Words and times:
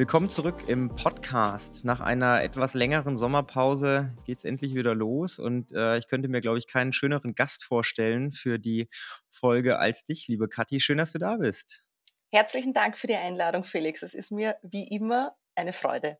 Willkommen 0.00 0.30
zurück 0.30 0.64
im 0.66 0.88
Podcast. 0.96 1.84
Nach 1.84 2.00
einer 2.00 2.42
etwas 2.42 2.72
längeren 2.72 3.18
Sommerpause 3.18 4.16
geht 4.24 4.38
es 4.38 4.44
endlich 4.44 4.74
wieder 4.74 4.94
los 4.94 5.38
und 5.38 5.72
äh, 5.72 5.98
ich 5.98 6.08
könnte 6.08 6.28
mir, 6.28 6.40
glaube 6.40 6.58
ich, 6.58 6.66
keinen 6.66 6.94
schöneren 6.94 7.34
Gast 7.34 7.64
vorstellen 7.64 8.32
für 8.32 8.58
die 8.58 8.88
Folge 9.28 9.78
als 9.78 10.06
dich, 10.06 10.26
liebe 10.26 10.48
Kathi. 10.48 10.80
Schön, 10.80 10.96
dass 10.96 11.12
du 11.12 11.18
da 11.18 11.36
bist. 11.36 11.84
Herzlichen 12.32 12.72
Dank 12.72 12.96
für 12.96 13.08
die 13.08 13.14
Einladung, 13.14 13.62
Felix. 13.62 14.02
Es 14.02 14.14
ist 14.14 14.32
mir 14.32 14.56
wie 14.62 14.88
immer 14.88 15.36
eine 15.54 15.74
Freude. 15.74 16.16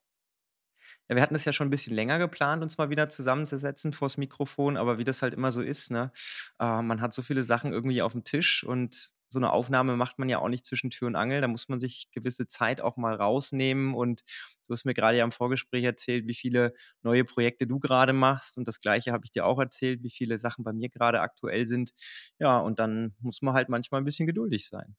Ja, 1.09 1.17
wir 1.17 1.23
hatten 1.23 1.35
es 1.35 1.47
ja 1.47 1.53
schon 1.55 1.69
ein 1.69 1.71
bisschen 1.71 1.97
länger 1.97 2.19
geplant, 2.19 2.63
uns 2.63 2.77
mal 2.77 2.91
wieder 2.91 3.09
zusammenzusetzen 3.09 3.95
vors 3.95 4.19
Mikrofon, 4.19 4.77
aber 4.77 4.99
wie 4.99 5.05
das 5.05 5.23
halt 5.23 5.33
immer 5.33 5.53
so 5.53 5.63
ist, 5.63 5.91
ne? 5.91 6.13
Äh, 6.59 6.83
man 6.83 7.01
hat 7.01 7.15
so 7.15 7.23
viele 7.23 7.43
Sachen 7.43 7.73
irgendwie 7.73 8.03
auf 8.03 8.13
dem 8.13 8.25
Tisch 8.25 8.63
und 8.63 9.11
so 9.31 9.39
eine 9.39 9.53
Aufnahme 9.53 9.97
macht 9.97 10.19
man 10.19 10.29
ja 10.29 10.41
auch 10.41 10.49
nicht 10.49 10.67
zwischen 10.67 10.91
Tür 10.91 11.09
und 11.09 11.17
Angel. 11.17 11.41
Da 11.41 11.49
muss 11.49 11.69
man 11.69 11.81
sich 11.81 12.11
gewisse 12.11 12.47
Zeit 12.49 12.81
auch 12.81 12.97
mal 12.97 13.15
rausnehmen. 13.15 13.95
Und 13.95 14.23
du 14.67 14.75
hast 14.75 14.85
mir 14.85 14.95
gerade 14.95 15.19
ja 15.19 15.25
im 15.25 15.33
Vorgespräch 15.33 15.85
erzählt, 15.85 16.27
wie 16.27 16.35
viele 16.35 16.75
neue 17.03 17.25
Projekte 17.25 17.67
du 17.67 17.79
gerade 17.79 18.13
machst. 18.13 18.59
Und 18.59 18.67
das 18.69 18.81
Gleiche 18.81 19.13
habe 19.13 19.25
ich 19.25 19.31
dir 19.31 19.47
auch 19.47 19.59
erzählt, 19.59 20.03
wie 20.03 20.11
viele 20.11 20.39
Sachen 20.39 20.65
bei 20.65 20.73
mir 20.73 20.89
gerade 20.89 21.21
aktuell 21.21 21.67
sind. 21.67 21.93
Ja, 22.39 22.59
und 22.59 22.79
dann 22.81 23.15
muss 23.21 23.41
man 23.43 23.55
halt 23.55 23.69
manchmal 23.69 24.01
ein 24.01 24.05
bisschen 24.05 24.27
geduldig 24.27 24.67
sein. 24.69 24.97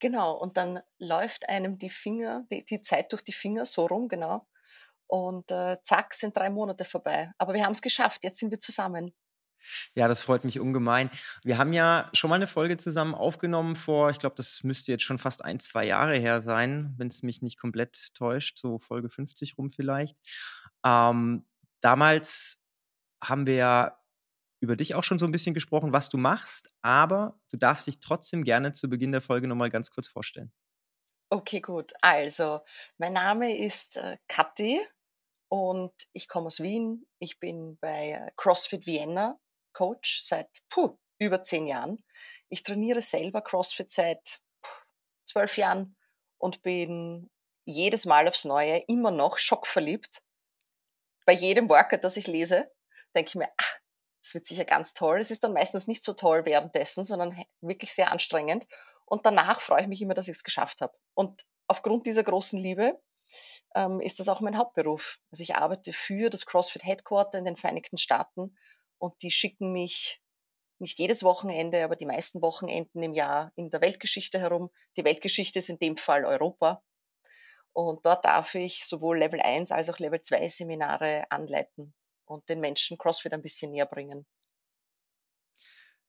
Genau, 0.00 0.36
und 0.36 0.56
dann 0.56 0.80
läuft 0.98 1.48
einem 1.48 1.78
die 1.78 1.90
Finger, 1.90 2.44
die, 2.50 2.64
die 2.64 2.82
Zeit 2.82 3.12
durch 3.12 3.22
die 3.22 3.32
Finger 3.32 3.64
so 3.64 3.86
rum, 3.86 4.08
genau. 4.08 4.46
Und 5.06 5.50
äh, 5.52 5.78
zack, 5.84 6.14
sind 6.14 6.36
drei 6.36 6.50
Monate 6.50 6.84
vorbei. 6.84 7.32
Aber 7.38 7.54
wir 7.54 7.64
haben 7.64 7.72
es 7.72 7.82
geschafft, 7.82 8.24
jetzt 8.24 8.38
sind 8.40 8.50
wir 8.50 8.60
zusammen. 8.60 9.14
Ja, 9.94 10.08
das 10.08 10.22
freut 10.22 10.44
mich 10.44 10.60
ungemein. 10.60 11.10
Wir 11.42 11.58
haben 11.58 11.72
ja 11.72 12.08
schon 12.12 12.30
mal 12.30 12.36
eine 12.36 12.46
Folge 12.46 12.76
zusammen 12.76 13.14
aufgenommen 13.14 13.76
vor, 13.76 14.10
ich 14.10 14.18
glaube, 14.18 14.36
das 14.36 14.62
müsste 14.62 14.92
jetzt 14.92 15.04
schon 15.04 15.18
fast 15.18 15.44
ein, 15.44 15.60
zwei 15.60 15.84
Jahre 15.84 16.16
her 16.16 16.40
sein, 16.40 16.94
wenn 16.96 17.08
es 17.08 17.22
mich 17.22 17.42
nicht 17.42 17.58
komplett 17.58 18.14
täuscht, 18.14 18.58
so 18.58 18.78
Folge 18.78 19.08
50 19.08 19.58
rum 19.58 19.70
vielleicht. 19.70 20.16
Ähm, 20.84 21.44
damals 21.80 22.62
haben 23.22 23.46
wir 23.46 23.54
ja 23.54 23.98
über 24.60 24.76
dich 24.76 24.94
auch 24.94 25.02
schon 25.02 25.18
so 25.18 25.26
ein 25.26 25.32
bisschen 25.32 25.54
gesprochen, 25.54 25.92
was 25.92 26.08
du 26.08 26.16
machst, 26.18 26.70
aber 26.82 27.38
du 27.50 27.56
darfst 27.56 27.86
dich 27.88 27.98
trotzdem 27.98 28.44
gerne 28.44 28.72
zu 28.72 28.88
Beginn 28.88 29.10
der 29.10 29.20
Folge 29.20 29.48
nochmal 29.48 29.70
ganz 29.70 29.90
kurz 29.90 30.06
vorstellen. 30.06 30.52
Okay, 31.30 31.60
gut. 31.60 31.92
Also, 32.00 32.60
mein 32.98 33.14
Name 33.14 33.56
ist 33.56 33.96
äh, 33.96 34.18
Kathi 34.28 34.80
und 35.48 35.92
ich 36.12 36.28
komme 36.28 36.46
aus 36.46 36.60
Wien. 36.60 37.06
Ich 37.18 37.40
bin 37.40 37.78
bei 37.80 38.10
äh, 38.10 38.30
CrossFit 38.36 38.86
Vienna 38.86 39.40
Coach 39.72 40.22
seit 40.22 40.48
puh, 40.68 40.98
über 41.18 41.42
zehn 41.42 41.66
Jahren. 41.66 42.04
Ich 42.48 42.62
trainiere 42.62 43.00
selber 43.00 43.42
CrossFit 43.42 43.90
seit 43.90 44.40
zwölf 45.24 45.56
Jahren 45.56 45.96
und 46.38 46.62
bin 46.62 47.30
jedes 47.64 48.06
Mal 48.06 48.28
aufs 48.28 48.44
Neue 48.44 48.78
immer 48.88 49.10
noch 49.10 49.38
schockverliebt. 49.38 50.22
Bei 51.24 51.32
jedem 51.32 51.68
Workout, 51.68 52.04
das 52.04 52.16
ich 52.16 52.26
lese, 52.26 52.70
denke 53.14 53.28
ich 53.28 53.34
mir, 53.36 53.48
ach, 53.56 53.78
das 54.20 54.34
wird 54.34 54.46
sicher 54.46 54.64
ganz 54.64 54.94
toll. 54.94 55.20
Es 55.20 55.30
ist 55.30 55.44
dann 55.44 55.52
meistens 55.52 55.86
nicht 55.86 56.04
so 56.04 56.12
toll 56.12 56.44
währenddessen, 56.44 57.04
sondern 57.04 57.44
wirklich 57.60 57.92
sehr 57.92 58.10
anstrengend. 58.10 58.66
Und 59.04 59.26
danach 59.26 59.60
freue 59.60 59.82
ich 59.82 59.88
mich 59.88 60.02
immer, 60.02 60.14
dass 60.14 60.28
ich 60.28 60.36
es 60.36 60.44
geschafft 60.44 60.80
habe. 60.80 60.94
Und 61.14 61.44
aufgrund 61.66 62.06
dieser 62.06 62.22
großen 62.22 62.58
Liebe 62.58 63.00
ähm, 63.74 64.00
ist 64.00 64.20
das 64.20 64.28
auch 64.28 64.40
mein 64.40 64.58
Hauptberuf. 64.58 65.18
Also 65.30 65.42
ich 65.42 65.56
arbeite 65.56 65.92
für 65.92 66.30
das 66.30 66.46
CrossFit 66.46 66.84
Headquarter 66.84 67.38
in 67.38 67.44
den 67.44 67.56
Vereinigten 67.56 67.98
Staaten 67.98 68.56
und 69.02 69.20
die 69.22 69.32
schicken 69.32 69.72
mich 69.72 70.22
nicht 70.78 71.00
jedes 71.00 71.24
Wochenende, 71.24 71.82
aber 71.82 71.96
die 71.96 72.06
meisten 72.06 72.40
Wochenenden 72.40 73.02
im 73.02 73.14
Jahr 73.14 73.52
in 73.56 73.68
der 73.68 73.80
Weltgeschichte 73.80 74.38
herum. 74.38 74.70
Die 74.96 75.04
Weltgeschichte 75.04 75.58
ist 75.58 75.68
in 75.68 75.78
dem 75.80 75.96
Fall 75.96 76.24
Europa. 76.24 76.84
Und 77.72 78.06
dort 78.06 78.24
darf 78.24 78.54
ich 78.54 78.84
sowohl 78.84 79.18
Level 79.18 79.40
1 79.40 79.72
als 79.72 79.90
auch 79.90 79.98
Level 79.98 80.20
2 80.20 80.46
Seminare 80.46 81.24
anleiten 81.30 81.94
und 82.26 82.48
den 82.48 82.60
Menschen 82.60 82.96
CrossFit 82.96 83.32
ein 83.32 83.42
bisschen 83.42 83.72
näher 83.72 83.86
bringen. 83.86 84.24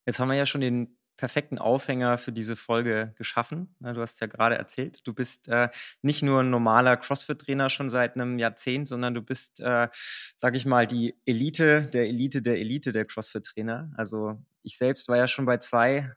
Jetzt 0.05 0.19
haben 0.19 0.29
wir 0.29 0.35
ja 0.35 0.45
schon 0.45 0.61
den 0.61 0.99
perfekten 1.17 1.57
Aufhänger 1.57 2.17
für 2.17 2.31
diese 2.31 2.55
Folge 2.55 3.13
geschaffen. 3.17 3.75
Du 3.79 4.01
hast 4.01 4.19
ja 4.19 4.27
gerade 4.27 4.55
erzählt, 4.55 5.05
du 5.05 5.13
bist 5.13 5.47
äh, 5.47 5.69
nicht 6.01 6.23
nur 6.23 6.41
ein 6.41 6.49
normaler 6.49 6.97
CrossFit-Trainer 6.97 7.69
schon 7.69 7.89
seit 7.89 8.15
einem 8.15 8.39
Jahrzehnt, 8.39 8.87
sondern 8.87 9.13
du 9.13 9.21
bist, 9.21 9.59
äh, 9.59 9.89
sag 10.37 10.55
ich 10.55 10.65
mal, 10.65 10.87
die 10.87 11.15
Elite 11.25 11.83
der 11.83 12.07
Elite 12.07 12.41
der 12.41 12.57
Elite 12.57 12.91
der 12.91 13.05
CrossFit-Trainer. 13.05 13.91
Also 13.95 14.37
ich 14.63 14.77
selbst 14.77 15.07
war 15.07 15.17
ja 15.17 15.27
schon 15.27 15.45
bei 15.45 15.57
zwei 15.57 16.13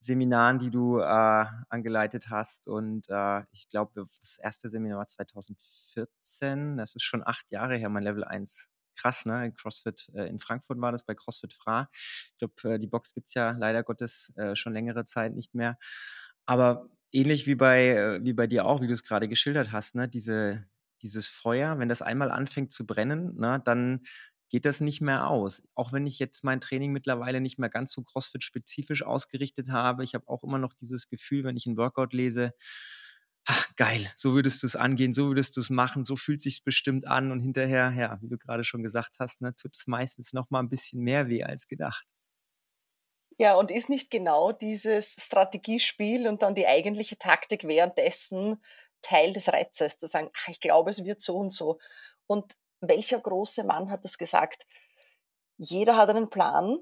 Seminaren, 0.00 0.58
die 0.58 0.70
du 0.70 0.98
äh, 0.98 1.44
angeleitet 1.68 2.30
hast. 2.30 2.68
Und 2.68 3.08
äh, 3.08 3.42
ich 3.52 3.68
glaube, 3.68 4.04
das 4.20 4.38
erste 4.38 4.68
Seminar 4.68 4.98
war 4.98 5.08
2014. 5.08 6.76
Das 6.76 6.94
ist 6.94 7.02
schon 7.02 7.26
acht 7.26 7.50
Jahre 7.50 7.76
her, 7.76 7.88
mein 7.88 8.04
Level 8.04 8.24
1 8.24 8.68
krass, 8.98 9.26
ne? 9.26 9.52
CrossFit 9.52 10.10
äh, 10.14 10.26
in 10.28 10.38
Frankfurt 10.40 10.80
war 10.80 10.92
das 10.92 11.04
bei 11.04 11.14
CrossFit 11.14 11.52
Fra. 11.54 11.88
Ich 11.94 12.38
glaube, 12.38 12.74
äh, 12.74 12.78
die 12.78 12.86
Box 12.88 13.14
gibt 13.14 13.28
es 13.28 13.34
ja 13.34 13.52
leider 13.52 13.82
Gottes 13.82 14.32
äh, 14.36 14.56
schon 14.56 14.72
längere 14.74 15.04
Zeit 15.06 15.34
nicht 15.34 15.54
mehr. 15.54 15.78
Aber 16.46 16.88
ähnlich 17.12 17.46
wie 17.46 17.54
bei, 17.54 17.88
äh, 17.88 18.24
wie 18.24 18.32
bei 18.32 18.46
dir 18.46 18.64
auch, 18.66 18.80
wie 18.80 18.86
du 18.86 18.92
es 18.92 19.04
gerade 19.04 19.28
geschildert 19.28 19.72
hast, 19.72 19.94
ne? 19.94 20.08
Diese, 20.08 20.66
dieses 21.02 21.28
Feuer, 21.28 21.78
wenn 21.78 21.88
das 21.88 22.02
einmal 22.02 22.30
anfängt 22.30 22.72
zu 22.72 22.86
brennen, 22.86 23.36
ne, 23.36 23.60
dann 23.64 24.04
geht 24.50 24.64
das 24.64 24.80
nicht 24.80 25.00
mehr 25.00 25.28
aus. 25.28 25.62
Auch 25.74 25.92
wenn 25.92 26.06
ich 26.06 26.18
jetzt 26.18 26.42
mein 26.42 26.60
Training 26.60 26.92
mittlerweile 26.92 27.40
nicht 27.40 27.58
mehr 27.58 27.68
ganz 27.68 27.92
so 27.92 28.02
CrossFit-spezifisch 28.02 29.02
ausgerichtet 29.02 29.68
habe, 29.70 30.04
ich 30.04 30.14
habe 30.14 30.26
auch 30.28 30.42
immer 30.42 30.58
noch 30.58 30.72
dieses 30.72 31.08
Gefühl, 31.08 31.44
wenn 31.44 31.56
ich 31.56 31.66
ein 31.66 31.76
Workout 31.76 32.12
lese, 32.14 32.54
ach, 33.48 33.74
geil, 33.76 34.12
so 34.14 34.34
würdest 34.34 34.62
du 34.62 34.66
es 34.66 34.76
angehen, 34.76 35.14
so 35.14 35.28
würdest 35.28 35.56
du 35.56 35.60
es 35.60 35.70
machen, 35.70 36.04
so 36.04 36.16
fühlt 36.16 36.42
sich 36.42 36.64
bestimmt 36.64 37.06
an 37.06 37.32
und 37.32 37.40
hinterher, 37.40 37.92
ja, 37.96 38.18
wie 38.20 38.28
du 38.28 38.36
gerade 38.36 38.62
schon 38.62 38.82
gesagt 38.82 39.16
hast, 39.20 39.40
ne, 39.40 39.56
tut 39.56 39.74
es 39.74 39.86
meistens 39.86 40.34
noch 40.34 40.50
mal 40.50 40.60
ein 40.60 40.68
bisschen 40.68 41.00
mehr 41.02 41.28
weh 41.28 41.42
als 41.44 41.66
gedacht. 41.66 42.04
Ja, 43.38 43.54
und 43.54 43.70
ist 43.70 43.88
nicht 43.88 44.10
genau 44.10 44.52
dieses 44.52 45.14
Strategiespiel 45.18 46.28
und 46.28 46.42
dann 46.42 46.54
die 46.54 46.66
eigentliche 46.66 47.16
Taktik 47.16 47.64
währenddessen 47.64 48.60
Teil 49.00 49.32
des 49.32 49.48
Reizes, 49.48 49.96
zu 49.96 50.08
sagen, 50.08 50.28
ach, 50.36 50.48
ich 50.48 50.60
glaube, 50.60 50.90
es 50.90 51.04
wird 51.04 51.22
so 51.22 51.36
und 51.38 51.50
so. 51.50 51.78
Und 52.26 52.56
welcher 52.80 53.20
große 53.20 53.64
Mann 53.64 53.90
hat 53.90 54.04
das 54.04 54.18
gesagt? 54.18 54.66
Jeder 55.56 55.96
hat 55.96 56.10
einen 56.10 56.30
Plan 56.30 56.78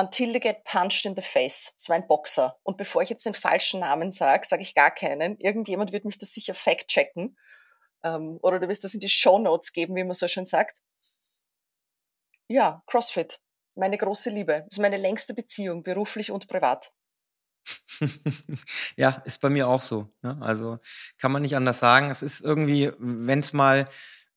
Until 0.00 0.32
they 0.32 0.40
get 0.40 0.64
punched 0.64 1.04
in 1.04 1.14
the 1.14 1.20
face. 1.20 1.74
Das 1.76 1.90
war 1.90 1.96
ein 1.96 2.06
Boxer. 2.06 2.56
Und 2.62 2.78
bevor 2.78 3.02
ich 3.02 3.10
jetzt 3.10 3.26
den 3.26 3.34
falschen 3.34 3.80
Namen 3.80 4.12
sage, 4.12 4.46
sage 4.46 4.62
ich 4.62 4.74
gar 4.74 4.90
keinen. 4.90 5.36
Irgendjemand 5.38 5.92
wird 5.92 6.06
mich 6.06 6.16
das 6.16 6.32
sicher 6.32 6.54
fact-checken. 6.54 7.36
Ähm, 8.02 8.38
oder 8.40 8.58
du 8.58 8.68
wirst 8.68 8.82
das 8.82 8.94
in 8.94 9.00
die 9.00 9.10
Show 9.10 9.38
Notes 9.38 9.74
geben, 9.74 9.94
wie 9.96 10.04
man 10.04 10.14
so 10.14 10.26
schön 10.26 10.46
sagt. 10.46 10.78
Ja, 12.48 12.82
CrossFit. 12.86 13.40
Meine 13.74 13.98
große 13.98 14.30
Liebe. 14.30 14.64
Das 14.66 14.78
ist 14.78 14.78
meine 14.78 14.96
längste 14.96 15.34
Beziehung, 15.34 15.82
beruflich 15.82 16.30
und 16.30 16.48
privat. 16.48 16.92
ja, 18.96 19.22
ist 19.26 19.42
bei 19.42 19.50
mir 19.50 19.68
auch 19.68 19.82
so. 19.82 20.08
Ne? 20.22 20.38
Also 20.40 20.78
kann 21.18 21.30
man 21.30 21.42
nicht 21.42 21.56
anders 21.56 21.78
sagen. 21.78 22.10
Es 22.10 22.22
ist 22.22 22.40
irgendwie, 22.40 22.90
wenn 22.98 23.40
es 23.40 23.52
mal 23.52 23.86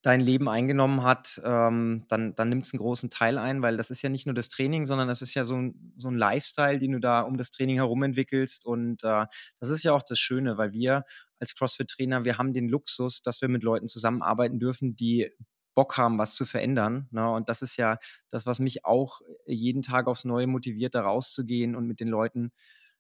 dein 0.04 0.20
Leben 0.20 0.50
eingenommen 0.50 1.04
hat, 1.04 1.42
ähm, 1.46 2.04
dann, 2.10 2.36
dann 2.36 2.50
nimmt 2.50 2.66
es 2.66 2.74
einen 2.74 2.82
großen 2.82 3.10
Teil 3.10 3.38
ein, 3.38 3.62
weil 3.62 3.78
das 3.78 3.90
ist 3.90 4.02
ja 4.02 4.10
nicht 4.10 4.26
nur 4.26 4.36
das 4.36 4.50
Training, 4.50 4.86
sondern 4.86 5.08
das 5.08 5.22
ist 5.22 5.34
ja 5.34 5.46
so 5.46 5.56
ein, 5.56 5.94
so 5.98 6.10
ein 6.10 6.18
Lifestyle, 6.18 6.78
den 6.78 6.92
du 6.92 7.00
da 7.00 7.22
um 7.22 7.38
das 7.38 7.52
Training 7.52 7.78
herum 7.78 8.04
entwickelst. 8.04 8.66
Und 8.66 9.04
äh, 9.06 9.26
das 9.62 9.70
ist 9.70 9.84
ja 9.84 9.94
auch 9.94 10.04
das 10.04 10.20
Schöne, 10.20 10.58
weil 10.58 10.74
wir 10.74 11.06
als 11.40 11.56
CrossFit-Trainer, 11.56 12.26
wir 12.26 12.38
haben 12.38 12.52
den 12.52 12.68
Luxus, 12.68 13.22
dass 13.22 13.42
wir 13.42 13.48
mit 13.48 13.64
Leuten 13.64 13.88
zusammenarbeiten 13.88 14.60
dürfen, 14.60 14.98
die 14.98 15.32
Bock 15.74 15.98
haben, 15.98 16.18
was 16.18 16.36
zu 16.36 16.46
verändern. 16.46 17.08
Ne? 17.12 17.30
Und 17.32 17.48
das 17.48 17.62
ist 17.62 17.78
ja 17.78 17.98
das, 18.30 18.46
was 18.46 18.60
mich 18.60 18.84
auch 18.84 19.22
jeden 19.48 19.82
Tag 19.82 20.08
aufs 20.08 20.26
Neue 20.26 20.48
motiviert, 20.48 20.96
da 20.96 21.02
rauszugehen 21.02 21.78
und 21.78 21.88
mit 21.88 22.02
den 22.02 22.10
Leuten 22.10 22.52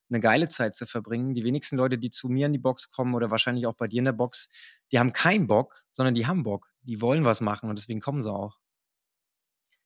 eine 0.09 0.21
geile 0.21 0.47
Zeit 0.47 0.75
zu 0.75 0.85
verbringen. 0.85 1.33
Die 1.33 1.43
wenigsten 1.43 1.75
Leute, 1.75 1.97
die 1.97 2.11
zu 2.11 2.29
mir 2.29 2.45
in 2.45 2.53
die 2.53 2.59
Box 2.59 2.91
kommen 2.91 3.13
oder 3.13 3.29
wahrscheinlich 3.29 3.67
auch 3.67 3.75
bei 3.75 3.87
dir 3.87 3.99
in 3.99 4.05
der 4.05 4.13
Box, 4.13 4.49
die 4.93 4.99
haben 4.99 5.11
keinen 5.11 5.47
Bock, 5.47 5.83
sondern 5.91 6.15
die 6.15 6.27
haben 6.27 6.43
Bock 6.43 6.72
die 6.83 7.01
wollen 7.01 7.25
was 7.25 7.41
machen 7.41 7.69
und 7.69 7.77
deswegen 7.79 7.99
kommen 8.01 8.21
sie 8.21 8.31
auch. 8.31 8.59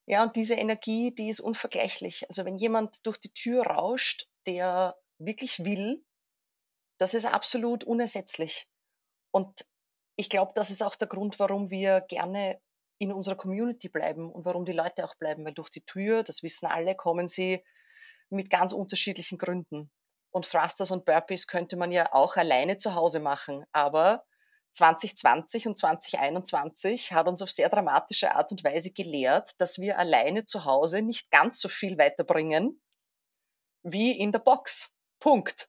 Ja, 0.06 0.24
und 0.24 0.36
diese 0.36 0.56
Energie, 0.56 1.14
die 1.14 1.30
ist 1.30 1.42
unvergleichlich. 1.42 2.26
Also 2.30 2.46
wenn 2.46 2.58
jemand 2.58 3.06
durch 3.06 3.18
die 3.18 3.34
Tür 3.34 3.66
rauscht, 3.68 4.28
der 4.46 4.98
wirklich 5.20 5.66
will, 5.66 6.06
das 7.00 7.14
ist 7.14 7.26
absolut 7.26 7.84
unersetzlich. 7.84 8.68
Und 9.32 9.68
ich 10.16 10.30
glaube, 10.30 10.54
das 10.56 10.70
ist 10.70 10.82
auch 10.82 10.96
der 10.96 11.08
Grund, 11.08 11.40
warum 11.40 11.70
wir 11.70 12.02
gerne 12.02 12.60
in 13.00 13.12
unserer 13.12 13.36
Community 13.36 13.90
bleiben 13.90 14.32
und 14.32 14.46
warum 14.46 14.66
die 14.66 14.72
Leute 14.72 15.06
auch 15.06 15.16
bleiben, 15.16 15.46
weil 15.46 15.54
durch 15.54 15.70
die 15.70 15.86
Tür, 15.86 16.24
das 16.24 16.42
wissen 16.42 16.66
alle, 16.68 16.96
kommen 16.96 17.28
sie 17.28 17.64
mit 18.30 18.50
ganz 18.50 18.74
unterschiedlichen 18.74 19.38
Gründen. 19.38 19.92
und 20.32 20.50
Thrusters 20.50 20.92
und 20.92 21.06
Burpees 21.06 21.48
könnte 21.48 21.78
man 21.78 21.92
ja 21.92 22.14
auch 22.14 22.38
alleine 22.38 22.78
zu 22.78 22.96
Hause 22.96 23.20
machen. 23.20 23.66
Aber 23.72 24.26
2020 24.78 25.68
und 25.68 25.78
2021 25.78 27.12
hat 27.12 27.28
uns 27.28 27.42
auf 27.42 27.52
sehr 27.52 27.70
dramatische 27.70 28.36
Art 28.36 28.52
und 28.52 28.64
Weise 28.64 28.92
gelehrt, 28.92 29.60
dass 29.60 29.80
wir 29.80 30.00
alleine 30.00 30.46
zu 30.46 30.66
Hause 30.66 31.02
nicht 31.02 31.30
ganz 31.32 31.60
so 31.60 31.68
viel 31.68 31.98
weiterbringen 31.98 32.80
wie 33.84 34.12
in 34.12 34.32
der 34.32 34.40
Box. 34.40 34.94
Punkt. 35.20 35.68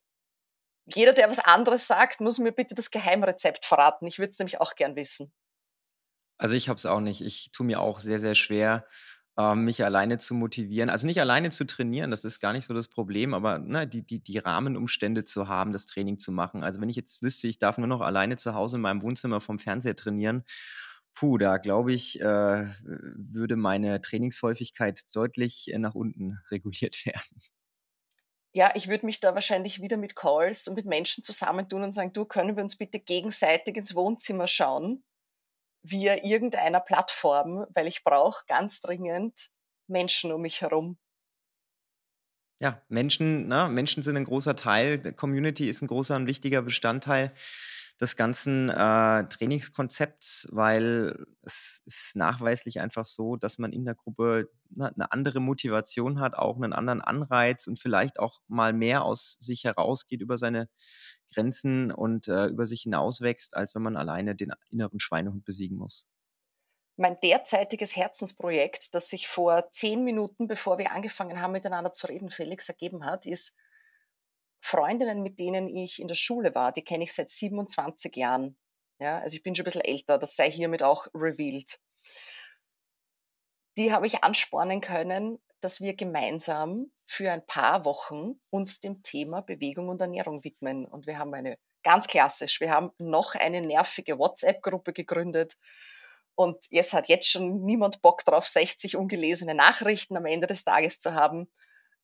Jeder, 0.84 1.12
der 1.12 1.30
was 1.30 1.38
anderes 1.38 1.86
sagt, 1.86 2.20
muss 2.20 2.38
mir 2.38 2.52
bitte 2.52 2.74
das 2.74 2.90
Geheimrezept 2.90 3.64
verraten. 3.64 4.06
Ich 4.06 4.18
würde 4.18 4.30
es 4.30 4.38
nämlich 4.38 4.60
auch 4.60 4.74
gern 4.74 4.94
wissen. 4.96 5.32
Also 6.38 6.54
ich 6.54 6.68
habe 6.68 6.76
es 6.76 6.86
auch 6.86 7.00
nicht. 7.00 7.20
Ich 7.20 7.50
tue 7.52 7.66
mir 7.66 7.80
auch 7.80 7.98
sehr, 7.98 8.18
sehr 8.18 8.34
schwer, 8.34 8.86
mich 9.54 9.84
alleine 9.84 10.18
zu 10.18 10.34
motivieren. 10.34 10.90
Also 10.90 11.06
nicht 11.06 11.20
alleine 11.20 11.50
zu 11.50 11.64
trainieren, 11.64 12.10
das 12.10 12.24
ist 12.24 12.40
gar 12.40 12.52
nicht 12.52 12.66
so 12.66 12.74
das 12.74 12.88
Problem, 12.88 13.34
aber 13.34 13.60
ne, 13.60 13.86
die, 13.86 14.02
die, 14.02 14.18
die 14.18 14.38
Rahmenumstände 14.38 15.24
zu 15.24 15.46
haben, 15.46 15.72
das 15.72 15.86
Training 15.86 16.18
zu 16.18 16.32
machen. 16.32 16.64
Also 16.64 16.80
wenn 16.80 16.88
ich 16.88 16.96
jetzt 16.96 17.22
wüsste, 17.22 17.46
ich 17.46 17.58
darf 17.58 17.78
nur 17.78 17.86
noch 17.86 18.00
alleine 18.00 18.36
zu 18.36 18.54
Hause 18.54 18.76
in 18.76 18.82
meinem 18.82 19.00
Wohnzimmer 19.02 19.40
vom 19.40 19.60
Fernseher 19.60 19.94
trainieren, 19.94 20.44
puh, 21.14 21.38
da 21.38 21.58
glaube 21.58 21.92
ich, 21.92 22.20
äh, 22.20 22.24
würde 22.84 23.56
meine 23.56 24.00
Trainingshäufigkeit 24.00 25.04
deutlich 25.14 25.72
äh, 25.72 25.78
nach 25.78 25.94
unten 25.94 26.40
reguliert 26.50 27.06
werden. 27.06 27.40
Ja, 28.54 28.72
ich 28.74 28.88
würde 28.88 29.06
mich 29.06 29.20
da 29.20 29.34
wahrscheinlich 29.34 29.80
wieder 29.82 29.96
mit 29.96 30.16
Calls 30.16 30.68
und 30.68 30.74
mit 30.74 30.86
Menschen 30.86 31.22
zusammentun 31.22 31.82
und 31.82 31.92
sagen, 31.92 32.12
du, 32.12 32.24
können 32.24 32.56
wir 32.56 32.62
uns 32.62 32.76
bitte 32.76 32.98
gegenseitig 32.98 33.76
ins 33.76 33.94
Wohnzimmer 33.94 34.48
schauen? 34.48 35.04
Via 35.90 36.24
irgendeiner 36.24 36.80
Plattform, 36.80 37.66
weil 37.74 37.86
ich 37.86 38.04
brauche 38.04 38.44
ganz 38.46 38.80
dringend 38.80 39.50
Menschen 39.86 40.32
um 40.32 40.42
mich 40.42 40.60
herum. 40.60 40.98
Ja, 42.60 42.82
Menschen, 42.88 43.46
ne? 43.46 43.68
Menschen 43.70 44.02
sind 44.02 44.16
ein 44.16 44.24
großer 44.24 44.56
Teil, 44.56 45.12
Community 45.12 45.68
ist 45.68 45.80
ein 45.80 45.86
großer 45.86 46.16
und 46.16 46.26
wichtiger 46.26 46.62
Bestandteil 46.62 47.32
des 48.00 48.16
ganzen 48.16 48.68
äh, 48.68 49.28
Trainingskonzepts, 49.28 50.48
weil 50.52 51.26
es 51.42 51.82
ist 51.84 52.16
nachweislich 52.16 52.80
einfach 52.80 53.06
so, 53.06 53.36
dass 53.36 53.58
man 53.58 53.72
in 53.72 53.84
der 53.84 53.94
Gruppe 53.94 54.50
ne, 54.70 54.92
eine 54.94 55.10
andere 55.10 55.40
Motivation 55.40 56.20
hat, 56.20 56.34
auch 56.34 56.56
einen 56.56 56.72
anderen 56.72 57.00
Anreiz 57.00 57.66
und 57.66 57.78
vielleicht 57.78 58.20
auch 58.20 58.40
mal 58.46 58.72
mehr 58.72 59.04
aus 59.04 59.36
sich 59.40 59.64
herausgeht 59.64 60.20
über 60.20 60.36
seine 60.38 60.68
Grenzen 61.32 61.92
und 61.92 62.28
äh, 62.28 62.46
über 62.46 62.66
sich 62.66 62.82
hinauswächst, 62.82 63.56
als 63.56 63.74
wenn 63.74 63.82
man 63.82 63.96
alleine 63.96 64.34
den 64.34 64.52
inneren 64.70 65.00
Schweinehund 65.00 65.44
besiegen 65.44 65.76
muss. 65.76 66.08
Mein 66.96 67.18
derzeitiges 67.20 67.94
Herzensprojekt, 67.94 68.94
das 68.94 69.08
sich 69.08 69.28
vor 69.28 69.70
zehn 69.70 70.02
Minuten, 70.02 70.48
bevor 70.48 70.78
wir 70.78 70.90
angefangen 70.90 71.40
haben, 71.40 71.52
miteinander 71.52 71.92
zu 71.92 72.08
reden, 72.08 72.30
Felix 72.30 72.68
ergeben 72.68 73.04
hat, 73.04 73.24
ist 73.24 73.54
Freundinnen, 74.60 75.22
mit 75.22 75.38
denen 75.38 75.68
ich 75.68 76.00
in 76.00 76.08
der 76.08 76.16
Schule 76.16 76.54
war, 76.54 76.72
die 76.72 76.82
kenne 76.82 77.04
ich 77.04 77.14
seit 77.14 77.30
27 77.30 78.16
Jahren. 78.16 78.56
Ja, 79.00 79.20
also 79.20 79.36
ich 79.36 79.44
bin 79.44 79.54
schon 79.54 79.62
ein 79.62 79.66
bisschen 79.66 79.84
älter, 79.84 80.18
das 80.18 80.34
sei 80.34 80.50
hiermit 80.50 80.82
auch 80.82 81.06
revealed. 81.14 81.78
Die 83.76 83.92
habe 83.92 84.08
ich 84.08 84.24
anspornen 84.24 84.80
können, 84.80 85.38
dass 85.60 85.80
wir 85.80 85.94
gemeinsam 85.94 86.90
für 87.04 87.32
ein 87.32 87.44
paar 87.46 87.84
Wochen 87.84 88.40
uns 88.50 88.80
dem 88.80 89.02
Thema 89.02 89.40
Bewegung 89.40 89.88
und 89.88 90.00
Ernährung 90.00 90.44
widmen. 90.44 90.86
Und 90.86 91.06
wir 91.06 91.18
haben 91.18 91.34
eine, 91.34 91.58
ganz 91.82 92.06
klassisch, 92.06 92.60
wir 92.60 92.70
haben 92.70 92.90
noch 92.98 93.34
eine 93.34 93.60
nervige 93.60 94.18
WhatsApp-Gruppe 94.18 94.92
gegründet. 94.92 95.56
Und 96.34 96.66
jetzt 96.70 96.92
hat 96.92 97.08
jetzt 97.08 97.28
schon 97.28 97.64
niemand 97.64 98.02
Bock 98.02 98.24
drauf, 98.24 98.46
60 98.46 98.96
ungelesene 98.96 99.54
Nachrichten 99.54 100.16
am 100.16 100.26
Ende 100.26 100.46
des 100.46 100.64
Tages 100.64 101.00
zu 101.00 101.14
haben. 101.14 101.48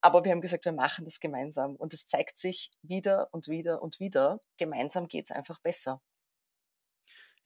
Aber 0.01 0.25
wir 0.25 0.33
haben 0.33 0.41
gesagt, 0.41 0.65
wir 0.65 0.73
machen 0.73 1.05
das 1.05 1.21
gemeinsam. 1.21 1.77
Und 1.77 1.95
es 1.95 2.07
zeigt 2.07 2.39
sich 2.39 2.73
wieder 2.83 3.29
und 3.33 3.49
wieder 3.49 3.81
und 3.83 4.01
wieder, 4.01 4.41
gemeinsam 4.57 5.07
geht 5.07 5.27
es 5.27 5.31
einfach 5.31 5.61
besser. 5.61 6.03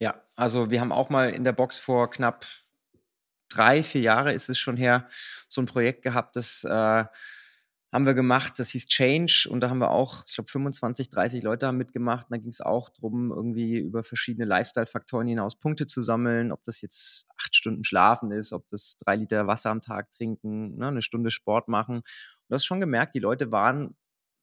Ja, 0.00 0.22
also 0.36 0.70
wir 0.70 0.80
haben 0.80 0.92
auch 0.92 1.10
mal 1.10 1.30
in 1.30 1.44
der 1.44 1.52
Box 1.52 1.78
vor 1.78 2.08
knapp 2.08 2.46
drei, 3.48 3.82
vier 3.82 4.02
Jahre 4.02 4.32
ist 4.32 4.48
es 4.48 4.58
schon 4.58 4.76
her, 4.76 5.08
so 5.48 5.60
ein 5.60 5.66
Projekt 5.66 6.02
gehabt, 6.02 6.36
das 6.36 6.64
äh, 6.64 7.04
haben 7.92 8.04
wir 8.04 8.12
gemacht, 8.12 8.58
das 8.58 8.70
hieß 8.70 8.86
Change 8.86 9.48
und 9.50 9.60
da 9.60 9.70
haben 9.70 9.78
wir 9.78 9.90
auch, 9.90 10.24
ich 10.28 10.34
glaube, 10.34 10.50
25, 10.50 11.08
30 11.08 11.42
Leute 11.42 11.66
haben 11.66 11.78
mitgemacht. 11.78 12.26
Und 12.28 12.36
da 12.36 12.38
ging 12.38 12.50
es 12.50 12.60
auch 12.60 12.90
darum, 12.90 13.30
irgendwie 13.30 13.78
über 13.78 14.04
verschiedene 14.04 14.44
Lifestyle-Faktoren 14.44 15.26
hinaus 15.26 15.56
Punkte 15.56 15.86
zu 15.86 16.02
sammeln, 16.02 16.52
ob 16.52 16.62
das 16.64 16.82
jetzt 16.82 17.26
acht 17.38 17.56
Stunden 17.56 17.84
schlafen 17.84 18.30
ist, 18.30 18.52
ob 18.52 18.68
das 18.68 18.96
drei 18.98 19.16
Liter 19.16 19.46
Wasser 19.46 19.70
am 19.70 19.80
Tag 19.80 20.10
trinken, 20.12 20.76
ne, 20.76 20.88
eine 20.88 21.02
Stunde 21.02 21.30
Sport 21.30 21.68
machen. 21.68 21.96
Und 21.98 22.54
hast 22.54 22.66
schon 22.66 22.80
gemerkt, 22.80 23.14
die 23.14 23.20
Leute 23.20 23.52
waren 23.52 23.96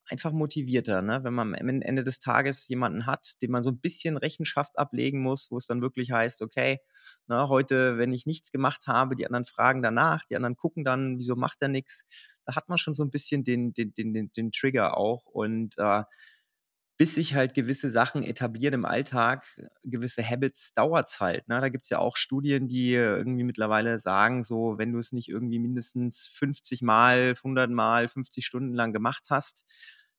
einfach 0.08 0.32
motivierter, 0.32 1.02
ne? 1.02 1.24
wenn 1.24 1.34
man 1.34 1.54
am 1.54 1.68
Ende 1.82 2.04
des 2.04 2.18
Tages 2.18 2.68
jemanden 2.68 3.06
hat, 3.06 3.40
dem 3.42 3.50
man 3.50 3.62
so 3.62 3.70
ein 3.70 3.80
bisschen 3.80 4.16
Rechenschaft 4.16 4.78
ablegen 4.78 5.20
muss, 5.20 5.50
wo 5.50 5.56
es 5.56 5.66
dann 5.66 5.82
wirklich 5.82 6.12
heißt, 6.12 6.42
okay, 6.42 6.78
na, 7.26 7.42
ne, 7.42 7.48
heute, 7.48 7.98
wenn 7.98 8.12
ich 8.12 8.26
nichts 8.26 8.52
gemacht 8.52 8.86
habe, 8.86 9.16
die 9.16 9.26
anderen 9.26 9.44
fragen 9.44 9.82
danach, 9.82 10.24
die 10.24 10.36
anderen 10.36 10.56
gucken 10.56 10.84
dann, 10.84 11.18
wieso 11.18 11.36
macht 11.36 11.58
er 11.60 11.68
nichts, 11.68 12.04
da 12.44 12.54
hat 12.54 12.68
man 12.68 12.78
schon 12.78 12.94
so 12.94 13.02
ein 13.02 13.10
bisschen 13.10 13.44
den, 13.44 13.72
den, 13.72 13.92
den, 13.94 14.12
den, 14.12 14.30
den 14.32 14.52
Trigger 14.52 14.96
auch 14.96 15.24
und 15.26 15.76
äh, 15.78 16.04
bis 16.98 17.14
sich 17.14 17.34
halt 17.34 17.54
gewisse 17.54 17.90
Sachen 17.90 18.22
etablieren 18.22 18.74
im 18.74 18.84
Alltag, 18.86 19.44
gewisse 19.82 20.26
Habits, 20.26 20.72
dauert 20.72 21.08
es 21.08 21.20
halt. 21.20 21.46
Ne? 21.48 21.60
Da 21.60 21.68
gibt 21.68 21.84
es 21.84 21.90
ja 21.90 21.98
auch 21.98 22.16
Studien, 22.16 22.68
die 22.68 22.92
irgendwie 22.92 23.44
mittlerweile 23.44 24.00
sagen, 24.00 24.42
so, 24.42 24.78
wenn 24.78 24.92
du 24.92 24.98
es 24.98 25.12
nicht 25.12 25.28
irgendwie 25.28 25.58
mindestens 25.58 26.28
50 26.28 26.82
Mal, 26.82 27.34
100 27.36 27.70
Mal, 27.70 28.08
50 28.08 28.46
Stunden 28.46 28.72
lang 28.72 28.94
gemacht 28.94 29.26
hast, 29.28 29.66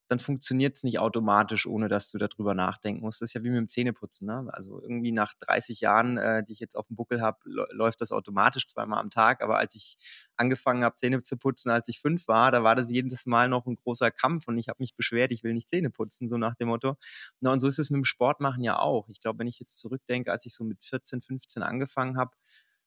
dann 0.08 0.18
funktioniert 0.18 0.76
es 0.76 0.84
nicht 0.84 0.98
automatisch, 0.98 1.66
ohne 1.66 1.88
dass 1.88 2.10
du 2.10 2.16
darüber 2.16 2.54
nachdenken 2.54 3.02
musst. 3.02 3.20
Das 3.20 3.30
ist 3.30 3.34
ja 3.34 3.42
wie 3.44 3.50
mit 3.50 3.58
dem 3.58 3.68
Zähneputzen. 3.68 4.26
Ne? 4.26 4.48
Also 4.52 4.80
irgendwie 4.80 5.12
nach 5.12 5.34
30 5.34 5.80
Jahren, 5.82 6.16
äh, 6.16 6.42
die 6.42 6.52
ich 6.52 6.60
jetzt 6.60 6.76
auf 6.76 6.86
dem 6.86 6.96
Buckel 6.96 7.20
habe, 7.20 7.38
läuft 7.44 8.00
das 8.00 8.10
automatisch 8.10 8.66
zweimal 8.66 9.00
am 9.00 9.10
Tag. 9.10 9.42
Aber 9.42 9.58
als 9.58 9.74
ich 9.74 9.98
angefangen 10.36 10.82
habe, 10.82 10.94
Zähne 10.96 11.22
zu 11.22 11.36
putzen, 11.36 11.70
als 11.70 11.88
ich 11.88 12.00
fünf 12.00 12.26
war, 12.26 12.50
da 12.50 12.64
war 12.64 12.74
das 12.74 12.90
jedes 12.90 13.26
Mal 13.26 13.50
noch 13.50 13.66
ein 13.66 13.76
großer 13.76 14.10
Kampf 14.10 14.48
und 14.48 14.56
ich 14.56 14.68
habe 14.68 14.78
mich 14.80 14.94
beschwert, 14.96 15.30
ich 15.30 15.44
will 15.44 15.52
nicht 15.52 15.68
Zähne 15.68 15.90
putzen, 15.90 16.28
so 16.28 16.38
nach 16.38 16.54
dem 16.54 16.68
Motto. 16.68 16.96
Na, 17.40 17.52
und 17.52 17.60
so 17.60 17.68
ist 17.68 17.78
es 17.78 17.90
mit 17.90 17.98
dem 17.98 18.04
Sportmachen 18.04 18.64
ja 18.64 18.78
auch. 18.78 19.08
Ich 19.10 19.20
glaube, 19.20 19.40
wenn 19.40 19.46
ich 19.46 19.60
jetzt 19.60 19.78
zurückdenke, 19.78 20.32
als 20.32 20.46
ich 20.46 20.54
so 20.54 20.64
mit 20.64 20.82
14, 20.84 21.20
15 21.20 21.62
angefangen 21.62 22.16
habe, 22.16 22.32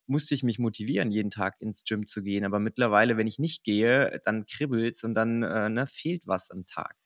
musste 0.08 0.36
ich 0.36 0.44
mich 0.44 0.60
motivieren, 0.60 1.12
jeden 1.12 1.30
Tag 1.32 1.62
ins 1.62 1.84
Gym 1.84 2.08
zu 2.08 2.24
gehen. 2.24 2.46
Aber 2.46 2.60
mittlerweile, 2.60 3.18
wenn 3.18 3.28
ich 3.28 3.40
nicht 3.40 3.64
gehe, 3.64 4.20
dann 4.24 4.46
kribbelt 4.46 4.96
es 4.96 5.04
und 5.04 5.14
dann 5.14 5.44
äh, 5.44 5.70
ne, 5.70 5.88
fehlt 5.88 6.28
was 6.28 6.52
am 6.52 6.66
Tag. 6.66 7.01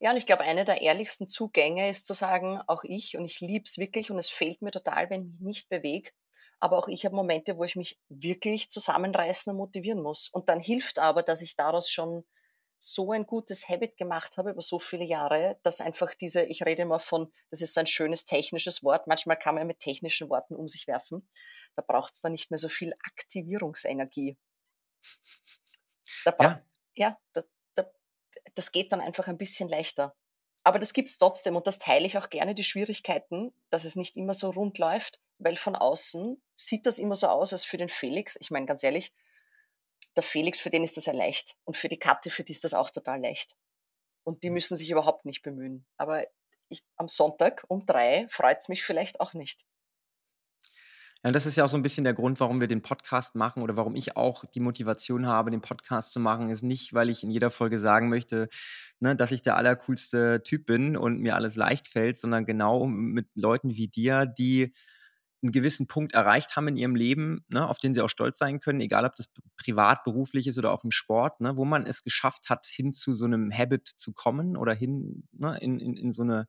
Ja, 0.00 0.10
und 0.12 0.16
ich 0.16 0.24
glaube, 0.26 0.44
eine 0.44 0.64
der 0.64 0.80
ehrlichsten 0.80 1.28
Zugänge 1.28 1.90
ist 1.90 2.06
zu 2.06 2.14
sagen, 2.14 2.60
auch 2.66 2.84
ich, 2.84 3.18
und 3.18 3.26
ich 3.26 3.40
liebe 3.40 3.64
es 3.66 3.76
wirklich 3.78 4.10
und 4.10 4.18
es 4.18 4.30
fehlt 4.30 4.62
mir 4.62 4.70
total, 4.70 5.10
wenn 5.10 5.22
ich 5.26 5.32
mich 5.32 5.40
nicht 5.40 5.68
bewege, 5.68 6.10
aber 6.58 6.78
auch 6.78 6.88
ich 6.88 7.04
habe 7.04 7.14
Momente, 7.14 7.58
wo 7.58 7.64
ich 7.64 7.76
mich 7.76 7.98
wirklich 8.08 8.70
zusammenreißen 8.70 9.50
und 9.52 9.58
motivieren 9.58 10.02
muss. 10.02 10.28
Und 10.28 10.48
dann 10.48 10.58
hilft 10.60 10.98
aber, 10.98 11.22
dass 11.22 11.42
ich 11.42 11.54
daraus 11.56 11.90
schon 11.90 12.24
so 12.78 13.12
ein 13.12 13.26
gutes 13.26 13.68
Habit 13.68 13.98
gemacht 13.98 14.38
habe 14.38 14.50
über 14.52 14.62
so 14.62 14.78
viele 14.78 15.04
Jahre, 15.04 15.58
dass 15.62 15.82
einfach 15.82 16.14
diese, 16.14 16.44
ich 16.44 16.64
rede 16.64 16.82
immer 16.82 16.98
von, 16.98 17.30
das 17.50 17.60
ist 17.60 17.74
so 17.74 17.80
ein 17.80 17.86
schönes 17.86 18.24
technisches 18.24 18.82
Wort, 18.82 19.06
manchmal 19.06 19.36
kann 19.38 19.54
man 19.54 19.66
mit 19.66 19.80
technischen 19.80 20.30
Worten 20.30 20.56
um 20.56 20.66
sich 20.66 20.86
werfen, 20.86 21.28
da 21.76 21.82
braucht 21.86 22.14
es 22.14 22.22
dann 22.22 22.32
nicht 22.32 22.50
mehr 22.50 22.58
so 22.58 22.70
viel 22.70 22.94
Aktivierungsenergie. 23.04 24.38
Da 26.24 26.34
ja. 26.40 26.62
ja, 26.94 27.18
da, 27.32 27.42
das 28.54 28.72
geht 28.72 28.92
dann 28.92 29.00
einfach 29.00 29.28
ein 29.28 29.38
bisschen 29.38 29.68
leichter. 29.68 30.14
Aber 30.62 30.78
das 30.78 30.92
gibt 30.92 31.08
es 31.08 31.18
trotzdem 31.18 31.56
und 31.56 31.66
das 31.66 31.78
teile 31.78 32.06
ich 32.06 32.18
auch 32.18 32.28
gerne, 32.28 32.54
die 32.54 32.64
Schwierigkeiten, 32.64 33.52
dass 33.70 33.84
es 33.84 33.96
nicht 33.96 34.16
immer 34.16 34.34
so 34.34 34.50
rund 34.50 34.78
läuft, 34.78 35.20
weil 35.38 35.56
von 35.56 35.74
außen 35.74 36.40
sieht 36.56 36.84
das 36.84 36.98
immer 36.98 37.16
so 37.16 37.28
aus, 37.28 37.52
als 37.52 37.64
für 37.64 37.78
den 37.78 37.88
Felix, 37.88 38.36
ich 38.40 38.50
meine 38.50 38.66
ganz 38.66 38.82
ehrlich, 38.82 39.12
der 40.16 40.22
Felix, 40.22 40.60
für 40.60 40.70
den 40.70 40.84
ist 40.84 40.96
das 40.96 41.06
ja 41.06 41.12
leicht 41.12 41.56
und 41.64 41.76
für 41.76 41.88
die 41.88 41.98
Katte, 41.98 42.30
für 42.30 42.44
die 42.44 42.52
ist 42.52 42.64
das 42.64 42.74
auch 42.74 42.90
total 42.90 43.20
leicht. 43.20 43.56
Und 44.24 44.42
die 44.42 44.50
müssen 44.50 44.76
sich 44.76 44.90
überhaupt 44.90 45.24
nicht 45.24 45.42
bemühen. 45.42 45.86
Aber 45.96 46.26
ich, 46.68 46.84
am 46.96 47.08
Sonntag 47.08 47.64
um 47.68 47.86
drei 47.86 48.26
freut 48.28 48.58
es 48.60 48.68
mich 48.68 48.82
vielleicht 48.84 49.20
auch 49.20 49.32
nicht. 49.32 49.64
Ja, 51.24 51.32
das 51.32 51.44
ist 51.44 51.56
ja 51.56 51.64
auch 51.64 51.68
so 51.68 51.76
ein 51.76 51.82
bisschen 51.82 52.04
der 52.04 52.14
Grund, 52.14 52.40
warum 52.40 52.60
wir 52.60 52.68
den 52.68 52.80
Podcast 52.82 53.34
machen 53.34 53.62
oder 53.62 53.76
warum 53.76 53.94
ich 53.94 54.16
auch 54.16 54.44
die 54.54 54.60
Motivation 54.60 55.26
habe, 55.26 55.50
den 55.50 55.60
Podcast 55.60 56.12
zu 56.12 56.20
machen, 56.20 56.48
ist 56.48 56.62
nicht, 56.62 56.94
weil 56.94 57.10
ich 57.10 57.22
in 57.22 57.30
jeder 57.30 57.50
Folge 57.50 57.78
sagen 57.78 58.08
möchte, 58.08 58.48
ne, 59.00 59.14
dass 59.14 59.30
ich 59.30 59.42
der 59.42 59.56
allercoolste 59.56 60.42
Typ 60.42 60.64
bin 60.64 60.96
und 60.96 61.20
mir 61.20 61.34
alles 61.34 61.56
leicht 61.56 61.88
fällt, 61.88 62.16
sondern 62.16 62.46
genau 62.46 62.86
mit 62.86 63.26
Leuten 63.34 63.76
wie 63.76 63.88
dir, 63.88 64.24
die 64.24 64.72
einen 65.42 65.52
gewissen 65.52 65.86
Punkt 65.86 66.12
erreicht 66.14 66.56
haben 66.56 66.68
in 66.68 66.76
ihrem 66.78 66.94
Leben, 66.96 67.44
ne, 67.48 67.68
auf 67.68 67.78
den 67.78 67.92
sie 67.94 68.00
auch 68.02 68.08
stolz 68.10 68.38
sein 68.38 68.60
können, 68.60 68.80
egal 68.80 69.04
ob 69.04 69.14
das 69.14 69.26
privat, 69.58 70.04
beruflich 70.04 70.46
ist 70.46 70.58
oder 70.58 70.72
auch 70.72 70.84
im 70.84 70.90
Sport, 70.90 71.40
ne, 71.40 71.56
wo 71.56 71.66
man 71.66 71.86
es 71.86 72.02
geschafft 72.02 72.48
hat, 72.50 72.66
hin 72.66 72.94
zu 72.94 73.12
so 73.14 73.26
einem 73.26 73.50
Habit 73.52 73.88
zu 73.88 74.12
kommen 74.14 74.56
oder 74.56 74.72
hin 74.74 75.28
ne, 75.32 75.58
in, 75.60 75.80
in, 75.80 75.96
in 75.96 76.12
so 76.12 76.22
eine 76.22 76.46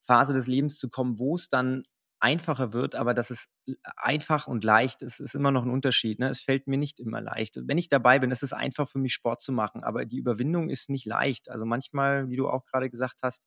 Phase 0.00 0.34
des 0.34 0.46
Lebens 0.48 0.78
zu 0.78 0.90
kommen, 0.90 1.18
wo 1.18 1.34
es 1.34 1.48
dann 1.48 1.84
einfacher 2.22 2.72
wird, 2.72 2.94
aber 2.94 3.14
dass 3.14 3.30
es 3.30 3.48
einfach 3.96 4.46
und 4.48 4.64
leicht 4.64 5.02
ist, 5.02 5.20
ist 5.20 5.34
immer 5.34 5.50
noch 5.50 5.64
ein 5.64 5.70
Unterschied. 5.70 6.18
Ne? 6.20 6.28
Es 6.30 6.40
fällt 6.40 6.66
mir 6.68 6.78
nicht 6.78 7.00
immer 7.00 7.20
leicht. 7.20 7.56
Wenn 7.66 7.78
ich 7.78 7.88
dabei 7.88 8.18
bin, 8.18 8.30
ist 8.30 8.42
es 8.42 8.52
einfach 8.52 8.88
für 8.88 8.98
mich 8.98 9.14
Sport 9.14 9.42
zu 9.42 9.52
machen, 9.52 9.82
aber 9.82 10.04
die 10.06 10.18
Überwindung 10.18 10.70
ist 10.70 10.90
nicht 10.90 11.06
leicht. 11.06 11.50
Also 11.50 11.66
manchmal, 11.66 12.28
wie 12.30 12.36
du 12.36 12.48
auch 12.48 12.64
gerade 12.66 12.90
gesagt 12.90 13.20
hast, 13.22 13.46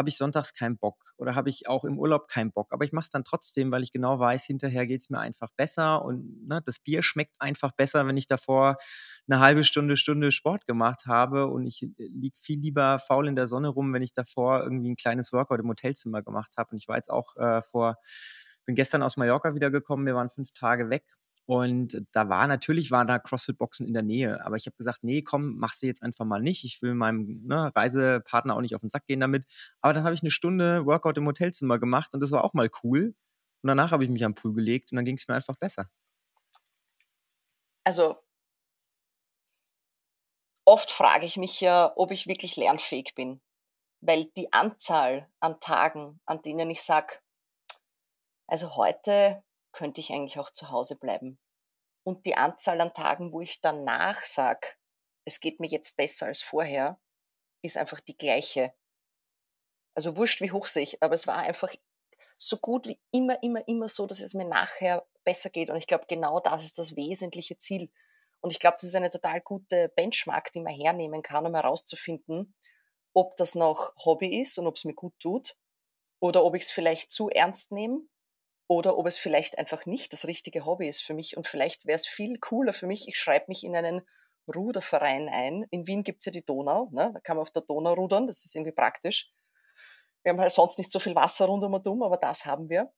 habe 0.00 0.08
ich 0.08 0.16
sonntags 0.16 0.54
keinen 0.54 0.78
Bock 0.78 1.12
oder 1.18 1.34
habe 1.34 1.50
ich 1.50 1.68
auch 1.68 1.84
im 1.84 1.98
Urlaub 1.98 2.26
keinen 2.26 2.52
Bock. 2.52 2.72
Aber 2.72 2.84
ich 2.86 2.92
mache 2.92 3.04
es 3.04 3.10
dann 3.10 3.22
trotzdem, 3.22 3.70
weil 3.70 3.82
ich 3.82 3.92
genau 3.92 4.18
weiß, 4.18 4.46
hinterher 4.46 4.86
geht 4.86 5.02
es 5.02 5.10
mir 5.10 5.20
einfach 5.20 5.50
besser 5.56 6.02
und 6.04 6.48
ne, 6.48 6.62
das 6.64 6.78
Bier 6.78 7.02
schmeckt 7.02 7.36
einfach 7.38 7.72
besser, 7.72 8.06
wenn 8.06 8.16
ich 8.16 8.26
davor 8.26 8.78
eine 9.28 9.40
halbe 9.40 9.62
Stunde, 9.62 9.96
Stunde 9.96 10.32
Sport 10.32 10.66
gemacht 10.66 11.04
habe 11.06 11.48
und 11.48 11.66
ich 11.66 11.82
äh, 11.82 11.88
liege 11.98 12.36
viel 12.38 12.58
lieber 12.58 12.98
faul 12.98 13.28
in 13.28 13.36
der 13.36 13.46
Sonne 13.46 13.68
rum, 13.68 13.92
wenn 13.92 14.02
ich 14.02 14.14
davor 14.14 14.62
irgendwie 14.62 14.90
ein 14.90 14.96
kleines 14.96 15.32
Workout 15.32 15.60
im 15.60 15.68
Hotelzimmer 15.68 16.22
gemacht 16.22 16.54
habe. 16.56 16.70
Und 16.72 16.78
ich 16.78 16.88
war 16.88 16.96
jetzt 16.96 17.10
auch 17.10 17.36
äh, 17.36 17.60
vor, 17.62 17.96
bin 18.64 18.74
gestern 18.74 19.02
aus 19.02 19.18
Mallorca 19.18 19.54
wiedergekommen, 19.54 20.06
wir 20.06 20.14
waren 20.14 20.30
fünf 20.30 20.52
Tage 20.52 20.88
weg 20.90 21.04
und 21.50 22.06
da 22.12 22.28
war 22.28 22.46
natürlich, 22.46 22.92
war 22.92 23.04
da 23.04 23.18
CrossFit-Boxen 23.18 23.84
in 23.84 23.92
der 23.92 24.04
Nähe. 24.04 24.46
Aber 24.46 24.54
ich 24.54 24.66
habe 24.66 24.76
gesagt, 24.76 25.02
nee, 25.02 25.22
komm, 25.22 25.56
mach 25.56 25.72
sie 25.72 25.88
jetzt 25.88 26.00
einfach 26.00 26.24
mal 26.24 26.40
nicht. 26.40 26.64
Ich 26.64 26.80
will 26.80 26.94
meinem 26.94 27.44
ne, 27.44 27.72
Reisepartner 27.74 28.54
auch 28.54 28.60
nicht 28.60 28.76
auf 28.76 28.82
den 28.82 28.90
Sack 28.90 29.08
gehen 29.08 29.18
damit. 29.18 29.46
Aber 29.80 29.92
dann 29.92 30.04
habe 30.04 30.14
ich 30.14 30.22
eine 30.22 30.30
Stunde 30.30 30.86
Workout 30.86 31.18
im 31.18 31.26
Hotelzimmer 31.26 31.80
gemacht 31.80 32.14
und 32.14 32.20
das 32.20 32.30
war 32.30 32.44
auch 32.44 32.54
mal 32.54 32.68
cool. 32.84 33.16
Und 33.62 33.66
danach 33.66 33.90
habe 33.90 34.04
ich 34.04 34.10
mich 34.10 34.24
am 34.24 34.36
Pool 34.36 34.52
gelegt 34.54 34.92
und 34.92 34.96
dann 34.96 35.04
ging 35.04 35.16
es 35.16 35.26
mir 35.26 35.34
einfach 35.34 35.56
besser. 35.56 35.90
Also 37.82 38.22
oft 40.64 40.92
frage 40.92 41.26
ich 41.26 41.36
mich 41.36 41.60
ja, 41.60 41.92
ob 41.96 42.12
ich 42.12 42.28
wirklich 42.28 42.54
lernfähig 42.54 43.16
bin. 43.16 43.40
Weil 44.02 44.26
die 44.36 44.52
Anzahl 44.52 45.28
an 45.40 45.58
Tagen, 45.58 46.20
an 46.26 46.42
denen 46.42 46.70
ich 46.70 46.82
sage, 46.82 47.18
also 48.46 48.76
heute 48.76 49.42
könnte 49.72 50.00
ich 50.00 50.10
eigentlich 50.10 50.38
auch 50.38 50.50
zu 50.50 50.70
Hause 50.70 50.96
bleiben. 50.96 51.38
Und 52.02 52.26
die 52.26 52.36
Anzahl 52.36 52.80
an 52.80 52.94
Tagen, 52.94 53.32
wo 53.32 53.40
ich 53.40 53.60
danach 53.60 54.22
sage, 54.24 54.68
es 55.24 55.40
geht 55.40 55.60
mir 55.60 55.68
jetzt 55.68 55.96
besser 55.96 56.26
als 56.26 56.42
vorher, 56.42 56.98
ist 57.62 57.76
einfach 57.76 58.00
die 58.00 58.16
gleiche. 58.16 58.72
Also 59.94 60.16
wurscht, 60.16 60.40
wie 60.40 60.52
hoch 60.52 60.66
sich, 60.66 61.02
aber 61.02 61.14
es 61.14 61.26
war 61.26 61.36
einfach 61.36 61.74
so 62.38 62.56
gut 62.56 62.86
wie 62.86 62.98
immer, 63.12 63.42
immer, 63.42 63.66
immer 63.68 63.88
so, 63.88 64.06
dass 64.06 64.20
es 64.20 64.34
mir 64.34 64.46
nachher 64.46 65.06
besser 65.24 65.50
geht. 65.50 65.68
Und 65.68 65.76
ich 65.76 65.86
glaube, 65.86 66.06
genau 66.08 66.40
das 66.40 66.64
ist 66.64 66.78
das 66.78 66.96
wesentliche 66.96 67.58
Ziel. 67.58 67.90
Und 68.40 68.50
ich 68.50 68.58
glaube, 68.58 68.76
das 68.80 68.88
ist 68.88 68.94
eine 68.94 69.10
total 69.10 69.42
gute 69.42 69.90
Benchmark, 69.90 70.50
die 70.52 70.60
man 70.60 70.72
hernehmen 70.72 71.22
kann, 71.22 71.46
um 71.46 71.54
herauszufinden, 71.54 72.54
ob 73.12 73.36
das 73.36 73.54
noch 73.54 73.92
Hobby 74.04 74.40
ist 74.40 74.58
und 74.58 74.66
ob 74.66 74.76
es 74.76 74.84
mir 74.84 74.94
gut 74.94 75.12
tut 75.18 75.56
oder 76.20 76.44
ob 76.44 76.54
ich 76.54 76.64
es 76.64 76.70
vielleicht 76.70 77.12
zu 77.12 77.28
ernst 77.28 77.72
nehme 77.72 78.00
oder 78.70 78.96
ob 78.96 79.08
es 79.08 79.18
vielleicht 79.18 79.58
einfach 79.58 79.84
nicht 79.84 80.12
das 80.12 80.28
richtige 80.28 80.64
Hobby 80.64 80.86
ist 80.86 81.02
für 81.02 81.12
mich 81.12 81.36
und 81.36 81.48
vielleicht 81.48 81.86
wäre 81.86 81.96
es 81.96 82.06
viel 82.06 82.38
cooler 82.38 82.72
für 82.72 82.86
mich, 82.86 83.08
ich 83.08 83.18
schreibe 83.18 83.46
mich 83.48 83.64
in 83.64 83.74
einen 83.74 84.02
Ruderverein 84.46 85.28
ein. 85.28 85.64
In 85.70 85.88
Wien 85.88 86.04
gibt 86.04 86.20
es 86.20 86.26
ja 86.26 86.32
die 86.32 86.44
Donau, 86.44 86.88
ne? 86.92 87.10
da 87.12 87.18
kann 87.18 87.36
man 87.36 87.42
auf 87.42 87.50
der 87.50 87.62
Donau 87.62 87.94
rudern, 87.94 88.28
das 88.28 88.44
ist 88.44 88.54
irgendwie 88.54 88.70
praktisch. 88.70 89.32
Wir 90.22 90.30
haben 90.30 90.40
halt 90.40 90.52
sonst 90.52 90.78
nicht 90.78 90.92
so 90.92 91.00
viel 91.00 91.16
Wasser 91.16 91.46
rund 91.46 91.64
um 91.64 91.74
und 91.74 91.84
um, 91.88 92.04
aber 92.04 92.16
das 92.16 92.46
haben 92.46 92.70
wir. 92.70 92.92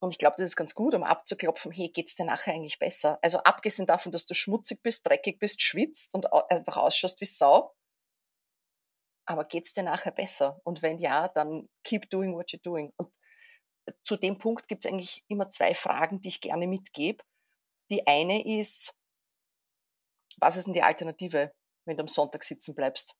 Und 0.00 0.10
ich 0.10 0.18
glaube, 0.18 0.34
das 0.38 0.46
ist 0.46 0.56
ganz 0.56 0.74
gut, 0.74 0.92
um 0.92 1.04
abzuklopfen, 1.04 1.70
hey, 1.70 1.90
geht's 1.90 2.16
dir 2.16 2.24
nachher 2.24 2.52
eigentlich 2.52 2.80
besser? 2.80 3.20
Also 3.22 3.38
abgesehen 3.38 3.86
davon, 3.86 4.10
dass 4.10 4.26
du 4.26 4.34
schmutzig 4.34 4.82
bist, 4.82 5.06
dreckig 5.06 5.38
bist, 5.38 5.62
schwitzt 5.62 6.16
und 6.16 6.26
einfach 6.50 6.78
ausschaust 6.78 7.20
wie 7.20 7.26
Sau, 7.26 7.76
aber 9.24 9.44
geht's 9.44 9.72
dir 9.72 9.84
nachher 9.84 10.10
besser? 10.10 10.60
Und 10.64 10.82
wenn 10.82 10.98
ja, 10.98 11.28
dann 11.28 11.68
keep 11.84 12.10
doing 12.10 12.34
what 12.34 12.48
you're 12.48 12.62
doing. 12.62 12.92
Und 12.96 13.12
zu 14.02 14.16
dem 14.16 14.38
Punkt 14.38 14.68
gibt 14.68 14.84
es 14.84 14.90
eigentlich 14.90 15.24
immer 15.28 15.50
zwei 15.50 15.74
Fragen, 15.74 16.20
die 16.20 16.28
ich 16.28 16.40
gerne 16.40 16.66
mitgebe. 16.66 17.24
Die 17.90 18.06
eine 18.06 18.46
ist, 18.46 18.98
was 20.38 20.56
ist 20.56 20.66
denn 20.66 20.74
die 20.74 20.82
Alternative, 20.82 21.54
wenn 21.86 21.96
du 21.96 22.02
am 22.02 22.08
Sonntag 22.08 22.44
sitzen 22.44 22.74
bleibst? 22.74 23.16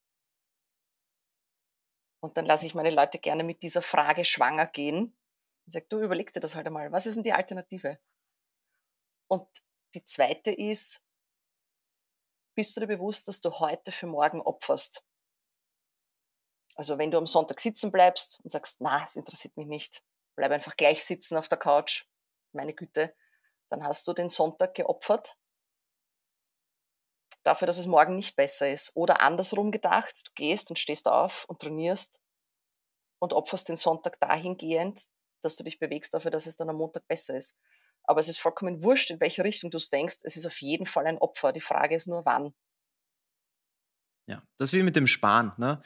Und 2.20 2.36
dann 2.36 2.46
lasse 2.46 2.66
ich 2.66 2.74
meine 2.74 2.90
Leute 2.90 3.18
gerne 3.18 3.44
mit 3.44 3.62
dieser 3.62 3.82
Frage 3.82 4.24
schwanger 4.24 4.66
gehen 4.66 5.16
und 5.66 5.72
sage, 5.72 5.86
du 5.88 6.00
überleg 6.00 6.32
dir 6.32 6.40
das 6.40 6.54
halt 6.54 6.66
einmal, 6.66 6.90
was 6.90 7.06
ist 7.06 7.14
denn 7.14 7.24
die 7.24 7.32
Alternative? 7.32 7.98
Und 9.28 9.46
die 9.94 10.04
zweite 10.04 10.50
ist, 10.50 11.06
bist 12.56 12.76
du 12.76 12.80
dir 12.80 12.88
bewusst, 12.88 13.28
dass 13.28 13.40
du 13.40 13.50
heute 13.60 13.92
für 13.92 14.06
morgen 14.06 14.40
opferst? 14.40 15.04
Also 16.74 16.98
wenn 16.98 17.10
du 17.10 17.18
am 17.18 17.26
Sonntag 17.26 17.60
sitzen 17.60 17.92
bleibst 17.92 18.40
und 18.42 18.50
sagst, 18.50 18.80
na, 18.80 19.04
es 19.04 19.16
interessiert 19.16 19.56
mich 19.56 19.66
nicht, 19.66 20.02
bleib 20.38 20.52
einfach 20.52 20.76
gleich 20.76 21.04
sitzen 21.04 21.36
auf 21.36 21.48
der 21.48 21.58
Couch, 21.58 22.04
meine 22.52 22.72
Güte, 22.72 23.14
dann 23.70 23.84
hast 23.84 24.06
du 24.08 24.12
den 24.12 24.28
Sonntag 24.28 24.74
geopfert 24.74 25.36
dafür, 27.42 27.66
dass 27.66 27.78
es 27.78 27.86
morgen 27.86 28.14
nicht 28.14 28.36
besser 28.36 28.70
ist. 28.70 28.94
Oder 28.94 29.22
andersrum 29.22 29.72
gedacht, 29.72 30.28
du 30.28 30.32
gehst 30.34 30.70
und 30.70 30.78
stehst 30.78 31.08
auf 31.08 31.44
und 31.46 31.60
trainierst 31.60 32.20
und 33.18 33.32
opferst 33.32 33.68
den 33.68 33.76
Sonntag 33.76 34.20
dahingehend, 34.20 35.08
dass 35.40 35.56
du 35.56 35.64
dich 35.64 35.78
bewegst 35.78 36.14
dafür, 36.14 36.30
dass 36.30 36.46
es 36.46 36.56
dann 36.56 36.68
am 36.68 36.76
Montag 36.76 37.06
besser 37.08 37.36
ist. 37.36 37.56
Aber 38.04 38.20
es 38.20 38.28
ist 38.28 38.38
vollkommen 38.38 38.82
wurscht, 38.82 39.10
in 39.10 39.20
welche 39.20 39.44
Richtung 39.44 39.70
du 39.70 39.76
es 39.76 39.90
denkst. 39.90 40.18
Es 40.22 40.36
ist 40.36 40.46
auf 40.46 40.60
jeden 40.62 40.86
Fall 40.86 41.06
ein 41.06 41.18
Opfer. 41.18 41.52
Die 41.52 41.60
Frage 41.60 41.94
ist 41.94 42.06
nur, 42.06 42.24
wann. 42.24 42.54
Ja, 44.26 44.42
das 44.56 44.68
ist 44.68 44.72
wie 44.74 44.82
mit 44.82 44.96
dem 44.96 45.06
Sparen. 45.06 45.52
Ne? 45.56 45.82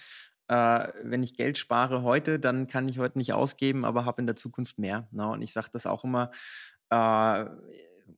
Äh, 0.52 0.92
wenn 1.02 1.22
ich 1.22 1.34
Geld 1.34 1.56
spare 1.56 2.02
heute, 2.02 2.38
dann 2.38 2.68
kann 2.68 2.86
ich 2.86 2.98
heute 2.98 3.16
nicht 3.16 3.32
ausgeben, 3.32 3.86
aber 3.86 4.04
habe 4.04 4.20
in 4.20 4.26
der 4.26 4.36
Zukunft 4.36 4.78
mehr. 4.78 5.08
Ne? 5.10 5.26
Und 5.26 5.40
ich 5.40 5.54
sage 5.54 5.70
das 5.72 5.86
auch 5.86 6.04
immer, 6.04 6.30
äh, 6.90 7.46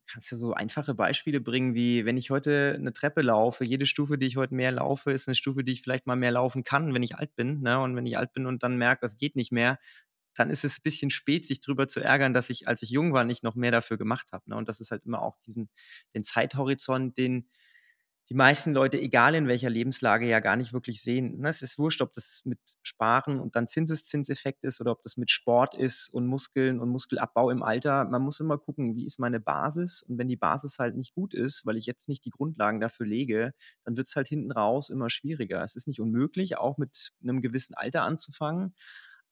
kannst 0.08 0.32
du 0.32 0.36
so 0.36 0.52
einfache 0.52 0.94
Beispiele 0.94 1.40
bringen, 1.40 1.76
wie 1.76 2.04
wenn 2.04 2.16
ich 2.16 2.30
heute 2.30 2.74
eine 2.76 2.92
Treppe 2.92 3.22
laufe, 3.22 3.64
jede 3.64 3.86
Stufe, 3.86 4.18
die 4.18 4.26
ich 4.26 4.36
heute 4.36 4.52
mehr 4.52 4.72
laufe, 4.72 5.12
ist 5.12 5.28
eine 5.28 5.36
Stufe, 5.36 5.62
die 5.62 5.70
ich 5.70 5.82
vielleicht 5.82 6.08
mal 6.08 6.16
mehr 6.16 6.32
laufen 6.32 6.64
kann, 6.64 6.92
wenn 6.92 7.04
ich 7.04 7.14
alt 7.14 7.36
bin. 7.36 7.60
Ne? 7.60 7.78
Und 7.78 7.94
wenn 7.94 8.04
ich 8.04 8.18
alt 8.18 8.32
bin 8.32 8.46
und 8.46 8.64
dann 8.64 8.76
merke, 8.78 9.06
es 9.06 9.16
geht 9.16 9.36
nicht 9.36 9.52
mehr, 9.52 9.78
dann 10.34 10.50
ist 10.50 10.64
es 10.64 10.78
ein 10.78 10.82
bisschen 10.82 11.10
spät, 11.10 11.46
sich 11.46 11.60
darüber 11.60 11.86
zu 11.86 12.00
ärgern, 12.00 12.32
dass 12.32 12.50
ich, 12.50 12.66
als 12.66 12.82
ich 12.82 12.90
jung 12.90 13.12
war, 13.12 13.22
nicht 13.22 13.44
noch 13.44 13.54
mehr 13.54 13.70
dafür 13.70 13.96
gemacht 13.96 14.32
habe. 14.32 14.42
Ne? 14.50 14.56
Und 14.56 14.68
das 14.68 14.80
ist 14.80 14.90
halt 14.90 15.04
immer 15.04 15.22
auch 15.22 15.38
diesen, 15.46 15.68
den 16.16 16.24
Zeithorizont, 16.24 17.16
den, 17.16 17.48
die 18.30 18.34
meisten 18.34 18.72
Leute, 18.72 18.98
egal 18.98 19.34
in 19.34 19.48
welcher 19.48 19.68
Lebenslage, 19.68 20.26
ja 20.26 20.40
gar 20.40 20.56
nicht 20.56 20.72
wirklich 20.72 21.02
sehen. 21.02 21.40
Ne, 21.40 21.48
es 21.50 21.60
ist 21.62 21.78
wurscht, 21.78 22.00
ob 22.00 22.12
das 22.14 22.42
mit 22.46 22.58
Sparen 22.82 23.38
und 23.38 23.54
dann 23.54 23.68
Zinseszinseffekt 23.68 24.64
ist 24.64 24.80
oder 24.80 24.92
ob 24.92 25.02
das 25.02 25.16
mit 25.18 25.30
Sport 25.30 25.74
ist 25.74 26.08
und 26.08 26.26
Muskeln 26.26 26.80
und 26.80 26.88
Muskelabbau 26.88 27.50
im 27.50 27.62
Alter. 27.62 28.04
Man 28.06 28.22
muss 28.22 28.40
immer 28.40 28.56
gucken, 28.56 28.96
wie 28.96 29.04
ist 29.04 29.18
meine 29.18 29.40
Basis? 29.40 30.02
Und 30.02 30.16
wenn 30.16 30.28
die 30.28 30.36
Basis 30.36 30.78
halt 30.78 30.96
nicht 30.96 31.14
gut 31.14 31.34
ist, 31.34 31.66
weil 31.66 31.76
ich 31.76 31.84
jetzt 31.86 32.08
nicht 32.08 32.24
die 32.24 32.30
Grundlagen 32.30 32.80
dafür 32.80 33.06
lege, 33.06 33.52
dann 33.84 33.96
wird 33.96 34.06
es 34.06 34.16
halt 34.16 34.28
hinten 34.28 34.52
raus 34.52 34.88
immer 34.88 35.10
schwieriger. 35.10 35.62
Es 35.62 35.76
ist 35.76 35.86
nicht 35.86 36.00
unmöglich, 36.00 36.56
auch 36.56 36.78
mit 36.78 37.12
einem 37.22 37.42
gewissen 37.42 37.74
Alter 37.74 38.02
anzufangen. 38.02 38.74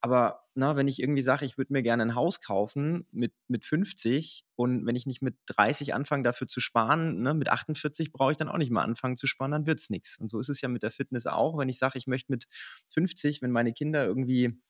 Aber 0.05 0.43
na, 0.55 0.77
wenn 0.77 0.89
ich 0.89 1.01
irgendwie 1.01 1.23
sage, 1.23 1.45
ich 1.45 1.57
würde 1.59 1.73
mir 1.73 1.83
gerne 1.83 2.03
ein 2.03 2.15
Haus 2.17 2.41
kaufen 2.41 3.07
mit, 3.13 3.33
mit 3.49 3.65
50 3.65 4.45
und 4.57 4.85
wenn 4.85 4.97
ich 4.97 5.07
nicht 5.07 5.23
mit 5.23 5.37
30 5.47 5.95
anfange 5.95 6.25
dafür 6.25 6.49
zu 6.49 6.61
sparen, 6.61 7.23
ne, 7.23 7.35
mit 7.35 7.49
48 7.49 8.13
brauche 8.13 8.33
ich 8.33 8.37
dann 8.39 8.49
auch 8.49 8.59
nicht 8.59 8.71
mal 8.73 8.83
anfangen 8.83 9.17
zu 9.17 9.27
sparen, 9.29 9.53
dann 9.53 9.67
wird 9.67 9.79
es 9.81 9.91
nichts. 9.91 10.19
Und 10.19 10.29
so 10.31 10.41
ist 10.41 10.49
es 10.49 10.61
ja 10.61 10.69
mit 10.69 10.83
der 10.83 10.91
Fitness 10.91 11.27
auch. 11.27 11.57
Wenn 11.59 11.69
ich 11.69 11.79
sage, 11.79 11.99
ich 11.99 12.07
möchte 12.09 12.33
mit 12.33 12.47
50, 12.89 13.43
wenn 13.43 13.53
meine 13.53 13.73
Kinder 13.73 14.05
irgendwie 14.05 14.61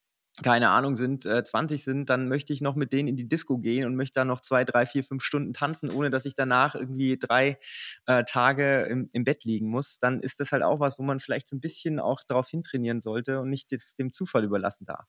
keine 0.40 0.70
Ahnung 0.70 0.96
sind, 0.96 1.26
äh, 1.26 1.44
20 1.44 1.84
sind, 1.84 2.08
dann 2.08 2.26
möchte 2.26 2.54
ich 2.54 2.62
noch 2.62 2.74
mit 2.74 2.92
denen 2.92 3.08
in 3.08 3.16
die 3.16 3.28
Disco 3.28 3.58
gehen 3.58 3.84
und 3.84 3.96
möchte 3.96 4.14
da 4.14 4.24
noch 4.24 4.40
zwei, 4.40 4.64
drei, 4.64 4.86
vier, 4.86 5.04
fünf 5.04 5.22
Stunden 5.22 5.52
tanzen, 5.52 5.90
ohne 5.90 6.08
dass 6.08 6.24
ich 6.24 6.34
danach 6.34 6.74
irgendwie 6.74 7.18
drei 7.18 7.58
äh, 8.06 8.24
Tage 8.24 8.84
im, 8.84 9.10
im 9.12 9.24
Bett 9.24 9.44
liegen 9.44 9.68
muss, 9.68 9.98
dann 9.98 10.20
ist 10.20 10.40
das 10.40 10.52
halt 10.52 10.62
auch 10.62 10.80
was, 10.80 10.98
wo 10.98 11.02
man 11.02 11.20
vielleicht 11.20 11.48
so 11.48 11.56
ein 11.56 11.60
bisschen 11.60 12.00
auch 12.00 12.22
darauf 12.26 12.48
hintrainieren 12.48 13.02
sollte 13.02 13.40
und 13.40 13.50
nicht 13.50 13.72
das 13.72 13.94
dem 13.96 14.12
Zufall 14.12 14.44
überlassen 14.44 14.86
darf. 14.86 15.06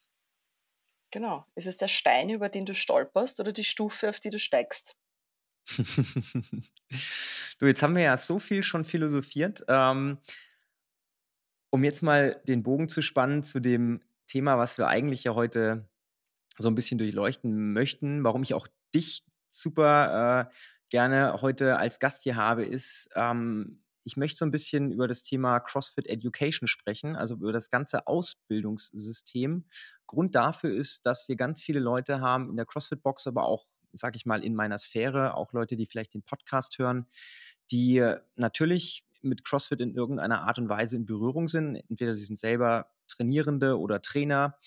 Genau. 1.10 1.46
Ist 1.56 1.68
es 1.68 1.78
der 1.78 1.88
Stein, 1.88 2.30
über 2.30 2.50
den 2.50 2.66
du 2.66 2.76
stolperst 2.76 3.40
oder 3.40 3.54
die 3.54 3.64
Stufe, 3.64 4.10
auf 4.10 4.20
die 4.20 4.32
du 4.32 4.40
steigst? 4.40 4.98
du, 7.60 7.66
jetzt 7.66 7.82
haben 7.82 7.96
wir 7.96 8.04
ja 8.04 8.18
so 8.18 8.40
viel 8.40 8.64
schon 8.64 8.84
philosophiert. 8.84 9.64
Ähm, 9.70 10.18
um 11.70 11.84
jetzt 11.84 12.04
mal 12.04 12.42
den 12.48 12.62
Bogen 12.62 12.90
zu 12.90 13.02
spannen 13.02 13.44
zu 13.44 13.60
dem 13.60 14.02
Thema, 14.34 14.58
was 14.58 14.80
wir 14.80 14.88
eigentlich 14.88 15.24
ja 15.24 15.36
heute 15.36 15.88
so 16.58 16.68
ein 16.68 16.74
bisschen 16.74 16.98
durchleuchten 16.98 17.72
möchten, 17.72 18.24
warum 18.24 18.42
ich 18.42 18.56
auch 18.56 18.68
dich 18.96 19.24
super 19.48 20.50
äh, 20.50 20.54
gerne 20.90 21.40
heute 21.44 21.78
als 21.78 22.00
Gast 22.00 22.24
hier 22.24 22.36
habe, 22.36 22.66
ist, 22.66 23.10
ähm, 23.14 23.84
ich 24.04 24.18
möchte 24.18 24.40
so 24.40 24.46
ein 24.46 24.52
bisschen 24.52 24.92
über 24.92 25.08
das 25.08 25.22
Thema 25.22 25.60
CrossFit 25.60 26.08
Education 26.08 26.68
sprechen, 26.68 27.16
also 27.16 27.36
über 27.36 27.54
das 27.54 27.70
ganze 27.70 28.08
Ausbildungssystem. 28.08 29.66
Grund 30.08 30.34
dafür 30.34 30.72
ist, 30.72 31.06
dass 31.06 31.28
wir 31.30 31.36
ganz 31.36 31.62
viele 31.62 31.80
Leute 31.80 32.20
haben 32.20 32.50
in 32.50 32.56
der 32.56 32.66
CrossFit-Box, 32.66 33.28
aber 33.28 33.46
auch, 33.46 33.68
sage 33.92 34.16
ich 34.16 34.26
mal, 34.26 34.44
in 34.44 34.56
meiner 34.56 34.80
Sphäre, 34.80 35.36
auch 35.36 35.54
Leute, 35.54 35.76
die 35.76 35.86
vielleicht 35.86 36.16
den 36.16 36.24
Podcast 36.24 36.80
hören, 36.80 37.06
die 37.72 38.06
natürlich 38.36 39.06
mit 39.22 39.46
CrossFit 39.46 39.82
in 39.82 39.96
irgendeiner 39.96 40.42
Art 40.44 40.60
und 40.60 40.70
Weise 40.70 40.98
in 40.98 41.06
Berührung 41.06 41.48
sind. 41.48 41.78
Entweder 41.90 42.14
sie 42.14 42.26
sind 42.26 42.38
selber 42.38 42.88
Trainierende 43.08 43.80
oder 43.80 44.02
Trainer. 44.02 44.58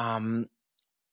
Ähm, 0.00 0.48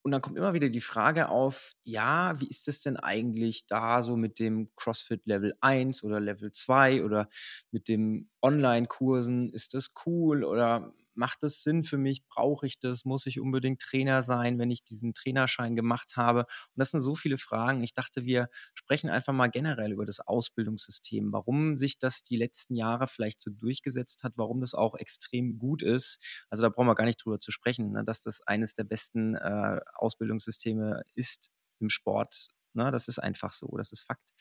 und 0.02 0.12
dann 0.12 0.22
kommt 0.22 0.38
immer 0.38 0.54
wieder 0.54 0.70
die 0.70 0.82
Frage 0.82 1.30
auf, 1.30 1.76
ja, 1.84 2.40
wie 2.40 2.48
ist 2.48 2.68
es 2.68 2.82
denn 2.82 2.98
eigentlich 2.98 3.68
da 3.68 4.02
so 4.02 4.16
mit 4.16 4.40
dem 4.40 4.70
CrossFit 4.76 5.26
Level 5.26 5.56
1 5.62 6.04
oder 6.04 6.20
Level 6.20 6.52
2 6.52 7.04
oder 7.04 7.30
mit 7.72 7.88
den 7.90 8.30
Online-Kursen? 8.42 9.50
Ist 9.50 9.74
das 9.74 9.94
cool 10.06 10.44
oder 10.44 10.94
macht 11.20 11.44
das 11.44 11.62
Sinn 11.64 11.84
für 11.84 11.98
mich? 11.98 12.26
Brauche 12.28 12.66
ich 12.66 12.80
das? 12.80 13.06
Muss 13.06 13.26
ich 13.28 13.40
unbedingt 13.40 13.82
Trainer 13.82 14.24
sein, 14.24 14.58
wenn 14.58 14.72
ich 14.72 14.84
diesen 14.84 15.14
Trainerschein 15.14 15.76
gemacht 15.76 16.16
habe? 16.18 16.40
Und 16.42 16.48
das 16.78 16.92
sind 16.92 17.02
so 17.02 17.16
viele 17.16 17.38
Fragen. 17.38 17.84
Ich 17.84 17.94
dachte, 17.94 18.26
wir 18.26 18.50
sprechen 18.74 19.10
einfach 19.10 19.34
mal 19.34 19.48
generell 19.48 19.92
über 19.92 20.06
das 20.06 20.20
Ausbildungssystem, 20.22 21.32
warum 21.34 21.76
sich 21.78 22.00
das 22.00 22.24
die 22.24 22.38
letzten 22.38 22.76
Jahre 22.76 23.08
vielleicht 23.08 23.42
so 23.42 23.52
durchgesetzt 23.52 24.24
hat, 24.24 24.34
warum 24.38 24.62
das 24.62 24.74
auch 24.74 24.96
extrem 24.96 25.60
gut 25.60 25.82
ist. 25.84 26.20
Also 26.50 26.64
da 26.64 26.70
brauchen 26.70 26.88
wir 26.88 26.96
gar 26.96 27.06
nicht 27.06 27.24
drüber 27.24 27.40
zu 27.40 27.52
sprechen, 27.52 27.92
ne, 27.92 28.04
dass 28.04 28.22
das 28.22 28.42
eines 28.42 28.74
der 28.74 28.86
besten 28.86 29.36
äh, 29.36 29.80
Ausbildungssysteme 29.96 31.04
ist 31.16 31.52
im 31.80 31.90
Sport. 31.90 32.48
Ne, 32.74 32.92
das 32.92 33.08
ist 33.08 33.20
einfach 33.20 33.52
so, 33.52 33.68
das 33.78 33.92
ist 33.92 34.02
Fakt. 34.02 34.32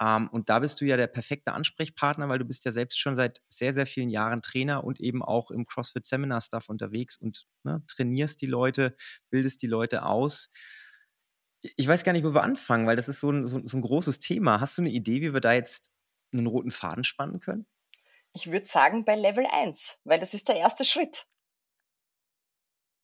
Ähm, 0.00 0.28
und 0.30 0.48
da 0.48 0.60
bist 0.60 0.80
du 0.80 0.84
ja 0.84 0.96
der 0.96 1.06
perfekte 1.06 1.52
Ansprechpartner, 1.52 2.28
weil 2.28 2.38
du 2.38 2.44
bist 2.44 2.64
ja 2.64 2.72
selbst 2.72 2.98
schon 2.98 3.16
seit 3.16 3.38
sehr, 3.48 3.74
sehr 3.74 3.86
vielen 3.86 4.10
Jahren 4.10 4.42
Trainer 4.42 4.84
und 4.84 5.00
eben 5.00 5.22
auch 5.22 5.50
im 5.50 5.66
CrossFit 5.66 6.06
Seminar 6.06 6.40
Stuff 6.40 6.68
unterwegs 6.68 7.16
und 7.16 7.46
ne, 7.64 7.82
trainierst 7.86 8.40
die 8.40 8.46
Leute, 8.46 8.96
bildest 9.30 9.62
die 9.62 9.66
Leute 9.66 10.04
aus. 10.04 10.50
Ich 11.62 11.88
weiß 11.88 12.04
gar 12.04 12.12
nicht, 12.12 12.24
wo 12.24 12.34
wir 12.34 12.42
anfangen, 12.42 12.86
weil 12.86 12.96
das 12.96 13.08
ist 13.08 13.20
so 13.20 13.30
ein, 13.30 13.46
so, 13.46 13.60
so 13.64 13.76
ein 13.76 13.82
großes 13.82 14.20
Thema. 14.20 14.60
Hast 14.60 14.78
du 14.78 14.82
eine 14.82 14.90
Idee, 14.90 15.20
wie 15.20 15.34
wir 15.34 15.40
da 15.40 15.52
jetzt 15.52 15.92
einen 16.32 16.46
roten 16.46 16.70
Faden 16.70 17.04
spannen 17.04 17.40
können? 17.40 17.66
Ich 18.34 18.52
würde 18.52 18.66
sagen 18.66 19.04
bei 19.04 19.16
Level 19.16 19.46
1, 19.50 20.00
weil 20.04 20.20
das 20.20 20.34
ist 20.34 20.48
der 20.48 20.56
erste 20.56 20.84
Schritt. 20.84 21.26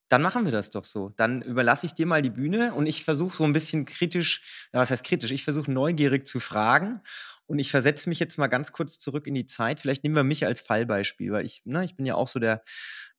Dann 0.09 0.23
machen 0.23 0.45
wir 0.45 0.53
das 0.53 0.71
doch 0.71 0.85
so. 0.85 1.11
Dann 1.17 1.43
überlasse 1.43 1.87
ich 1.87 1.95
dir 1.95 2.07
mal 2.07 2.23
die 2.23 2.31
Bühne 2.31 2.75
und 2.75 2.87
ich 2.87 3.05
versuche 3.05 3.35
so 3.35 3.45
ein 3.45 3.53
bisschen 3.53 3.87
kritisch, 3.87 4.69
was 4.73 4.91
heißt 4.91 5.05
kritisch? 5.05 5.31
Ich 5.31 5.45
versuche 5.45 5.71
neugierig 5.71 6.27
zu 6.27 6.41
fragen 6.41 7.01
und 7.47 7.59
ich 7.59 7.71
versetze 7.71 8.09
mich 8.09 8.21
jetzt 8.21 8.39
mal 8.39 8.49
ganz 8.49 8.73
kurz 8.73 8.99
zurück 8.99 9.27
in 9.27 9.35
die 9.35 9.47
Zeit. 9.47 9.81
Vielleicht 9.81 10.05
nehmen 10.05 10.17
wir 10.17 10.25
mich 10.25 10.47
als 10.47 10.61
Fallbeispiel, 10.61 11.33
weil 11.33 11.47
ich, 11.47 11.63
ne, 11.65 11.85
ich 11.85 11.97
bin 11.97 12.07
ja 12.07 12.15
auch 12.15 12.29
so 12.29 12.39
der, 12.39 12.63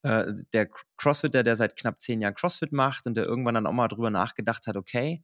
äh, 0.03 0.31
der 0.53 0.69
Crossfitter, 0.97 1.43
der 1.43 1.55
seit 1.55 1.75
knapp 1.75 2.01
zehn 2.01 2.21
Jahren 2.21 2.35
Crossfit 2.35 2.71
macht 2.71 3.07
und 3.07 3.15
der 3.15 3.25
irgendwann 3.25 3.55
dann 3.55 3.67
auch 3.67 3.73
mal 3.73 3.87
drüber 3.87 4.11
nachgedacht 4.11 4.67
hat, 4.67 4.77
okay, 4.77 5.23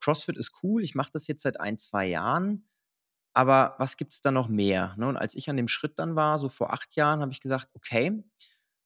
Crossfit 0.00 0.38
ist 0.38 0.52
cool, 0.62 0.82
ich 0.82 0.94
mache 0.94 1.10
das 1.12 1.26
jetzt 1.26 1.42
seit 1.42 1.60
ein, 1.60 1.76
zwei 1.78 2.06
Jahren, 2.06 2.68
aber 3.34 3.74
was 3.78 3.96
gibt 3.96 4.12
es 4.12 4.20
da 4.20 4.30
noch 4.30 4.48
mehr? 4.48 4.94
Ne? 4.96 5.08
Und 5.08 5.16
als 5.16 5.34
ich 5.34 5.50
an 5.50 5.56
dem 5.56 5.68
Schritt 5.68 5.98
dann 5.98 6.16
war, 6.16 6.38
so 6.38 6.48
vor 6.48 6.72
acht 6.72 6.96
Jahren, 6.96 7.20
habe 7.20 7.32
ich 7.32 7.40
gesagt, 7.40 7.68
okay, 7.74 8.22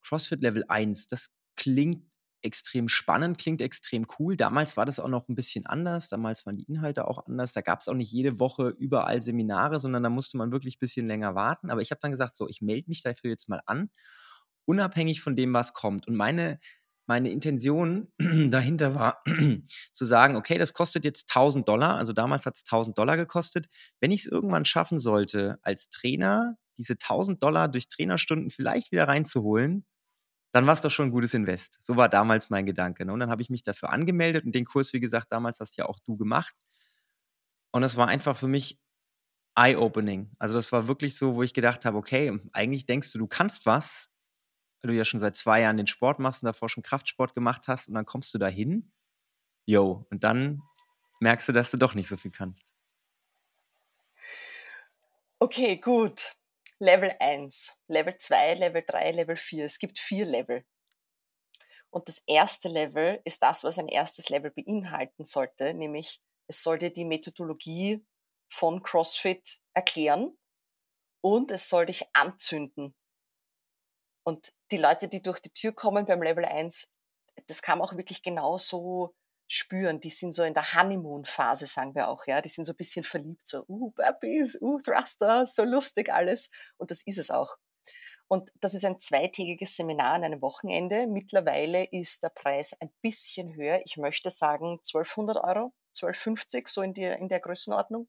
CrossFit 0.03 0.43
Level 0.43 0.65
1, 0.69 1.07
das 1.07 1.31
klingt 1.57 2.14
extrem 2.45 2.89
spannend, 2.89 3.39
klingt 3.39 3.61
extrem 3.61 4.07
cool. 4.19 4.37
Damals 4.37 4.77
war 4.77 4.87
das 4.87 5.01
auch 5.01 5.09
noch 5.09 5.29
ein 5.29 5.35
bisschen 5.35 5.67
anders. 5.67 6.09
Damals 6.09 6.47
waren 6.47 6.57
die 6.57 6.65
Inhalte 6.65 7.09
auch 7.09 7.27
anders. 7.27 7.53
Da 7.53 7.63
gab 7.63 7.81
es 7.81 7.89
auch 7.89 7.95
nicht 7.95 8.13
jede 8.13 8.39
Woche 8.39 8.69
überall 8.79 9.23
Seminare, 9.23 9.81
sondern 9.81 10.03
da 10.03 10.11
musste 10.11 10.37
man 10.37 10.53
wirklich 10.53 10.77
ein 10.77 10.81
bisschen 10.81 11.07
länger 11.07 11.35
warten. 11.35 11.71
Aber 11.71 11.81
ich 11.81 11.91
habe 11.91 12.01
dann 12.03 12.11
gesagt, 12.11 12.37
so, 12.37 12.49
ich 12.49 12.61
melde 12.61 12.89
mich 12.89 13.03
dafür 13.03 13.31
jetzt 13.31 13.49
mal 13.49 13.63
an, 13.67 13.91
unabhängig 14.67 15.21
von 15.21 15.37
dem, 15.37 15.53
was 15.55 15.73
kommt. 15.73 16.07
Und 16.07 16.17
meine, 16.17 16.61
meine 17.07 17.31
Intention 17.31 18.13
dahinter 18.19 18.95
war 18.95 19.23
zu 19.93 20.05
sagen, 20.05 20.37
okay, 20.37 20.59
das 20.59 20.75
kostet 20.75 21.05
jetzt 21.05 21.31
1000 21.31 21.69
Dollar. 21.69 21.97
Also 21.97 22.13
damals 22.13 22.47
hat 22.47 22.57
es 22.57 22.65
1000 22.65 22.97
Dollar 22.99 23.17
gekostet. 23.17 23.69
Wenn 24.01 24.11
ich 24.11 24.27
es 24.27 24.27
irgendwann 24.27 24.65
schaffen 24.65 25.01
sollte, 25.01 25.59
als 25.63 25.89
Trainer 25.89 26.57
diese 26.77 26.95
1000 26.95 27.43
Dollar 27.43 27.69
durch 27.69 27.89
Trainerstunden 27.89 28.51
vielleicht 28.51 28.93
wieder 28.93 29.09
reinzuholen, 29.09 29.87
dann 30.55 30.69
war 30.69 30.75
es 30.75 30.83
doch 30.83 30.91
schon 30.91 31.09
ein 31.09 31.11
gutes 31.11 31.35
Invest. 31.35 31.81
So 31.83 31.97
war 31.97 32.09
damals 32.09 32.49
mein 32.49 32.65
Gedanke. 32.65 33.05
Ne? 33.05 33.13
Und 33.13 33.19
dann 33.19 33.29
habe 33.29 33.43
ich 33.43 33.51
mich 33.51 33.65
dafür 33.65 33.91
angemeldet 33.91 34.45
und 34.45 34.55
den 34.55 34.65
Kurs, 34.65 34.93
wie 34.93 35.01
gesagt, 35.01 35.33
damals 35.33 35.59
hast 35.59 35.77
ja 35.77 35.87
auch 35.87 35.99
du 36.07 36.17
gemacht. 36.17 36.55
Und 37.73 37.83
das 37.83 37.97
war 37.97 38.07
einfach 38.07 38.37
für 38.37 38.47
mich 38.47 38.79
eye-opening. 39.57 40.31
Also 40.39 40.55
das 40.55 40.71
war 40.71 40.87
wirklich 40.87 41.17
so, 41.17 41.35
wo 41.35 41.43
ich 41.43 41.55
gedacht 41.55 41.85
habe, 41.85 41.99
okay, 41.99 42.39
eigentlich 42.53 42.87
denkst 42.87 43.13
du, 43.13 43.19
du 43.19 43.27
kannst 43.27 43.67
was, 43.67 44.09
weil 44.81 44.93
du 44.93 44.97
ja 44.97 45.05
schon 45.05 45.19
seit 45.19 45.37
zwei 45.37 45.61
Jahren 45.63 45.77
den 45.77 45.89
Sport 45.89 46.21
machst 46.21 46.45
und 46.45 46.47
davor 46.47 46.69
schon 46.69 46.85
Kraftsport 46.85 47.35
gemacht 47.35 47.67
hast 47.67 47.89
und 47.89 47.95
dann 47.95 48.07
kommst 48.07 48.33
du 48.33 48.39
dahin, 48.39 48.93
yo, 49.67 50.07
und 50.11 50.23
dann 50.23 50.63
merkst 51.19 51.49
du, 51.49 51.53
dass 51.53 51.73
du 51.73 51.79
doch 51.79 51.97
nicht 51.97 52.09
so 52.09 52.17
viel 52.17 52.31
kannst. 52.31 52.73
Okay, 55.41 55.79
gut. 55.79 56.37
Level 56.85 57.15
1, 57.19 57.81
Level 57.89 58.15
2, 58.15 58.55
Level 58.57 58.85
3, 58.87 59.13
Level 59.13 59.37
4. 59.39 59.65
Es 59.65 59.79
gibt 59.79 59.99
vier 59.99 60.27
Level. 60.27 60.67
Und 61.91 62.09
das 62.09 62.23
erste 62.27 62.69
Level 62.69 63.23
ist 63.25 63.43
das, 63.43 63.65
was 63.65 63.79
ein 63.79 63.89
erstes 63.89 64.29
Level 64.29 64.51
beinhalten 64.51 65.25
sollte, 65.25 65.73
nämlich 65.73 66.21
es 66.47 66.63
soll 66.63 66.79
dir 66.79 66.93
die 66.93 67.07
Methodologie 67.07 68.05
von 68.53 68.83
CrossFit 68.83 69.63
erklären 69.73 70.37
und 71.23 71.51
es 71.51 71.71
soll 71.71 71.87
dich 71.87 72.05
anzünden. 72.13 72.95
Und 74.23 74.53
die 74.71 74.77
Leute, 74.77 75.09
die 75.09 75.23
durch 75.23 75.41
die 75.41 75.55
Tür 75.55 75.73
kommen 75.73 76.05
beim 76.05 76.23
Level 76.23 76.45
1, 76.45 76.93
das 77.47 77.63
kam 77.63 77.81
auch 77.81 77.97
wirklich 77.97 78.23
genauso 78.23 79.15
spüren. 79.55 80.01
Die 80.01 80.11
sind 80.11 80.35
so 80.35 80.43
in 80.43 80.55
der 80.55 80.75
Honeymoon-Phase, 80.75 81.67
sagen 81.67 81.95
wir 81.95 82.09
auch, 82.09 82.27
ja. 82.27 82.41
Die 82.41 82.49
sind 82.49 82.65
so 82.65 82.73
ein 82.73 82.77
bisschen 82.77 83.05
verliebt, 83.05 83.47
so, 83.47 83.65
uh, 83.69 83.91
Puppies, 83.93 84.59
uh, 84.61 84.81
Thruster, 84.81 85.47
so 85.47 85.65
lustig 85.65 86.13
alles. 86.13 86.51
Und 86.77 86.91
das 86.91 87.03
ist 87.03 87.19
es 87.19 87.31
auch. 87.31 87.57
Und 88.27 88.53
das 88.61 88.75
ist 88.75 88.85
ein 88.85 88.99
zweitägiges 89.01 89.77
Seminar 89.77 90.15
an 90.15 90.25
einem 90.25 90.43
Wochenende. 90.43 91.07
Mittlerweile 91.07 91.85
ist 91.85 92.23
der 92.23 92.31
Preis 92.31 92.75
ein 92.81 92.91
bisschen 93.03 93.55
höher. 93.55 93.81
Ich 93.85 93.97
möchte 93.97 94.31
sagen 94.31 94.79
1200 94.79 95.37
Euro, 95.37 95.73
1250, 95.91 96.69
so 96.69 96.83
in 96.83 96.95
der, 96.95 97.19
in 97.19 97.29
der 97.29 97.41
Größenordnung. 97.41 98.09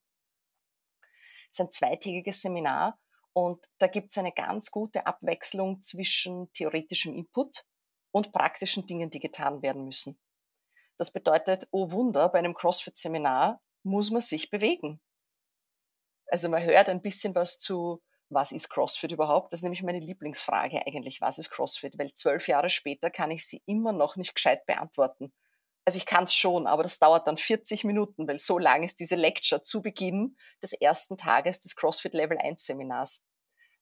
Es 1.52 1.60
ist 1.60 1.62
ein 1.62 1.72
zweitägiges 1.72 2.42
Seminar 2.42 3.00
und 3.34 3.70
da 3.78 3.88
gibt 3.88 4.12
es 4.12 4.18
eine 4.18 4.32
ganz 4.32 4.72
gute 4.72 5.06
Abwechslung 5.06 5.82
zwischen 5.82 6.52
theoretischem 6.54 7.14
Input 7.14 7.66
und 8.12 8.32
praktischen 8.32 8.88
Dingen, 8.88 9.10
die 9.10 9.20
getan 9.20 9.62
werden 9.62 9.86
müssen. 9.86 10.18
Das 10.98 11.12
bedeutet, 11.12 11.68
oh 11.72 11.92
Wunder, 11.92 12.30
bei 12.30 12.40
einem 12.40 12.54
CrossFit-Seminar 12.54 13.62
muss 13.84 14.12
man 14.12 14.22
sich 14.22 14.50
bewegen. 14.50 15.02
Also 16.28 16.50
man 16.50 16.64
hört 16.64 16.90
ein 16.90 17.02
bisschen 17.02 17.36
was 17.36 17.60
zu, 17.60 18.02
was 18.30 18.52
ist 18.52 18.70
CrossFit 18.70 19.12
überhaupt? 19.12 19.54
Das 19.54 19.60
ist 19.60 19.64
nämlich 19.64 19.84
meine 19.84 20.00
Lieblingsfrage 20.00 20.86
eigentlich, 20.88 21.22
was 21.22 21.38
ist 21.38 21.52
CrossFit? 21.52 21.98
Weil 21.98 22.14
zwölf 22.14 22.48
Jahre 22.48 22.70
später 22.70 23.10
kann 23.10 23.32
ich 23.32 23.46
sie 23.46 23.62
immer 23.66 23.92
noch 23.92 24.16
nicht 24.16 24.34
gescheit 24.34 24.66
beantworten. 24.66 25.34
Also 25.86 25.98
ich 25.98 26.08
kann 26.08 26.24
es 26.24 26.34
schon, 26.34 26.66
aber 26.66 26.82
das 26.82 26.98
dauert 26.98 27.28
dann 27.28 27.38
40 27.38 27.84
Minuten, 27.84 28.28
weil 28.28 28.40
so 28.40 28.58
lang 28.58 28.82
ist 28.82 29.00
diese 29.00 29.16
Lecture 29.16 29.62
zu 29.62 29.84
Beginn 29.84 30.36
des 30.64 30.74
ersten 30.74 31.16
Tages 31.16 31.60
des 31.60 31.76
CrossFit 31.76 32.16
Level 32.16 32.40
1 32.40 32.66
Seminars, 32.66 33.24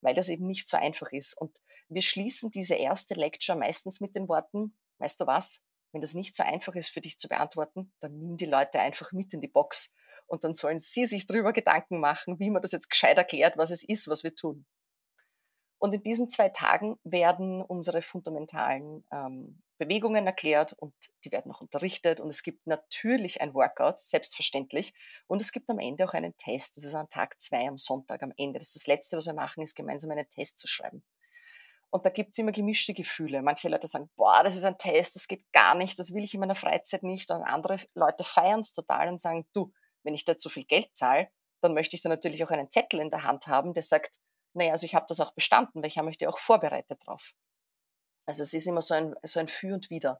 weil 0.02 0.14
das 0.14 0.28
eben 0.28 0.46
nicht 0.46 0.68
so 0.68 0.76
einfach 0.76 1.14
ist. 1.14 1.38
Und 1.40 1.62
wir 1.88 2.02
schließen 2.02 2.52
diese 2.52 2.76
erste 2.76 3.14
Lecture 3.14 3.58
meistens 3.58 4.02
mit 4.02 4.18
den 4.18 4.28
Worten, 4.28 4.76
weißt 4.98 5.22
du 5.22 5.28
was, 5.28 5.64
wenn 5.94 6.02
das 6.02 6.14
nicht 6.14 6.36
so 6.36 6.44
einfach 6.44 6.76
ist 6.76 6.90
für 6.90 7.02
dich 7.02 7.18
zu 7.18 7.30
beantworten, 7.30 7.94
dann 8.02 8.18
nimm 8.20 8.36
die 8.36 8.46
Leute 8.46 8.80
einfach 8.80 9.12
mit 9.14 9.34
in 9.34 9.42
die 9.42 9.48
Box 9.48 9.94
und 10.28 10.44
dann 10.44 10.54
sollen 10.54 10.80
sie 10.80 11.06
sich 11.06 11.26
darüber 11.26 11.54
Gedanken 11.54 12.00
machen, 12.00 12.40
wie 12.40 12.50
man 12.50 12.62
das 12.62 12.72
jetzt 12.72 12.90
gescheit 12.90 13.18
erklärt, 13.18 13.58
was 13.58 13.70
es 13.70 13.84
ist, 13.84 14.08
was 14.08 14.24
wir 14.24 14.36
tun. 14.36 14.66
Und 15.78 15.94
in 15.94 16.02
diesen 16.02 16.30
zwei 16.30 16.50
Tagen 16.50 16.98
werden 17.04 17.62
unsere 17.62 18.02
fundamentalen 18.02 19.06
ähm, 19.12 19.62
Bewegungen 19.78 20.26
erklärt 20.26 20.72
und 20.74 20.94
die 21.26 21.32
werden 21.34 21.52
auch 21.52 21.60
unterrichtet. 21.60 22.22
Und 22.22 22.30
es 22.30 22.42
gibt 22.42 22.66
natürlich 22.66 23.42
ein 23.42 23.54
Workout, 23.54 24.00
selbstverständlich. 24.00 24.94
Und 25.28 25.42
es 25.42 25.52
gibt 25.52 25.70
am 25.70 25.80
Ende 25.80 26.06
auch 26.08 26.14
einen 26.14 26.38
Test. 26.38 26.78
Das 26.78 26.86
ist 26.86 26.96
an 26.96 27.10
Tag 27.10 27.42
zwei 27.42 27.68
am 27.68 27.78
Sonntag 27.78 28.24
am 28.24 28.32
Ende. 28.38 28.60
Das 28.60 28.70
ist 28.70 28.78
das 28.78 28.88
Letzte, 28.88 29.18
was 29.18 29.26
wir 29.26 29.34
machen, 29.34 29.62
ist 29.62 29.76
gemeinsam 29.76 30.12
einen 30.12 30.30
Test 30.30 30.58
zu 30.58 30.68
schreiben. 30.68 31.04
Und 31.94 32.08
da 32.08 32.10
gibt 32.10 32.32
es 32.32 32.40
immer 32.40 32.52
gemischte 32.52 32.96
Gefühle. 32.96 33.44
Manche 33.44 33.70
Leute 33.70 33.86
sagen, 33.86 34.10
boah, 34.16 34.44
das 34.44 34.56
ist 34.56 34.64
ein 34.64 34.80
Test, 34.80 35.16
das 35.16 35.28
geht 35.28 35.46
gar 35.52 35.76
nicht, 35.76 36.00
das 36.00 36.12
will 36.12 36.24
ich 36.24 36.34
in 36.34 36.40
meiner 36.40 36.56
Freizeit 36.56 37.04
nicht. 37.04 37.30
Und 37.30 37.44
andere 37.44 37.78
Leute 37.94 38.24
feiern 38.24 38.62
es 38.62 38.74
total 38.74 39.10
und 39.10 39.22
sagen, 39.22 39.46
du, 39.54 39.72
wenn 40.02 40.16
ich 40.16 40.26
da 40.26 40.36
zu 40.36 40.50
viel 40.50 40.64
Geld 40.64 40.90
zahle, 40.96 41.30
dann 41.62 41.76
möchte 41.76 41.96
ich 41.96 42.02
da 42.02 42.10
natürlich 42.10 42.44
auch 42.44 42.50
einen 42.50 42.72
Zettel 42.72 43.00
in 43.00 43.12
der 43.12 43.22
Hand 43.22 43.46
haben, 43.46 43.76
der 43.76 43.84
sagt, 43.84 44.16
naja, 44.54 44.72
also 44.72 44.88
ich 44.88 44.96
habe 44.96 45.06
das 45.08 45.20
auch 45.20 45.36
bestanden, 45.36 45.84
weil 45.84 45.88
ich 45.88 46.00
habe 46.00 46.08
mich 46.08 46.18
da 46.18 46.28
auch 46.30 46.40
vorbereitet 46.40 47.00
drauf. 47.06 47.34
Also 48.26 48.42
es 48.42 48.56
ist 48.56 48.66
immer 48.66 48.82
so 48.82 48.96
ein, 48.96 49.14
so 49.22 49.40
ein 49.40 49.48
Für 49.48 49.76
und 49.76 49.92
Wider. 49.92 50.20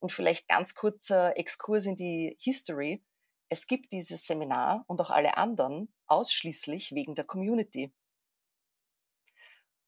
Und 0.00 0.12
vielleicht 0.12 0.48
ganz 0.48 0.74
kurzer 0.74 1.34
Exkurs 1.38 1.86
in 1.86 1.96
die 1.96 2.36
History. 2.38 3.02
Es 3.48 3.66
gibt 3.66 3.90
dieses 3.92 4.26
Seminar 4.26 4.84
und 4.86 5.00
auch 5.00 5.10
alle 5.10 5.38
anderen 5.38 5.90
ausschließlich 6.08 6.92
wegen 6.92 7.14
der 7.14 7.24
Community. 7.24 7.90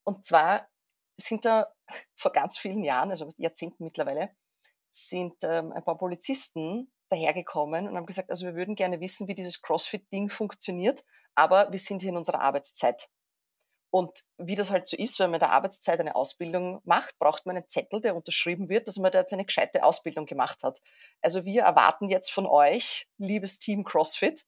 Und 0.05 0.25
zwar 0.25 0.71
sind 1.21 1.45
da 1.45 1.73
vor 2.17 2.33
ganz 2.33 2.59
vielen 2.59 2.85
Jahren, 2.85 3.11
also 3.11 3.31
Jahrzehnten 3.37 3.85
mittlerweile, 3.85 4.31
sind 4.91 5.37
ähm, 5.43 5.73
ein 5.73 5.85
paar 5.85 5.99
Polizisten 5.99 6.91
dahergekommen 7.11 7.89
und 7.89 7.97
haben 7.97 8.07
gesagt, 8.07 8.31
also 8.31 8.47
wir 8.47 8.55
würden 8.55 8.75
gerne 8.75 9.01
wissen, 9.01 9.29
wie 9.29 9.35
dieses 9.35 9.63
CrossFit-Ding 9.63 10.29
funktioniert, 10.29 11.05
aber 11.35 11.71
wir 11.71 11.79
sind 11.79 12.03
hier 12.03 12.11
in 12.11 12.17
unserer 12.17 12.41
Arbeitszeit. 12.41 13.09
Und 13.91 14.25
wie 14.37 14.55
das 14.55 14.71
halt 14.71 14.87
so 14.87 14.99
ist, 14.99 15.19
wenn 15.19 15.31
man 15.31 15.41
in 15.41 15.47
der 15.47 15.53
Arbeitszeit 15.53 15.99
eine 15.99 16.15
Ausbildung 16.15 16.83
macht, 16.85 17.19
braucht 17.19 17.47
man 17.47 17.57
einen 17.57 17.69
Zettel, 17.69 18.03
der 18.03 18.15
unterschrieben 18.15 18.69
wird, 18.69 18.87
dass 18.87 18.99
man 18.99 19.11
da 19.11 19.21
jetzt 19.21 19.33
eine 19.33 19.47
gescheite 19.47 19.83
Ausbildung 19.83 20.27
gemacht 20.27 20.63
hat. 20.63 20.83
Also 21.23 21.47
wir 21.47 21.63
erwarten 21.63 22.11
jetzt 22.11 22.31
von 22.31 22.47
euch, 22.47 23.09
liebes 23.17 23.59
Team 23.59 23.85
CrossFit, 23.85 24.45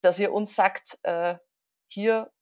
dass 0.00 0.20
ihr 0.20 0.32
uns 0.32 0.54
sagt, 0.54 0.98
äh, 1.02 1.36
hier 1.88 2.32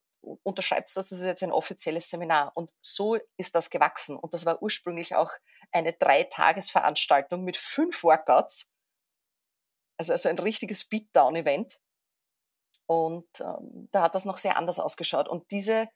unterschreibt 0.43 0.89
das, 0.89 1.09
das 1.09 1.13
ist 1.13 1.27
jetzt 1.27 1.43
ein 1.43 1.53
offizielles 1.53 2.11
Seminar. 2.11 2.53
Und 2.55 2.75
so 2.81 3.19
ist 3.37 3.55
das 3.55 3.71
gewachsen. 3.71 4.17
Und 4.17 4.35
das 4.35 4.47
war 4.47 4.63
ursprünglich 4.63 5.15
auch 5.15 5.31
eine 5.73 5.93
Dreitagesveranstaltung 5.93 7.45
mit 7.45 7.57
fünf 7.57 8.03
Workouts. 8.03 8.71
Also, 9.99 10.13
also 10.13 10.29
ein 10.29 10.39
richtiges 10.39 10.89
Beatdown-Event. 10.89 11.81
Und 12.87 13.29
ähm, 13.41 13.89
da 13.93 14.03
hat 14.03 14.15
das 14.15 14.25
noch 14.25 14.37
sehr 14.37 14.57
anders 14.57 14.79
ausgeschaut. 14.79 15.29
Und 15.29 15.51
diese, 15.51 15.89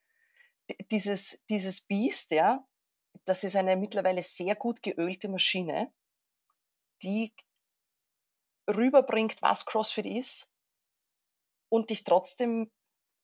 dieses, 0.91 1.43
dieses 1.51 1.83
Biest, 1.83 2.31
ja, 2.31 2.67
das 3.25 3.45
ist 3.45 3.57
eine 3.57 3.77
mittlerweile 3.77 4.23
sehr 4.23 4.55
gut 4.55 4.83
geölte 4.83 5.29
Maschine, 5.29 5.93
die 7.03 7.35
rüberbringt, 8.69 9.41
was 9.43 9.67
CrossFit 9.67 10.07
ist 10.07 10.51
und 11.71 11.91
dich 11.91 12.05
trotzdem 12.05 12.71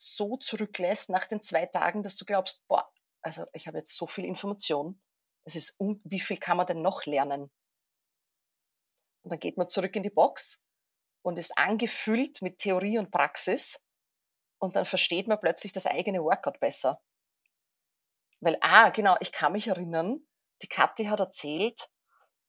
so 0.05 0.37
zurücklässt 0.37 1.11
nach 1.11 1.27
den 1.27 1.43
zwei 1.43 1.67
Tagen, 1.67 2.03
dass 2.03 2.17
du 2.17 2.25
glaubst, 2.25 2.67
boah, 2.69 2.91
also 3.23 3.47
ich 3.53 3.67
habe 3.67 3.79
jetzt 3.79 3.97
so 3.97 4.07
viel 4.07 4.25
Information. 4.25 5.01
Es 5.45 5.57
ist, 5.57 5.77
wie 5.79 6.21
viel 6.21 6.39
kann 6.39 6.57
man 6.57 6.67
denn 6.67 6.83
noch 6.83 7.05
lernen? 7.07 7.51
Und 9.23 9.31
dann 9.33 9.41
geht 9.41 9.57
man 9.57 9.69
zurück 9.69 9.97
in 9.97 10.03
die 10.03 10.11
Box 10.11 10.63
und 11.23 11.39
ist 11.39 11.57
angefüllt 11.57 12.43
mit 12.43 12.59
Theorie 12.59 12.99
und 12.99 13.11
Praxis 13.11 13.83
und 14.59 14.77
dann 14.77 14.85
versteht 14.85 15.27
man 15.27 15.41
plötzlich 15.41 15.73
das 15.73 15.87
eigene 15.87 16.23
Workout 16.23 16.61
besser. 16.61 17.03
Weil, 18.41 18.59
ah, 18.61 18.91
genau, 18.91 19.17
ich 19.21 19.33
kann 19.33 19.53
mich 19.53 19.69
erinnern, 19.69 20.27
die 20.63 20.69
Kathi 20.69 21.07
hat 21.07 21.21
erzählt, 21.21 21.89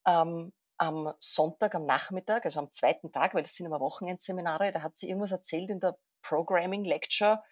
ähm, 0.06 0.54
am 0.78 1.14
Sonntag, 1.20 1.74
am 1.76 1.86
Nachmittag, 1.86 2.44
also 2.44 2.60
am 2.60 2.72
zweiten 2.72 3.12
Tag, 3.12 3.34
weil 3.34 3.44
das 3.44 3.56
sind 3.56 3.66
immer 3.66 3.80
Wochenendseminare, 3.80 4.74
da 4.74 4.82
hat 4.82 4.98
sie 4.98 5.08
irgendwas 5.08 5.32
erzählt 5.32 5.70
in 5.70 5.80
der 5.80 5.98
Programming 6.28 6.84
Lecture 6.84 7.44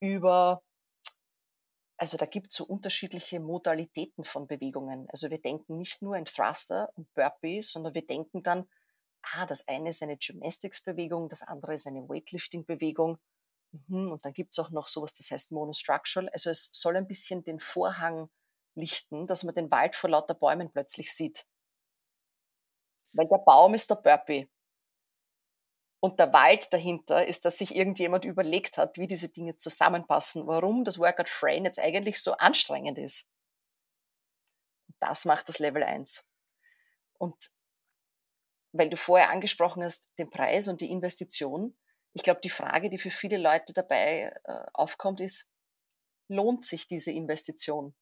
über, 0.00 0.62
also 1.96 2.16
da 2.16 2.26
gibt 2.26 2.52
es 2.52 2.56
so 2.56 2.64
unterschiedliche 2.64 3.40
Modalitäten 3.40 4.24
von 4.24 4.46
Bewegungen. 4.46 5.08
Also 5.10 5.30
wir 5.30 5.40
denken 5.40 5.76
nicht 5.78 6.02
nur 6.02 6.16
in 6.16 6.24
Thruster 6.24 6.92
und 6.96 7.12
Burpees, 7.14 7.72
sondern 7.72 7.94
wir 7.94 8.06
denken 8.06 8.42
dann, 8.42 8.68
ah, 9.22 9.46
das 9.46 9.66
eine 9.68 9.90
ist 9.90 10.02
eine 10.02 10.16
Gymnastics-Bewegung, 10.16 11.28
das 11.28 11.42
andere 11.42 11.74
ist 11.74 11.86
eine 11.86 12.08
Weightlifting-Bewegung. 12.08 13.18
Mhm, 13.88 14.12
und 14.12 14.24
dann 14.24 14.32
gibt 14.32 14.52
es 14.52 14.58
auch 14.58 14.70
noch 14.70 14.88
sowas, 14.88 15.14
das 15.14 15.30
heißt 15.30 15.52
Monostructural. 15.52 16.28
Also 16.30 16.50
es 16.50 16.70
soll 16.72 16.96
ein 16.96 17.08
bisschen 17.08 17.44
den 17.44 17.60
Vorhang 17.60 18.28
lichten, 18.74 19.26
dass 19.26 19.44
man 19.44 19.54
den 19.54 19.70
Wald 19.70 19.96
vor 19.96 20.10
lauter 20.10 20.34
Bäumen 20.34 20.70
plötzlich 20.70 21.12
sieht. 21.14 21.46
Weil 23.12 23.28
der 23.28 23.38
Baum 23.38 23.74
ist 23.74 23.90
der 23.90 23.96
Burpee. 23.96 24.48
Und 26.04 26.18
der 26.18 26.32
Wald 26.32 26.72
dahinter 26.72 27.24
ist, 27.24 27.44
dass 27.44 27.58
sich 27.58 27.76
irgendjemand 27.76 28.24
überlegt 28.24 28.76
hat, 28.76 28.98
wie 28.98 29.06
diese 29.06 29.28
Dinge 29.28 29.56
zusammenpassen, 29.56 30.48
warum 30.48 30.82
das 30.82 30.98
Workout 30.98 31.28
Frame 31.28 31.66
jetzt 31.66 31.78
eigentlich 31.78 32.20
so 32.20 32.32
anstrengend 32.32 32.98
ist. 32.98 33.30
Das 34.98 35.24
macht 35.24 35.48
das 35.48 35.60
Level 35.60 35.84
1. 35.84 36.26
Und 37.18 37.52
weil 38.72 38.90
du 38.90 38.96
vorher 38.96 39.30
angesprochen 39.30 39.84
hast, 39.84 40.10
den 40.18 40.28
Preis 40.28 40.66
und 40.66 40.80
die 40.80 40.90
Investition. 40.90 41.76
Ich 42.14 42.24
glaube, 42.24 42.40
die 42.40 42.50
Frage, 42.50 42.90
die 42.90 42.98
für 42.98 43.12
viele 43.12 43.38
Leute 43.38 43.72
dabei 43.72 44.34
äh, 44.42 44.64
aufkommt, 44.72 45.20
ist, 45.20 45.48
lohnt 46.26 46.64
sich 46.64 46.88
diese 46.88 47.12
Investition? 47.12 47.94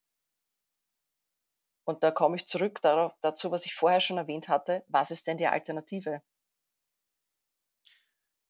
Und 1.84 2.02
da 2.02 2.10
komme 2.10 2.36
ich 2.36 2.46
zurück 2.46 2.80
darauf, 2.80 3.12
dazu, 3.20 3.50
was 3.50 3.66
ich 3.66 3.74
vorher 3.74 4.00
schon 4.00 4.16
erwähnt 4.16 4.48
hatte. 4.48 4.84
Was 4.88 5.10
ist 5.10 5.26
denn 5.26 5.36
die 5.36 5.48
Alternative? 5.48 6.22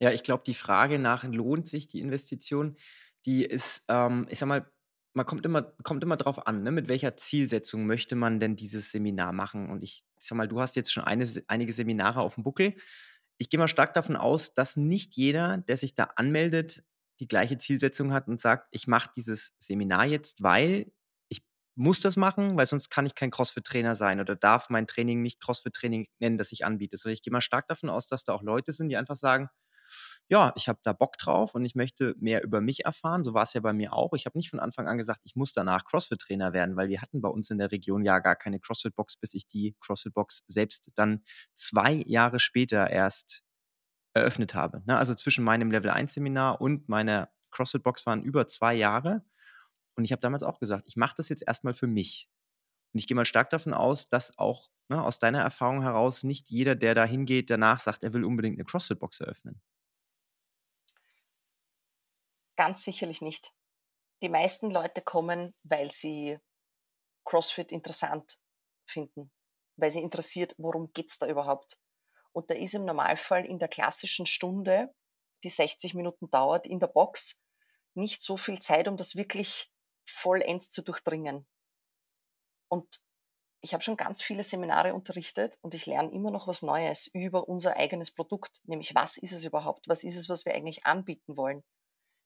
Ja, 0.03 0.11
ich 0.11 0.23
glaube, 0.23 0.45
die 0.47 0.55
Frage 0.55 0.99
nach, 0.99 1.25
lohnt 1.25 1.69
sich 1.69 1.87
die 1.89 2.01
Investition, 2.01 2.77
die 3.27 3.45
ist, 3.45 3.85
ähm, 3.89 4.27
ich 4.31 4.39
sag 4.39 4.47
mal, 4.49 4.71
man 5.13 5.27
kommt 5.27 5.45
immer, 5.45 5.63
kommt 5.83 6.03
immer 6.05 6.17
drauf 6.17 6.47
an, 6.47 6.63
ne? 6.63 6.71
mit 6.71 6.89
welcher 6.89 7.17
Zielsetzung 7.17 7.85
möchte 7.87 8.15
man 8.15 8.41
denn 8.41 8.57
dieses 8.57 8.93
Seminar 8.93 9.33
machen. 9.33 9.69
Und 9.71 9.83
ich, 9.83 10.05
ich 10.19 10.27
sag 10.27 10.37
mal, 10.37 10.49
du 10.49 10.61
hast 10.61 10.77
jetzt 10.77 10.93
schon 10.93 11.05
eine, 11.05 11.27
einige 11.49 11.73
Seminare 11.73 12.21
auf 12.21 12.35
dem 12.37 12.45
Buckel. 12.45 12.75
Ich 13.39 13.51
gehe 13.51 13.59
mal 13.59 13.69
stark 13.69 13.93
davon 13.95 14.17
aus, 14.17 14.55
dass 14.55 14.77
nicht 14.77 15.15
jeder, 15.17 15.59
der 15.59 15.77
sich 15.77 15.95
da 15.95 16.05
anmeldet, 16.17 16.85
die 17.21 17.29
gleiche 17.29 17.59
Zielsetzung 17.59 18.13
hat 18.13 18.29
und 18.29 18.41
sagt, 18.41 18.69
ich 18.71 18.87
mache 18.87 19.11
dieses 19.15 19.53
Seminar 19.59 20.07
jetzt, 20.07 20.43
weil 20.43 20.93
ich 21.29 21.43
muss 21.75 22.01
das 22.01 22.17
machen, 22.17 22.57
weil 22.57 22.67
sonst 22.67 22.89
kann 22.91 23.05
ich 23.07 23.15
kein 23.15 23.31
CrossFit-Trainer 23.31 23.97
sein 23.97 24.21
oder 24.21 24.37
darf 24.37 24.71
mein 24.71 24.87
Training 24.87 25.21
nicht 25.23 25.41
CrossFit-Training 25.41 26.07
nennen, 26.21 26.39
das 26.39 26.53
ich 26.53 26.65
anbiete. 26.65 26.97
Sondern 26.97 27.15
ich 27.15 27.23
gehe 27.23 27.33
mal 27.33 27.41
stark 27.43 27.67
davon 27.69 27.91
aus, 27.91 28.07
dass 28.07 28.25
da 28.25 28.33
auch 28.33 28.43
Leute 28.43 28.73
sind, 28.73 28.89
die 28.89 28.97
einfach 28.97 29.17
sagen, 29.17 29.51
ja, 30.31 30.53
ich 30.55 30.69
habe 30.69 30.79
da 30.85 30.93
Bock 30.93 31.19
drauf 31.19 31.57
und 31.57 31.65
ich 31.65 31.75
möchte 31.75 32.15
mehr 32.21 32.45
über 32.45 32.61
mich 32.61 32.85
erfahren. 32.85 33.25
So 33.25 33.35
war 33.35 33.43
es 33.43 33.53
ja 33.53 33.61
bei 33.61 33.73
mir 33.73 33.93
auch. 33.93 34.13
Ich 34.13 34.27
habe 34.27 34.39
nicht 34.39 34.49
von 34.49 34.61
Anfang 34.61 34.87
an 34.87 34.97
gesagt, 34.97 35.23
ich 35.25 35.35
muss 35.35 35.53
danach 35.53 35.85
CrossFit-Trainer 35.85 36.53
werden, 36.53 36.77
weil 36.77 36.89
wir 36.89 37.03
hatten 37.03 37.21
bei 37.21 37.29
uns 37.29 37.51
in 37.51 37.59
der 37.59 37.73
Region 37.73 38.05
ja 38.05 38.21
gar 38.21 38.37
keine 38.37 38.61
CrossFit-Box, 38.61 39.17
bis 39.17 39.35
ich 39.35 39.49
die 39.49 39.75
CrossFit-Box 39.81 40.45
selbst 40.47 40.93
dann 40.95 41.25
zwei 41.55 42.05
Jahre 42.07 42.39
später 42.39 42.89
erst 42.89 43.43
eröffnet 44.15 44.55
habe. 44.55 44.85
Ne? 44.87 44.97
Also 44.97 45.17
zwischen 45.17 45.45
meinem 45.45 45.73
Level 45.73 45.91
1-Seminar 45.91 46.61
und 46.61 46.89
meiner 46.89 47.31
CrossFit-Box 47.51 48.07
waren 48.07 48.23
über 48.23 48.47
zwei 48.47 48.75
Jahre. 48.75 49.25
Und 49.97 50.05
ich 50.05 50.13
habe 50.13 50.21
damals 50.21 50.45
auch 50.45 50.61
gesagt, 50.61 50.85
ich 50.87 50.95
mache 50.95 51.15
das 51.17 51.29
jetzt 51.29 51.43
erstmal 51.45 51.75
für 51.75 51.89
mich. 51.89 52.31
Und 52.93 53.01
ich 53.01 53.09
gehe 53.09 53.17
mal 53.17 53.25
stark 53.25 53.51
davon 53.51 53.75
aus, 53.75 54.09
dass 54.09 54.39
auch 54.39 54.69
ne, 54.89 55.03
aus 55.03 55.19
deiner 55.19 55.41
Erfahrung 55.41 55.83
heraus 55.83 56.23
nicht 56.23 56.51
jeder, 56.51 56.77
der 56.77 56.95
da 56.95 57.05
hingeht, 57.05 57.51
danach 57.51 57.81
sagt, 57.81 58.05
er 58.05 58.13
will 58.13 58.25
unbedingt 58.25 58.59
eine 58.59 58.65
CrossFit-Box 58.65 59.21
eröffnen. 59.21 59.61
Ganz 62.61 62.85
sicherlich 62.85 63.23
nicht. 63.23 63.55
Die 64.21 64.29
meisten 64.29 64.71
Leute 64.71 65.01
kommen, 65.01 65.55
weil 65.63 65.91
sie 65.91 66.39
CrossFit 67.25 67.73
interessant 67.73 68.39
finden, 68.87 69.33
weil 69.77 69.91
sie 69.91 70.03
interessiert, 70.03 70.55
worum 70.59 70.91
es 70.95 71.17
da 71.17 71.27
überhaupt. 71.27 71.79
Und 72.33 72.51
da 72.51 72.55
ist 72.55 72.75
im 72.75 72.85
Normalfall 72.85 73.47
in 73.47 73.59
der 73.59 73.69
klassischen 73.69 74.27
Stunde, 74.27 74.95
die 75.43 75.49
60 75.49 75.95
Minuten 75.95 76.31
dauert, 76.31 76.67
in 76.67 76.81
der 76.81 76.89
Box 76.89 77.43
nicht 77.95 78.23
so 78.23 78.37
viel 78.37 78.59
Zeit, 78.59 78.89
um 78.89 78.99
das 78.99 79.17
wirklich 79.17 79.73
vollends 80.05 80.69
zu 80.69 80.83
durchdringen. 80.83 81.47
Und 82.69 83.03
ich 83.63 83.73
habe 83.73 83.83
schon 83.83 83.97
ganz 83.97 84.23
viele 84.23 84.43
Seminare 84.43 84.93
unterrichtet 84.93 85.59
und 85.63 85.73
ich 85.73 85.87
lerne 85.87 86.13
immer 86.13 86.31
noch 86.31 86.47
was 86.47 86.61
Neues 86.61 87.07
über 87.07 87.49
unser 87.49 87.79
eigenes 87.79 88.11
Produkt, 88.11 88.61
nämlich 88.65 88.95
was 88.95 89.17
ist 89.17 89.33
es 89.33 89.47
überhaupt, 89.47 89.89
was 89.89 90.05
ist 90.05 90.17
es, 90.17 90.29
was 90.29 90.45
wir 90.45 90.55
eigentlich 90.55 90.85
anbieten 90.85 91.39
wollen. 91.39 91.65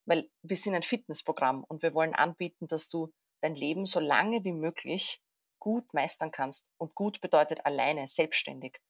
Weil 0.07 0.31
wir 0.43 0.57
sind 0.57 0.75
ein 0.75 0.83
Fitnessprogramm 0.83 1.65
und 1.65 1.83
wir 1.83 1.95
wollen 1.95 2.15
anbieten, 2.15 2.69
dass 2.69 2.89
du 2.89 3.13
dein 3.43 3.55
Leben 3.55 3.87
so 3.87 4.01
lange 4.01 4.45
wie 4.45 4.53
möglich 4.53 5.23
gut 5.59 5.93
meistern 5.95 6.31
kannst. 6.31 6.71
Und 6.79 6.95
gut 6.95 7.21
bedeutet 7.21 7.65
alleine, 7.65 8.07
selbstständig. 8.07 8.81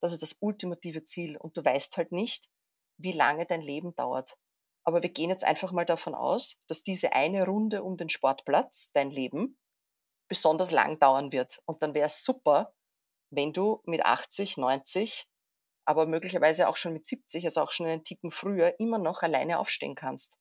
Das 0.00 0.12
ist 0.12 0.22
das 0.22 0.36
ultimative 0.40 1.04
Ziel. 1.04 1.36
Und 1.38 1.56
du 1.56 1.64
weißt 1.64 1.96
halt 1.96 2.12
nicht, 2.12 2.50
wie 2.98 3.12
lange 3.12 3.46
dein 3.46 3.62
Leben 3.62 3.94
dauert. 3.94 4.36
Aber 4.84 5.02
wir 5.02 5.10
gehen 5.10 5.30
jetzt 5.30 5.44
einfach 5.44 5.72
mal 5.72 5.84
davon 5.84 6.14
aus, 6.14 6.58
dass 6.66 6.82
diese 6.82 7.12
eine 7.12 7.44
Runde 7.44 7.82
um 7.82 7.96
den 7.96 8.08
Sportplatz, 8.08 8.90
dein 8.92 9.10
Leben, 9.10 9.58
besonders 10.28 10.70
lang 10.70 10.98
dauern 10.98 11.32
wird. 11.32 11.60
Und 11.66 11.82
dann 11.82 11.94
wäre 11.94 12.06
es 12.06 12.24
super, 12.24 12.74
wenn 13.30 13.52
du 13.52 13.82
mit 13.84 14.04
80, 14.04 14.56
90, 14.56 15.28
aber 15.86 16.06
möglicherweise 16.06 16.68
auch 16.68 16.76
schon 16.76 16.92
mit 16.92 17.06
70, 17.06 17.44
also 17.44 17.62
auch 17.62 17.70
schon 17.70 17.86
einen 17.86 18.04
Ticken 18.04 18.30
früher, 18.30 18.78
immer 18.78 18.98
noch 18.98 19.22
alleine 19.22 19.58
aufstehen 19.58 19.94
kannst. 19.94 20.38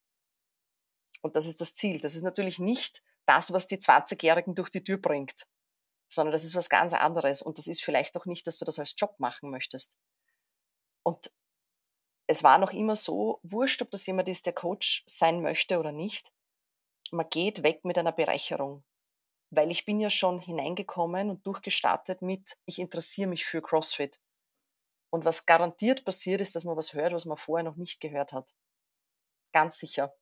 Und 1.21 1.35
das 1.35 1.45
ist 1.45 1.61
das 1.61 1.75
Ziel. 1.75 1.99
Das 1.99 2.15
ist 2.15 2.23
natürlich 2.23 2.59
nicht 2.59 3.03
das, 3.25 3.51
was 3.51 3.67
die 3.67 3.77
20-Jährigen 3.77 4.55
durch 4.55 4.69
die 4.69 4.83
Tür 4.83 4.97
bringt, 4.97 5.47
sondern 6.09 6.31
das 6.31 6.43
ist 6.43 6.55
was 6.55 6.69
ganz 6.69 6.93
anderes. 6.93 7.41
Und 7.41 7.57
das 7.57 7.67
ist 7.67 7.83
vielleicht 7.83 8.15
auch 8.17 8.25
nicht, 8.25 8.47
dass 8.47 8.59
du 8.59 8.65
das 8.65 8.79
als 8.79 8.95
Job 8.97 9.15
machen 9.19 9.49
möchtest. 9.49 9.99
Und 11.03 11.31
es 12.27 12.43
war 12.43 12.57
noch 12.57 12.73
immer 12.73 12.95
so, 12.95 13.39
wurscht, 13.43 13.81
ob 13.81 13.91
das 13.91 14.05
jemand 14.05 14.27
ist, 14.27 14.45
der 14.45 14.53
Coach 14.53 15.03
sein 15.07 15.41
möchte 15.41 15.79
oder 15.79 15.91
nicht, 15.91 16.31
man 17.11 17.29
geht 17.29 17.63
weg 17.63 17.85
mit 17.85 17.97
einer 17.97 18.11
Bereicherung. 18.11 18.83
Weil 19.49 19.71
ich 19.71 19.85
bin 19.85 20.01
ja 20.01 20.09
schon 20.09 20.39
hineingekommen 20.39 21.29
und 21.29 21.45
durchgestartet 21.45 22.21
mit, 22.21 22.57
ich 22.65 22.79
interessiere 22.79 23.29
mich 23.29 23.45
für 23.45 23.61
CrossFit. 23.61 24.19
Und 25.09 25.23
was 25.23 25.45
garantiert 25.45 26.03
passiert, 26.03 26.41
ist, 26.41 26.55
dass 26.55 26.65
man 26.65 26.75
was 26.75 26.93
hört, 26.93 27.13
was 27.13 27.25
man 27.25 27.37
vorher 27.37 27.63
noch 27.63 27.77
nicht 27.77 28.01
gehört 28.01 28.33
hat. 28.33 28.53
Ganz 29.53 29.79
sicher. 29.79 30.13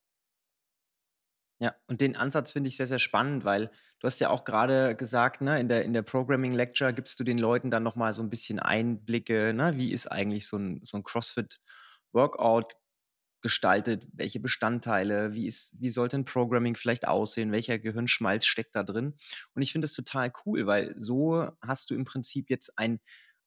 Ja, 1.60 1.74
und 1.88 2.02
den 2.02 2.18
Ansatz 2.18 2.52
finde 2.52 2.68
ich 2.68 2.76
sehr, 2.76 2.88
sehr 2.88 3.00
spannend, 3.00 3.46
weil 3.46 3.68
du 4.00 4.08
hast 4.08 4.20
ja 4.20 4.30
auch 4.30 4.44
gerade 4.44 4.96
gesagt, 4.96 5.40
ne, 5.42 5.60
in 5.60 5.70
der, 5.70 5.84
in 5.86 5.94
der 5.94 6.02
Programming 6.02 6.52
Lecture 6.52 6.94
gibst 6.94 7.18
du 7.20 7.24
den 7.24 7.38
Leuten 7.38 7.72
dann 7.72 7.84
nochmal 7.84 8.14
so 8.14 8.22
ein 8.22 8.30
bisschen 8.30 8.60
Einblicke, 8.60 9.54
ne, 9.54 9.78
wie 9.78 9.92
ist 9.94 10.08
eigentlich 10.12 10.48
so 10.48 10.58
ein, 10.58 10.82
so 10.84 10.98
ein 10.98 11.04
CrossFit-Workout 11.04 12.74
gestaltet, 13.42 14.08
welche 14.14 14.40
Bestandteile, 14.40 15.34
wie, 15.34 15.48
ist, 15.48 15.76
wie 15.80 15.92
sollte 15.92 16.18
ein 16.18 16.26
Programming 16.26 16.76
vielleicht 16.76 17.08
aussehen, 17.08 17.52
welcher 17.52 17.80
Gehirnschmalz 17.80 18.46
steckt 18.46 18.76
da 18.76 18.84
drin. 18.84 19.14
Und 19.54 19.62
ich 19.62 19.72
finde 19.72 19.86
das 19.86 19.94
total 19.94 20.34
cool, 20.46 20.68
weil 20.68 20.94
so 20.98 21.50
hast 21.62 21.90
du 21.92 21.96
im 21.96 22.06
Prinzip 22.06 22.50
jetzt 22.50 22.78
ein, 22.78 23.00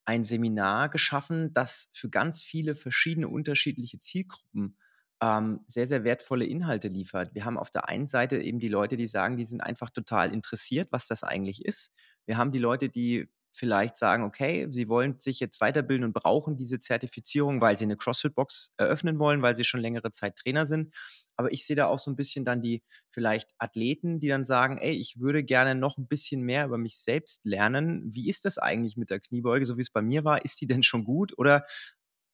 ein 0.06 0.24
Seminar 0.24 0.88
geschaffen, 0.88 1.52
das 1.52 1.90
für 1.92 2.08
ganz 2.10 2.42
viele 2.42 2.74
verschiedene 2.74 3.28
unterschiedliche 3.28 3.98
Zielgruppen 3.98 4.78
ähm, 5.22 5.60
sehr, 5.66 5.86
sehr 5.86 6.04
wertvolle 6.04 6.44
Inhalte 6.44 6.88
liefert. 6.88 7.34
Wir 7.34 7.44
haben 7.44 7.58
auf 7.58 7.70
der 7.70 7.88
einen 7.88 8.08
Seite 8.08 8.38
eben 8.38 8.58
die 8.60 8.68
Leute, 8.68 8.96
die 8.96 9.06
sagen, 9.06 9.36
die 9.36 9.44
sind 9.46 9.60
einfach 9.60 9.90
total 9.90 10.32
interessiert, 10.32 10.88
was 10.92 11.06
das 11.08 11.24
eigentlich 11.24 11.64
ist. 11.64 11.92
Wir 12.26 12.36
haben 12.36 12.52
die 12.52 12.58
Leute, 12.58 12.88
die 12.88 13.28
vielleicht 13.50 13.96
sagen, 13.96 14.22
okay, 14.24 14.68
sie 14.70 14.88
wollen 14.88 15.18
sich 15.18 15.40
jetzt 15.40 15.60
weiterbilden 15.60 16.04
und 16.04 16.12
brauchen 16.12 16.56
diese 16.56 16.78
Zertifizierung, 16.78 17.60
weil 17.60 17.76
sie 17.76 17.84
eine 17.84 17.96
CrossFit-Box 17.96 18.72
eröffnen 18.76 19.18
wollen, 19.18 19.42
weil 19.42 19.56
sie 19.56 19.64
schon 19.64 19.80
längere 19.80 20.10
Zeit 20.10 20.36
Trainer 20.36 20.66
sind. 20.66 20.94
Aber 21.36 21.52
ich 21.52 21.64
sehe 21.64 21.74
da 21.76 21.86
auch 21.86 21.98
so 21.98 22.10
ein 22.10 22.16
bisschen 22.16 22.44
dann 22.44 22.62
die 22.62 22.82
vielleicht 23.10 23.50
Athleten, 23.58 24.20
die 24.20 24.28
dann 24.28 24.44
sagen, 24.44 24.78
ey, 24.78 24.92
ich 24.92 25.18
würde 25.18 25.42
gerne 25.42 25.74
noch 25.74 25.98
ein 25.98 26.06
bisschen 26.06 26.42
mehr 26.42 26.66
über 26.66 26.78
mich 26.78 26.98
selbst 26.98 27.44
lernen. 27.44 28.10
Wie 28.12 28.28
ist 28.28 28.44
das 28.44 28.58
eigentlich 28.58 28.96
mit 28.96 29.10
der 29.10 29.20
Kniebeuge, 29.20 29.66
so 29.66 29.76
wie 29.76 29.82
es 29.82 29.90
bei 29.90 30.02
mir 30.02 30.24
war? 30.24 30.44
Ist 30.44 30.60
die 30.60 30.66
denn 30.66 30.82
schon 30.82 31.04
gut? 31.04 31.36
Oder 31.38 31.64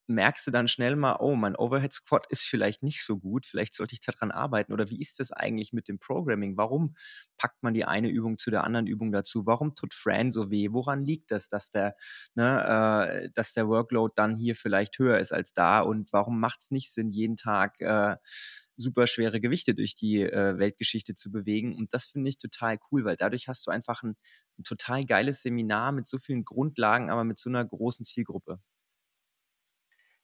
merkst 0.06 0.46
du 0.46 0.50
dann 0.50 0.68
schnell 0.68 0.96
mal, 0.96 1.16
oh, 1.20 1.34
mein 1.34 1.56
Overhead 1.56 1.92
Squat 1.92 2.26
ist 2.30 2.42
vielleicht 2.44 2.82
nicht 2.82 3.04
so 3.04 3.18
gut, 3.18 3.46
vielleicht 3.46 3.74
sollte 3.74 3.94
ich 3.94 4.00
daran 4.00 4.30
arbeiten. 4.30 4.72
Oder 4.72 4.90
wie 4.90 5.00
ist 5.00 5.18
das 5.20 5.32
eigentlich 5.32 5.72
mit 5.72 5.88
dem 5.88 5.98
Programming? 5.98 6.56
Warum 6.56 6.96
packt 7.38 7.62
man 7.62 7.74
die 7.74 7.84
eine 7.84 8.08
Übung 8.08 8.38
zu 8.38 8.50
der 8.50 8.64
anderen 8.64 8.86
Übung 8.86 9.12
dazu? 9.12 9.46
Warum 9.46 9.74
tut 9.74 9.94
Fran 9.94 10.30
so 10.30 10.50
weh? 10.50 10.68
Woran 10.72 11.04
liegt 11.04 11.30
das, 11.30 11.48
dass 11.48 11.70
der, 11.70 11.96
ne, 12.34 13.24
äh, 13.26 13.30
dass 13.34 13.52
der 13.52 13.68
Workload 13.68 14.12
dann 14.16 14.36
hier 14.36 14.56
vielleicht 14.56 14.98
höher 14.98 15.18
ist 15.18 15.32
als 15.32 15.52
da? 15.54 15.80
Und 15.80 16.12
warum 16.12 16.38
macht 16.40 16.60
es 16.62 16.70
nicht 16.70 16.92
Sinn, 16.92 17.10
jeden 17.10 17.36
Tag 17.36 17.80
äh, 17.80 18.16
super 18.76 19.06
schwere 19.06 19.40
Gewichte 19.40 19.74
durch 19.74 19.94
die 19.94 20.20
äh, 20.22 20.58
Weltgeschichte 20.58 21.14
zu 21.14 21.30
bewegen? 21.30 21.74
Und 21.76 21.94
das 21.94 22.06
finde 22.06 22.28
ich 22.30 22.38
total 22.38 22.78
cool, 22.90 23.04
weil 23.04 23.16
dadurch 23.16 23.48
hast 23.48 23.66
du 23.66 23.70
einfach 23.70 24.02
ein, 24.02 24.16
ein 24.58 24.64
total 24.64 25.04
geiles 25.04 25.42
Seminar 25.42 25.92
mit 25.92 26.06
so 26.08 26.18
vielen 26.18 26.44
Grundlagen, 26.44 27.10
aber 27.10 27.24
mit 27.24 27.38
so 27.38 27.48
einer 27.50 27.64
großen 27.64 28.04
Zielgruppe. 28.04 28.58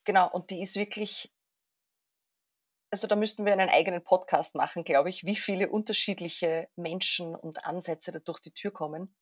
Genau, 0.05 0.31
und 0.31 0.51
die 0.51 0.63
ist 0.63 0.77
wirklich, 0.77 1.33
also 2.91 3.07
da 3.07 3.17
müssten 3.17 3.45
wir 3.45 3.53
einen 3.53 3.69
eigenen 3.69 4.03
Podcast 4.03 4.55
machen, 4.55 4.85
glaube 4.85 5.11
ich, 5.11 5.25
wie 5.25 5.37
viele 5.37 5.69
unterschiedliche 5.69 6.69
Menschen 6.77 7.35
und 7.35 7.65
Ansätze 7.65 8.13
da 8.13 8.19
durch 8.19 8.41
die 8.41 8.53
Tür 8.53 8.73
kommen. 8.73 9.15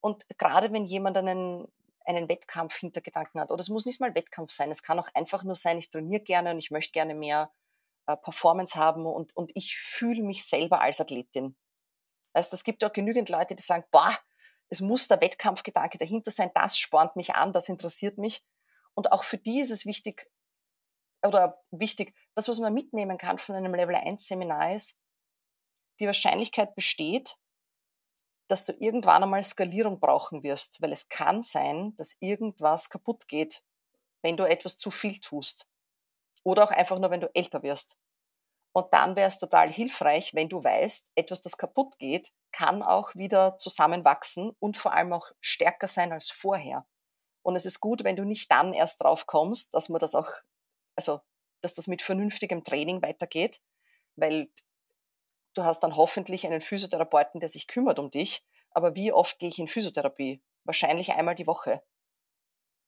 Und 0.00 0.26
gerade 0.38 0.72
wenn 0.72 0.84
jemand 0.84 1.16
einen, 1.18 1.66
einen 2.04 2.28
Wettkampf 2.28 2.76
hinter 2.76 3.00
Gedanken 3.00 3.40
hat, 3.40 3.50
oder 3.50 3.60
es 3.60 3.68
muss 3.68 3.86
nicht 3.86 4.00
mal 4.00 4.14
Wettkampf 4.14 4.50
sein, 4.52 4.70
es 4.70 4.82
kann 4.82 4.98
auch 4.98 5.08
einfach 5.14 5.44
nur 5.44 5.54
sein, 5.54 5.78
ich 5.78 5.90
trainiere 5.90 6.22
gerne 6.22 6.50
und 6.52 6.58
ich 6.58 6.70
möchte 6.70 6.92
gerne 6.92 7.14
mehr 7.14 7.52
äh, 8.06 8.16
Performance 8.16 8.76
haben 8.76 9.06
und, 9.06 9.36
und 9.36 9.50
ich 9.54 9.76
fühle 9.76 10.22
mich 10.22 10.46
selber 10.46 10.80
als 10.80 11.00
Athletin. 11.00 11.56
Weißt, 12.34 12.52
es 12.54 12.64
gibt 12.64 12.84
auch 12.84 12.92
genügend 12.92 13.28
Leute, 13.28 13.54
die 13.54 13.62
sagen, 13.62 13.84
boah, 13.90 14.16
es 14.68 14.80
muss 14.80 15.08
der 15.08 15.20
Wettkampfgedanke 15.20 15.98
dahinter 15.98 16.30
sein, 16.30 16.50
das 16.54 16.78
spornt 16.78 17.16
mich 17.16 17.34
an, 17.34 17.52
das 17.52 17.68
interessiert 17.68 18.18
mich. 18.18 18.44
Und 18.96 19.12
auch 19.12 19.24
für 19.24 19.38
die 19.38 19.60
ist 19.60 19.70
es 19.70 19.86
wichtig, 19.86 20.30
oder 21.22 21.62
wichtig, 21.70 22.14
das, 22.34 22.48
was 22.48 22.60
man 22.60 22.72
mitnehmen 22.72 23.18
kann 23.18 23.38
von 23.38 23.54
einem 23.54 23.74
Level 23.74 23.94
1 23.94 24.26
Seminar 24.26 24.74
ist, 24.74 24.98
die 26.00 26.06
Wahrscheinlichkeit 26.06 26.74
besteht, 26.74 27.36
dass 28.48 28.64
du 28.64 28.72
irgendwann 28.72 29.22
einmal 29.22 29.42
Skalierung 29.42 29.98
brauchen 29.98 30.42
wirst, 30.42 30.80
weil 30.80 30.92
es 30.92 31.08
kann 31.08 31.42
sein, 31.42 31.96
dass 31.96 32.16
irgendwas 32.20 32.90
kaputt 32.90 33.28
geht, 33.28 33.62
wenn 34.22 34.36
du 34.36 34.44
etwas 34.44 34.78
zu 34.78 34.90
viel 34.90 35.18
tust. 35.20 35.68
Oder 36.44 36.64
auch 36.64 36.70
einfach 36.70 36.98
nur, 36.98 37.10
wenn 37.10 37.20
du 37.20 37.30
älter 37.34 37.62
wirst. 37.62 37.98
Und 38.72 38.92
dann 38.92 39.16
wäre 39.16 39.28
es 39.28 39.38
total 39.38 39.72
hilfreich, 39.72 40.34
wenn 40.34 40.48
du 40.48 40.62
weißt, 40.62 41.10
etwas, 41.16 41.40
das 41.40 41.56
kaputt 41.56 41.98
geht, 41.98 42.32
kann 42.52 42.82
auch 42.82 43.14
wieder 43.14 43.58
zusammenwachsen 43.58 44.54
und 44.58 44.76
vor 44.76 44.92
allem 44.92 45.12
auch 45.12 45.32
stärker 45.40 45.86
sein 45.86 46.12
als 46.12 46.30
vorher. 46.30 46.86
Und 47.46 47.54
es 47.54 47.64
ist 47.64 47.78
gut, 47.78 48.02
wenn 48.02 48.16
du 48.16 48.24
nicht 48.24 48.50
dann 48.50 48.74
erst 48.74 49.00
drauf 49.04 49.26
kommst, 49.26 49.72
dass 49.72 49.88
man 49.88 50.00
das 50.00 50.16
auch, 50.16 50.28
also, 50.96 51.20
dass 51.60 51.74
das 51.74 51.86
mit 51.86 52.02
vernünftigem 52.02 52.64
Training 52.64 53.02
weitergeht, 53.02 53.60
weil 54.16 54.50
du 55.54 55.62
hast 55.62 55.78
dann 55.84 55.94
hoffentlich 55.94 56.44
einen 56.44 56.60
Physiotherapeuten, 56.60 57.38
der 57.38 57.48
sich 57.48 57.68
kümmert 57.68 58.00
um 58.00 58.10
dich. 58.10 58.44
Aber 58.72 58.96
wie 58.96 59.12
oft 59.12 59.38
gehe 59.38 59.48
ich 59.48 59.60
in 59.60 59.68
Physiotherapie? 59.68 60.42
Wahrscheinlich 60.64 61.12
einmal 61.12 61.36
die 61.36 61.46
Woche. 61.46 61.84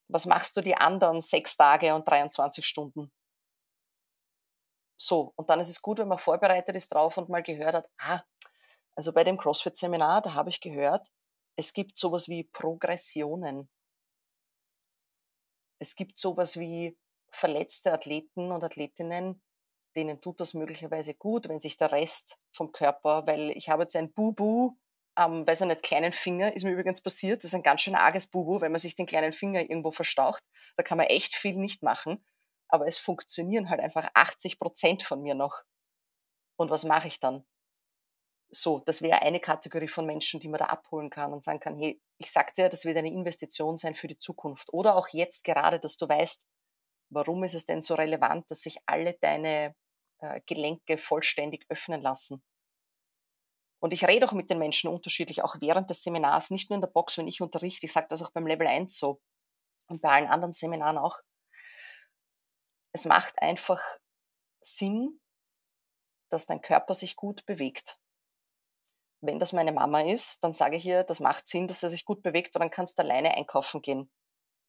Was 0.08 0.26
machst 0.26 0.56
du 0.56 0.60
die 0.60 0.76
anderen 0.76 1.22
sechs 1.22 1.56
Tage 1.56 1.94
und 1.94 2.08
23 2.08 2.66
Stunden? 2.66 3.12
So, 4.96 5.34
und 5.36 5.50
dann 5.50 5.60
ist 5.60 5.68
es 5.68 5.82
gut, 5.82 5.98
wenn 5.98 6.08
man 6.08 6.18
vorbereitet 6.18 6.74
ist 6.74 6.92
drauf 6.92 7.16
und 7.16 7.28
mal 7.28 7.44
gehört 7.44 7.74
hat, 7.74 7.88
ah, 7.98 8.22
also 8.96 9.12
bei 9.12 9.22
dem 9.22 9.38
CrossFit-Seminar, 9.38 10.22
da 10.22 10.34
habe 10.34 10.50
ich 10.50 10.60
gehört, 10.60 11.06
es 11.54 11.72
gibt 11.72 11.96
sowas 11.96 12.28
wie 12.28 12.42
Progressionen. 12.42 13.68
Es 15.78 15.96
gibt 15.96 16.18
sowas 16.18 16.58
wie 16.58 16.98
verletzte 17.30 17.92
Athleten 17.92 18.50
und 18.50 18.64
Athletinnen, 18.64 19.42
denen 19.96 20.20
tut 20.20 20.40
das 20.40 20.54
möglicherweise 20.54 21.14
gut, 21.14 21.48
wenn 21.48 21.60
sich 21.60 21.76
der 21.76 21.92
Rest 21.92 22.38
vom 22.52 22.72
Körper, 22.72 23.26
weil 23.26 23.50
ich 23.50 23.68
habe 23.68 23.82
jetzt 23.82 23.96
ein 23.96 24.12
Bubu 24.12 24.76
am, 25.14 25.46
weiß 25.46 25.62
ich 25.62 25.66
nicht, 25.66 25.82
kleinen 25.82 26.12
Finger, 26.12 26.54
ist 26.54 26.64
mir 26.64 26.72
übrigens 26.72 27.00
passiert, 27.00 27.42
das 27.42 27.50
ist 27.50 27.54
ein 27.54 27.62
ganz 27.62 27.80
schön 27.80 27.96
arges 27.96 28.28
Bubu, 28.28 28.60
wenn 28.60 28.70
man 28.70 28.80
sich 28.80 28.94
den 28.94 29.06
kleinen 29.06 29.32
Finger 29.32 29.60
irgendwo 29.60 29.90
verstaucht, 29.90 30.44
da 30.76 30.82
kann 30.82 30.98
man 30.98 31.06
echt 31.08 31.34
viel 31.34 31.56
nicht 31.56 31.82
machen, 31.82 32.24
aber 32.68 32.86
es 32.86 32.98
funktionieren 32.98 33.68
halt 33.68 33.80
einfach 33.80 34.08
80 34.14 34.58
Prozent 34.58 35.02
von 35.02 35.20
mir 35.20 35.34
noch. 35.34 35.62
Und 36.56 36.70
was 36.70 36.84
mache 36.84 37.08
ich 37.08 37.18
dann? 37.18 37.44
So, 38.50 38.80
das 38.80 39.02
wäre 39.02 39.20
eine 39.22 39.40
Kategorie 39.40 39.88
von 39.88 40.06
Menschen, 40.06 40.40
die 40.40 40.48
man 40.48 40.58
da 40.58 40.66
abholen 40.66 41.10
kann 41.10 41.32
und 41.32 41.44
sagen 41.44 41.60
kann, 41.60 41.76
hey, 41.76 42.00
ich 42.18 42.32
sagte 42.32 42.62
ja, 42.62 42.68
das 42.68 42.84
wird 42.86 42.96
eine 42.96 43.12
Investition 43.12 43.76
sein 43.76 43.94
für 43.94 44.08
die 44.08 44.18
Zukunft. 44.18 44.72
Oder 44.72 44.96
auch 44.96 45.08
jetzt 45.08 45.44
gerade, 45.44 45.78
dass 45.78 45.98
du 45.98 46.08
weißt, 46.08 46.46
warum 47.10 47.44
ist 47.44 47.54
es 47.54 47.66
denn 47.66 47.82
so 47.82 47.94
relevant, 47.94 48.50
dass 48.50 48.62
sich 48.62 48.78
alle 48.86 49.14
deine 49.20 49.74
äh, 50.20 50.40
Gelenke 50.46 50.98
vollständig 50.98 51.66
öffnen 51.68 52.00
lassen. 52.00 52.42
Und 53.80 53.92
ich 53.92 54.06
rede 54.06 54.26
auch 54.26 54.32
mit 54.32 54.50
den 54.50 54.58
Menschen 54.58 54.90
unterschiedlich, 54.90 55.44
auch 55.44 55.56
während 55.60 55.88
des 55.90 56.02
Seminars, 56.02 56.50
nicht 56.50 56.70
nur 56.70 56.76
in 56.76 56.80
der 56.80 56.88
Box, 56.88 57.18
wenn 57.18 57.28
ich 57.28 57.40
unterrichte, 57.40 57.86
ich 57.86 57.92
sage 57.92 58.08
das 58.08 58.22
auch 58.22 58.30
beim 58.30 58.46
Level 58.46 58.66
1 58.66 58.98
so 58.98 59.20
und 59.86 60.02
bei 60.02 60.10
allen 60.10 60.26
anderen 60.26 60.52
Seminaren 60.52 60.98
auch. 60.98 61.20
Es 62.92 63.04
macht 63.04 63.40
einfach 63.40 63.80
Sinn, 64.60 65.20
dass 66.28 66.46
dein 66.46 66.60
Körper 66.60 66.94
sich 66.94 67.14
gut 67.14 67.46
bewegt 67.46 67.98
wenn 69.20 69.38
das 69.38 69.52
meine 69.52 69.72
Mama 69.72 70.00
ist, 70.00 70.42
dann 70.44 70.52
sage 70.52 70.76
ich 70.76 70.86
ihr, 70.86 71.02
das 71.02 71.20
macht 71.20 71.48
Sinn, 71.48 71.66
dass 71.66 71.82
er 71.82 71.90
sich 71.90 72.04
gut 72.04 72.22
bewegt, 72.22 72.54
weil 72.54 72.60
dann 72.60 72.70
kannst 72.70 72.98
du 72.98 73.02
alleine 73.02 73.36
einkaufen 73.36 73.82
gehen. 73.82 74.10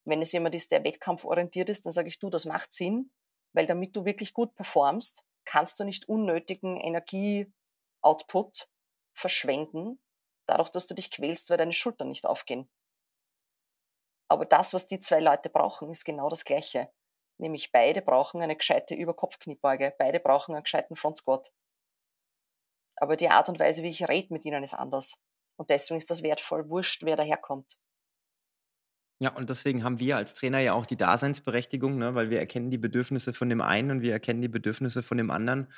Wenn 0.05 0.21
es 0.21 0.31
jemand 0.31 0.55
ist, 0.55 0.71
der 0.71 0.83
wettkampforientiert 0.83 1.69
ist, 1.69 1.85
dann 1.85 1.93
sage 1.93 2.09
ich, 2.09 2.19
du, 2.19 2.29
das 2.29 2.45
macht 2.45 2.73
Sinn, 2.73 3.11
weil 3.53 3.67
damit 3.67 3.95
du 3.95 4.05
wirklich 4.05 4.33
gut 4.33 4.55
performst, 4.55 5.23
kannst 5.45 5.79
du 5.79 5.83
nicht 5.83 6.07
unnötigen 6.09 6.77
Energieoutput 6.77 8.69
verschwenden, 9.13 9.99
dadurch, 10.47 10.69
dass 10.69 10.87
du 10.87 10.95
dich 10.95 11.11
quälst, 11.11 11.49
weil 11.49 11.57
deine 11.57 11.73
Schultern 11.73 12.09
nicht 12.09 12.25
aufgehen. 12.25 12.69
Aber 14.29 14.45
das, 14.45 14.73
was 14.73 14.87
die 14.87 14.99
zwei 14.99 15.19
Leute 15.19 15.49
brauchen, 15.49 15.89
ist 15.89 16.05
genau 16.05 16.29
das 16.29 16.45
Gleiche. 16.45 16.91
Nämlich 17.39 17.71
beide 17.71 18.01
brauchen 18.01 18.41
eine 18.41 18.55
gescheite 18.55 18.93
Überkopfkniebeuge, 18.95 19.95
beide 19.97 20.19
brauchen 20.19 20.53
einen 20.53 20.63
gescheiten 20.63 20.95
Front 20.95 21.17
Squat. 21.17 21.51
Aber 22.99 23.15
die 23.15 23.29
Art 23.29 23.49
und 23.49 23.59
Weise, 23.59 23.83
wie 23.83 23.89
ich 23.89 24.07
rede 24.07 24.33
mit 24.33 24.45
ihnen, 24.45 24.63
ist 24.63 24.73
anders. 24.73 25.21
Und 25.57 25.69
deswegen 25.69 25.97
ist 25.97 26.09
das 26.09 26.23
wertvoll, 26.23 26.69
wurscht, 26.69 27.03
wer 27.03 27.15
daherkommt. 27.15 27.77
Ja, 29.21 29.35
und 29.35 29.49
deswegen 29.49 29.83
haben 29.83 29.99
wir 29.99 30.15
als 30.15 30.33
Trainer 30.33 30.59
ja 30.59 30.73
auch 30.73 30.85
die 30.85 30.95
Daseinsberechtigung, 30.95 31.97
ne, 31.97 32.15
weil 32.15 32.29
wir 32.29 32.39
erkennen 32.39 32.69
die 32.69 32.77
Bedürfnisse 32.77 33.33
von 33.33 33.49
dem 33.49 33.59
einen 33.61 33.91
und 33.91 34.01
wir 34.01 34.13
erkennen 34.13 34.41
die 34.41 34.47
Bedürfnisse 34.47 35.03
von 35.03 35.17
dem 35.17 35.29
anderen. 35.29 35.73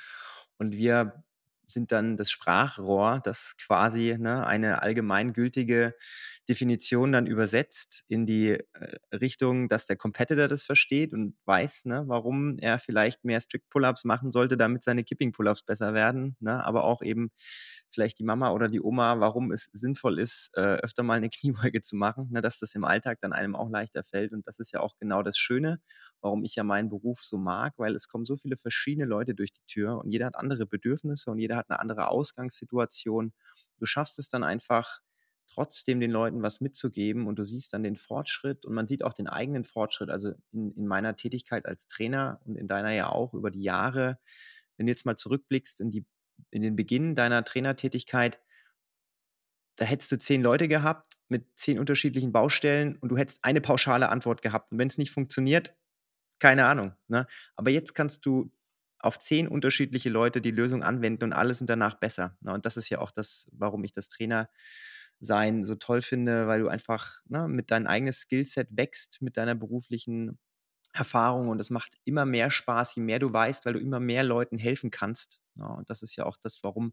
Und 0.58 0.76
wir 0.76 1.24
sind 1.66 1.92
dann 1.92 2.16
das 2.16 2.30
Sprachrohr, 2.30 3.20
das 3.22 3.56
quasi 3.56 4.16
ne, 4.18 4.46
eine 4.46 4.82
allgemeingültige 4.82 5.94
Definition 6.48 7.12
dann 7.12 7.26
übersetzt 7.26 8.04
in 8.08 8.26
die 8.26 8.50
äh, 8.50 8.96
Richtung, 9.12 9.68
dass 9.68 9.86
der 9.86 9.96
Competitor 9.96 10.48
das 10.48 10.62
versteht 10.62 11.12
und 11.12 11.36
weiß, 11.44 11.84
ne, 11.86 12.04
warum 12.06 12.58
er 12.58 12.78
vielleicht 12.78 13.24
mehr 13.24 13.40
Strict 13.40 13.68
Pull-ups 13.70 14.04
machen 14.04 14.30
sollte, 14.32 14.56
damit 14.56 14.84
seine 14.84 15.04
Kipping 15.04 15.32
Pull-ups 15.32 15.62
besser 15.62 15.94
werden, 15.94 16.36
ne, 16.40 16.64
aber 16.64 16.84
auch 16.84 17.02
eben 17.02 17.30
vielleicht 17.92 18.18
die 18.18 18.24
Mama 18.24 18.50
oder 18.52 18.68
die 18.68 18.80
Oma, 18.80 19.20
warum 19.20 19.52
es 19.52 19.68
sinnvoll 19.72 20.18
ist, 20.18 20.50
äh, 20.56 20.76
öfter 20.76 21.02
mal 21.02 21.14
eine 21.14 21.30
Kniebeuge 21.30 21.80
zu 21.80 21.96
machen, 21.96 22.28
ne, 22.30 22.40
dass 22.40 22.58
das 22.58 22.74
im 22.74 22.84
Alltag 22.84 23.18
dann 23.20 23.32
einem 23.32 23.56
auch 23.56 23.70
leichter 23.70 24.02
fällt 24.02 24.32
und 24.32 24.46
das 24.46 24.58
ist 24.58 24.72
ja 24.72 24.80
auch 24.80 24.96
genau 24.98 25.22
das 25.22 25.38
Schöne 25.38 25.80
warum 26.22 26.44
ich 26.44 26.54
ja 26.54 26.64
meinen 26.64 26.88
Beruf 26.88 27.22
so 27.22 27.36
mag, 27.36 27.74
weil 27.76 27.94
es 27.94 28.08
kommen 28.08 28.24
so 28.24 28.36
viele 28.36 28.56
verschiedene 28.56 29.06
Leute 29.06 29.34
durch 29.34 29.52
die 29.52 29.66
Tür 29.66 29.98
und 29.98 30.10
jeder 30.10 30.26
hat 30.26 30.36
andere 30.36 30.66
Bedürfnisse 30.66 31.30
und 31.30 31.38
jeder 31.38 31.56
hat 31.56 31.68
eine 31.68 31.80
andere 31.80 32.08
Ausgangssituation. 32.08 33.32
Du 33.78 33.86
schaffst 33.86 34.18
es 34.18 34.28
dann 34.28 34.44
einfach, 34.44 35.00
trotzdem 35.52 36.00
den 36.00 36.10
Leuten 36.10 36.42
was 36.42 36.60
mitzugeben 36.60 37.26
und 37.26 37.38
du 37.38 37.44
siehst 37.44 37.74
dann 37.74 37.82
den 37.82 37.96
Fortschritt 37.96 38.64
und 38.64 38.72
man 38.72 38.86
sieht 38.86 39.04
auch 39.04 39.12
den 39.12 39.26
eigenen 39.26 39.64
Fortschritt. 39.64 40.08
Also 40.08 40.32
in, 40.52 40.72
in 40.72 40.86
meiner 40.86 41.14
Tätigkeit 41.16 41.66
als 41.66 41.88
Trainer 41.88 42.40
und 42.44 42.56
in 42.56 42.68
deiner 42.68 42.92
ja 42.92 43.10
auch 43.10 43.34
über 43.34 43.50
die 43.50 43.62
Jahre, 43.62 44.18
wenn 44.76 44.86
du 44.86 44.92
jetzt 44.92 45.04
mal 45.04 45.16
zurückblickst 45.16 45.80
in, 45.80 45.90
die, 45.90 46.06
in 46.50 46.62
den 46.62 46.76
Beginn 46.76 47.14
deiner 47.14 47.44
Trainertätigkeit, 47.44 48.40
da 49.76 49.84
hättest 49.84 50.12
du 50.12 50.18
zehn 50.18 50.42
Leute 50.42 50.68
gehabt 50.68 51.14
mit 51.28 51.46
zehn 51.56 51.78
unterschiedlichen 51.78 52.32
Baustellen 52.32 52.96
und 52.96 53.08
du 53.08 53.16
hättest 53.16 53.44
eine 53.44 53.60
pauschale 53.60 54.10
Antwort 54.10 54.42
gehabt. 54.42 54.70
Und 54.70 54.78
wenn 54.78 54.88
es 54.88 54.98
nicht 54.98 55.10
funktioniert, 55.10 55.74
keine 56.38 56.66
Ahnung. 56.66 56.92
Ne? 57.08 57.26
Aber 57.56 57.70
jetzt 57.70 57.94
kannst 57.94 58.26
du 58.26 58.52
auf 58.98 59.18
zehn 59.18 59.48
unterschiedliche 59.48 60.10
Leute 60.10 60.40
die 60.40 60.50
Lösung 60.50 60.82
anwenden 60.82 61.24
und 61.24 61.32
alle 61.32 61.54
sind 61.54 61.70
danach 61.70 61.94
besser. 61.94 62.36
Ne? 62.40 62.52
Und 62.52 62.66
das 62.66 62.76
ist 62.76 62.90
ja 62.90 62.98
auch 62.98 63.10
das, 63.10 63.48
warum 63.52 63.82
ich 63.84 63.92
das 63.92 64.08
Trainersein 64.08 65.64
so 65.64 65.74
toll 65.74 66.02
finde, 66.02 66.46
weil 66.46 66.60
du 66.60 66.68
einfach 66.68 67.22
ne, 67.26 67.48
mit 67.48 67.70
deinem 67.70 67.86
eigenen 67.86 68.12
Skillset 68.12 68.68
wächst, 68.70 69.22
mit 69.22 69.36
deiner 69.36 69.54
beruflichen 69.54 70.38
Erfahrung 70.92 71.48
und 71.48 71.60
es 71.60 71.70
macht 71.70 71.94
immer 72.04 72.26
mehr 72.26 72.50
Spaß, 72.50 72.96
je 72.96 73.02
mehr 73.02 73.18
du 73.18 73.32
weißt, 73.32 73.64
weil 73.64 73.74
du 73.74 73.78
immer 73.80 74.00
mehr 74.00 74.24
Leuten 74.24 74.58
helfen 74.58 74.90
kannst. 74.90 75.40
Ja, 75.56 75.66
und 75.66 75.88
das 75.88 76.02
ist 76.02 76.16
ja 76.16 76.26
auch 76.26 76.36
das, 76.36 76.62
warum, 76.62 76.92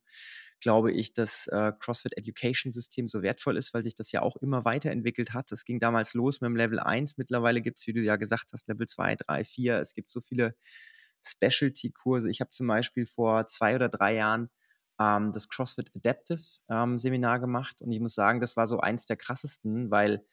glaube 0.62 0.92
ich, 0.92 1.14
das 1.14 1.48
äh, 1.48 1.74
CrossFit 1.80 2.18
Education 2.18 2.72
System 2.72 3.08
so 3.08 3.22
wertvoll 3.22 3.58
ist, 3.58 3.74
weil 3.74 3.84
sich 3.84 3.96
das 3.96 4.12
ja 4.12 4.22
auch 4.22 4.38
immer 4.38 4.66
weiterentwickelt 4.66 5.34
hat. 5.34 5.52
Das 5.52 5.66
ging 5.66 5.80
damals 5.80 6.14
los 6.14 6.42
mit 6.42 6.50
dem 6.50 6.56
Level 6.56 6.80
1. 6.80 7.18
Mittlerweile 7.18 7.62
gibt 7.62 7.80
es, 7.80 7.88
wie 7.88 7.94
du 7.94 8.02
ja 8.02 8.16
gesagt 8.16 8.54
hast, 8.54 8.68
Level 8.68 8.88
2, 8.88 9.16
3, 9.16 9.44
4. 9.44 9.80
Es 9.80 9.94
gibt 9.94 10.10
so 10.10 10.22
viele 10.22 10.56
Specialty-Kurse. 11.26 12.30
Ich 12.30 12.42
habe 12.42 12.52
zum 12.52 12.68
Beispiel 12.68 13.06
vor 13.06 13.48
zwei 13.48 13.76
oder 13.76 13.90
drei 13.90 14.16
Jahren 14.16 14.50
ähm, 15.00 15.32
das 15.32 15.50
CrossFit 15.50 15.92
Adaptive 15.96 16.42
ähm, 16.70 17.00
Seminar 17.00 17.40
gemacht 17.40 17.82
und 17.82 17.92
ich 17.92 18.00
muss 18.00 18.14
sagen, 18.14 18.40
das 18.40 18.56
war 18.58 18.68
so 18.68 18.80
eins 18.80 19.06
der 19.06 19.18
krassesten, 19.18 19.92
weil 19.92 20.26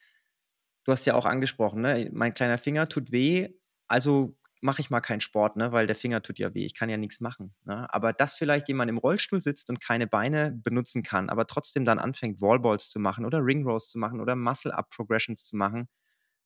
du 0.87 0.93
hast 0.93 1.05
ja 1.05 1.15
auch 1.15 1.27
angesprochen, 1.27 1.83
ne? 1.83 2.09
mein 2.13 2.33
kleiner 2.33 2.59
Finger 2.59 2.89
tut 2.89 3.13
weh, 3.13 3.49
also 3.89 4.37
mache 4.63 4.81
ich 4.81 4.89
mal 4.89 5.01
keinen 5.01 5.21
Sport, 5.21 5.57
ne? 5.57 5.73
weil 5.73 5.87
der 5.87 5.97
Finger 5.97 6.23
tut 6.23 6.39
ja 6.39 6.55
weh, 6.55 6.65
ich 6.65 6.75
kann 6.75 6.89
ja 6.89 6.97
nichts 6.97 7.21
machen. 7.21 7.55
Ne? 7.65 7.93
Aber 7.93 8.13
dass 8.13 8.35
vielleicht 8.35 8.69
jemand 8.69 8.89
im 8.89 8.99
Rollstuhl 8.99 9.41
sitzt 9.41 9.69
und 9.69 9.81
keine 9.81 10.07
Beine 10.07 10.53
benutzen 10.53 11.03
kann, 11.03 11.29
aber 11.29 11.47
trotzdem 11.47 11.85
dann 11.85 11.99
anfängt, 11.99 12.41
Wallballs 12.41 12.89
zu 12.89 12.99
machen 13.01 13.27
oder 13.27 13.45
Ring 13.45 13.67
Rows 13.67 13.91
zu 13.91 13.99
machen 13.99 14.21
oder 14.21 14.37
Muscle-Up-Progressions 14.37 15.45
zu 15.45 15.57
machen, 15.57 15.89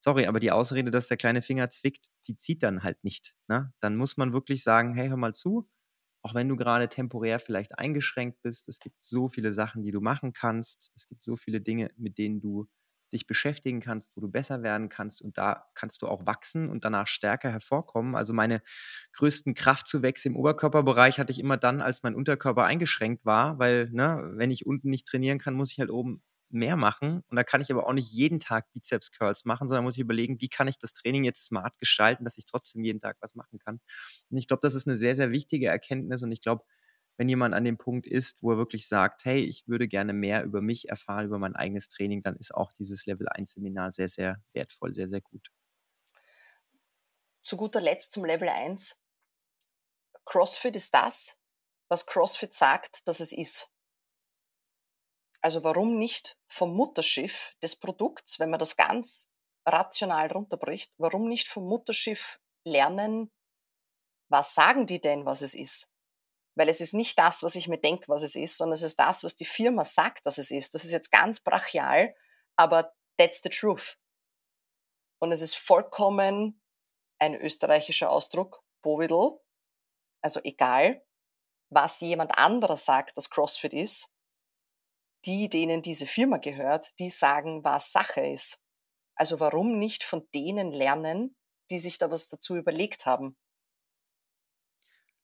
sorry, 0.01 0.27
aber 0.27 0.41
die 0.41 0.51
Ausrede, 0.51 0.91
dass 0.91 1.09
der 1.09 1.19
kleine 1.19 1.43
Finger 1.43 1.69
zwickt, 1.71 2.09
die 2.27 2.37
zieht 2.37 2.63
dann 2.63 2.83
halt 2.83 3.05
nicht. 3.05 3.35
Ne? 3.49 3.73
Dann 3.81 3.97
muss 3.97 4.17
man 4.17 4.33
wirklich 4.33 4.63
sagen, 4.63 4.95
hey, 4.95 5.09
hör 5.09 5.19
mal 5.19 5.35
zu, 5.35 5.69
auch 6.23 6.35
wenn 6.35 6.49
du 6.49 6.57
gerade 6.57 6.89
temporär 6.89 7.39
vielleicht 7.39 7.79
eingeschränkt 7.79 8.43
bist, 8.43 8.69
es 8.69 8.81
gibt 8.81 8.97
so 9.05 9.29
viele 9.29 9.53
Sachen, 9.53 9.83
die 9.83 9.91
du 9.91 10.01
machen 10.01 10.33
kannst, 10.33 10.93
es 10.95 11.07
gibt 11.07 11.23
so 11.23 11.37
viele 11.37 11.61
Dinge, 11.61 11.91
mit 11.97 12.19
denen 12.19 12.41
du 12.41 12.69
dich 13.13 13.27
beschäftigen 13.27 13.81
kannst, 13.81 14.17
wo 14.17 14.21
du 14.21 14.29
besser 14.29 14.63
werden 14.63 14.89
kannst 14.89 15.23
und 15.23 15.39
da 15.39 15.67
kannst 15.75 16.03
du 16.03 16.09
auch 16.09 16.27
wachsen 16.27 16.69
und 16.69 16.85
danach 16.85 17.07
stärker 17.07 17.51
hervorkommen. 17.51 18.15
Also 18.15 18.33
meine 18.35 18.63
größten 19.13 19.55
Kraftzuwächse 19.55 20.29
im 20.29 20.37
Oberkörperbereich 20.37 21.19
hatte 21.19 21.33
ich 21.33 21.39
immer 21.41 21.57
dann, 21.57 21.81
als 21.81 22.03
mein 22.03 22.15
Unterkörper 22.15 22.65
eingeschränkt 22.65 23.25
war, 23.25 23.59
weil 23.59 23.91
ne, 23.91 24.31
wenn 24.35 24.51
ich 24.51 24.67
unten 24.67 24.91
nicht 24.91 25.07
trainieren 25.07 25.39
kann, 25.39 25.55
muss 25.55 25.73
ich 25.73 25.81
halt 25.81 25.91
oben 25.91 26.23
mehr 26.51 26.77
machen. 26.77 27.23
Und 27.29 27.37
da 27.37 27.45
kann 27.45 27.61
ich 27.61 27.71
aber 27.71 27.87
auch 27.87 27.93
nicht 27.93 28.13
jeden 28.13 28.41
Tag 28.41 28.73
Bizeps 28.73 29.13
Curls 29.13 29.45
machen, 29.45 29.69
sondern 29.69 29.85
muss 29.85 29.95
ich 29.95 30.01
überlegen, 30.01 30.41
wie 30.41 30.49
kann 30.49 30.67
ich 30.69 30.79
das 30.79 30.93
Training 30.95 31.25
jetzt 31.25 31.45
smart 31.47 31.79
gestalten, 31.79 32.25
dass 32.25 32.39
ich 32.39 32.45
trotzdem 32.47 32.83
jeden 32.85 33.01
Tag 33.01 33.17
was 33.21 33.35
machen 33.37 33.59
kann. 33.59 33.81
Und 34.31 34.39
ich 34.39 34.49
glaube, 34.49 34.61
das 34.63 34.75
ist 34.75 34.87
eine 34.89 34.97
sehr, 34.97 35.15
sehr 35.15 35.31
wichtige 35.31 35.67
Erkenntnis. 35.69 36.23
Und 36.23 36.33
ich 36.33 36.41
glaube, 36.41 36.65
wenn 37.21 37.29
jemand 37.29 37.55
an 37.55 37.65
dem 37.65 37.77
Punkt 37.77 38.07
ist, 38.07 38.43
wo 38.43 38.53
er 38.53 38.57
wirklich 38.57 38.89
sagt, 38.89 39.27
hey, 39.27 39.45
ich 39.45 39.69
würde 39.69 39.89
gerne 39.89 40.15
mehr 40.15 40.43
über 40.43 40.63
mich 40.63 40.89
erfahren, 40.89 41.27
über 41.27 41.39
mein 41.39 41.55
eigenes 41.55 41.89
Training, 41.89 42.23
dann 42.23 42.35
ist 42.37 42.55
auch 42.55 42.73
dieses 42.73 43.05
Level 43.05 43.29
1 43.29 43.53
Seminar 43.53 43.93
sehr, 43.93 44.09
sehr 44.09 44.43
wertvoll, 44.55 44.95
sehr, 44.95 45.07
sehr 45.07 45.21
gut. 45.21 45.51
Zu 47.43 47.59
guter 47.59 47.83
Letzt 47.83 48.13
zum 48.13 48.25
Level 48.25 48.49
1. 48.49 49.03
CrossFit 50.25 50.75
ist 50.75 50.95
das, 50.95 51.39
was 51.91 52.07
CrossFit 52.07 52.55
sagt, 52.55 53.07
dass 53.07 53.21
es 53.21 53.33
ist. 53.33 53.71
Also 55.43 55.63
warum 55.63 55.99
nicht 55.99 56.39
vom 56.49 56.75
Mutterschiff 56.75 57.55
des 57.63 57.77
Produkts, 57.77 58.41
wenn 58.41 58.49
man 58.49 58.59
das 58.61 58.79
ganz 58.79 59.29
rational 59.67 60.33
runterbricht, 60.33 60.91
warum 60.97 61.29
nicht 61.29 61.49
vom 61.49 61.65
Mutterschiff 61.65 62.41
lernen, 62.65 63.31
was 64.31 64.55
sagen 64.55 64.87
die 64.87 65.03
denn, 65.03 65.27
was 65.27 65.43
es 65.43 65.53
ist? 65.53 65.91
Weil 66.61 66.69
es 66.69 66.83
ist 66.83 66.93
nicht 66.93 67.19
das, 67.19 67.43
was 67.43 67.55
ich 67.55 67.69
mir 67.69 67.79
denke, 67.79 68.07
was 68.09 68.21
es 68.21 68.35
ist, 68.35 68.59
sondern 68.59 68.75
es 68.75 68.83
ist 68.83 69.01
das, 69.01 69.25
was 69.25 69.35
die 69.35 69.47
Firma 69.47 69.83
sagt, 69.87 70.27
dass 70.27 70.37
es 70.37 70.51
ist. 70.51 70.75
Das 70.75 70.85
ist 70.85 70.93
jetzt 70.93 71.11
ganz 71.11 71.41
brachial, 71.41 72.15
aber 72.55 72.95
that's 73.17 73.41
the 73.43 73.49
truth. 73.49 73.99
Und 75.23 75.33
es 75.33 75.41
ist 75.41 75.57
vollkommen 75.57 76.61
ein 77.19 77.35
österreichischer 77.35 78.11
Ausdruck, 78.11 78.63
Bovidl, 78.83 79.41
also 80.21 80.39
egal, 80.45 81.03
was 81.71 81.99
jemand 82.01 82.37
anderer 82.37 82.77
sagt, 82.77 83.17
dass 83.17 83.31
CrossFit 83.31 83.73
ist, 83.73 84.11
die, 85.25 85.49
denen 85.49 85.81
diese 85.81 86.07
Firma 86.07 86.37
gehört, 86.37 86.91
die 86.99 87.09
sagen, 87.09 87.65
was 87.65 87.91
Sache 87.91 88.21
ist. 88.21 88.63
Also 89.15 89.41
warum 89.41 89.79
nicht 89.79 90.05
von 90.05 90.29
denen 90.35 90.73
lernen, 90.73 91.35
die 91.71 91.81
sich 91.81 91.97
da 91.97 92.11
was 92.11 92.29
dazu 92.29 92.55
überlegt 92.55 93.07
haben? 93.07 93.39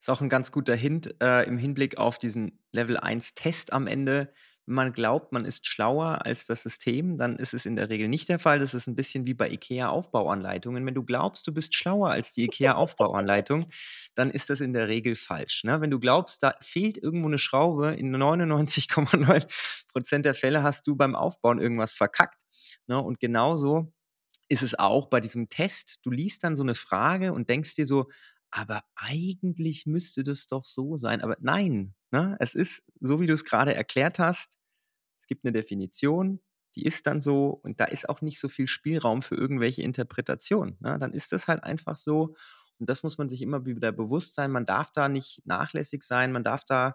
Ist 0.07 0.11
auch 0.11 0.21
ein 0.21 0.29
ganz 0.29 0.53
guter 0.53 0.77
Hint 0.77 1.17
äh, 1.21 1.43
im 1.49 1.59
Hinblick 1.59 1.99
auf 1.99 2.19
diesen 2.19 2.61
Level 2.71 2.97
1 2.97 3.35
Test 3.35 3.73
am 3.73 3.89
Ende. 3.89 4.33
Wenn 4.65 4.77
man 4.77 4.93
glaubt, 4.93 5.33
man 5.33 5.45
ist 5.45 5.67
schlauer 5.67 6.25
als 6.25 6.47
das 6.47 6.63
System, 6.63 7.19
dann 7.19 7.35
ist 7.35 7.55
es 7.55 7.67
in 7.67 7.75
der 7.75 7.89
Regel 7.89 8.07
nicht 8.07 8.29
der 8.29 8.39
Fall. 8.39 8.61
Das 8.61 8.73
ist 8.73 8.87
ein 8.87 8.95
bisschen 8.95 9.27
wie 9.27 9.35
bei 9.35 9.51
IKEA-Aufbauanleitungen. 9.51 10.87
Wenn 10.87 10.95
du 10.95 11.03
glaubst, 11.03 11.49
du 11.49 11.53
bist 11.53 11.75
schlauer 11.75 12.11
als 12.11 12.35
die 12.35 12.45
IKEA-Aufbauanleitung, 12.45 13.67
dann 14.15 14.31
ist 14.31 14.49
das 14.49 14.61
in 14.61 14.75
der 14.75 14.87
Regel 14.87 15.17
falsch. 15.17 15.65
Ne? 15.65 15.81
Wenn 15.81 15.91
du 15.91 15.99
glaubst, 15.99 16.41
da 16.45 16.55
fehlt 16.61 16.99
irgendwo 16.99 17.27
eine 17.27 17.41
Schraube, 17.41 17.95
in 17.95 18.15
99,9 18.15 19.89
Prozent 19.89 20.25
der 20.25 20.35
Fälle 20.37 20.63
hast 20.63 20.87
du 20.87 20.95
beim 20.95 21.17
Aufbauen 21.17 21.59
irgendwas 21.59 21.95
verkackt. 21.95 22.39
Ne? 22.87 23.03
Und 23.03 23.19
genauso 23.19 23.93
ist 24.49 24.63
es 24.63 24.79
auch 24.79 25.07
bei 25.07 25.21
diesem 25.21 25.49
Test. 25.49 25.99
Du 26.05 26.13
liest 26.13 26.45
dann 26.45 26.55
so 26.55 26.63
eine 26.63 26.77
Frage 26.77 27.33
und 27.33 27.49
denkst 27.49 27.75
dir 27.75 27.87
so, 27.87 28.07
aber 28.51 28.83
eigentlich 28.95 29.87
müsste 29.87 30.23
das 30.23 30.47
doch 30.47 30.65
so 30.65 30.97
sein. 30.97 31.21
Aber 31.21 31.37
nein, 31.41 31.95
ne? 32.11 32.37
es 32.41 32.55
ist 32.55 32.83
so, 33.01 33.21
wie 33.21 33.27
du 33.27 33.33
es 33.33 33.45
gerade 33.45 33.75
erklärt 33.75 34.19
hast. 34.19 34.59
Es 35.23 35.27
gibt 35.27 35.45
eine 35.45 35.53
Definition, 35.53 36.41
die 36.75 36.85
ist 36.85 37.07
dann 37.07 37.21
so 37.21 37.49
und 37.63 37.81
da 37.81 37.87
ist 37.87 38.09
auch 38.09 38.21
nicht 38.21 38.39
so 38.39 38.49
viel 38.49 38.67
Spielraum 38.67 39.23
für 39.23 39.35
irgendwelche 39.35 39.83
Interpretationen. 39.83 40.77
Ne? 40.81 40.99
Dann 40.99 41.13
ist 41.13 41.33
das 41.33 41.49
halt 41.49 41.65
einfach 41.65 41.97
so 41.97 42.35
und 42.79 42.89
das 42.89 43.03
muss 43.03 43.19
man 43.19 43.29
sich 43.29 43.43
immer 43.43 43.65
wieder 43.67 43.93
bewusst 43.93 44.35
sein. 44.35 44.51
Man 44.51 44.67
darf 44.67 44.91
da 44.93 45.09
nicht 45.09 45.43
nachlässig 45.47 46.03
sein, 46.03 46.33
man 46.33 46.45
darf 46.45 46.65
da 46.65 46.95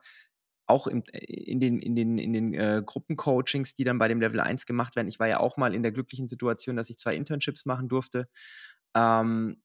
auch 0.67 0.87
im, 0.87 1.03
in 1.11 1.59
den, 1.59 1.79
in 1.79 1.95
den, 1.95 2.17
in 2.17 2.33
den 2.33 2.53
äh, 2.53 2.81
Gruppencoachings, 2.85 3.73
die 3.73 3.83
dann 3.83 3.97
bei 3.97 4.07
dem 4.07 4.21
Level 4.21 4.39
1 4.39 4.65
gemacht 4.65 4.95
werden. 4.95 5.09
Ich 5.09 5.19
war 5.19 5.27
ja 5.27 5.39
auch 5.39 5.57
mal 5.57 5.73
in 5.73 5.83
der 5.83 5.91
glücklichen 5.91 6.27
Situation, 6.27 6.77
dass 6.77 6.89
ich 6.89 6.97
zwei 6.97 7.15
Internships 7.15 7.65
machen 7.65 7.89
durfte. 7.89 8.29
Ähm, 8.95 9.61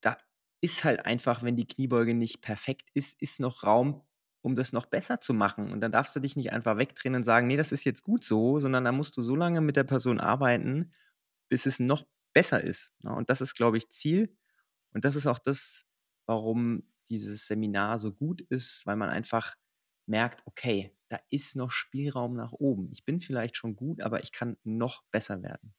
da 0.00 0.16
ist 0.60 0.84
halt 0.84 1.06
einfach, 1.06 1.42
wenn 1.42 1.56
die 1.56 1.66
Kniebeuge 1.66 2.14
nicht 2.14 2.42
perfekt 2.42 2.90
ist, 2.94 3.20
ist 3.20 3.40
noch 3.40 3.62
Raum, 3.62 4.02
um 4.42 4.54
das 4.54 4.72
noch 4.72 4.86
besser 4.86 5.20
zu 5.20 5.34
machen. 5.34 5.72
Und 5.72 5.80
dann 5.80 5.92
darfst 5.92 6.14
du 6.16 6.20
dich 6.20 6.36
nicht 6.36 6.52
einfach 6.52 6.76
wegdrehen 6.78 7.14
und 7.14 7.24
sagen, 7.24 7.46
nee, 7.46 7.56
das 7.56 7.72
ist 7.72 7.84
jetzt 7.84 8.02
gut 8.02 8.24
so, 8.24 8.58
sondern 8.58 8.84
da 8.84 8.92
musst 8.92 9.16
du 9.16 9.22
so 9.22 9.34
lange 9.34 9.60
mit 9.60 9.76
der 9.76 9.84
Person 9.84 10.20
arbeiten, 10.20 10.92
bis 11.48 11.66
es 11.66 11.78
noch 11.78 12.06
besser 12.32 12.62
ist. 12.62 12.94
Ne? 13.02 13.14
Und 13.14 13.30
das 13.30 13.40
ist, 13.40 13.54
glaube 13.54 13.76
ich, 13.76 13.90
Ziel. 13.90 14.36
Und 14.92 15.04
das 15.04 15.16
ist 15.16 15.26
auch 15.26 15.38
das, 15.38 15.86
warum 16.26 16.84
dieses 17.08 17.46
Seminar 17.46 17.98
so 17.98 18.12
gut 18.12 18.40
ist, 18.40 18.86
weil 18.86 18.96
man 18.96 19.10
einfach 19.10 19.56
merkt, 20.06 20.46
okay, 20.46 20.96
da 21.08 21.18
ist 21.30 21.56
noch 21.56 21.70
Spielraum 21.70 22.34
nach 22.34 22.52
oben. 22.52 22.90
Ich 22.92 23.04
bin 23.04 23.20
vielleicht 23.20 23.56
schon 23.56 23.76
gut, 23.76 24.00
aber 24.00 24.22
ich 24.22 24.32
kann 24.32 24.56
noch 24.62 25.04
besser 25.10 25.42
werden. 25.42 25.74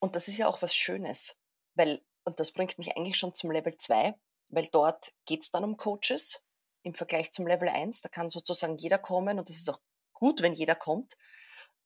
Und 0.00 0.16
das 0.16 0.28
ist 0.28 0.36
ja 0.36 0.48
auch 0.48 0.60
was 0.60 0.74
Schönes, 0.74 1.36
weil 1.74 2.00
und 2.24 2.40
das 2.40 2.52
bringt 2.52 2.78
mich 2.78 2.96
eigentlich 2.96 3.18
schon 3.18 3.34
zum 3.34 3.50
Level 3.50 3.76
2, 3.76 4.14
weil 4.48 4.68
dort 4.72 5.12
geht 5.26 5.42
es 5.42 5.50
dann 5.50 5.64
um 5.64 5.76
Coaches 5.76 6.42
im 6.82 6.94
Vergleich 6.94 7.32
zum 7.32 7.46
Level 7.46 7.68
1. 7.68 8.00
Da 8.00 8.08
kann 8.08 8.28
sozusagen 8.28 8.76
jeder 8.76 8.98
kommen 8.98 9.38
und 9.38 9.48
das 9.48 9.56
ist 9.56 9.70
auch 9.70 9.80
gut, 10.12 10.42
wenn 10.42 10.52
jeder 10.52 10.74
kommt. 10.74 11.16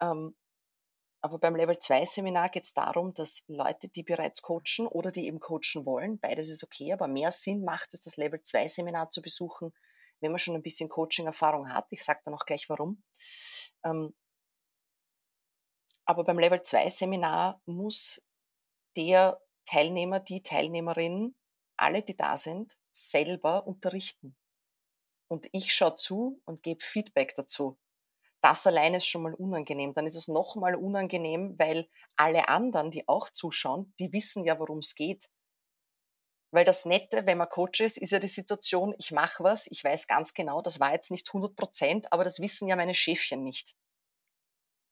Ähm, 0.01 0.37
aber 1.21 1.39
beim 1.39 1.57
Level 1.57 1.79
2 1.79 2.05
Seminar 2.05 2.49
geht 2.49 2.63
es 2.63 2.75
darum, 2.75 3.13
dass 3.13 3.43
Leute, 3.49 3.89
die 3.89 4.05
bereits 4.05 4.41
coachen 4.41 4.87
oder 4.87 5.11
die 5.11 5.27
eben 5.27 5.41
coachen 5.41 5.85
wollen, 5.85 6.21
beides 6.21 6.49
ist 6.49 6.63
okay, 6.63 6.93
aber 6.93 7.09
mehr 7.09 7.33
Sinn 7.33 7.65
macht 7.65 7.93
es, 7.95 8.01
das 8.01 8.17
Level 8.17 8.41
2 8.41 8.69
Seminar 8.69 9.11
zu 9.11 9.21
besuchen, 9.21 9.75
wenn 10.21 10.31
man 10.31 10.39
schon 10.39 10.55
ein 10.55 10.63
bisschen 10.63 10.89
Coaching-Erfahrung 10.89 11.73
hat. 11.73 11.87
Ich 11.91 12.05
sage 12.05 12.21
dann 12.25 12.35
auch 12.35 12.47
gleich 12.47 12.69
warum. 12.69 13.03
Ähm, 13.85 14.15
aber 16.05 16.25
beim 16.25 16.39
Level 16.39 16.63
2 16.63 16.89
Seminar 16.89 17.61
muss 17.67 18.25
der 18.97 19.41
Teilnehmer, 19.69 20.21
die 20.21 20.43
Teilnehmerin, 20.43 21.35
alle, 21.77 22.03
die 22.03 22.17
da 22.17 22.37
sind, 22.37 22.79
selber 22.93 23.67
unterrichten. 23.67 24.35
Und 25.29 25.49
ich 25.53 25.75
schaue 25.75 25.97
zu 25.97 26.41
und 26.47 26.63
gebe 26.63 26.83
Feedback 26.83 27.35
dazu. 27.35 27.79
Das 28.43 28.67
allein 28.67 28.95
ist 28.95 29.07
schon 29.07 29.23
mal 29.23 29.35
unangenehm. 29.35 29.95
Dann 29.95 30.07
ist 30.07 30.15
es 30.15 30.29
noch 30.29 30.57
mal 30.57 30.75
unangenehm, 30.75 31.59
weil 31.59 31.89
alle 32.17 32.49
anderen, 32.49 32.91
die 32.91 33.07
auch 33.09 33.31
zuschauen, 33.31 33.93
die 33.99 34.13
wissen 34.13 34.45
ja, 34.45 34.59
worum 34.59 34.79
es 34.79 34.95
geht. 34.95 35.29
Weil 36.51 36.65
das 36.65 36.87
Nette, 36.87 37.27
wenn 37.27 37.39
man 37.39 37.49
Coach 37.49 37.81
ist, 37.81 37.99
ist 37.99 38.13
ja 38.13 38.19
die 38.19 38.29
Situation, 38.29 38.95
ich 38.99 39.11
mache 39.13 39.45
was, 39.45 39.67
ich 39.67 39.85
weiß 39.85 40.07
ganz 40.07 40.33
genau, 40.33 40.63
das 40.63 40.81
war 40.81 40.93
jetzt 40.93 41.11
nicht 41.11 41.29
100 41.29 41.55
Prozent, 41.57 42.13
aber 42.13 42.25
das 42.25 42.41
wissen 42.41 42.69
ja 42.69 42.77
meine 42.77 42.95
Schäfchen 42.95 43.43
nicht. 43.43 43.77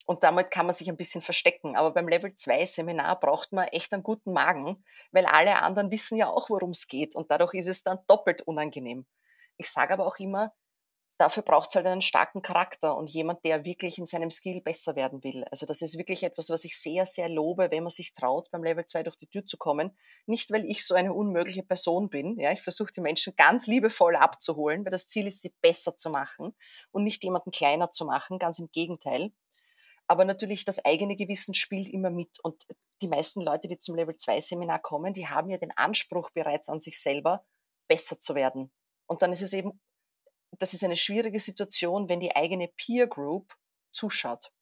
Und 0.06 0.22
damit 0.22 0.50
kann 0.50 0.66
man 0.66 0.74
sich 0.74 0.88
ein 0.88 0.96
bisschen 0.96 1.20
verstecken. 1.20 1.76
Aber 1.76 1.92
beim 1.92 2.08
Level 2.08 2.34
2 2.34 2.64
Seminar 2.64 3.18
braucht 3.20 3.52
man 3.52 3.66
echt 3.68 3.92
einen 3.92 4.04
guten 4.04 4.32
Magen, 4.32 4.84
weil 5.10 5.26
alle 5.26 5.60
anderen 5.62 5.90
wissen 5.90 6.16
ja 6.16 6.28
auch, 6.28 6.48
worum 6.48 6.70
es 6.70 6.86
geht. 6.86 7.14
Und 7.16 7.30
dadurch 7.30 7.54
ist 7.54 7.66
es 7.66 7.82
dann 7.82 7.98
doppelt 8.06 8.42
unangenehm. 8.42 9.04
Ich 9.56 9.70
sage 9.70 9.94
aber 9.94 10.06
auch 10.06 10.18
immer, 10.18 10.52
dafür 11.18 11.42
braucht 11.42 11.70
es 11.70 11.76
halt 11.76 11.86
einen 11.86 12.02
starken 12.02 12.42
Charakter 12.42 12.96
und 12.96 13.10
jemand, 13.10 13.44
der 13.44 13.64
wirklich 13.64 13.98
in 13.98 14.06
seinem 14.06 14.30
Skill 14.30 14.60
besser 14.60 14.96
werden 14.96 15.24
will. 15.24 15.44
Also 15.50 15.66
das 15.66 15.82
ist 15.82 15.98
wirklich 15.98 16.22
etwas, 16.22 16.50
was 16.50 16.64
ich 16.64 16.78
sehr, 16.78 17.06
sehr 17.06 17.28
lobe, 17.28 17.70
wenn 17.70 17.82
man 17.82 17.90
sich 17.90 18.12
traut, 18.12 18.50
beim 18.50 18.62
Level 18.62 18.84
2 18.86 19.02
durch 19.02 19.16
die 19.16 19.26
Tür 19.26 19.46
zu 19.46 19.56
kommen. 19.56 19.96
Nicht, 20.26 20.52
weil 20.52 20.64
ich 20.66 20.86
so 20.86 20.94
eine 20.94 21.14
unmögliche 21.14 21.62
Person 21.62 22.10
bin. 22.10 22.38
Ja, 22.38 22.52
ich 22.52 22.62
versuche 22.62 22.92
die 22.92 23.00
Menschen 23.00 23.34
ganz 23.36 23.66
liebevoll 23.66 24.16
abzuholen, 24.16 24.84
weil 24.84 24.92
das 24.92 25.08
Ziel 25.08 25.26
ist, 25.26 25.42
sie 25.42 25.54
besser 25.62 25.96
zu 25.96 26.10
machen 26.10 26.54
und 26.92 27.04
nicht 27.04 27.24
jemanden 27.24 27.50
kleiner 27.50 27.90
zu 27.90 28.04
machen. 28.04 28.38
Ganz 28.38 28.58
im 28.58 28.70
Gegenteil. 28.70 29.32
Aber 30.08 30.24
natürlich 30.24 30.64
das 30.64 30.84
eigene 30.84 31.16
Gewissen 31.16 31.54
spielt 31.54 31.88
immer 31.88 32.10
mit. 32.10 32.38
Und 32.42 32.64
die 33.02 33.08
meisten 33.08 33.40
Leute, 33.40 33.68
die 33.68 33.78
zum 33.78 33.96
Level 33.96 34.16
2 34.16 34.40
Seminar 34.40 34.80
kommen, 34.80 35.12
die 35.12 35.28
haben 35.28 35.50
ja 35.50 35.58
den 35.58 35.72
Anspruch 35.76 36.30
bereits 36.30 36.68
an 36.68 36.80
sich 36.80 37.00
selber, 37.00 37.44
besser 37.88 38.18
zu 38.20 38.34
werden. 38.34 38.72
Und 39.06 39.22
dann 39.22 39.32
ist 39.32 39.42
es 39.42 39.52
eben, 39.52 39.80
das 40.58 40.74
ist 40.74 40.84
eine 40.84 40.96
schwierige 40.96 41.40
Situation, 41.40 42.08
wenn 42.08 42.20
die 42.20 42.34
eigene 42.34 42.68
Peer 42.68 43.06
Group 43.06 43.54
zuschaut. 43.92 44.52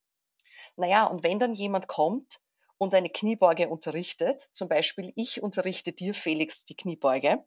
Naja, 0.76 1.06
und 1.06 1.22
wenn 1.22 1.38
dann 1.38 1.54
jemand 1.54 1.88
kommt 1.88 2.40
und 2.78 2.94
eine 2.94 3.10
Kniebeuge 3.10 3.68
unterrichtet, 3.68 4.48
zum 4.52 4.68
Beispiel 4.68 5.12
ich 5.14 5.42
unterrichte 5.42 5.92
dir, 5.92 6.14
Felix, 6.14 6.64
die 6.64 6.76
Kniebeuge, 6.76 7.44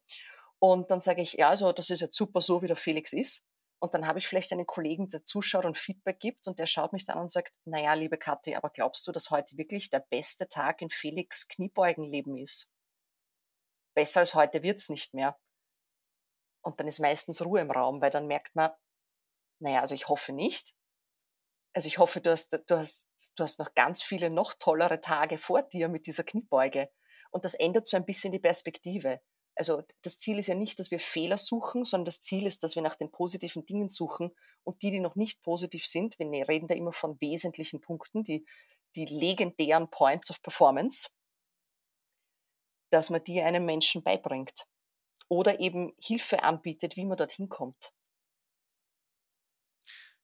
und 0.59 0.89
dann 0.89 1.01
sage 1.01 1.21
ich, 1.21 1.33
ja, 1.33 1.49
also 1.49 1.71
das 1.71 1.89
ist 1.89 2.01
jetzt 2.01 2.17
super 2.17 2.41
so, 2.41 2.61
wie 2.61 2.67
der 2.67 2.75
Felix 2.75 3.13
ist. 3.13 3.45
Und 3.79 3.93
dann 3.93 4.07
habe 4.07 4.17
ich 4.19 4.27
vielleicht 4.27 4.51
einen 4.51 4.65
Kollegen, 4.65 5.07
der 5.07 5.23
zuschaut 5.23 5.65
und 5.65 5.77
Feedback 5.77 6.19
gibt 6.19 6.47
und 6.47 6.57
der 6.57 6.65
schaut 6.65 6.93
mich 6.93 7.05
dann 7.05 7.17
an 7.17 7.23
und 7.23 7.31
sagt, 7.31 7.53
naja, 7.65 7.93
liebe 7.93 8.17
Kathi, 8.17 8.55
aber 8.55 8.69
glaubst 8.69 9.07
du, 9.07 9.11
dass 9.11 9.29
heute 9.29 9.57
wirklich 9.57 9.89
der 9.89 9.99
beste 9.99 10.47
Tag 10.47 10.81
in 10.81 10.89
Felix 10.89 11.47
Kniebeugenleben 11.47 12.37
ist? 12.37 12.71
Besser 13.95 14.21
als 14.21 14.33
heute 14.33 14.63
wird's 14.63 14.89
nicht 14.89 15.13
mehr. 15.13 15.37
Und 16.63 16.79
dann 16.79 16.87
ist 16.87 16.99
meistens 16.99 17.43
Ruhe 17.43 17.61
im 17.61 17.71
Raum, 17.71 18.01
weil 18.01 18.09
dann 18.11 18.27
merkt 18.27 18.55
man, 18.55 18.71
naja, 19.59 19.81
also 19.81 19.95
ich 19.95 20.07
hoffe 20.07 20.33
nicht. 20.33 20.73
Also 21.73 21.87
ich 21.87 21.99
hoffe, 21.99 22.19
du 22.19 22.31
hast, 22.31 22.53
du 22.53 22.77
hast, 22.77 23.07
du 23.35 23.43
hast 23.43 23.59
noch 23.59 23.75
ganz 23.75 24.01
viele 24.01 24.31
noch 24.31 24.55
tollere 24.55 25.01
Tage 25.01 25.37
vor 25.37 25.61
dir 25.61 25.87
mit 25.87 26.07
dieser 26.07 26.23
Kniebeuge. 26.23 26.89
Und 27.29 27.45
das 27.45 27.53
ändert 27.53 27.87
so 27.87 27.97
ein 27.97 28.05
bisschen 28.05 28.31
die 28.31 28.39
Perspektive. 28.39 29.21
Also 29.57 29.83
das 30.03 30.19
Ziel 30.19 30.39
ist 30.39 30.47
ja 30.47 30.55
nicht, 30.55 30.79
dass 30.79 30.91
wir 30.91 30.99
Fehler 30.99 31.37
suchen, 31.37 31.85
sondern 31.85 32.05
das 32.05 32.21
Ziel 32.21 32.45
ist, 32.45 32.63
dass 32.63 32.75
wir 32.75 32.83
nach 32.83 32.95
den 32.95 33.11
positiven 33.11 33.65
Dingen 33.65 33.89
suchen 33.89 34.31
und 34.63 34.81
die, 34.81 34.91
die 34.91 34.99
noch 34.99 35.15
nicht 35.15 35.41
positiv 35.41 35.85
sind, 35.85 36.19
wir 36.19 36.25
ne, 36.27 36.47
reden 36.47 36.67
da 36.67 36.75
immer 36.75 36.93
von 36.93 37.19
wesentlichen 37.21 37.81
Punkten, 37.81 38.23
die, 38.23 38.45
die 38.95 39.05
legendären 39.05 39.89
Points 39.89 40.29
of 40.29 40.41
Performance, 40.41 41.09
dass 42.91 43.09
man 43.09 43.23
die 43.23 43.41
einem 43.41 43.65
Menschen 43.65 44.03
beibringt 44.03 44.65
oder 45.29 45.59
eben 45.59 45.93
Hilfe 46.01 46.43
anbietet, 46.43 46.95
wie 46.95 47.05
man 47.05 47.17
dorthin 47.17 47.49
kommt. 47.49 47.91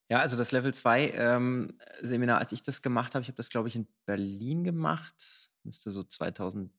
Ja, 0.09 0.19
also 0.19 0.37
das 0.37 0.51
Level 0.51 0.73
2 0.73 1.11
ähm, 1.11 1.79
Seminar, 2.01 2.39
als 2.39 2.51
ich 2.51 2.61
das 2.61 2.81
gemacht 2.81 3.15
habe, 3.15 3.23
ich 3.23 3.29
habe 3.29 3.37
das, 3.37 3.49
glaube 3.49 3.67
ich, 3.67 3.75
in 3.75 3.87
Berlin 4.05 4.63
gemacht, 4.63 5.49
müsste 5.63 5.91
so 5.91 6.03
2000 6.03 6.71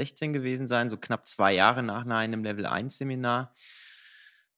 16 0.00 0.32
gewesen 0.32 0.66
sein, 0.68 0.90
so 0.90 0.96
knapp 0.96 1.26
zwei 1.26 1.52
Jahre 1.54 1.82
nach 1.82 2.06
einem 2.06 2.42
Level 2.42 2.66
1 2.66 2.96
Seminar. 2.98 3.54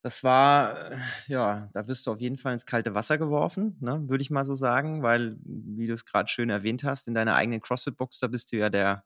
Das 0.02 0.24
war, 0.24 0.90
äh, 0.92 0.96
ja, 1.28 1.68
da 1.72 1.86
wirst 1.86 2.06
du 2.06 2.12
auf 2.12 2.20
jeden 2.20 2.36
Fall 2.36 2.52
ins 2.54 2.66
kalte 2.66 2.94
Wasser 2.94 3.18
geworfen, 3.18 3.76
ne, 3.80 4.02
würde 4.08 4.22
ich 4.22 4.30
mal 4.30 4.44
so 4.44 4.54
sagen, 4.56 5.02
weil, 5.02 5.36
wie 5.44 5.86
du 5.86 5.92
es 5.94 6.04
gerade 6.04 6.28
schön 6.28 6.50
erwähnt 6.50 6.82
hast, 6.82 7.06
in 7.06 7.14
deiner 7.14 7.36
eigenen 7.36 7.60
CrossFit-Box, 7.60 8.18
da 8.18 8.26
bist 8.26 8.50
du 8.52 8.56
ja 8.56 8.68
der 8.68 9.04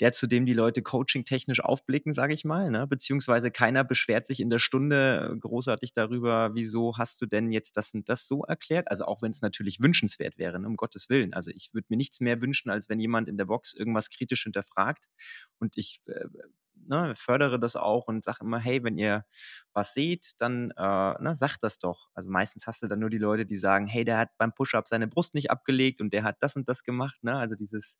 der, 0.00 0.12
zu 0.12 0.26
dem 0.26 0.46
die 0.46 0.54
Leute 0.54 0.82
coaching-technisch 0.82 1.60
aufblicken, 1.60 2.14
sage 2.14 2.32
ich 2.34 2.44
mal. 2.44 2.70
Ne? 2.70 2.86
Beziehungsweise 2.86 3.50
keiner 3.50 3.84
beschwert 3.84 4.26
sich 4.26 4.40
in 4.40 4.50
der 4.50 4.58
Stunde 4.58 5.36
großartig 5.38 5.92
darüber, 5.92 6.54
wieso 6.54 6.96
hast 6.96 7.20
du 7.20 7.26
denn 7.26 7.52
jetzt 7.52 7.76
das 7.76 7.92
und 7.94 8.08
das 8.08 8.26
so 8.26 8.42
erklärt. 8.44 8.90
Also 8.90 9.04
auch 9.04 9.22
wenn 9.22 9.30
es 9.30 9.42
natürlich 9.42 9.80
wünschenswert 9.80 10.38
wäre, 10.38 10.58
ne? 10.58 10.66
um 10.66 10.76
Gottes 10.76 11.10
Willen. 11.10 11.34
Also 11.34 11.50
ich 11.54 11.74
würde 11.74 11.86
mir 11.90 11.96
nichts 11.96 12.20
mehr 12.20 12.40
wünschen, 12.40 12.70
als 12.70 12.88
wenn 12.88 12.98
jemand 12.98 13.28
in 13.28 13.36
der 13.36 13.44
Box 13.44 13.74
irgendwas 13.74 14.10
kritisch 14.10 14.44
hinterfragt. 14.44 15.06
Und 15.58 15.76
ich 15.76 16.00
äh, 16.06 16.24
ne, 16.86 17.14
fördere 17.14 17.58
das 17.60 17.76
auch 17.76 18.08
und 18.08 18.24
sage 18.24 18.38
immer, 18.42 18.58
hey, 18.58 18.82
wenn 18.84 18.98
ihr 18.98 19.24
was 19.72 19.94
seht, 19.94 20.32
dann 20.38 20.70
äh, 20.76 21.22
ne, 21.22 21.34
sagt 21.34 21.62
das 21.62 21.78
doch. 21.78 22.08
Also 22.14 22.30
meistens 22.30 22.66
hast 22.66 22.82
du 22.82 22.88
dann 22.88 22.98
nur 22.98 23.10
die 23.10 23.18
Leute, 23.18 23.46
die 23.46 23.56
sagen, 23.56 23.86
hey, 23.86 24.04
der 24.04 24.18
hat 24.18 24.30
beim 24.38 24.52
Push-Up 24.54 24.88
seine 24.88 25.08
Brust 25.08 25.34
nicht 25.34 25.50
abgelegt 25.50 26.00
und 26.00 26.12
der 26.12 26.22
hat 26.24 26.36
das 26.40 26.56
und 26.56 26.68
das 26.68 26.82
gemacht. 26.82 27.22
Ne? 27.22 27.36
Also 27.36 27.56
dieses 27.56 27.96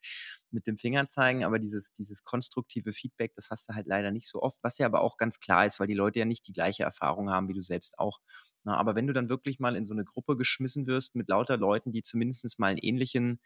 mit 0.51 0.67
dem 0.67 0.79
Finger 0.79 1.09
zeigen, 1.09 1.45
aber 1.45 1.59
dieses, 1.59 1.93
dieses 1.93 2.25
konstruktive 2.25 2.93
Feedback, 2.93 3.35
das 3.35 3.51
hast 3.51 3.69
du 3.69 3.75
halt 3.75 3.87
leider 3.87 4.11
nicht 4.11 4.29
so 4.29 4.43
oft, 4.43 4.59
was 4.63 4.79
ja 4.79 4.87
aber 4.87 5.01
auch 5.03 5.17
ganz 5.17 5.41
klar 5.41 5.67
ist, 5.67 5.81
weil 5.81 5.87
die 5.87 5.95
Leute 5.95 6.19
ja 6.19 6.25
nicht 6.25 6.47
die 6.49 6.53
gleiche 6.53 6.83
Erfahrung 6.85 7.31
haben 7.31 7.49
wie 7.49 7.55
du 7.55 7.63
selbst 7.63 7.99
auch. 7.99 8.21
Na, 8.65 8.77
aber 8.77 8.95
wenn 8.95 9.07
du 9.07 9.13
dann 9.13 9.29
wirklich 9.29 9.59
mal 9.59 9.77
in 9.77 9.87
so 9.87 9.95
eine 9.95 10.05
Gruppe 10.05 10.37
geschmissen 10.37 10.87
wirst 10.87 11.15
mit 11.15 11.29
lauter 11.29 11.57
Leuten, 11.57 11.93
die 11.93 12.03
zumindest 12.03 12.59
mal 12.59 12.69
einen 12.69 12.79
ähnlichen, 12.79 13.41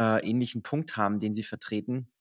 äh, 0.00 0.24
ähnlichen 0.28 0.62
Punkt 0.62 0.96
haben, 0.96 1.20
den 1.20 1.34
sie 1.34 1.42
vertreten, 1.42 2.12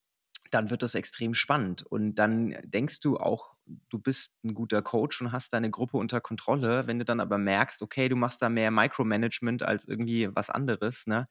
dann 0.54 0.70
wird 0.70 0.84
das 0.84 0.96
extrem 0.96 1.34
spannend. 1.34 1.84
Und 1.84 2.16
dann 2.16 2.56
denkst 2.64 3.00
du 3.02 3.18
auch, 3.18 3.56
du 3.90 4.00
bist 4.00 4.34
ein 4.44 4.54
guter 4.54 4.82
Coach 4.82 5.22
und 5.22 5.32
hast 5.32 5.54
deine 5.54 5.70
Gruppe 5.72 5.98
unter 5.98 6.22
Kontrolle. 6.22 6.88
Wenn 6.88 7.00
du 7.00 7.06
dann 7.06 7.20
aber 7.20 7.38
merkst, 7.38 7.82
okay, 7.82 8.10
du 8.10 8.16
machst 8.16 8.42
da 8.42 8.50
mehr 8.50 8.72
Micromanagement 8.72 9.64
als 9.64 9.86
irgendwie 9.86 10.30
was 10.36 10.50
anderes. 10.50 11.08
Ne? 11.08 11.28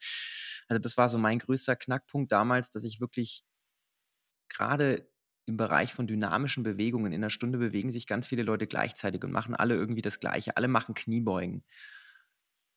Also 0.68 0.80
das 0.80 0.96
war 0.96 1.08
so 1.08 1.18
mein 1.18 1.38
größter 1.38 1.76
Knackpunkt 1.76 2.32
damals, 2.32 2.70
dass 2.70 2.84
ich 2.84 3.00
wirklich 3.00 3.42
gerade 4.48 5.08
im 5.46 5.56
Bereich 5.56 5.94
von 5.94 6.06
dynamischen 6.06 6.62
Bewegungen 6.62 7.12
in 7.12 7.22
einer 7.22 7.30
Stunde 7.30 7.58
bewegen 7.58 7.90
sich 7.90 8.06
ganz 8.06 8.26
viele 8.26 8.42
Leute 8.42 8.66
gleichzeitig 8.66 9.24
und 9.24 9.32
machen 9.32 9.54
alle 9.54 9.74
irgendwie 9.74 10.02
das 10.02 10.20
Gleiche. 10.20 10.56
Alle 10.56 10.68
machen 10.68 10.94
Kniebeugen. 10.94 11.64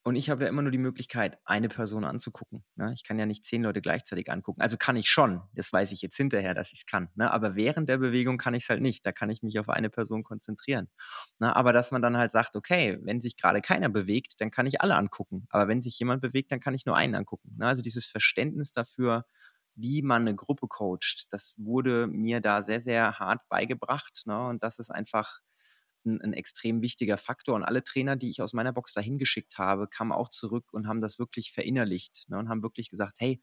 Und 0.04 0.16
ich 0.16 0.32
habe 0.32 0.44
ja 0.44 0.50
immer 0.50 0.64
nur 0.64 0.72
die 0.72 0.80
Möglichkeit, 0.80 1.38
eine 1.46 1.70
Person 1.70 2.04
anzugucken. 2.06 2.64
Ne? 2.76 2.92
Ich 2.94 3.04
kann 3.04 3.20
ja 3.20 3.28
nicht 3.28 3.44
zehn 3.44 3.62
Leute 3.62 3.82
gleichzeitig 3.82 4.32
angucken. 4.32 4.60
Also 4.62 4.76
kann 4.76 4.96
ich 4.96 5.08
schon. 5.08 5.42
Das 5.54 5.72
weiß 5.72 5.92
ich 5.92 6.02
jetzt 6.02 6.18
hinterher, 6.18 6.56
dass 6.56 6.74
ich 6.74 6.80
es 6.80 6.86
kann. 6.88 7.10
Ne? 7.14 7.32
Aber 7.32 7.56
während 7.56 7.88
der 7.88 8.00
Bewegung 8.00 8.40
kann 8.40 8.56
ich 8.56 8.64
es 8.64 8.70
halt 8.70 8.82
nicht. 8.82 9.06
Da 9.06 9.12
kann 9.12 9.30
ich 9.30 9.44
mich 9.44 9.60
auf 9.60 9.70
eine 9.70 9.92
Person 9.92 10.24
konzentrieren. 10.24 10.90
Ne? 11.38 11.56
Aber 11.56 11.72
dass 11.72 11.92
man 11.92 12.02
dann 12.02 12.18
halt 12.18 12.32
sagt, 12.32 12.56
okay, 12.56 12.98
wenn 13.04 13.22
sich 13.22 13.38
gerade 13.38 13.62
keiner 13.62 13.90
bewegt, 13.90 14.42
dann 14.42 14.50
kann 14.50 14.66
ich 14.66 14.82
alle 14.82 14.96
angucken. 14.96 15.46
Aber 15.52 15.68
wenn 15.68 15.84
sich 15.84 16.00
jemand 16.00 16.22
bewegt, 16.22 16.52
dann 16.52 16.60
kann 16.60 16.74
ich 16.74 16.88
nur 16.88 16.98
einen 16.98 17.14
angucken. 17.14 17.56
Ne? 17.60 17.68
Also 17.68 17.84
dieses 17.84 18.08
Verständnis 18.08 18.72
dafür, 18.72 19.26
wie 19.76 20.02
man 20.02 20.24
eine 20.24 20.36
Gruppe 20.36 20.68
coacht, 20.68 21.28
das 21.30 21.54
wurde 21.58 22.08
mir 22.08 22.42
da 22.42 22.64
sehr, 22.64 22.82
sehr 22.82 23.20
hart 23.20 23.48
beigebracht. 23.50 24.24
Ne? 24.26 24.48
Und 24.48 24.64
das 24.64 24.80
ist 24.80 24.90
einfach 24.90 25.42
ein, 26.06 26.22
ein, 26.22 26.34
extrem 26.34 26.82
wichtiger 26.82 27.18
Faktor. 27.18 27.56
Und 27.56 27.64
alle 27.64 27.84
Trainer, 27.84 28.16
die 28.16 28.30
ich 28.30 28.42
aus 28.42 28.54
meiner 28.54 28.74
Box 28.74 28.94
dahin 28.94 29.18
geschickt 29.18 29.58
habe, 29.58 29.88
kamen 29.88 30.12
auch 30.12 30.30
zurück 30.30 30.74
und 30.74 30.88
haben 30.88 31.02
das 31.02 31.20
wirklich 31.20 31.52
verinnerlicht 31.52 32.26
ne, 32.30 32.38
und 32.38 32.50
haben 32.50 32.64
wirklich 32.64 32.90
gesagt, 32.90 33.18
hey, 33.20 33.42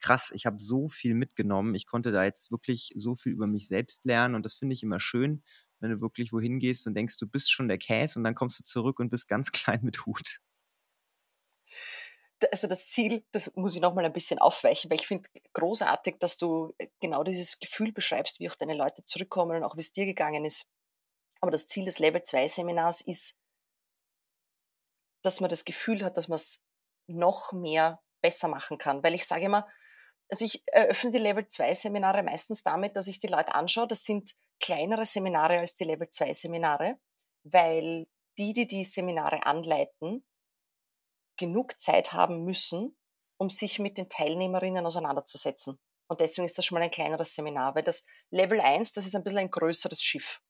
krass, 0.00 0.30
ich 0.34 0.46
habe 0.46 0.56
so 0.60 0.88
viel 0.88 1.14
mitgenommen. 1.14 1.74
Ich 1.74 1.86
konnte 1.86 2.12
da 2.12 2.24
jetzt 2.24 2.50
wirklich 2.50 2.92
so 2.96 3.14
viel 3.14 3.32
über 3.32 3.46
mich 3.46 3.68
selbst 3.68 4.04
lernen. 4.04 4.34
Und 4.34 4.44
das 4.44 4.54
finde 4.54 4.74
ich 4.74 4.82
immer 4.82 5.00
schön, 5.00 5.42
wenn 5.80 5.90
du 5.90 6.00
wirklich 6.00 6.32
wohin 6.32 6.58
gehst 6.58 6.86
und 6.86 6.94
denkst, 6.94 7.18
du 7.18 7.26
bist 7.26 7.50
schon 7.50 7.68
der 7.68 7.78
Käse 7.78 8.18
und 8.18 8.24
dann 8.24 8.34
kommst 8.34 8.58
du 8.58 8.64
zurück 8.64 8.98
und 9.00 9.10
bist 9.10 9.28
ganz 9.28 9.52
klein 9.52 9.80
mit 9.82 10.06
Hut. 10.06 10.40
Also 12.52 12.66
das 12.66 12.86
Ziel, 12.86 13.24
das 13.32 13.54
muss 13.56 13.74
ich 13.74 13.80
nochmal 13.80 14.04
ein 14.04 14.12
bisschen 14.12 14.38
aufweichen, 14.38 14.90
weil 14.90 14.98
ich 14.98 15.06
finde 15.06 15.28
großartig, 15.54 16.16
dass 16.18 16.36
du 16.36 16.74
äh, 16.76 16.88
genau 17.00 17.24
dieses 17.24 17.60
Gefühl 17.60 17.92
beschreibst, 17.92 18.40
wie 18.40 18.50
auch 18.50 18.54
deine 18.56 18.76
Leute 18.76 19.04
zurückkommen 19.04 19.56
und 19.56 19.64
auch 19.64 19.76
wie 19.76 19.80
es 19.80 19.92
dir 19.92 20.04
gegangen 20.04 20.44
ist. 20.44 20.66
Aber 21.46 21.52
das 21.52 21.68
Ziel 21.68 21.84
des 21.84 22.00
Level 22.00 22.24
2 22.24 22.48
Seminars 22.48 23.00
ist, 23.00 23.38
dass 25.22 25.38
man 25.38 25.48
das 25.48 25.64
Gefühl 25.64 26.02
hat, 26.04 26.16
dass 26.16 26.26
man 26.26 26.34
es 26.34 26.64
noch 27.06 27.52
mehr 27.52 28.02
besser 28.20 28.48
machen 28.48 28.78
kann. 28.78 29.00
Weil 29.04 29.14
ich 29.14 29.28
sage 29.28 29.44
immer, 29.44 29.64
also 30.28 30.44
ich 30.44 30.64
eröffne 30.66 31.12
die 31.12 31.18
Level 31.18 31.46
2 31.46 31.72
Seminare 31.74 32.24
meistens 32.24 32.64
damit, 32.64 32.96
dass 32.96 33.06
ich 33.06 33.20
die 33.20 33.28
Leute 33.28 33.54
anschaue. 33.54 33.86
Das 33.86 34.04
sind 34.04 34.34
kleinere 34.58 35.06
Seminare 35.06 35.60
als 35.60 35.74
die 35.74 35.84
Level 35.84 36.10
2 36.10 36.32
Seminare, 36.34 36.98
weil 37.44 38.08
die, 38.38 38.52
die 38.52 38.66
die 38.66 38.84
Seminare 38.84 39.46
anleiten, 39.46 40.26
genug 41.38 41.80
Zeit 41.80 42.12
haben 42.12 42.42
müssen, 42.42 42.98
um 43.36 43.50
sich 43.50 43.78
mit 43.78 43.98
den 43.98 44.08
Teilnehmerinnen 44.08 44.84
auseinanderzusetzen. 44.84 45.78
Und 46.08 46.20
deswegen 46.20 46.46
ist 46.46 46.58
das 46.58 46.64
schon 46.64 46.76
mal 46.76 46.82
ein 46.82 46.90
kleineres 46.90 47.36
Seminar, 47.36 47.76
weil 47.76 47.84
das 47.84 48.04
Level 48.30 48.60
1, 48.60 48.94
das 48.94 49.06
ist 49.06 49.14
ein 49.14 49.22
bisschen 49.22 49.38
ein 49.38 49.50
größeres 49.52 50.02
Schiff. 50.02 50.40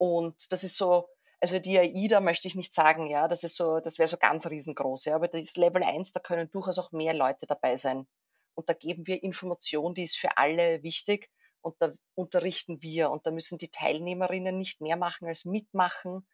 Und 0.00 0.50
das 0.50 0.64
ist 0.64 0.76
so 0.78 1.08
Also 1.42 1.58
die 1.58 1.78
AIDA 1.78 2.20
möchte 2.20 2.48
ich 2.48 2.54
nicht 2.54 2.74
sagen, 2.74 3.08
ja, 3.08 3.28
das 3.28 3.44
ist 3.44 3.56
so, 3.56 3.80
das 3.80 3.98
wäre 3.98 4.08
so 4.08 4.16
ganz 4.18 4.46
riesengroß, 4.46 5.06
ja, 5.06 5.14
aber 5.16 5.28
das 5.28 5.56
Level 5.56 5.82
1, 5.82 6.12
da 6.12 6.20
können 6.20 6.50
durchaus 6.50 6.78
auch 6.78 6.92
mehr 6.92 7.14
Leute 7.14 7.46
dabei 7.46 7.76
sein. 7.76 8.06
Und 8.54 8.68
da 8.68 8.74
geben 8.74 9.06
wir 9.06 9.22
Information, 9.22 9.94
die 9.94 10.04
ist 10.04 10.18
für 10.18 10.36
alle 10.38 10.82
wichtig 10.82 11.30
und 11.62 11.76
da 11.80 11.92
unterrichten 12.14 12.82
wir 12.82 13.10
und 13.10 13.26
da 13.26 13.30
müssen 13.30 13.58
die 13.58 13.70
Teilnehmerinnen 13.70 14.56
nicht 14.58 14.80
mehr 14.82 14.96
machen 14.96 15.28
als 15.28 15.44
mitmachen, 15.46 16.26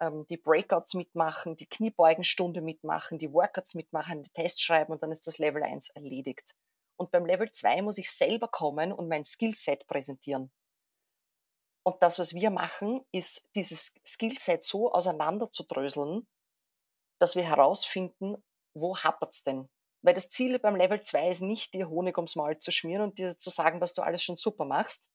ähm, 0.00 0.26
die 0.28 0.36
Breakouts 0.38 0.94
mitmachen, 0.94 1.56
die 1.56 1.68
Kniebeugenstunde 1.68 2.60
mitmachen, 2.62 3.18
die 3.18 3.32
Workouts 3.32 3.74
mitmachen, 3.74 4.22
die 4.22 4.30
Tests 4.30 4.62
schreiben 4.62 4.92
und 4.92 5.02
dann 5.02 5.12
ist 5.12 5.26
das 5.26 5.38
Level 5.38 5.62
1 5.64 5.90
erledigt. 5.90 6.54
Und 6.96 7.10
beim 7.12 7.26
Level 7.26 7.50
2 7.50 7.82
muss 7.82 7.98
ich 7.98 8.10
selber 8.10 8.48
kommen 8.48 8.92
und 8.92 9.08
mein 9.08 9.24
Skillset 9.24 9.86
präsentieren. 9.88 10.52
Und 11.86 12.02
das, 12.02 12.18
was 12.18 12.34
wir 12.34 12.50
machen, 12.50 13.04
ist 13.12 13.46
dieses 13.54 13.94
Skillset 14.04 14.64
so 14.64 14.92
auseinander 14.92 15.50
zu 15.50 15.64
dröseln, 15.64 16.26
dass 17.18 17.36
wir 17.36 17.44
herausfinden, 17.44 18.42
wo 18.74 18.96
hapert's 18.96 19.42
denn? 19.42 19.68
Weil 20.02 20.14
das 20.14 20.28
Ziel 20.28 20.58
beim 20.58 20.76
Level 20.76 21.00
2 21.00 21.28
ist 21.30 21.42
nicht, 21.42 21.74
dir 21.74 21.88
Honig 21.88 22.16
ums 22.18 22.36
Maul 22.36 22.58
zu 22.58 22.70
schmieren 22.70 23.02
und 23.02 23.18
dir 23.18 23.38
zu 23.38 23.50
sagen, 23.50 23.80
was 23.80 23.94
du 23.94 24.02
alles 24.02 24.22
schon 24.22 24.36
super 24.36 24.64
machst. 24.64 25.10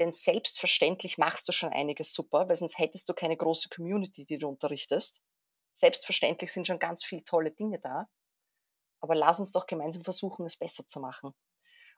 Denn 0.00 0.12
selbstverständlich 0.12 1.18
machst 1.18 1.48
du 1.48 1.52
schon 1.52 1.70
einiges 1.72 2.14
super, 2.14 2.48
weil 2.48 2.56
sonst 2.56 2.78
hättest 2.78 3.08
du 3.08 3.14
keine 3.14 3.36
große 3.36 3.68
Community, 3.68 4.24
die 4.24 4.38
du 4.38 4.48
unterrichtest. 4.48 5.20
Selbstverständlich 5.74 6.52
sind 6.52 6.66
schon 6.66 6.78
ganz 6.78 7.04
viele 7.04 7.24
tolle 7.24 7.50
Dinge 7.50 7.78
da. 7.78 8.08
Aber 9.00 9.14
lass 9.14 9.40
uns 9.40 9.52
doch 9.52 9.66
gemeinsam 9.66 10.04
versuchen, 10.04 10.46
es 10.46 10.56
besser 10.56 10.86
zu 10.86 11.00
machen. 11.00 11.34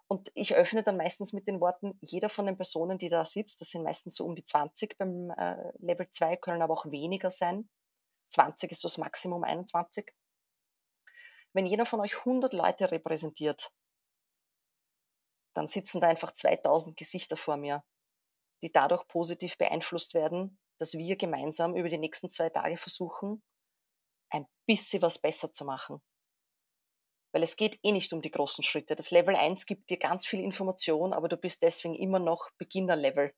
Und 0.06 0.30
ich 0.34 0.54
öffne 0.54 0.82
dann 0.82 0.96
meistens 0.96 1.32
mit 1.32 1.48
den 1.48 1.60
Worten, 1.60 1.98
jeder 2.02 2.28
von 2.28 2.46
den 2.46 2.56
Personen, 2.56 2.98
die 2.98 3.08
da 3.08 3.24
sitzt, 3.24 3.60
das 3.60 3.70
sind 3.70 3.82
meistens 3.82 4.16
so 4.16 4.24
um 4.24 4.34
die 4.34 4.44
20 4.44 4.98
beim 4.98 5.30
äh, 5.30 5.72
Level 5.78 6.08
2, 6.08 6.36
können 6.36 6.62
aber 6.62 6.74
auch 6.74 6.86
weniger 6.90 7.30
sein. 7.30 7.68
20 8.30 8.70
ist 8.70 8.84
das 8.84 8.98
Maximum, 8.98 9.44
21. 9.44 10.14
Wenn 11.52 11.66
jeder 11.66 11.86
von 11.86 12.00
euch 12.00 12.18
100 12.18 12.52
Leute 12.52 12.90
repräsentiert, 12.90 13.72
dann 15.54 15.68
sitzen 15.68 16.00
da 16.00 16.08
einfach 16.08 16.32
2000 16.32 16.96
Gesichter 16.96 17.36
vor 17.36 17.56
mir, 17.56 17.84
die 18.62 18.72
dadurch 18.72 19.06
positiv 19.06 19.56
beeinflusst 19.56 20.14
werden, 20.14 20.58
dass 20.78 20.94
wir 20.94 21.16
gemeinsam 21.16 21.76
über 21.76 21.88
die 21.88 21.98
nächsten 21.98 22.28
zwei 22.28 22.50
Tage 22.50 22.76
versuchen, 22.76 23.42
ein 24.30 24.46
bisschen 24.66 25.00
was 25.00 25.20
besser 25.20 25.52
zu 25.52 25.64
machen. 25.64 26.02
Weil 27.34 27.42
es 27.42 27.56
geht 27.56 27.80
eh 27.82 27.90
nicht 27.90 28.12
um 28.12 28.22
die 28.22 28.30
großen 28.30 28.62
Schritte. 28.62 28.94
Das 28.94 29.10
Level 29.10 29.34
1 29.34 29.66
gibt 29.66 29.90
dir 29.90 29.98
ganz 29.98 30.24
viel 30.24 30.38
Information, 30.38 31.12
aber 31.12 31.28
du 31.28 31.36
bist 31.36 31.62
deswegen 31.62 31.96
immer 31.96 32.20
noch 32.20 32.48
Beginner-Level. 32.58 33.34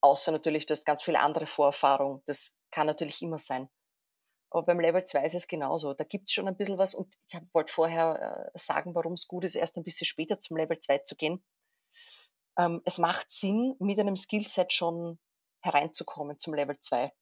Außer 0.00 0.32
natürlich, 0.32 0.66
du 0.66 0.72
hast 0.72 0.84
ganz 0.84 1.04
viele 1.04 1.20
andere 1.20 1.46
Vorerfahrungen. 1.46 2.22
Das 2.26 2.56
kann 2.72 2.88
natürlich 2.88 3.22
immer 3.22 3.38
sein. 3.38 3.68
Aber 4.50 4.64
beim 4.64 4.80
Level 4.80 5.04
2 5.04 5.22
ist 5.22 5.36
es 5.36 5.46
genauso. 5.46 5.94
Da 5.94 6.02
gibt 6.02 6.28
es 6.28 6.34
schon 6.34 6.48
ein 6.48 6.56
bisschen 6.56 6.76
was 6.76 6.96
und 6.96 7.14
ich 7.28 7.38
wollte 7.52 7.72
vorher 7.72 8.50
äh, 8.52 8.58
sagen, 8.58 8.96
warum 8.96 9.12
es 9.12 9.28
gut 9.28 9.44
ist, 9.44 9.54
erst 9.54 9.76
ein 9.76 9.84
bisschen 9.84 10.04
später 10.04 10.40
zum 10.40 10.56
Level 10.56 10.76
2 10.76 10.98
zu 10.98 11.14
gehen. 11.14 11.40
Ähm, 12.58 12.82
es 12.84 12.98
macht 12.98 13.30
Sinn, 13.30 13.76
mit 13.78 14.00
einem 14.00 14.16
Skillset 14.16 14.72
schon 14.72 15.20
hereinzukommen 15.60 16.40
zum 16.40 16.54
Level 16.54 16.76
2. 16.80 17.12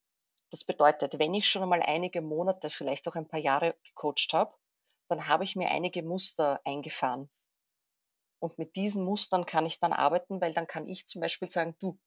Das 0.50 0.64
bedeutet, 0.64 1.18
wenn 1.18 1.34
ich 1.34 1.46
schon 1.46 1.62
einmal 1.62 1.82
einige 1.82 2.22
Monate, 2.22 2.70
vielleicht 2.70 3.06
auch 3.06 3.14
ein 3.14 3.28
paar 3.28 3.40
Jahre 3.40 3.76
gecoacht 3.84 4.32
habe, 4.32 4.54
dann 5.10 5.28
habe 5.28 5.44
ich 5.44 5.56
mir 5.56 5.70
einige 5.70 6.02
Muster 6.02 6.60
eingefahren. 6.64 7.30
Und 8.38 8.58
mit 8.58 8.76
diesen 8.76 9.04
Mustern 9.04 9.44
kann 9.44 9.66
ich 9.66 9.80
dann 9.80 9.92
arbeiten, 9.92 10.40
weil 10.40 10.54
dann 10.54 10.66
kann 10.66 10.86
ich 10.86 11.06
zum 11.06 11.20
Beispiel 11.20 11.50
sagen, 11.50 11.76
du, 11.78 11.98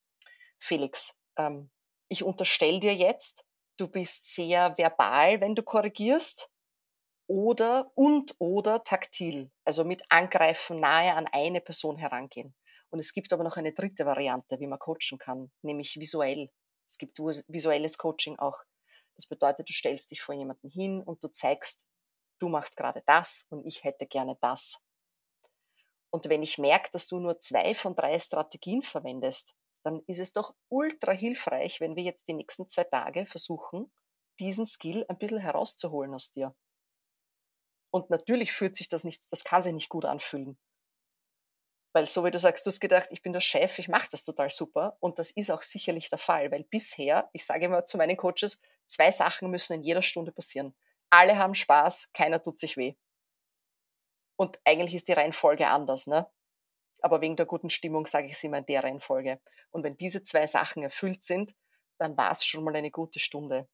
Felix, 0.59 1.19
ähm, 1.37 1.69
ich 2.09 2.23
unterstelle 2.23 2.79
dir 2.79 2.95
jetzt, 2.95 3.45
du 3.77 3.87
bist 3.87 4.33
sehr 4.33 4.77
verbal, 4.77 5.41
wenn 5.41 5.55
du 5.55 5.63
korrigierst, 5.63 6.49
oder 7.27 7.91
und 7.95 8.35
oder 8.39 8.83
taktil, 8.83 9.49
also 9.63 9.83
mit 9.83 10.03
Angreifen 10.09 10.79
nahe 10.79 11.15
an 11.15 11.27
eine 11.31 11.61
Person 11.61 11.97
herangehen. 11.97 12.53
Und 12.89 12.99
es 12.99 13.13
gibt 13.13 13.31
aber 13.33 13.43
noch 13.43 13.57
eine 13.57 13.73
dritte 13.73 14.05
Variante, 14.05 14.59
wie 14.59 14.67
man 14.67 14.77
coachen 14.77 15.17
kann, 15.17 15.51
nämlich 15.61 15.99
visuell. 15.99 16.49
Es 16.85 16.97
gibt 16.97 17.17
visuelles 17.19 17.97
Coaching 17.97 18.37
auch. 18.37 18.59
Das 19.15 19.25
bedeutet, 19.25 19.69
du 19.69 19.73
stellst 19.73 20.11
dich 20.11 20.21
vor 20.21 20.35
jemanden 20.35 20.69
hin 20.69 21.01
und 21.01 21.23
du 21.23 21.27
zeigst 21.29 21.87
du 22.43 22.49
machst 22.49 22.75
gerade 22.75 23.01
das 23.05 23.47
und 23.49 23.65
ich 23.65 23.85
hätte 23.85 24.05
gerne 24.05 24.37
das. 24.41 24.81
Und 26.11 26.27
wenn 26.29 26.43
ich 26.43 26.57
merke, 26.57 26.91
dass 26.91 27.07
du 27.07 27.17
nur 27.17 27.39
zwei 27.39 27.73
von 27.73 27.95
drei 27.95 28.19
Strategien 28.19 28.83
verwendest, 28.83 29.55
dann 29.83 30.03
ist 30.07 30.19
es 30.19 30.33
doch 30.33 30.53
ultra 30.69 31.13
hilfreich, 31.13 31.79
wenn 31.79 31.95
wir 31.95 32.03
jetzt 32.03 32.27
die 32.27 32.33
nächsten 32.33 32.67
zwei 32.67 32.83
Tage 32.83 33.25
versuchen, 33.25 33.91
diesen 34.39 34.67
Skill 34.67 35.05
ein 35.07 35.17
bisschen 35.17 35.39
herauszuholen 35.39 36.13
aus 36.13 36.31
dir. 36.31 36.53
Und 37.91 38.09
natürlich 38.09 38.51
fühlt 38.51 38.75
sich 38.75 38.89
das 38.89 39.05
nicht, 39.05 39.31
das 39.31 39.45
kann 39.45 39.63
sich 39.63 39.73
nicht 39.73 39.89
gut 39.89 40.05
anfühlen. 40.05 40.57
Weil 41.93 42.07
so 42.07 42.25
wie 42.25 42.31
du 42.31 42.39
sagst, 42.39 42.65
du 42.65 42.71
hast 42.71 42.81
gedacht, 42.81 43.07
ich 43.11 43.21
bin 43.21 43.33
der 43.33 43.41
Chef, 43.41 43.79
ich 43.79 43.87
mache 43.87 44.09
das 44.11 44.23
total 44.23 44.49
super. 44.49 44.97
Und 44.99 45.17
das 45.19 45.31
ist 45.31 45.51
auch 45.51 45.61
sicherlich 45.61 46.09
der 46.09 46.17
Fall, 46.17 46.51
weil 46.51 46.63
bisher, 46.63 47.29
ich 47.33 47.45
sage 47.45 47.65
immer 47.65 47.85
zu 47.85 47.97
meinen 47.97 48.17
Coaches, 48.17 48.59
zwei 48.87 49.11
Sachen 49.11 49.49
müssen 49.49 49.73
in 49.73 49.83
jeder 49.83 50.01
Stunde 50.01 50.31
passieren 50.31 50.75
alle 51.13 51.37
haben 51.37 51.53
Spaß, 51.53 52.09
keiner 52.13 52.41
tut 52.41 52.59
sich 52.59 52.75
weh. 52.75 52.95
Und 54.35 54.59
eigentlich 54.65 54.95
ist 54.95 55.07
die 55.07 55.13
Reihenfolge 55.13 55.67
anders, 55.67 56.07
ne? 56.07 56.27
Aber 57.01 57.21
wegen 57.21 57.35
der 57.35 57.45
guten 57.45 57.69
Stimmung 57.69 58.07
sage 58.07 58.27
ich 58.27 58.33
es 58.33 58.43
immer 58.43 58.57
in 58.57 58.65
der 58.65 58.83
Reihenfolge. 58.83 59.39
Und 59.71 59.83
wenn 59.83 59.95
diese 59.95 60.23
zwei 60.23 60.47
Sachen 60.47 60.81
erfüllt 60.81 61.23
sind, 61.23 61.53
dann 61.99 62.17
war 62.17 62.31
es 62.31 62.43
schon 62.45 62.63
mal 62.63 62.75
eine 62.75 62.89
gute 62.89 63.19
Stunde. 63.19 63.69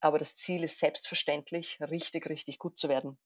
Aber 0.00 0.18
das 0.18 0.36
Ziel 0.36 0.64
ist 0.64 0.78
selbstverständlich, 0.78 1.78
richtig, 1.80 2.30
richtig 2.30 2.58
gut 2.58 2.78
zu 2.78 2.88
werden. 2.88 3.18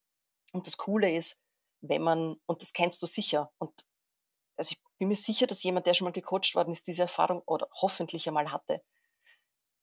Und 0.53 0.67
das 0.67 0.77
Coole 0.77 1.15
ist, 1.15 1.41
wenn 1.81 2.03
man, 2.03 2.41
und 2.47 2.63
das 2.63 2.73
kennst 2.73 3.01
du 3.03 3.07
sicher, 3.07 3.53
und 3.59 3.85
also 4.57 4.73
ich 4.73 4.83
bin 4.99 5.09
mir 5.09 5.15
sicher, 5.15 5.47
dass 5.47 5.63
jemand, 5.63 5.87
der 5.87 5.95
schon 5.95 6.07
mal 6.07 6.13
gecoacht 6.13 6.57
worden 6.57 6.73
ist, 6.73 6.89
diese 6.89 7.03
Erfahrung 7.03 7.43
oder 7.47 7.69
hoffentlich 7.73 8.27
einmal 8.27 8.51
hatte. 8.51 8.83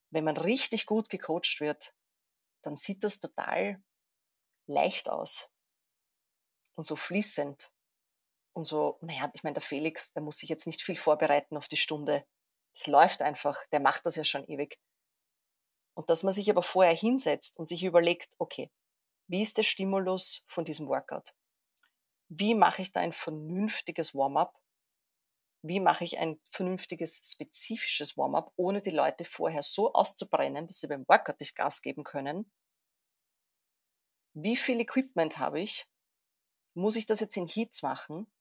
Wenn 0.10 0.26
man 0.26 0.36
richtig 0.36 0.86
gut 0.86 1.10
gecoacht 1.10 1.62
wird, 1.62 1.95
dann 2.66 2.76
sieht 2.76 3.04
das 3.04 3.20
total 3.20 3.82
leicht 4.68 5.10
aus 5.10 5.52
und 6.76 6.86
so 6.86 6.96
fließend 6.96 7.72
und 8.54 8.66
so, 8.66 8.98
naja, 9.02 9.30
ich 9.34 9.44
meine, 9.44 9.56
der 9.56 9.62
Felix, 9.62 10.14
der 10.14 10.24
muss 10.24 10.38
sich 10.38 10.50
jetzt 10.50 10.66
nicht 10.66 10.82
viel 10.82 10.98
vorbereiten 10.98 11.58
auf 11.58 11.68
die 11.68 11.78
Stunde. 11.78 12.26
Es 12.74 12.88
läuft 12.88 13.22
einfach, 13.22 13.66
der 13.68 13.80
macht 13.80 14.06
das 14.06 14.16
ja 14.16 14.24
schon 14.24 14.48
ewig. 14.48 14.80
Und 15.94 16.10
dass 16.10 16.24
man 16.24 16.34
sich 16.34 16.50
aber 16.50 16.64
vorher 16.64 16.96
hinsetzt 16.96 17.58
und 17.58 17.70
sich 17.70 17.84
überlegt, 17.84 18.34
okay, 18.38 18.72
wie 19.28 19.42
ist 19.42 19.58
der 19.58 19.64
Stimulus 19.64 20.44
von 20.48 20.66
diesem 20.66 20.88
Workout? 20.88 21.34
Wie 22.28 22.56
mache 22.56 22.82
ich 22.82 22.92
da 22.92 23.00
ein 23.00 23.14
vernünftiges 23.14 24.16
Warm-up? 24.16 24.60
Wie 25.68 25.80
mache 25.80 26.04
ich 26.04 26.20
ein 26.20 26.40
vernünftiges, 26.52 27.20
spezifisches 27.24 28.16
Warm-up, 28.18 28.54
ohne 28.56 28.82
die 28.82 28.92
Leute 28.92 29.26
vorher 29.26 29.64
so 29.64 29.94
auszubrennen, 29.94 30.68
dass 30.68 30.80
sie 30.80 30.88
beim 30.88 31.08
Workout 31.08 31.40
nicht 31.40 31.56
Gas 31.56 31.82
geben 31.82 32.04
können? 32.04 32.52
Wie 34.36 34.58
viel 34.58 34.80
Equipment 34.80 35.40
habe 35.40 35.60
ich? 35.60 35.88
Muss 36.76 36.96
ich 36.96 37.08
das 37.08 37.20
jetzt 37.20 37.36
in 37.36 37.48
Heats 37.48 37.82
machen? 37.82 38.32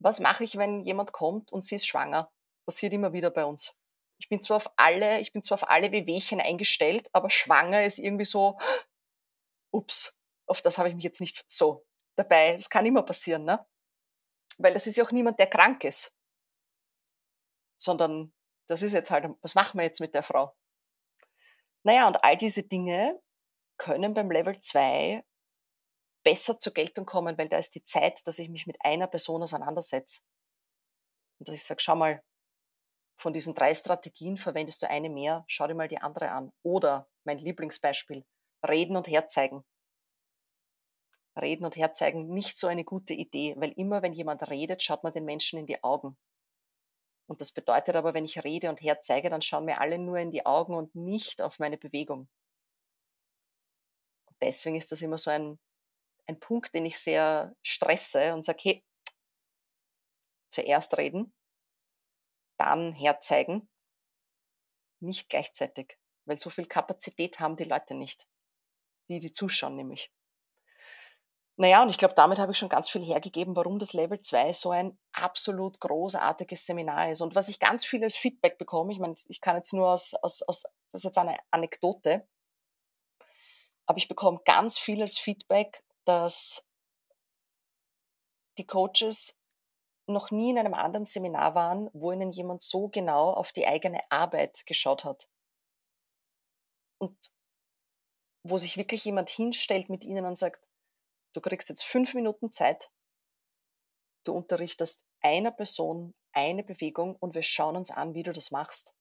Was 0.00 0.18
mache 0.18 0.42
ich, 0.42 0.56
wenn 0.56 0.82
jemand 0.82 1.12
kommt 1.12 1.52
und 1.52 1.62
sie 1.62 1.76
ist 1.76 1.86
schwanger? 1.86 2.32
Passiert 2.66 2.94
immer 2.94 3.12
wieder 3.12 3.30
bei 3.30 3.44
uns. 3.44 3.78
Ich 4.18 4.28
bin 4.28 4.42
zwar 4.42 4.56
auf 4.56 4.72
alle, 4.74 5.20
ich 5.20 5.32
bin 5.32 5.44
zwar 5.44 5.54
auf 5.54 5.70
alle 5.70 5.92
Wehwehchen 5.92 6.40
eingestellt, 6.40 7.10
aber 7.12 7.30
schwanger 7.30 7.84
ist 7.84 8.00
irgendwie 8.00 8.24
so, 8.24 8.58
ups, 9.72 10.18
auf 10.48 10.62
das 10.62 10.78
habe 10.78 10.88
ich 10.88 10.96
mich 10.96 11.04
jetzt 11.04 11.20
nicht 11.20 11.44
so 11.46 11.86
dabei. 12.16 12.54
Das 12.54 12.70
kann 12.70 12.86
immer 12.86 13.04
passieren, 13.04 13.44
ne? 13.44 13.64
Weil 14.58 14.74
das 14.74 14.88
ist 14.88 14.96
ja 14.96 15.04
auch 15.04 15.12
niemand, 15.12 15.38
der 15.38 15.46
krank 15.46 15.84
ist 15.84 16.12
sondern 17.80 18.32
das 18.66 18.82
ist 18.82 18.92
jetzt 18.92 19.10
halt, 19.10 19.28
was 19.42 19.54
machen 19.54 19.78
wir 19.78 19.84
jetzt 19.84 20.00
mit 20.00 20.14
der 20.14 20.22
Frau? 20.22 20.54
Naja, 21.82 22.06
und 22.06 22.22
all 22.22 22.36
diese 22.36 22.62
Dinge 22.62 23.20
können 23.78 24.14
beim 24.14 24.30
Level 24.30 24.60
2 24.60 25.24
besser 26.22 26.60
zur 26.60 26.74
Geltung 26.74 27.06
kommen, 27.06 27.38
weil 27.38 27.48
da 27.48 27.56
ist 27.56 27.74
die 27.74 27.84
Zeit, 27.84 28.26
dass 28.26 28.38
ich 28.38 28.50
mich 28.50 28.66
mit 28.66 28.76
einer 28.84 29.06
Person 29.06 29.42
auseinandersetze. 29.42 30.22
Und 31.38 31.48
dass 31.48 31.56
ich 31.56 31.64
sage, 31.64 31.80
schau 31.80 31.96
mal, 31.96 32.22
von 33.16 33.32
diesen 33.32 33.54
drei 33.54 33.74
Strategien 33.74 34.36
verwendest 34.36 34.82
du 34.82 34.90
eine 34.90 35.08
mehr, 35.08 35.44
schau 35.48 35.66
dir 35.66 35.74
mal 35.74 35.88
die 35.88 35.98
andere 35.98 36.30
an. 36.30 36.52
Oder 36.62 37.08
mein 37.24 37.38
Lieblingsbeispiel, 37.38 38.26
reden 38.66 38.96
und 38.96 39.08
herzeigen. 39.08 39.64
Reden 41.40 41.64
und 41.64 41.76
herzeigen, 41.76 42.28
nicht 42.28 42.58
so 42.58 42.66
eine 42.66 42.84
gute 42.84 43.14
Idee, 43.14 43.54
weil 43.56 43.72
immer 43.72 44.02
wenn 44.02 44.12
jemand 44.12 44.48
redet, 44.50 44.82
schaut 44.82 45.02
man 45.02 45.12
den 45.12 45.24
Menschen 45.24 45.58
in 45.58 45.66
die 45.66 45.82
Augen. 45.82 46.18
Und 47.30 47.40
das 47.40 47.52
bedeutet 47.52 47.94
aber, 47.94 48.12
wenn 48.12 48.24
ich 48.24 48.42
rede 48.42 48.68
und 48.70 48.82
herzeige, 48.82 49.30
dann 49.30 49.40
schauen 49.40 49.64
mir 49.64 49.80
alle 49.80 50.00
nur 50.00 50.18
in 50.18 50.32
die 50.32 50.44
Augen 50.44 50.74
und 50.74 50.96
nicht 50.96 51.40
auf 51.40 51.60
meine 51.60 51.78
Bewegung. 51.78 52.28
Und 54.26 54.36
deswegen 54.42 54.74
ist 54.74 54.90
das 54.90 55.00
immer 55.00 55.16
so 55.16 55.30
ein, 55.30 55.60
ein 56.26 56.40
Punkt, 56.40 56.74
den 56.74 56.86
ich 56.86 56.98
sehr 56.98 57.54
stresse 57.62 58.34
und 58.34 58.44
sage, 58.44 58.58
hey, 58.64 58.84
zuerst 60.50 60.98
reden, 60.98 61.32
dann 62.58 62.94
herzeigen 62.94 63.68
nicht 64.98 65.28
gleichzeitig, 65.28 66.00
weil 66.24 66.36
so 66.36 66.50
viel 66.50 66.66
Kapazität 66.66 67.38
haben 67.38 67.54
die 67.56 67.62
Leute 67.62 67.94
nicht, 67.94 68.26
die 69.08 69.20
die 69.20 69.30
zuschauen 69.30 69.76
nämlich. 69.76 70.10
Naja, 71.60 71.82
und 71.82 71.90
ich 71.90 71.98
glaube, 71.98 72.14
damit 72.14 72.38
habe 72.38 72.52
ich 72.52 72.58
schon 72.58 72.70
ganz 72.70 72.88
viel 72.88 73.04
hergegeben, 73.04 73.54
warum 73.54 73.78
das 73.78 73.92
Level 73.92 74.18
2 74.18 74.54
so 74.54 74.70
ein 74.70 74.98
absolut 75.12 75.78
großartiges 75.78 76.64
Seminar 76.64 77.10
ist. 77.10 77.20
Und 77.20 77.34
was 77.34 77.50
ich 77.50 77.60
ganz 77.60 77.84
viel 77.84 78.02
als 78.02 78.16
Feedback 78.16 78.56
bekomme, 78.56 78.94
ich 78.94 78.98
meine, 78.98 79.14
ich 79.28 79.42
kann 79.42 79.56
jetzt 79.56 79.74
nur 79.74 79.90
aus, 79.90 80.14
aus, 80.14 80.40
aus 80.40 80.62
das 80.90 81.00
ist 81.00 81.04
jetzt 81.04 81.18
eine 81.18 81.36
Anekdote, 81.50 82.26
aber 83.84 83.98
ich 83.98 84.08
bekomme 84.08 84.40
ganz 84.46 84.78
viel 84.78 85.02
als 85.02 85.18
Feedback, 85.18 85.84
dass 86.06 86.64
die 88.56 88.66
Coaches 88.66 89.36
noch 90.06 90.30
nie 90.30 90.52
in 90.52 90.58
einem 90.58 90.72
anderen 90.72 91.04
Seminar 91.04 91.54
waren, 91.54 91.90
wo 91.92 92.10
ihnen 92.10 92.32
jemand 92.32 92.62
so 92.62 92.88
genau 92.88 93.34
auf 93.34 93.52
die 93.52 93.66
eigene 93.66 94.00
Arbeit 94.10 94.64
geschaut 94.64 95.04
hat. 95.04 95.28
Und 96.96 97.18
wo 98.44 98.56
sich 98.56 98.78
wirklich 98.78 99.04
jemand 99.04 99.28
hinstellt 99.28 99.90
mit 99.90 100.06
ihnen 100.06 100.24
und 100.24 100.38
sagt, 100.38 100.69
Du 101.32 101.40
kriegst 101.40 101.68
jetzt 101.68 101.84
fünf 101.84 102.14
Minuten 102.14 102.52
Zeit. 102.52 102.90
Du 104.24 104.32
unterrichtest 104.32 105.04
einer 105.20 105.52
Person 105.52 106.14
eine 106.32 106.62
Bewegung 106.64 107.16
und 107.16 107.34
wir 107.34 107.42
schauen 107.42 107.76
uns 107.76 107.90
an, 107.90 108.14
wie 108.14 108.22
du 108.22 108.32
das 108.32 108.50
machst. 108.50 108.94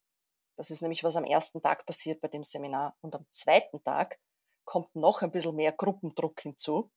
Das 0.56 0.70
ist 0.70 0.82
nämlich, 0.82 1.04
was 1.04 1.16
am 1.16 1.24
ersten 1.24 1.62
Tag 1.62 1.86
passiert 1.86 2.22
bei 2.22 2.28
dem 2.28 2.44
Seminar. 2.44 2.98
Und 3.02 3.16
am 3.16 3.26
zweiten 3.32 3.84
Tag 3.84 4.20
kommt 4.66 4.94
noch 4.96 5.22
ein 5.22 5.32
bisschen 5.32 5.56
mehr 5.56 5.72
Gruppendruck 5.72 6.42
hinzu. 6.42 6.92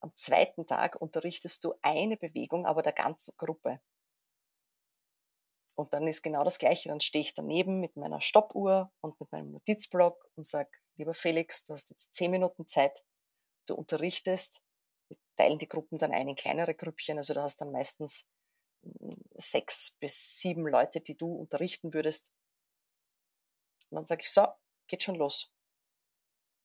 Am 0.00 0.14
zweiten 0.16 0.66
Tag 0.66 1.00
unterrichtest 1.00 1.64
du 1.64 1.74
eine 1.80 2.16
Bewegung, 2.16 2.66
aber 2.66 2.82
der 2.82 2.92
ganzen 2.92 3.34
Gruppe. 3.38 3.80
Und 5.76 5.94
dann 5.94 6.06
ist 6.06 6.22
genau 6.22 6.44
das 6.44 6.58
Gleiche. 6.58 6.88
Dann 6.88 7.00
stehe 7.00 7.22
ich 7.22 7.34
daneben 7.34 7.80
mit 7.80 7.96
meiner 7.96 8.20
Stoppuhr 8.20 8.92
und 9.00 9.18
mit 9.18 9.32
meinem 9.32 9.52
Notizblock 9.52 10.28
und 10.36 10.46
sage, 10.46 10.70
lieber 10.96 11.14
Felix, 11.14 11.64
du 11.64 11.72
hast 11.72 11.90
jetzt 11.90 12.14
zehn 12.14 12.30
Minuten 12.30 12.68
Zeit 12.68 13.02
du 13.66 13.74
unterrichtest, 13.74 14.62
teilen 15.36 15.58
die 15.58 15.68
Gruppen 15.68 15.98
dann 15.98 16.12
ein 16.12 16.28
in 16.28 16.36
kleinere 16.36 16.74
Grüppchen, 16.74 17.18
also 17.18 17.34
du 17.34 17.42
hast 17.42 17.60
dann 17.60 17.72
meistens 17.72 18.26
hm, 18.82 19.16
sechs 19.34 19.96
bis 20.00 20.38
sieben 20.40 20.66
Leute, 20.66 21.00
die 21.00 21.16
du 21.16 21.34
unterrichten 21.34 21.92
würdest. 21.94 22.32
Und 23.90 23.96
dann 23.96 24.06
sage 24.06 24.22
ich, 24.22 24.30
so, 24.30 24.46
geht 24.86 25.02
schon 25.02 25.16
los. 25.16 25.52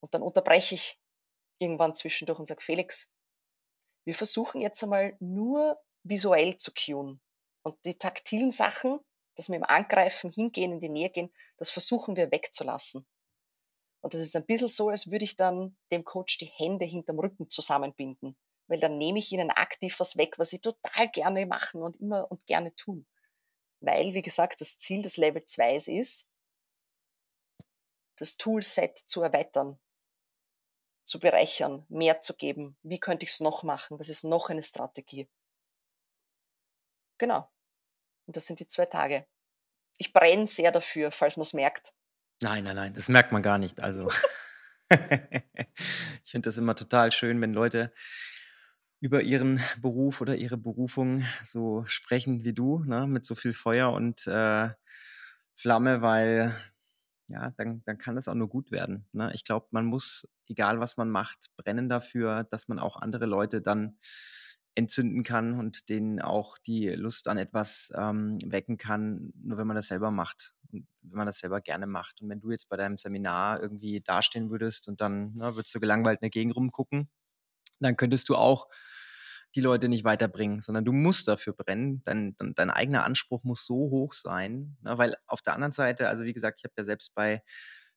Und 0.02 0.14
dann 0.14 0.22
unterbreche 0.22 0.76
ich 0.76 1.00
irgendwann 1.60 1.96
zwischendurch 1.96 2.40
und 2.40 2.46
sage, 2.46 2.62
Felix, 2.62 3.12
wir 4.06 4.16
versuchen 4.16 4.62
jetzt 4.62 4.82
einmal 4.84 5.16
nur 5.20 5.80
visuell 6.04 6.58
zu 6.58 6.72
cueen. 6.74 7.20
Und 7.64 7.78
die 7.86 7.98
taktilen 7.98 8.52
Sachen, 8.52 9.00
dass 9.36 9.50
wir 9.50 9.58
im 9.58 9.64
Angreifen 9.64 10.32
hingehen, 10.32 10.72
in 10.72 10.80
die 10.80 10.90
Nähe 10.90 11.10
gehen, 11.10 11.34
das 11.58 11.70
versuchen 11.70 12.16
wir 12.16 12.32
wegzulassen. 12.32 13.06
Und 14.02 14.14
das 14.14 14.22
ist 14.22 14.36
ein 14.36 14.46
bisschen 14.46 14.70
so, 14.70 14.90
als 14.90 15.12
würde 15.12 15.26
ich 15.26 15.36
dann 15.36 15.78
dem 15.92 16.06
Coach 16.06 16.38
die 16.38 16.46
Hände 16.46 16.86
hinterm 16.86 17.20
Rücken 17.20 17.50
zusammenbinden, 17.50 18.38
weil 18.68 18.80
dann 18.80 18.98
nehme 18.98 19.20
ich 19.20 19.32
ihnen 19.32 19.50
aktiv 19.52 20.00
was 20.00 20.18
weg, 20.18 20.36
was 20.38 20.52
sie 20.52 20.60
total 20.60 21.10
gerne 21.10 21.46
machen 21.46 21.82
und 21.82 22.00
immer 22.00 22.32
und 22.32 22.46
gerne 22.46 22.74
tun. 22.76 23.06
Weil, 23.82 24.14
wie 24.14 24.22
gesagt, 24.22 24.62
das 24.62 24.78
Ziel 24.78 25.02
des 25.02 25.18
Level 25.18 25.46
2 25.46 25.76
ist, 25.76 26.30
das 28.18 28.38
Toolset 28.38 28.98
zu 28.98 29.22
erweitern, 29.22 29.80
zu 31.06 31.20
bereichern, 31.20 31.86
mehr 31.90 32.22
zu 32.22 32.36
geben. 32.36 32.78
Wie 32.84 33.00
könnte 33.00 33.26
ich 33.26 33.32
es 33.32 33.40
noch 33.40 33.64
machen? 33.64 34.00
Was 34.00 34.10
ist 34.10 34.24
noch 34.24 34.50
eine 34.50 34.64
Strategie? 34.64 35.30
Genau. 37.18 37.50
Und 38.28 38.36
das 38.36 38.46
sind 38.46 38.60
die 38.60 38.68
zwei 38.68 38.86
Tage. 38.86 39.26
Ich 39.98 40.14
brenne 40.14 40.48
sehr 40.48 40.72
dafür, 40.72 41.12
falls 41.12 41.36
man 41.36 41.44
es 41.44 41.54
merkt. 41.54 41.94
Nein, 42.42 42.64
nein, 42.64 42.76
nein, 42.76 42.94
das 42.94 43.10
merkt 43.10 43.32
man 43.32 43.42
gar 43.42 43.58
nicht. 43.58 43.82
Also, 43.82 44.10
ich 44.90 46.32
finde 46.32 46.48
das 46.50 46.58
immer 46.58 46.76
total 46.76 47.12
schön, 47.12 47.42
wenn 47.42 47.54
Leute 47.54 47.92
über 49.02 49.22
ihren 49.22 49.62
Beruf 49.82 50.22
oder 50.22 50.36
ihre 50.36 50.58
Berufung 50.58 51.24
so 51.44 51.84
sprechen 51.88 52.44
wie 52.44 52.54
du, 52.54 52.84
ne, 52.84 53.08
mit 53.08 53.26
so 53.26 53.36
viel 53.36 53.54
Feuer 53.54 53.92
und 53.94 54.28
äh, 54.28 54.70
Flamme, 55.54 56.02
weil 56.02 56.56
ja, 57.30 57.52
dann, 57.58 57.84
dann 57.86 57.98
kann 57.98 58.18
es 58.18 58.28
auch 58.28 58.36
nur 58.36 58.50
gut 58.50 58.72
werden. 58.72 59.08
Ne? 59.14 59.32
Ich 59.34 59.44
glaube, 59.44 59.68
man 59.72 59.86
muss, 59.86 60.28
egal 60.48 60.80
was 60.80 60.98
man 60.98 61.10
macht, 61.10 61.48
brennen 61.58 61.88
dafür, 61.90 62.44
dass 62.46 62.68
man 62.68 62.80
auch 62.80 62.98
andere 62.98 63.26
Leute 63.26 63.62
dann 63.62 63.98
entzünden 64.76 65.24
kann 65.24 65.60
und 65.60 65.90
denen 65.90 66.22
auch 66.22 66.58
die 66.58 66.90
Lust 66.90 67.28
an 67.28 67.38
etwas 67.38 67.92
ähm, 67.96 68.38
wecken 68.46 68.78
kann, 68.78 69.34
nur 69.42 69.58
wenn 69.58 69.68
man 69.68 69.76
das 69.76 69.88
selber 69.88 70.12
macht 70.12 70.56
und 70.72 70.88
wenn 71.02 71.18
man 71.18 71.26
das 71.26 71.40
selber 71.40 71.62
gerne 71.62 71.88
macht. 71.88 72.22
Und 72.22 72.30
wenn 72.30 72.40
du 72.40 72.52
jetzt 72.52 72.70
bei 72.70 72.78
deinem 72.78 72.98
Seminar 72.98 73.62
irgendwie 73.62 74.02
dastehen 74.02 74.50
würdest 74.50 74.88
und 74.88 75.02
dann 75.02 75.34
ne, 75.36 75.56
würdest 75.56 75.74
du 75.76 75.80
gelangweilt 75.80 76.20
in 76.20 76.26
der 76.26 76.30
Gegend 76.30 76.56
rumgucken, 76.56 77.10
dann 77.80 77.98
könntest 77.98 78.30
du 78.30 78.36
auch 78.36 78.68
die 79.56 79.62
Leute 79.62 79.90
nicht 79.90 80.04
weiterbringen, 80.04 80.62
sondern 80.62 80.86
du 80.86 80.92
musst 80.92 81.28
dafür 81.28 81.54
brennen. 81.54 82.02
Dein, 82.04 82.36
dein, 82.38 82.54
dein 82.54 82.70
eigener 82.70 83.04
Anspruch 83.04 83.44
muss 83.44 83.66
so 83.66 83.76
hoch 83.76 84.14
sein, 84.14 84.78
ne, 84.82 84.98
weil 84.98 85.16
auf 85.26 85.42
der 85.42 85.56
anderen 85.56 85.72
Seite, 85.72 86.08
also 86.08 86.24
wie 86.24 86.34
gesagt, 86.34 86.60
ich 86.60 86.64
habe 86.64 86.74
ja 86.78 86.86
selbst 86.86 87.16
bei 87.16 87.44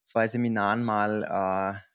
zwei 0.04 0.26
Seminaren 0.26 0.82
mal 0.82 1.22
äh, 1.24 1.91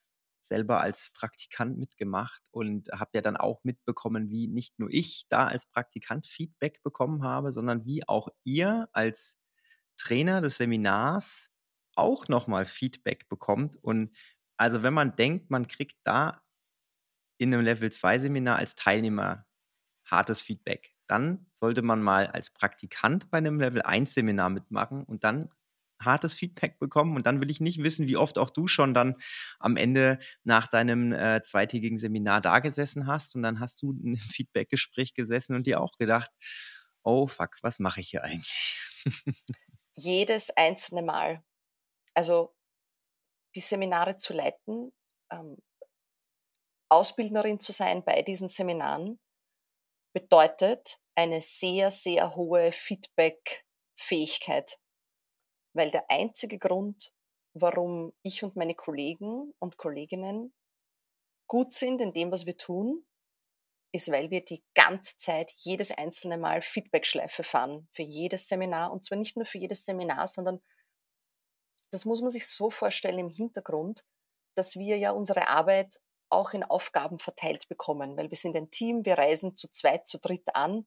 selber 0.48 0.82
als 0.82 1.12
Praktikant 1.12 1.78
mitgemacht 1.78 2.42
und 2.52 2.90
habe 2.92 3.12
ja 3.16 3.22
dann 3.22 3.38
auch 3.38 3.64
mitbekommen, 3.64 4.30
wie 4.30 4.48
nicht 4.48 4.80
nur 4.80 4.90
ich 4.92 5.26
da 5.30 5.48
als 5.48 5.66
Praktikant 5.66 6.26
Feedback 6.28 6.82
bekommen 6.84 7.24
habe, 7.24 7.52
sondern 7.52 7.86
wie 7.86 8.08
auch 8.08 8.30
ihr 8.44 8.90
als 8.94 9.38
Trainer 9.98 10.42
des 10.42 10.58
Seminars 10.58 11.52
auch 11.96 12.28
nochmal 12.28 12.66
Feedback 12.66 13.28
bekommt. 13.30 13.78
Und 13.78 14.16
also 14.58 14.84
wenn 14.84 14.94
man 14.94 15.16
denkt, 15.16 15.50
man 15.50 15.68
kriegt 15.68 15.98
da 16.04 16.42
in 17.38 17.54
einem 17.54 17.64
Level 17.64 17.92
2 17.92 18.20
Seminar 18.20 18.58
als 18.58 18.76
Teilnehmer 18.76 19.46
hartes 20.06 20.42
Feedback, 20.42 20.96
dann 21.08 21.48
sollte 21.54 21.82
man 21.82 22.02
mal 22.02 22.28
als 22.28 22.52
Praktikant 22.52 23.30
bei 23.32 23.40
einem 23.40 23.60
Level 23.60 23.82
1 23.82 24.14
Seminar 24.14 24.50
mitmachen 24.50 25.04
und 25.04 25.24
dann 25.24 25.50
hartes 26.00 26.34
Feedback 26.34 26.80
bekommen. 26.80 27.16
Und 27.16 27.26
dann 27.26 27.42
will 27.42 27.50
ich 27.50 27.60
nicht 27.60 27.84
wissen, 27.84 28.08
wie 28.08 28.18
oft 28.18 28.38
auch 28.38 28.50
du 28.50 28.68
schon 28.68 28.94
dann 28.94 29.16
am 29.60 29.78
Ende 29.78 30.20
nach 30.44 30.68
deinem 30.68 31.14
äh, 31.14 31.42
zweitägigen 31.44 31.98
Seminar 31.98 32.42
da 32.42 32.60
gesessen 32.60 33.08
hast. 33.08 33.36
Und 33.36 33.44
dann 33.44 33.60
hast 33.60 33.82
du 33.82 33.92
ein 33.92 34.18
Feedbackgespräch 34.18 35.14
gesessen 35.14 35.56
und 35.56 35.68
dir 35.68 35.82
auch 35.82 35.98
gedacht, 35.98 36.32
oh 37.04 37.28
fuck, 37.28 37.58
was 37.62 37.80
mache 37.80 38.02
ich 38.02 38.10
hier 38.10 38.24
eigentlich? 38.24 38.80
Jedes 39.94 40.52
einzelne 40.52 41.02
Mal. 41.02 41.44
Also 42.14 42.54
die 43.56 43.62
Seminare 43.62 44.18
zu 44.18 44.34
leiten, 44.34 44.92
ähm, 45.32 45.58
Ausbildnerin 46.90 47.60
zu 47.60 47.72
sein 47.72 48.04
bei 48.04 48.22
diesen 48.22 48.50
Seminaren, 48.50 49.20
bedeutet 50.14 51.00
eine 51.16 51.42
sehr, 51.42 51.92
sehr 51.92 52.36
hohe 52.36 52.72
Feedback-Fähigkeit 52.72 54.80
weil 55.78 55.92
der 55.92 56.10
einzige 56.10 56.60
Grund, 56.60 57.12
warum 57.54 58.14
ich 58.24 58.44
und 58.44 58.56
meine 58.56 58.76
Kollegen 58.76 59.54
und 59.60 59.78
Kolleginnen 59.78 60.54
gut 61.48 61.74
sind 61.74 62.02
in 62.02 62.14
dem, 62.14 62.32
was 62.32 62.46
wir 62.46 62.58
tun, 62.58 63.06
ist, 63.94 64.12
weil 64.12 64.30
wir 64.30 64.44
die 64.44 64.64
ganze 64.76 65.16
Zeit 65.18 65.52
jedes 65.56 65.92
einzelne 65.92 66.38
Mal 66.38 66.62
Feedbackschleife 66.62 67.44
fahren 67.44 67.88
für 67.94 68.04
jedes 68.04 68.48
Seminar. 68.50 68.92
Und 68.92 69.06
zwar 69.06 69.18
nicht 69.18 69.38
nur 69.38 69.46
für 69.46 69.58
jedes 69.58 69.86
Seminar, 69.86 70.28
sondern 70.28 70.62
das 71.92 72.06
muss 72.06 72.22
man 72.22 72.30
sich 72.30 72.48
so 72.48 72.70
vorstellen 72.70 73.20
im 73.20 73.30
Hintergrund, 73.30 74.06
dass 74.56 74.76
wir 74.76 74.98
ja 74.98 75.12
unsere 75.12 75.48
Arbeit 75.48 76.00
auch 76.30 76.54
in 76.54 76.64
Aufgaben 76.64 77.20
verteilt 77.20 77.70
bekommen, 77.70 78.18
weil 78.18 78.30
wir 78.30 78.38
sind 78.38 78.58
ein 78.58 78.70
Team, 78.70 79.06
wir 79.06 79.18
reisen 79.18 79.56
zu 79.56 79.70
zweit, 79.72 80.08
zu 80.08 80.20
dritt 80.20 80.54
an 80.54 80.86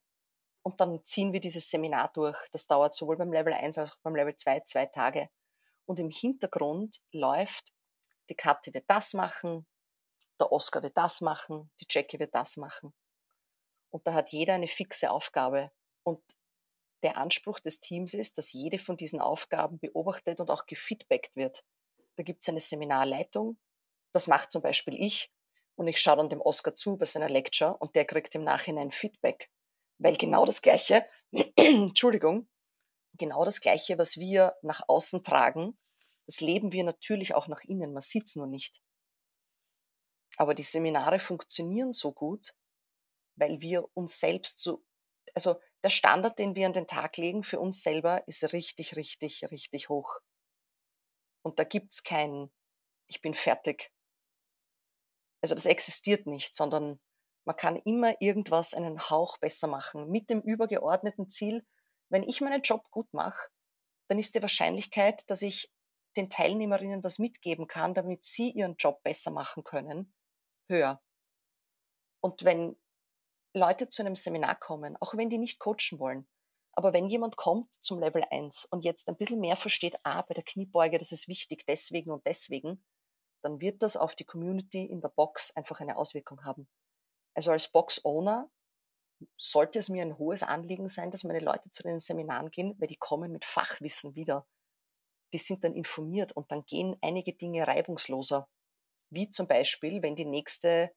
und 0.63 0.81
dann 0.81 1.05
ziehen 1.05 1.33
wir 1.33 1.41
dieses 1.41 1.71
Seminar 1.71 2.13
durch. 2.13 2.39
Das 2.51 2.67
dauert 2.67 2.95
sowohl 2.95 3.17
beim 3.17 3.33
Level 3.33 3.53
1 3.53 3.79
als 3.79 3.93
auch 3.93 3.97
beim 4.03 4.15
Level 4.15 4.37
2 4.37 4.61
zwei 4.61 4.87
Tage. 4.87 5.31
Und 5.87 5.99
im 6.01 6.11
Hintergrund 6.11 7.01
läuft, 7.13 7.73
die 8.29 8.35
Kathi 8.35 8.73
wird 8.75 8.85
das 8.89 9.15
machen, 9.15 9.67
der 10.39 10.53
Oscar 10.53 10.83
wird 10.83 10.97
das 10.97 11.21
machen, 11.21 11.71
die 11.81 11.87
Jackie 11.89 12.19
wird 12.19 12.35
das 12.35 12.57
machen. 12.57 12.95
Und 13.91 14.07
da 14.07 14.15
hat 14.15 14.31
jeder 14.31 14.55
eine 14.55 14.69
fixe 14.69 15.11
Aufgabe. 15.11 15.71
Und 16.03 16.23
der 17.03 17.17
Anspruch 17.17 17.61
des 17.61 17.81
Teams 17.81 18.15
ist, 18.15 18.39
dass 18.39 18.53
jede 18.53 18.79
von 18.79 18.97
diesen 18.97 19.21
Aufgaben 19.21 19.79
beobachtet 19.79 20.41
und 20.41 20.51
auch 20.51 20.67
gefeedbackt 20.67 21.35
wird. 21.37 21.65
Da 22.17 22.23
gibt 22.23 22.43
es 22.43 22.49
eine 22.49 22.61
Seminarleitung, 22.61 23.59
das 24.13 24.27
macht 24.27 24.53
zum 24.53 24.63
Beispiel 24.63 24.95
ich 24.95 25.31
und 25.77 25.87
ich 25.87 26.01
schaue 26.01 26.17
dann 26.17 26.29
dem 26.29 26.41
Oscar 26.41 26.75
zu 26.75 26.97
bei 26.97 27.07
seiner 27.07 27.29
Lecture 27.29 27.77
und 27.79 27.97
der 27.97 28.05
kriegt 28.05 28.35
im 28.35 28.45
Nachhinein 28.45 28.91
Feedback 28.91 29.51
weil 30.01 30.17
genau 30.17 30.45
das 30.45 30.63
Gleiche, 30.63 31.07
Entschuldigung, 31.57 32.49
genau 33.15 33.45
das 33.45 33.61
Gleiche, 33.61 33.99
was 33.99 34.17
wir 34.17 34.57
nach 34.63 34.81
außen 34.89 35.23
tragen, 35.23 35.79
das 36.27 36.41
leben 36.41 36.73
wir 36.73 36.85
natürlich 36.85 37.35
auch 37.35 37.49
nach 37.49 37.63
innen. 37.65 37.93
Man 37.93 38.03
sieht 38.03 38.27
es 38.27 38.37
nur 38.37 38.47
nicht. 38.47 38.81
Aber 40.37 40.55
die 40.55 40.63
Seminare 40.63 41.21
funktionieren 41.21 41.93
so 41.93 42.13
gut, 42.13 42.55
weil 43.37 43.61
wir 43.61 43.89
uns 43.95 44.21
selbst 44.21 44.61
so, 44.61 44.85
also 45.35 45.61
der 45.83 45.91
Standard, 45.91 46.39
den 46.39 46.55
wir 46.55 46.67
an 46.67 46.73
den 46.73 46.87
Tag 46.87 47.17
legen 47.17 47.43
für 47.43 47.61
uns 47.61 47.83
selber, 47.83 48.27
ist 48.27 48.53
richtig, 48.53 48.97
richtig, 48.97 49.51
richtig 49.51 49.89
hoch. 49.89 50.21
Und 51.43 51.59
da 51.59 51.65
gibt's 51.65 52.03
kein 52.03 52.51
Ich 53.07 53.21
bin 53.21 53.35
fertig. 53.35 53.93
Also 55.43 55.55
das 55.55 55.67
existiert 55.67 56.27
nicht, 56.27 56.55
sondern 56.55 57.01
man 57.45 57.57
kann 57.57 57.77
immer 57.77 58.15
irgendwas 58.21 58.75
einen 58.75 59.11
Hauch 59.11 59.39
besser 59.39 59.67
machen 59.67 60.11
mit 60.11 60.31
dem 60.31 60.41
übergeordneten 60.41 61.31
Ziel, 61.31 61.65
wenn 62.11 62.23
ich 62.23 62.41
meinen 62.41 62.63
Job 62.63 62.91
gut 62.91 63.13
mache, 63.13 63.49
dann 64.09 64.19
ist 64.19 64.35
die 64.35 64.43
Wahrscheinlichkeit, 64.43 65.23
dass 65.31 65.43
ich 65.43 65.73
den 66.17 66.29
Teilnehmerinnen 66.29 67.05
was 67.05 67.19
mitgeben 67.19 67.67
kann, 67.69 67.95
damit 67.95 68.25
sie 68.25 68.51
ihren 68.51 68.77
Job 68.77 69.03
besser 69.03 69.31
machen 69.31 69.63
können, 69.63 70.13
höher. 70.69 71.01
Und 72.21 72.45
wenn 72.45 72.77
Leute 73.55 73.89
zu 73.89 74.03
einem 74.03 74.17
Seminar 74.17 74.59
kommen, 74.59 74.97
auch 75.01 75.17
wenn 75.17 75.31
die 75.31 75.39
nicht 75.39 75.61
coachen 75.61 75.99
wollen, 75.99 76.29
aber 76.73 76.93
wenn 76.93 77.09
jemand 77.09 77.37
kommt 77.37 77.75
zum 77.83 77.99
Level 77.99 78.25
1 78.31 78.67
und 78.67 78.85
jetzt 78.85 79.09
ein 79.09 79.17
bisschen 79.17 79.41
mehr 79.41 79.57
versteht, 79.57 79.97
ah, 80.05 80.23
bei 80.23 80.35
der 80.35 80.45
Kniebeuge, 80.45 80.99
das 80.99 81.13
ist 81.13 81.29
wichtig, 81.29 81.65
deswegen 81.67 82.11
und 82.11 82.27
deswegen, 82.27 82.85
dann 83.43 83.61
wird 83.61 83.83
das 83.83 83.97
auf 83.97 84.15
die 84.15 84.25
Community 84.25 84.85
in 84.85 85.01
der 85.01 85.09
Box 85.09 85.55
einfach 85.57 85.81
eine 85.81 85.97
Auswirkung 85.97 86.45
haben. 86.45 86.69
Also 87.35 87.53
als 87.53 87.71
Box-Owner 87.71 88.51
sollte 89.37 89.79
es 89.79 89.89
mir 89.89 90.03
ein 90.03 90.19
hohes 90.19 90.43
Anliegen 90.43 90.89
sein, 90.89 91.11
dass 91.11 91.25
meine 91.25 91.41
Leute 91.41 91.71
zu 91.71 91.83
den 91.83 91.99
Seminaren 91.99 92.51
gehen, 92.51 92.75
weil 92.79 92.89
die 92.89 92.97
kommen 92.97 93.33
mit 93.33 93.45
Fachwissen 93.45 94.15
wieder. 94.15 94.47
Die 95.33 95.39
sind 95.39 95.63
dann 95.63 95.75
informiert 95.75 96.33
und 96.33 96.51
dann 96.51 96.65
gehen 96.65 96.97
einige 97.03 97.33
Dinge 97.33 97.67
reibungsloser. 97.67 98.49
Wie 99.11 99.31
zum 99.31 99.47
Beispiel, 99.47 100.03
wenn 100.03 100.17
die 100.17 100.25
nächste 100.25 100.93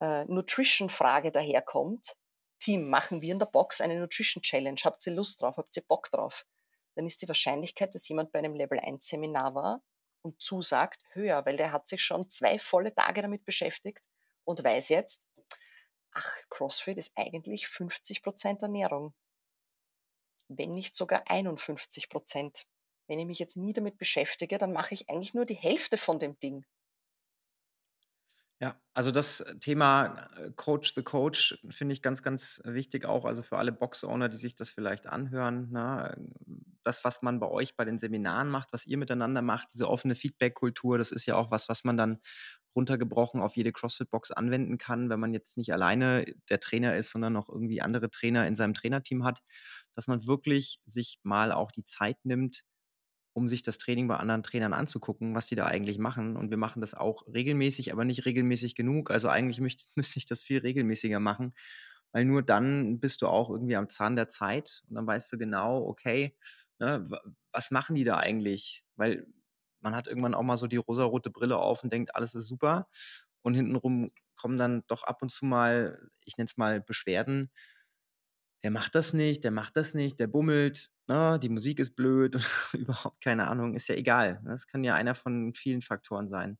äh, 0.00 0.24
Nutrition-Frage 0.26 1.32
daherkommt, 1.32 2.16
Team, 2.60 2.88
machen 2.88 3.22
wir 3.22 3.32
in 3.32 3.38
der 3.38 3.46
Box 3.46 3.80
eine 3.80 3.98
Nutrition 3.98 4.42
Challenge, 4.42 4.80
habt 4.84 5.06
ihr 5.06 5.14
Lust 5.14 5.40
drauf, 5.40 5.56
habt 5.56 5.76
ihr 5.76 5.82
Bock 5.82 6.10
drauf? 6.10 6.46
Dann 6.94 7.06
ist 7.06 7.22
die 7.22 7.28
Wahrscheinlichkeit, 7.28 7.94
dass 7.94 8.08
jemand 8.08 8.32
bei 8.32 8.38
einem 8.38 8.54
Level 8.54 8.78
1 8.78 9.06
Seminar 9.06 9.54
war 9.54 9.82
und 10.22 10.40
zusagt, 10.42 11.02
höher, 11.12 11.44
weil 11.46 11.56
der 11.56 11.72
hat 11.72 11.88
sich 11.88 12.02
schon 12.02 12.28
zwei 12.28 12.58
volle 12.58 12.94
Tage 12.94 13.22
damit 13.22 13.44
beschäftigt 13.44 14.02
und 14.44 14.62
weiß 14.62 14.90
jetzt, 14.90 15.26
ach, 16.12 16.30
CrossFit 16.48 16.98
ist 16.98 17.12
eigentlich 17.16 17.68
50 17.68 18.22
Prozent 18.22 18.62
Ernährung. 18.62 19.14
Wenn 20.48 20.72
nicht 20.72 20.96
sogar 20.96 21.22
51 21.26 22.08
Prozent. 22.08 22.66
Wenn 23.06 23.18
ich 23.18 23.26
mich 23.26 23.38
jetzt 23.38 23.56
nie 23.56 23.72
damit 23.72 23.98
beschäftige, 23.98 24.58
dann 24.58 24.72
mache 24.72 24.94
ich 24.94 25.08
eigentlich 25.10 25.34
nur 25.34 25.44
die 25.44 25.54
Hälfte 25.54 25.98
von 25.98 26.18
dem 26.18 26.38
Ding. 26.38 26.64
Ja, 28.60 28.78
also 28.92 29.10
das 29.10 29.42
Thema 29.60 30.28
äh, 30.36 30.50
Coach 30.54 30.94
the 30.94 31.02
Coach 31.02 31.58
finde 31.70 31.94
ich 31.94 32.02
ganz, 32.02 32.22
ganz 32.22 32.60
wichtig 32.64 33.06
auch, 33.06 33.24
also 33.24 33.42
für 33.42 33.56
alle 33.56 33.72
Box-Owner, 33.72 34.28
die 34.28 34.36
sich 34.36 34.54
das 34.54 34.70
vielleicht 34.70 35.06
anhören. 35.06 35.70
Ne? 35.70 36.14
Das, 36.82 37.02
was 37.02 37.22
man 37.22 37.40
bei 37.40 37.48
euch 37.48 37.74
bei 37.74 37.86
den 37.86 37.98
Seminaren 37.98 38.50
macht, 38.50 38.74
was 38.74 38.86
ihr 38.86 38.98
miteinander 38.98 39.40
macht, 39.40 39.72
diese 39.72 39.88
offene 39.88 40.14
Feedback-Kultur, 40.14 40.98
das 40.98 41.10
ist 41.10 41.24
ja 41.24 41.36
auch 41.36 41.50
was, 41.50 41.70
was 41.70 41.84
man 41.84 41.96
dann 41.96 42.20
runtergebrochen 42.74 43.40
auf 43.40 43.56
jede 43.56 43.72
CrossFit-Box 43.72 44.30
anwenden 44.30 44.78
kann, 44.78 45.10
wenn 45.10 45.20
man 45.20 45.34
jetzt 45.34 45.56
nicht 45.56 45.72
alleine 45.72 46.24
der 46.48 46.60
Trainer 46.60 46.96
ist, 46.96 47.10
sondern 47.10 47.32
noch 47.32 47.48
irgendwie 47.48 47.82
andere 47.82 48.10
Trainer 48.10 48.46
in 48.46 48.54
seinem 48.54 48.74
Trainerteam 48.74 49.24
hat, 49.24 49.40
dass 49.92 50.06
man 50.06 50.26
wirklich 50.26 50.80
sich 50.86 51.18
mal 51.22 51.52
auch 51.52 51.72
die 51.72 51.84
Zeit 51.84 52.18
nimmt, 52.24 52.64
um 53.32 53.48
sich 53.48 53.62
das 53.62 53.78
Training 53.78 54.08
bei 54.08 54.16
anderen 54.16 54.42
Trainern 54.42 54.72
anzugucken, 54.72 55.34
was 55.34 55.46
die 55.46 55.54
da 55.54 55.66
eigentlich 55.66 55.98
machen. 55.98 56.36
Und 56.36 56.50
wir 56.50 56.56
machen 56.56 56.80
das 56.80 56.94
auch 56.94 57.26
regelmäßig, 57.26 57.92
aber 57.92 58.04
nicht 58.04 58.24
regelmäßig 58.24 58.74
genug. 58.74 59.10
Also 59.10 59.28
eigentlich 59.28 59.60
müsste, 59.60 59.84
müsste 59.94 60.18
ich 60.18 60.26
das 60.26 60.42
viel 60.42 60.58
regelmäßiger 60.58 61.20
machen, 61.20 61.54
weil 62.12 62.24
nur 62.24 62.42
dann 62.42 63.00
bist 63.00 63.22
du 63.22 63.28
auch 63.28 63.50
irgendwie 63.50 63.76
am 63.76 63.88
Zahn 63.88 64.16
der 64.16 64.28
Zeit 64.28 64.82
und 64.88 64.96
dann 64.96 65.06
weißt 65.06 65.32
du 65.32 65.38
genau, 65.38 65.86
okay, 65.86 66.36
ne, 66.78 67.08
was 67.52 67.70
machen 67.70 67.94
die 67.94 68.04
da 68.04 68.18
eigentlich? 68.18 68.84
Weil 68.96 69.26
man 69.80 69.94
hat 69.94 70.06
irgendwann 70.08 70.34
auch 70.34 70.42
mal 70.42 70.56
so 70.56 70.66
die 70.66 70.76
rosarote 70.76 71.30
Brille 71.30 71.58
auf 71.58 71.82
und 71.82 71.92
denkt, 71.92 72.14
alles 72.14 72.34
ist 72.34 72.46
super. 72.46 72.88
Und 73.42 73.54
hintenrum 73.54 74.12
kommen 74.36 74.58
dann 74.58 74.84
doch 74.86 75.02
ab 75.04 75.22
und 75.22 75.30
zu 75.30 75.44
mal, 75.44 76.10
ich 76.24 76.36
nenne 76.36 76.46
es 76.46 76.56
mal 76.56 76.80
Beschwerden, 76.80 77.50
der 78.62 78.70
macht 78.70 78.94
das 78.94 79.14
nicht, 79.14 79.42
der 79.44 79.50
macht 79.50 79.76
das 79.76 79.94
nicht, 79.94 80.20
der 80.20 80.26
bummelt, 80.26 80.90
ne, 81.08 81.38
die 81.42 81.48
Musik 81.48 81.78
ist 81.78 81.96
blöd 81.96 82.36
und 82.36 82.46
überhaupt 82.74 83.22
keine 83.22 83.48
Ahnung, 83.48 83.74
ist 83.74 83.88
ja 83.88 83.94
egal. 83.94 84.40
Ne? 84.42 84.50
Das 84.50 84.66
kann 84.66 84.84
ja 84.84 84.94
einer 84.94 85.14
von 85.14 85.54
vielen 85.54 85.82
Faktoren 85.82 86.28
sein. 86.28 86.58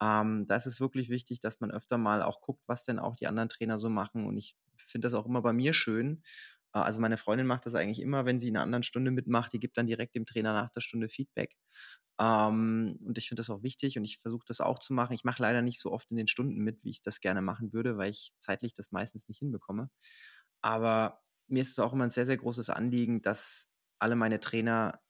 Ähm, 0.00 0.46
da 0.46 0.56
ist 0.56 0.66
es 0.66 0.80
wirklich 0.80 1.10
wichtig, 1.10 1.40
dass 1.40 1.60
man 1.60 1.70
öfter 1.70 1.98
mal 1.98 2.22
auch 2.22 2.40
guckt, 2.40 2.62
was 2.66 2.84
denn 2.84 2.98
auch 2.98 3.16
die 3.16 3.26
anderen 3.26 3.48
Trainer 3.48 3.78
so 3.78 3.90
machen. 3.90 4.26
Und 4.26 4.36
ich 4.38 4.56
finde 4.86 5.06
das 5.06 5.14
auch 5.14 5.26
immer 5.26 5.42
bei 5.42 5.52
mir 5.52 5.74
schön. 5.74 6.22
Äh, 6.74 6.80
also 6.80 7.00
meine 7.00 7.16
Freundin 7.16 7.46
macht 7.46 7.66
das 7.66 7.74
eigentlich 7.74 8.00
immer, 8.00 8.26
wenn 8.26 8.38
sie 8.40 8.48
in 8.48 8.56
einer 8.56 8.64
anderen 8.64 8.82
Stunde 8.84 9.10
mitmacht, 9.10 9.52
die 9.52 9.60
gibt 9.60 9.76
dann 9.78 9.86
direkt 9.86 10.14
dem 10.14 10.26
Trainer 10.26 10.52
nach 10.54 10.70
der 10.70 10.80
Stunde 10.80 11.08
Feedback. 11.08 11.56
Ähm, 12.20 12.98
und 13.04 13.18
ich 13.18 13.28
finde 13.28 13.40
das 13.40 13.50
auch 13.50 13.62
wichtig 13.62 13.98
und 13.98 14.04
ich 14.04 14.18
versuche 14.18 14.44
das 14.46 14.60
auch 14.60 14.78
zu 14.78 14.92
machen. 14.94 15.14
Ich 15.14 15.24
mache 15.24 15.42
leider 15.42 15.62
nicht 15.62 15.80
so 15.80 15.92
oft 15.92 16.10
in 16.12 16.16
den 16.16 16.28
Stunden 16.28 16.58
mit, 16.60 16.84
wie 16.84 16.90
ich 16.90 17.02
das 17.02 17.20
gerne 17.20 17.42
machen 17.42 17.72
würde, 17.72 17.96
weil 17.98 18.10
ich 18.10 18.32
zeitlich 18.40 18.74
das 18.74 18.92
meistens 18.92 19.28
nicht 19.28 19.38
hinbekomme. 19.38 19.90
Aber 20.62 21.22
mir 21.48 21.62
ist 21.62 21.70
es 21.72 21.78
auch 21.78 21.92
immer 21.92 22.04
ein 22.04 22.10
sehr, 22.10 22.26
sehr 22.26 22.36
großes 22.38 22.70
Anliegen, 22.70 23.22
dass 23.22 23.70
alle 23.98 24.16
meine 24.16 24.40
Trainer 24.40 25.00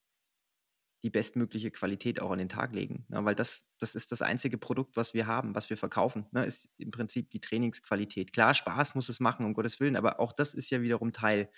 die 1.04 1.10
bestmögliche 1.10 1.70
Qualität 1.70 2.18
auch 2.18 2.30
an 2.30 2.38
den 2.38 2.48
Tag 2.48 2.72
legen. 2.72 3.04
Ne? 3.10 3.22
Weil 3.26 3.34
das, 3.34 3.62
das 3.78 3.94
ist 3.94 4.10
das 4.10 4.22
einzige 4.22 4.56
Produkt, 4.56 4.96
was 4.96 5.12
wir 5.12 5.26
haben, 5.26 5.54
was 5.54 5.68
wir 5.68 5.76
verkaufen, 5.76 6.26
ne? 6.32 6.46
ist 6.46 6.70
im 6.78 6.90
Prinzip 6.90 7.30
die 7.30 7.40
Trainingsqualität. 7.40 8.32
Klar, 8.32 8.54
Spaß 8.54 8.94
muss 8.94 9.10
es 9.10 9.20
machen, 9.20 9.44
um 9.44 9.52
Gottes 9.52 9.80
Willen, 9.80 9.96
aber 9.96 10.18
auch 10.18 10.32
das 10.32 10.54
ist 10.54 10.70
ja 10.70 10.80
wiederum 10.80 11.12
Teil 11.12 11.50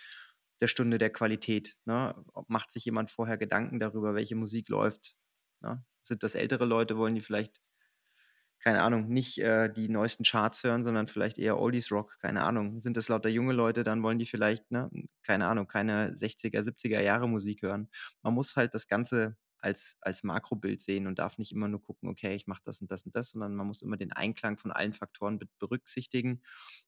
der 0.61 0.67
Stunde 0.67 0.99
der 0.99 1.11
Qualität. 1.11 1.77
Ne? 1.85 2.15
Macht 2.49 2.73
sich 2.73 2.85
jemand 2.85 3.13
vorher 3.13 3.39
Gedanken 3.39 3.79
darüber, 3.79 4.17
welche 4.17 4.35
Musik 4.35 4.69
läuft? 4.69 5.17
Ne? 5.61 5.85
Sind 6.03 6.25
das 6.25 6.35
ältere 6.35 6.65
Leute, 6.65 6.97
wollen 6.99 7.15
die 7.15 7.21
vielleicht 7.21 7.61
keine 8.67 8.83
Ahnung, 8.83 9.09
nicht 9.09 9.39
äh, 9.39 9.73
die 9.73 9.89
neuesten 9.89 10.25
Charts 10.25 10.65
hören, 10.65 10.85
sondern 10.85 11.07
vielleicht 11.07 11.39
eher 11.39 11.57
Oldies 11.59 11.93
Rock, 11.93 12.19
keine 12.21 12.43
Ahnung. 12.43 12.81
Sind 12.81 12.97
das 12.97 13.09
lauter 13.09 13.29
junge 13.29 13.53
Leute, 13.53 13.85
dann 13.85 14.03
wollen 14.03 14.19
die 14.19 14.27
vielleicht, 14.27 14.73
ne, 14.73 14.91
keine 15.23 15.47
Ahnung, 15.47 15.69
keine 15.69 16.17
60er, 16.17 16.63
70er 16.65 17.01
Jahre 17.01 17.29
Musik 17.29 17.63
hören. 17.63 17.89
Man 18.23 18.35
muss 18.35 18.57
halt 18.57 18.75
das 18.75 18.89
Ganze 18.89 19.37
als, 19.59 19.99
als 20.01 20.25
Makrobild 20.25 20.83
sehen 20.83 21.07
und 21.07 21.21
darf 21.21 21.39
nicht 21.39 21.53
immer 21.53 21.69
nur 21.69 21.81
gucken, 21.83 22.09
okay, 22.09 22.35
ich 22.35 22.49
mache 22.49 22.63
das 22.65 22.81
und 22.81 22.91
das 22.91 23.05
und 23.07 23.15
das, 23.15 23.31
sondern 23.31 23.55
man 23.55 23.69
muss 23.69 23.83
immer 23.83 23.97
den 23.97 24.13
Einklang 24.13 24.59
von 24.59 24.73
allen 24.73 24.93
Faktoren 24.95 25.39
berücksichtigen. 25.61 26.43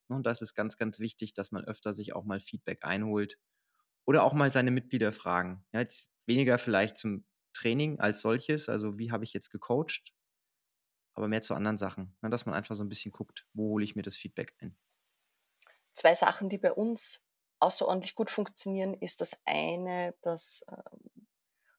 Und 0.09 0.27
das 0.27 0.43
ist 0.43 0.55
ganz, 0.55 0.77
ganz 0.79 0.99
wichtig, 1.01 1.33
dass 1.35 1.53
man 1.53 1.65
öfter 1.65 1.95
sich 1.95 2.13
auch 2.15 2.25
mal 2.25 2.41
Feedback 2.41 2.85
einholt 2.85 3.39
oder 4.07 4.25
auch 4.25 4.33
mal 4.35 4.53
seine 4.53 4.71
Mitglieder 4.73 5.13
fragen. 5.13 5.65
Ja, 5.73 5.81
jetzt 5.81 6.09
weniger 6.27 6.59
vielleicht 6.59 6.97
zum 6.97 7.25
Training 7.53 8.01
als 8.01 8.21
solches, 8.21 8.69
also 8.69 8.99
wie 8.99 9.11
habe 9.13 9.25
ich 9.25 9.33
jetzt 9.33 9.51
gecoacht, 9.51 10.13
aber 11.19 11.27
mehr 11.27 11.43
zu 11.43 11.55
anderen 11.55 11.79
Sachen, 11.79 12.17
ne, 12.23 12.31
dass 12.31 12.47
man 12.47 12.55
einfach 12.55 12.77
so 12.77 12.85
ein 12.85 12.89
bisschen 12.89 13.11
guckt, 13.11 13.45
wo 13.53 13.71
hole 13.71 13.85
ich 13.85 13.97
mir 13.97 14.03
das 14.03 14.17
Feedback 14.17 14.55
ein. 14.61 14.79
Zwei 15.93 16.15
Sachen, 16.15 16.49
die 16.49 16.59
bei 16.59 16.73
uns 16.73 17.27
außerordentlich 17.59 18.15
gut 18.15 18.31
funktionieren, 18.31 18.95
ist 18.95 19.21
das 19.21 19.37
eine, 19.45 20.15
dass 20.23 20.65
äh, 20.69 20.77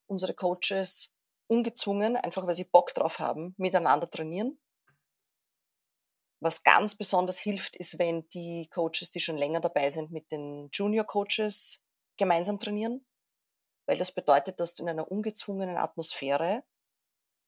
unsere 0.07 0.33
Coaches 0.33 1.15
ungezwungen, 1.47 2.17
einfach 2.17 2.45
weil 2.45 2.53
sie 2.53 2.65
Bock 2.65 2.93
drauf 2.93 3.19
haben, 3.19 3.55
miteinander 3.57 4.09
trainieren. 4.09 4.59
Was 6.41 6.63
ganz 6.63 6.95
besonders 6.95 7.39
hilft, 7.39 7.77
ist, 7.77 7.97
wenn 7.97 8.27
die 8.29 8.67
Coaches, 8.69 9.09
die 9.09 9.21
schon 9.21 9.37
länger 9.37 9.61
dabei 9.61 9.89
sind, 9.89 10.11
mit 10.11 10.33
den 10.33 10.67
Junior 10.73 11.05
Coaches 11.05 11.81
gemeinsam 12.17 12.59
trainieren, 12.59 13.05
weil 13.85 13.97
das 13.97 14.11
bedeutet, 14.11 14.59
dass 14.59 14.75
du 14.75 14.83
in 14.83 14.89
einer 14.89 15.09
ungezwungenen 15.09 15.77
Atmosphäre 15.77 16.65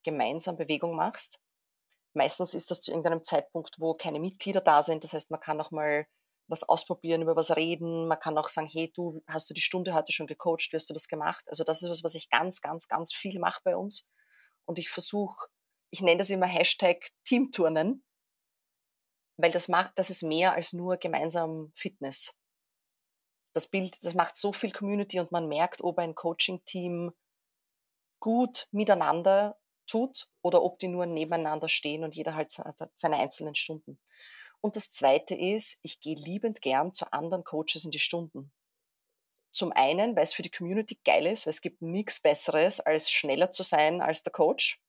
gemeinsam 0.03 0.55
Bewegung 0.55 0.95
machst 0.95 1.41
Meistens 2.13 2.53
ist 2.53 2.71
das 2.71 2.81
zu 2.81 2.91
irgendeinem 2.91 3.23
Zeitpunkt, 3.23 3.79
wo 3.79 3.93
keine 3.93 4.19
Mitglieder 4.19 4.61
da 4.61 4.83
sind. 4.83 5.03
Das 5.03 5.13
heißt, 5.13 5.31
man 5.31 5.39
kann 5.39 5.61
auch 5.61 5.71
mal 5.71 6.05
was 6.47 6.63
ausprobieren, 6.63 7.21
über 7.21 7.35
was 7.35 7.55
reden. 7.55 8.07
Man 8.07 8.19
kann 8.19 8.37
auch 8.37 8.49
sagen, 8.49 8.67
hey, 8.69 8.91
du, 8.93 9.21
hast 9.27 9.49
du 9.49 9.53
die 9.53 9.61
Stunde 9.61 9.93
heute 9.93 10.11
schon 10.11 10.27
gecoacht? 10.27 10.71
Wie 10.71 10.75
hast 10.75 10.89
du 10.89 10.93
das 10.93 11.07
gemacht? 11.07 11.45
Also 11.47 11.63
das 11.63 11.81
ist 11.81 11.89
was, 11.89 12.03
was 12.03 12.15
ich 12.15 12.29
ganz, 12.29 12.61
ganz, 12.61 12.87
ganz 12.87 13.13
viel 13.13 13.39
mache 13.39 13.61
bei 13.63 13.75
uns. 13.75 14.07
Und 14.65 14.77
ich 14.77 14.89
versuche, 14.89 15.47
ich 15.91 16.01
nenne 16.01 16.17
das 16.17 16.29
immer 16.29 16.47
Hashtag 16.47 17.09
Teamturnen, 17.23 18.03
weil 19.37 19.51
das 19.51 19.67
macht, 19.69 19.91
das 19.95 20.09
ist 20.09 20.23
mehr 20.23 20.53
als 20.53 20.73
nur 20.73 20.97
gemeinsam 20.97 21.71
Fitness. 21.75 22.35
Das 23.53 23.67
Bild, 23.67 23.97
das 24.03 24.13
macht 24.13 24.37
so 24.37 24.53
viel 24.53 24.71
Community 24.71 25.19
und 25.19 25.31
man 25.31 25.47
merkt, 25.47 25.81
ob 25.83 25.99
ein 25.99 26.15
Coaching-Team 26.15 27.13
gut 28.19 28.67
miteinander 28.71 29.60
tut 29.91 30.27
oder 30.41 30.63
ob 30.63 30.79
die 30.79 30.87
nur 30.87 31.05
nebeneinander 31.05 31.69
stehen 31.69 32.03
und 32.03 32.15
jeder 32.15 32.35
halt 32.35 32.51
seine 32.95 33.17
einzelnen 33.17 33.55
Stunden. 33.55 33.99
Und 34.61 34.75
das 34.75 34.91
Zweite 34.91 35.35
ist, 35.35 35.79
ich 35.81 35.99
gehe 35.99 36.15
liebend 36.15 36.61
gern 36.61 36.93
zu 36.93 37.11
anderen 37.11 37.43
Coaches 37.43 37.83
in 37.83 37.91
die 37.91 37.99
Stunden. 37.99 38.51
Zum 39.51 39.73
einen, 39.73 40.15
weil 40.15 40.23
es 40.23 40.33
für 40.33 40.43
die 40.43 40.51
Community 40.51 40.99
geil 41.03 41.25
ist, 41.25 41.45
weil 41.45 41.51
es 41.51 41.61
gibt 41.61 41.81
nichts 41.81 42.21
Besseres, 42.21 42.79
als 42.79 43.11
schneller 43.11 43.51
zu 43.51 43.63
sein 43.63 44.01
als 44.01 44.23
der 44.23 44.31
Coach. 44.31 44.81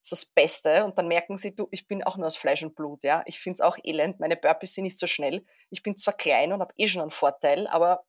Das 0.00 0.12
ist 0.12 0.24
das 0.24 0.32
Beste. 0.32 0.84
Und 0.84 0.98
dann 0.98 1.06
merken 1.06 1.36
sie, 1.36 1.54
du, 1.54 1.68
ich 1.70 1.86
bin 1.86 2.02
auch 2.02 2.16
nur 2.16 2.26
aus 2.26 2.36
Fleisch 2.36 2.62
und 2.62 2.74
Blut. 2.74 3.04
Ja? 3.04 3.22
Ich 3.26 3.38
finde 3.38 3.54
es 3.54 3.60
auch 3.60 3.76
elend. 3.84 4.18
Meine 4.18 4.36
Burpees 4.36 4.74
sind 4.74 4.84
nicht 4.84 4.98
so 4.98 5.06
schnell. 5.06 5.44
Ich 5.70 5.82
bin 5.82 5.96
zwar 5.96 6.14
klein 6.14 6.52
und 6.52 6.60
habe 6.60 6.74
eh 6.76 6.88
schon 6.88 7.02
einen 7.02 7.10
Vorteil, 7.10 7.66
aber 7.68 8.04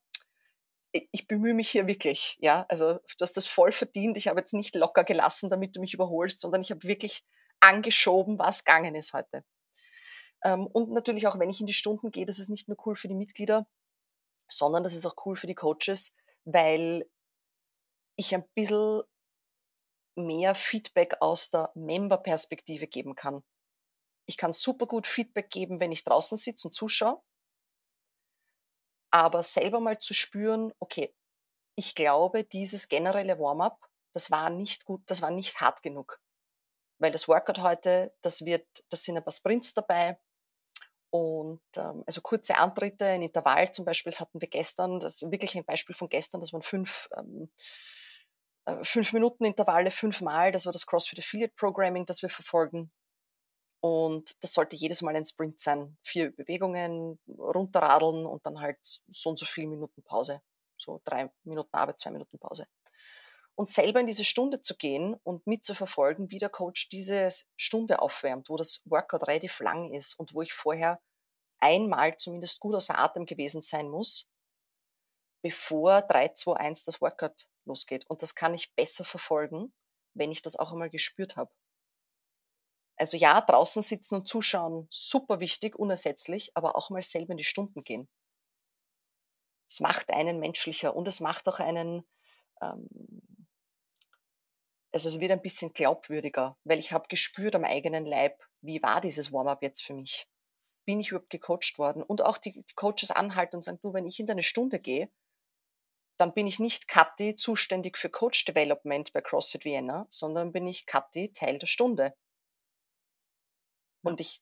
ich 0.92 1.28
bemühe 1.28 1.54
mich 1.54 1.70
hier 1.70 1.88
wirklich, 1.88 2.38
ja. 2.42 2.66
Also 2.70 2.94
du 2.94 3.22
hast 3.22 3.38
das 3.38 3.46
voll 3.46 3.72
verdient. 3.72 4.18
Ich 4.18 4.28
habe 4.28 4.40
jetzt 4.40 4.54
nicht 4.54 4.76
locker 4.76 5.04
gelassen, 5.04 5.50
damit 5.50 5.76
du 5.76 5.80
mich 5.80 5.94
überholst, 5.94 6.40
sondern 6.40 6.62
ich 6.62 6.72
habe 6.72 6.84
wirklich 6.84 7.24
angeschoben, 7.60 8.40
was 8.40 8.64
gegangen 8.64 8.96
ist 8.96 9.14
heute. 9.14 9.44
Ähm, 10.44 10.68
und 10.68 10.92
natürlich 10.92 11.28
auch, 11.28 11.38
wenn 11.40 11.50
ich 11.50 11.60
in 11.60 11.68
die 11.68 11.74
Stunden 11.74 12.12
gehe, 12.12 12.26
das 12.26 12.40
ist 12.40 12.50
nicht 12.50 12.68
nur 12.68 12.78
cool 12.86 12.96
für 12.96 13.08
die 13.08 13.16
Mitglieder, 13.16 13.68
sondern 14.50 14.84
das 14.84 14.94
ist 14.94 15.06
auch 15.06 15.16
cool 15.26 15.36
für 15.36 15.48
die 15.48 15.56
Coaches, 15.56 16.16
weil 16.46 17.10
ich 18.16 18.34
ein 18.34 18.46
bisschen 18.56 19.04
mehr 20.16 20.56
Feedback 20.56 21.18
aus 21.22 21.50
der 21.50 21.72
Member-Perspektive 21.76 22.88
geben 22.88 23.16
kann. 23.16 23.44
Ich 24.26 24.38
kann 24.38 24.54
super 24.54 24.86
gut 24.86 25.08
Feedback 25.08 25.50
geben, 25.50 25.80
wenn 25.80 25.92
ich 25.92 26.04
draußen 26.04 26.38
sitze 26.38 26.68
und 26.68 26.74
zuschaue, 26.74 27.22
aber 29.12 29.44
selber 29.44 29.80
mal 29.80 30.00
zu 30.00 30.14
spüren, 30.14 30.74
okay, 30.80 31.14
ich 31.76 31.96
glaube, 31.96 32.44
dieses 32.44 32.90
generelle 32.90 33.40
Warm-up, 33.40 33.90
das 34.14 34.32
war 34.32 34.50
nicht 34.50 34.86
gut, 34.86 35.04
das 35.08 35.22
war 35.22 35.32
nicht 35.32 35.62
hart 35.62 35.84
genug. 35.84 36.20
Weil 37.00 37.12
das 37.12 37.28
Workout 37.28 37.60
heute, 37.60 38.14
das 38.22 38.46
wird, 38.46 38.68
das 38.90 39.04
sind 39.04 39.18
ein 39.18 39.24
paar 39.24 39.34
Sprints 39.34 39.74
dabei, 39.74 40.20
und 41.12 41.62
ähm, 41.76 42.04
also 42.06 42.22
kurze 42.22 42.58
Antritte, 42.58 43.06
ein 43.06 43.24
Intervall 43.24 43.72
zum 43.72 43.86
Beispiel, 43.86 44.12
das 44.12 44.20
hatten 44.20 44.42
wir 44.42 44.48
gestern, 44.48 45.00
das 45.00 45.22
ist 45.22 45.32
wirklich 45.32 45.56
ein 45.58 45.66
Beispiel 45.66 45.96
von 45.96 46.10
gestern, 46.10 46.40
das 46.40 46.54
waren 46.54 46.62
fünf, 46.62 47.10
ähm, 47.18 47.50
äh, 48.66 48.84
fünf 48.84 49.14
Minuten 49.14 49.46
Intervalle 49.46 49.92
fünfmal, 49.92 50.52
das 50.52 50.66
war 50.66 50.74
das 50.74 50.86
CrossFit 50.86 51.20
Affiliate 51.20 51.54
Programming, 51.56 52.06
das 52.06 52.22
wir 52.22 52.30
verfolgen. 52.30 52.92
Und 53.82 54.36
das 54.42 54.54
sollte 54.54 54.76
jedes 54.76 55.02
Mal 55.02 55.16
ein 55.16 55.26
Sprint 55.26 55.60
sein. 55.62 55.98
Vier 56.02 56.32
Bewegungen, 56.36 57.20
runterradeln 57.28 58.26
und 58.26 58.46
dann 58.46 58.60
halt 58.60 58.80
so 59.08 59.30
und 59.30 59.40
so 59.40 59.46
viele 59.46 59.68
Minuten 59.68 60.04
Pause. 60.04 60.42
So 60.78 61.02
drei 61.04 61.30
Minuten 61.44 61.74
Arbeit, 61.74 62.00
zwei 62.00 62.12
Minuten 62.12 62.38
Pause. 62.40 62.68
Und 63.56 63.70
selber 63.70 64.00
in 64.00 64.08
diese 64.08 64.24
Stunde 64.24 64.62
zu 64.62 64.76
gehen 64.78 65.16
und 65.24 65.46
mitzuverfolgen, 65.46 66.32
wie 66.32 66.40
der 66.40 66.50
Coach 66.50 66.90
diese 66.90 67.30
Stunde 67.58 68.02
aufwärmt, 68.02 68.50
wo 68.50 68.56
das 68.56 68.82
Workout 68.86 69.28
relativ 69.28 69.60
lang 69.60 69.94
ist 69.94 70.18
und 70.18 70.34
wo 70.34 70.42
ich 70.42 70.54
vorher 70.54 71.02
einmal 71.60 72.16
zumindest 72.18 72.60
gut 72.60 72.76
außer 72.76 72.98
Atem 72.98 73.26
gewesen 73.26 73.62
sein 73.62 73.90
muss, 73.90 74.30
bevor 75.42 76.02
3, 76.02 76.30
2, 76.30 76.54
1 76.54 76.86
das 76.86 77.02
Workout 77.02 77.48
losgeht. 77.66 78.06
Und 78.10 78.22
das 78.22 78.36
kann 78.36 78.54
ich 78.54 78.74
besser 78.76 79.04
verfolgen, 79.04 79.74
wenn 80.14 80.32
ich 80.32 80.42
das 80.42 80.56
auch 80.56 80.72
einmal 80.72 80.90
gespürt 80.90 81.36
habe. 81.36 81.52
Also 83.00 83.16
ja, 83.16 83.40
draußen 83.40 83.82
sitzen 83.82 84.16
und 84.16 84.28
zuschauen, 84.28 84.88
super 84.92 85.40
wichtig, 85.40 85.80
unersetzlich, 85.80 86.52
aber 86.54 86.76
auch 86.76 86.90
mal 86.90 87.02
selber 87.02 87.32
in 87.32 87.38
die 87.38 87.46
Stunden 87.46 87.84
gehen. 87.84 88.10
Es 89.70 89.80
macht 89.80 90.12
einen 90.12 90.40
menschlicher 90.40 90.96
und 90.96 91.08
es 91.08 91.22
macht 91.22 91.48
auch 91.48 91.60
einen, 91.60 92.04
ähm, 92.62 92.90
also 94.92 95.08
es 95.08 95.20
wird 95.22 95.32
ein 95.32 95.42
bisschen 95.42 95.72
glaubwürdiger, 95.72 96.58
weil 96.66 96.80
ich 96.80 96.92
habe 96.92 97.08
gespürt 97.08 97.56
am 97.56 97.64
eigenen 97.64 98.06
Leib, 98.06 98.44
wie 98.62 98.84
war 98.84 99.00
dieses 99.00 99.32
Warm-up 99.32 99.64
jetzt 99.64 99.82
für 99.82 99.94
mich? 99.94 100.28
Bin 100.86 101.00
ich 101.00 101.12
überhaupt 101.12 101.30
gecoacht 101.30 101.78
worden? 101.78 102.04
Und 102.04 102.22
auch 102.22 102.38
die, 102.38 102.64
die 102.64 102.74
Coaches 102.76 103.12
anhalten 103.12 103.58
und 103.58 103.64
sagen, 103.64 103.80
du, 103.82 103.94
wenn 103.94 104.08
ich 104.08 104.20
in 104.20 104.28
deine 104.28 104.44
Stunde 104.44 104.80
gehe, 104.80 105.10
dann 106.18 106.34
bin 106.34 106.48
ich 106.48 106.60
nicht 106.60 106.90
Kathi 106.90 107.36
zuständig 107.38 107.98
für 107.98 108.10
Coach 108.10 108.44
Development 108.44 109.14
bei 109.14 109.22
CrossFit 109.22 109.64
Vienna, 109.64 110.06
sondern 110.10 110.52
bin 110.52 110.68
ich 110.68 110.86
Kathi 110.86 111.32
Teil 111.32 111.60
der 111.60 111.68
Stunde. 111.68 112.14
Und 114.02 114.22
ich, 114.22 114.42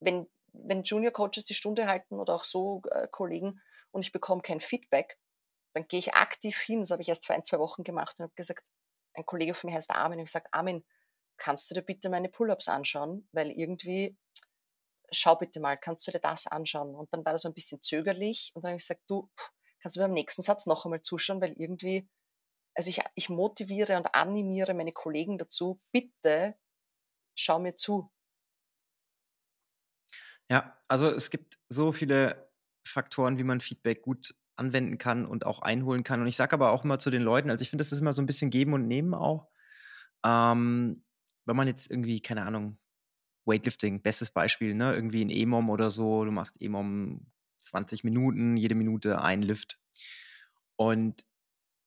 wenn, 0.00 0.28
wenn 0.52 0.82
Junior 0.82 1.12
Coaches 1.12 1.44
die 1.44 1.54
Stunde 1.54 1.86
halten 1.86 2.18
oder 2.18 2.34
auch 2.34 2.44
so 2.44 2.82
äh, 2.90 3.08
Kollegen 3.10 3.60
und 3.90 4.02
ich 4.02 4.12
bekomme 4.12 4.42
kein 4.42 4.60
Feedback, 4.60 5.18
dann 5.72 5.86
gehe 5.88 5.98
ich 5.98 6.14
aktiv 6.14 6.58
hin, 6.58 6.80
das 6.80 6.90
habe 6.90 7.02
ich 7.02 7.08
erst 7.08 7.26
vor 7.26 7.36
ein, 7.36 7.44
zwei 7.44 7.58
Wochen 7.58 7.84
gemacht 7.84 8.18
und 8.18 8.24
habe 8.24 8.34
gesagt, 8.34 8.64
ein 9.14 9.26
Kollege 9.26 9.54
von 9.54 9.68
mir 9.68 9.76
heißt 9.76 9.90
Armin, 9.90 10.18
und 10.18 10.24
ich 10.24 10.30
sage, 10.30 10.48
Armin, 10.52 10.84
kannst 11.36 11.70
du 11.70 11.74
dir 11.74 11.82
bitte 11.82 12.08
meine 12.08 12.28
Pull-ups 12.28 12.68
anschauen? 12.68 13.28
Weil 13.32 13.50
irgendwie, 13.50 14.16
schau 15.10 15.36
bitte 15.36 15.60
mal, 15.60 15.76
kannst 15.76 16.06
du 16.06 16.12
dir 16.12 16.18
das 16.18 16.46
anschauen? 16.46 16.94
Und 16.94 17.12
dann 17.12 17.24
war 17.24 17.32
das 17.32 17.42
so 17.42 17.48
ein 17.48 17.54
bisschen 17.54 17.82
zögerlich 17.82 18.52
und 18.54 18.62
dann 18.62 18.70
habe 18.70 18.76
ich 18.76 18.84
gesagt, 18.84 19.02
du, 19.06 19.30
kannst 19.80 19.96
du 19.96 20.00
beim 20.00 20.12
nächsten 20.12 20.42
Satz 20.42 20.66
noch 20.66 20.84
einmal 20.84 21.02
zuschauen, 21.02 21.40
weil 21.40 21.52
irgendwie, 21.52 22.08
also 22.74 22.90
ich, 22.90 23.00
ich 23.14 23.28
motiviere 23.28 23.96
und 23.96 24.14
animiere 24.14 24.74
meine 24.74 24.92
Kollegen 24.92 25.38
dazu, 25.38 25.80
bitte 25.92 26.56
schau 27.34 27.58
mir 27.58 27.76
zu. 27.76 28.10
Ja, 30.50 30.76
also 30.88 31.08
es 31.08 31.30
gibt 31.30 31.58
so 31.68 31.92
viele 31.92 32.48
Faktoren, 32.86 33.38
wie 33.38 33.44
man 33.44 33.60
Feedback 33.60 34.02
gut 34.02 34.34
anwenden 34.56 34.98
kann 34.98 35.26
und 35.26 35.44
auch 35.44 35.60
einholen 35.60 36.02
kann. 36.02 36.20
Und 36.20 36.26
ich 36.28 36.36
sage 36.36 36.54
aber 36.54 36.70
auch 36.70 36.84
immer 36.84 36.98
zu 36.98 37.10
den 37.10 37.22
Leuten, 37.22 37.50
also 37.50 37.62
ich 37.62 37.70
finde, 37.70 37.82
das 37.82 37.92
ist 37.92 37.98
immer 37.98 38.12
so 38.12 38.22
ein 38.22 38.26
bisschen 38.26 38.50
Geben 38.50 38.72
und 38.72 38.86
Nehmen 38.86 39.14
auch. 39.14 39.48
Ähm, 40.24 41.04
wenn 41.46 41.56
man 41.56 41.68
jetzt 41.68 41.90
irgendwie, 41.90 42.20
keine 42.20 42.44
Ahnung, 42.46 42.78
Weightlifting, 43.46 44.02
bestes 44.02 44.30
Beispiel, 44.30 44.74
ne? 44.74 44.94
Irgendwie 44.94 45.24
ein 45.24 45.30
EMOM 45.30 45.70
oder 45.70 45.90
so, 45.90 46.24
du 46.24 46.32
machst 46.32 46.60
EMOM 46.60 47.26
20 47.58 48.04
Minuten, 48.04 48.56
jede 48.56 48.74
Minute 48.74 49.22
ein 49.22 49.42
Lift. 49.42 49.78
Und 50.76 51.24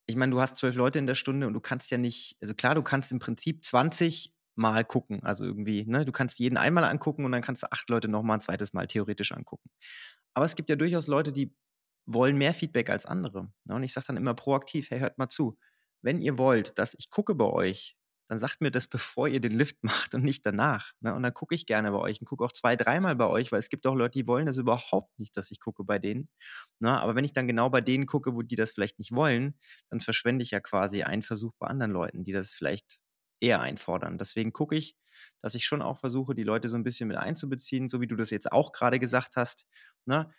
ich 0.07 0.16
meine, 0.16 0.32
du 0.32 0.41
hast 0.41 0.57
zwölf 0.57 0.76
Leute 0.76 0.99
in 0.99 1.07
der 1.07 1.16
Stunde 1.16 1.47
und 1.47 1.53
du 1.53 1.60
kannst 1.62 1.91
ja 1.91 1.97
nicht, 1.97 2.38
also 2.41 2.53
klar, 2.55 2.76
du 2.76 2.84
kannst 2.84 3.12
im 3.12 3.20
Prinzip 3.20 3.64
20 3.66 4.34
Mal 4.60 4.84
gucken, 4.84 5.24
also 5.24 5.45
irgendwie, 5.45 5.86
ne? 5.86 6.03
Du 6.03 6.12
kannst 6.12 6.38
jeden 6.38 6.57
einmal 6.57 6.84
angucken 6.84 7.24
und 7.24 7.32
dann 7.32 7.41
kannst 7.41 7.64
du 7.64 7.72
acht 7.72 7.89
Leute 7.89 8.10
nochmal 8.10 8.38
ein 8.38 8.41
zweites 8.41 8.74
Mal 8.74 8.88
theoretisch 8.88 9.32
angucken. 9.32 9.70
Aber 10.34 10.45
es 10.45 10.55
gibt 10.55 10.70
ja 10.70 10.76
durchaus 10.76 11.07
Leute, 11.07 11.32
die 11.32 11.55
wollen 12.05 12.38
mehr 12.38 12.53
Feedback 12.53 12.89
als 12.89 13.05
andere. 13.05 13.53
Ne? 13.64 13.76
Und 13.76 13.84
ich 13.84 13.93
sage 13.93 14.07
dann 14.07 14.18
immer 14.18 14.34
proaktiv, 14.34 14.89
hey, 14.91 14.99
hört 14.99 15.18
mal 15.18 15.30
zu. 15.30 15.57
Wenn 16.01 16.22
ihr 16.22 16.38
wollt, 16.38 16.78
dass 16.78 16.93
ich 16.93 17.10
gucke 17.10 17.36
bei 17.36 17.45
euch, 17.45 17.95
dann 18.28 18.38
sagt 18.39 18.60
mir 18.60 18.70
das, 18.70 18.88
bevor 18.89 19.30
ihr 19.30 19.39
den 19.39 19.53
Lift 19.53 19.82
macht 19.84 20.14
und 20.14 20.24
nicht 20.24 20.45
danach. 20.45 20.91
Ne? 20.99 21.16
Und 21.16 21.24
dann 21.24 21.34
gucke 21.34 21.55
ich 21.55 21.66
gerne 21.66 21.91
bei 21.91 21.97
euch 21.99 22.20
und 22.20 22.26
gucke 22.26 22.43
auch 22.43 22.51
zwei, 22.51 22.76
dreimal 22.76 23.16
bei 23.16 23.28
euch, 23.28 23.53
weil 23.53 23.60
es 23.60 23.70
gibt 23.70 23.88
auch 23.88 23.95
Leute, 23.95 24.20
die 24.20 24.28
wollen 24.28 24.45
das 24.45 24.57
überhaupt 24.57 25.18
nicht, 25.20 25.38
dass 25.38 25.51
ich 25.51 25.62
gucke 25.62 25.86
bei 25.86 25.99
denen. 25.99 26.30
Ne? 26.80 26.99
Aber 26.99 27.16
wenn 27.16 27.24
ich 27.26 27.34
dann 27.34 27.47
genau 27.47 27.70
bei 27.70 27.80
denen 27.82 28.07
gucke, 28.07 28.36
wo 28.36 28.41
die 28.41 28.55
das 28.55 28.74
vielleicht 28.74 28.99
nicht 28.99 29.14
wollen, 29.14 29.57
dann 29.89 30.01
verschwende 30.01 30.43
ich 30.43 30.51
ja 30.51 30.60
quasi 30.60 31.03
einen 31.03 31.22
Versuch 31.22 31.53
bei 31.60 31.68
anderen 31.68 31.91
Leuten, 31.91 32.24
die 32.26 32.34
das 32.34 32.53
vielleicht 32.53 32.99
eher 33.42 33.62
einfordern. 33.62 34.18
Deswegen 34.18 34.54
gucke 34.54 34.76
ich, 34.76 34.96
dass 35.42 35.56
ich 35.56 35.66
schon 35.66 35.82
auch 35.82 35.98
versuche, 35.98 36.36
die 36.36 36.44
Leute 36.44 36.70
so 36.70 36.78
ein 36.78 36.84
bisschen 36.84 37.08
mit 37.08 37.18
einzubeziehen, 37.18 37.90
so 37.90 38.02
wie 38.02 38.08
du 38.08 38.16
das 38.16 38.30
jetzt 38.30 38.52
auch 38.52 38.72
gerade 38.72 39.00
gesagt 39.00 39.36
hast. 39.36 39.68
Ne? 40.06 40.32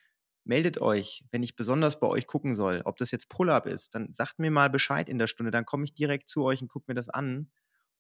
meldet 0.45 0.81
euch, 0.81 1.25
wenn 1.31 1.43
ich 1.43 1.57
besonders 1.57 2.01
bei 2.01 2.07
euch 2.07 2.27
gucken 2.27 2.55
soll, 2.55 2.83
ob 2.85 2.97
das 2.97 3.11
jetzt 3.11 3.29
Pull-up 3.29 3.67
ist, 3.67 3.95
dann 3.95 4.13
sagt 4.15 4.39
mir 4.39 4.51
mal 4.51 4.71
Bescheid 4.71 5.09
in 5.09 5.19
der 5.19 5.27
Stunde, 5.27 5.51
dann 5.51 5.65
komme 5.65 5.85
ich 5.85 5.95
direkt 5.95 6.29
zu 6.29 6.45
euch 6.45 6.63
und 6.63 6.69
gucke 6.69 6.87
mir 6.89 6.95
das 6.95 7.09
an. 7.09 7.51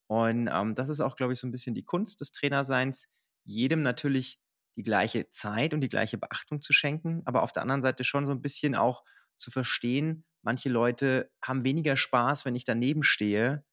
Und 0.07 0.49
ähm, 0.53 0.75
das 0.75 0.89
ist 0.89 1.01
auch, 1.01 1.17
glaube 1.17 1.33
ich, 1.33 1.39
so 1.39 1.47
ein 1.47 1.53
bisschen 1.53 1.75
die 1.75 1.85
Kunst 1.85 2.21
des 2.21 2.33
Trainerseins, 2.33 3.09
jedem 3.45 3.83
natürlich 3.83 4.41
die 4.77 4.83
gleiche 4.83 5.29
Zeit 5.31 5.75
und 5.75 5.81
die 5.81 5.89
gleiche 5.89 6.19
Beachtung 6.19 6.63
zu 6.63 6.73
schenken, 6.73 7.23
aber 7.25 7.43
auf 7.43 7.53
der 7.53 7.63
anderen 7.63 7.83
Seite 7.83 8.05
schon 8.05 8.27
so 8.27 8.33
ein 8.33 8.43
bisschen 8.43 8.75
auch 8.75 9.05
zu 9.37 9.51
verstehen, 9.51 10.25
manche 10.43 10.69
Leute 10.69 11.31
haben 11.43 11.65
weniger 11.65 11.97
Spaß, 11.97 12.45
wenn 12.45 12.55
ich 12.55 12.65
daneben 12.65 13.03
stehe 13.03 13.65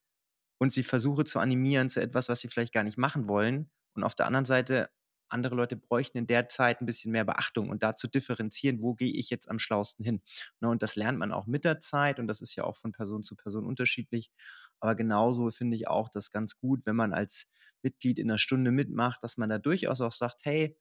und 0.57 0.71
sie 0.71 0.83
versuche 0.83 1.23
zu 1.25 1.39
animieren 1.39 1.89
zu 1.89 2.01
etwas, 2.01 2.29
was 2.29 2.39
sie 2.39 2.47
vielleicht 2.47 2.73
gar 2.73 2.83
nicht 2.83 2.97
machen 2.97 3.27
wollen. 3.27 3.69
Und 3.93 4.03
auf 4.03 4.15
der 4.15 4.27
anderen 4.27 4.45
Seite 4.45 4.89
andere 5.29 5.55
Leute 5.55 5.75
bräuchten 5.75 6.17
in 6.17 6.27
der 6.27 6.47
Zeit 6.49 6.81
ein 6.81 6.85
bisschen 6.85 7.11
mehr 7.11 7.25
Beachtung 7.25 7.69
und 7.69 7.83
da 7.83 7.95
zu 7.95 8.07
differenzieren, 8.07 8.81
wo 8.81 8.93
gehe 8.93 9.11
ich 9.11 9.29
jetzt 9.29 9.49
am 9.49 9.59
schlausten 9.59 10.05
hin. 10.05 10.21
Ne, 10.61 10.69
und 10.69 10.81
das 10.81 10.95
lernt 10.95 11.17
man 11.19 11.31
auch 11.31 11.47
mit 11.47 11.65
der 11.65 11.79
Zeit 11.79 12.19
und 12.19 12.27
das 12.27 12.41
ist 12.41 12.55
ja 12.55 12.63
auch 12.63 12.75
von 12.77 12.91
Person 12.91 13.23
zu 13.23 13.35
Person 13.35 13.65
unterschiedlich. 13.65 14.31
Aber 14.79 14.95
genauso 14.95 15.49
finde 15.51 15.75
ich 15.75 15.87
auch 15.87 16.09
das 16.09 16.31
ganz 16.31 16.57
gut, 16.57 16.85
wenn 16.85 16.95
man 16.95 17.13
als 17.13 17.47
Mitglied 17.81 18.19
in 18.19 18.29
einer 18.29 18.37
Stunde 18.37 18.71
mitmacht, 18.71 19.23
dass 19.23 19.37
man 19.37 19.49
da 19.49 19.57
durchaus 19.59 20.01
auch 20.01 20.11
sagt, 20.11 20.45
hey, 20.45 20.77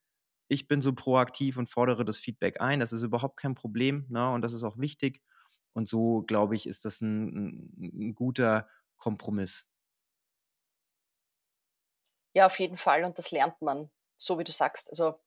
ich 0.49 0.69
bin 0.69 0.81
so 0.81 0.93
proaktiv 0.95 1.57
und 1.57 1.69
fordere 1.69 2.05
das 2.05 2.19
Feedback 2.19 2.61
ein. 2.61 2.81
Das 2.81 2.93
ist 2.93 3.03
überhaupt 3.03 3.37
kein 3.39 3.55
Problem 3.55 4.07
ne? 4.09 4.31
und 4.31 4.43
das 4.43 4.53
ist 4.53 4.63
auch 4.63 4.79
wichtig. 4.79 5.23
Und 5.73 5.89
so, 5.89 6.23
glaube 6.23 6.57
ich, 6.57 6.67
ist 6.67 6.85
das 6.85 7.01
ein, 7.03 7.71
ein 7.79 8.15
guter 8.15 8.69
Kompromiss. 8.97 9.69
Ja, 12.35 12.47
auf 12.47 12.59
jeden 12.59 12.77
Fall. 12.77 13.05
Und 13.05 13.19
das 13.19 13.31
lernt 13.31 13.61
man 13.63 13.91
so 14.17 14.39
wie 14.39 14.45
du 14.45 14.53
sagst, 14.53 14.91
also 14.91 15.21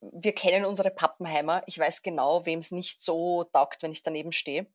wir 0.00 0.34
kennen 0.34 0.64
unsere 0.64 0.90
Pappenheimer. 0.90 1.62
Ich 1.66 1.78
weiß 1.78 2.02
genau, 2.02 2.46
wem 2.46 2.58
es 2.58 2.70
nicht 2.70 3.00
so 3.02 3.44
taugt, 3.44 3.82
wenn 3.82 3.92
ich 3.92 4.02
daneben 4.02 4.32
stehe. 4.32 4.66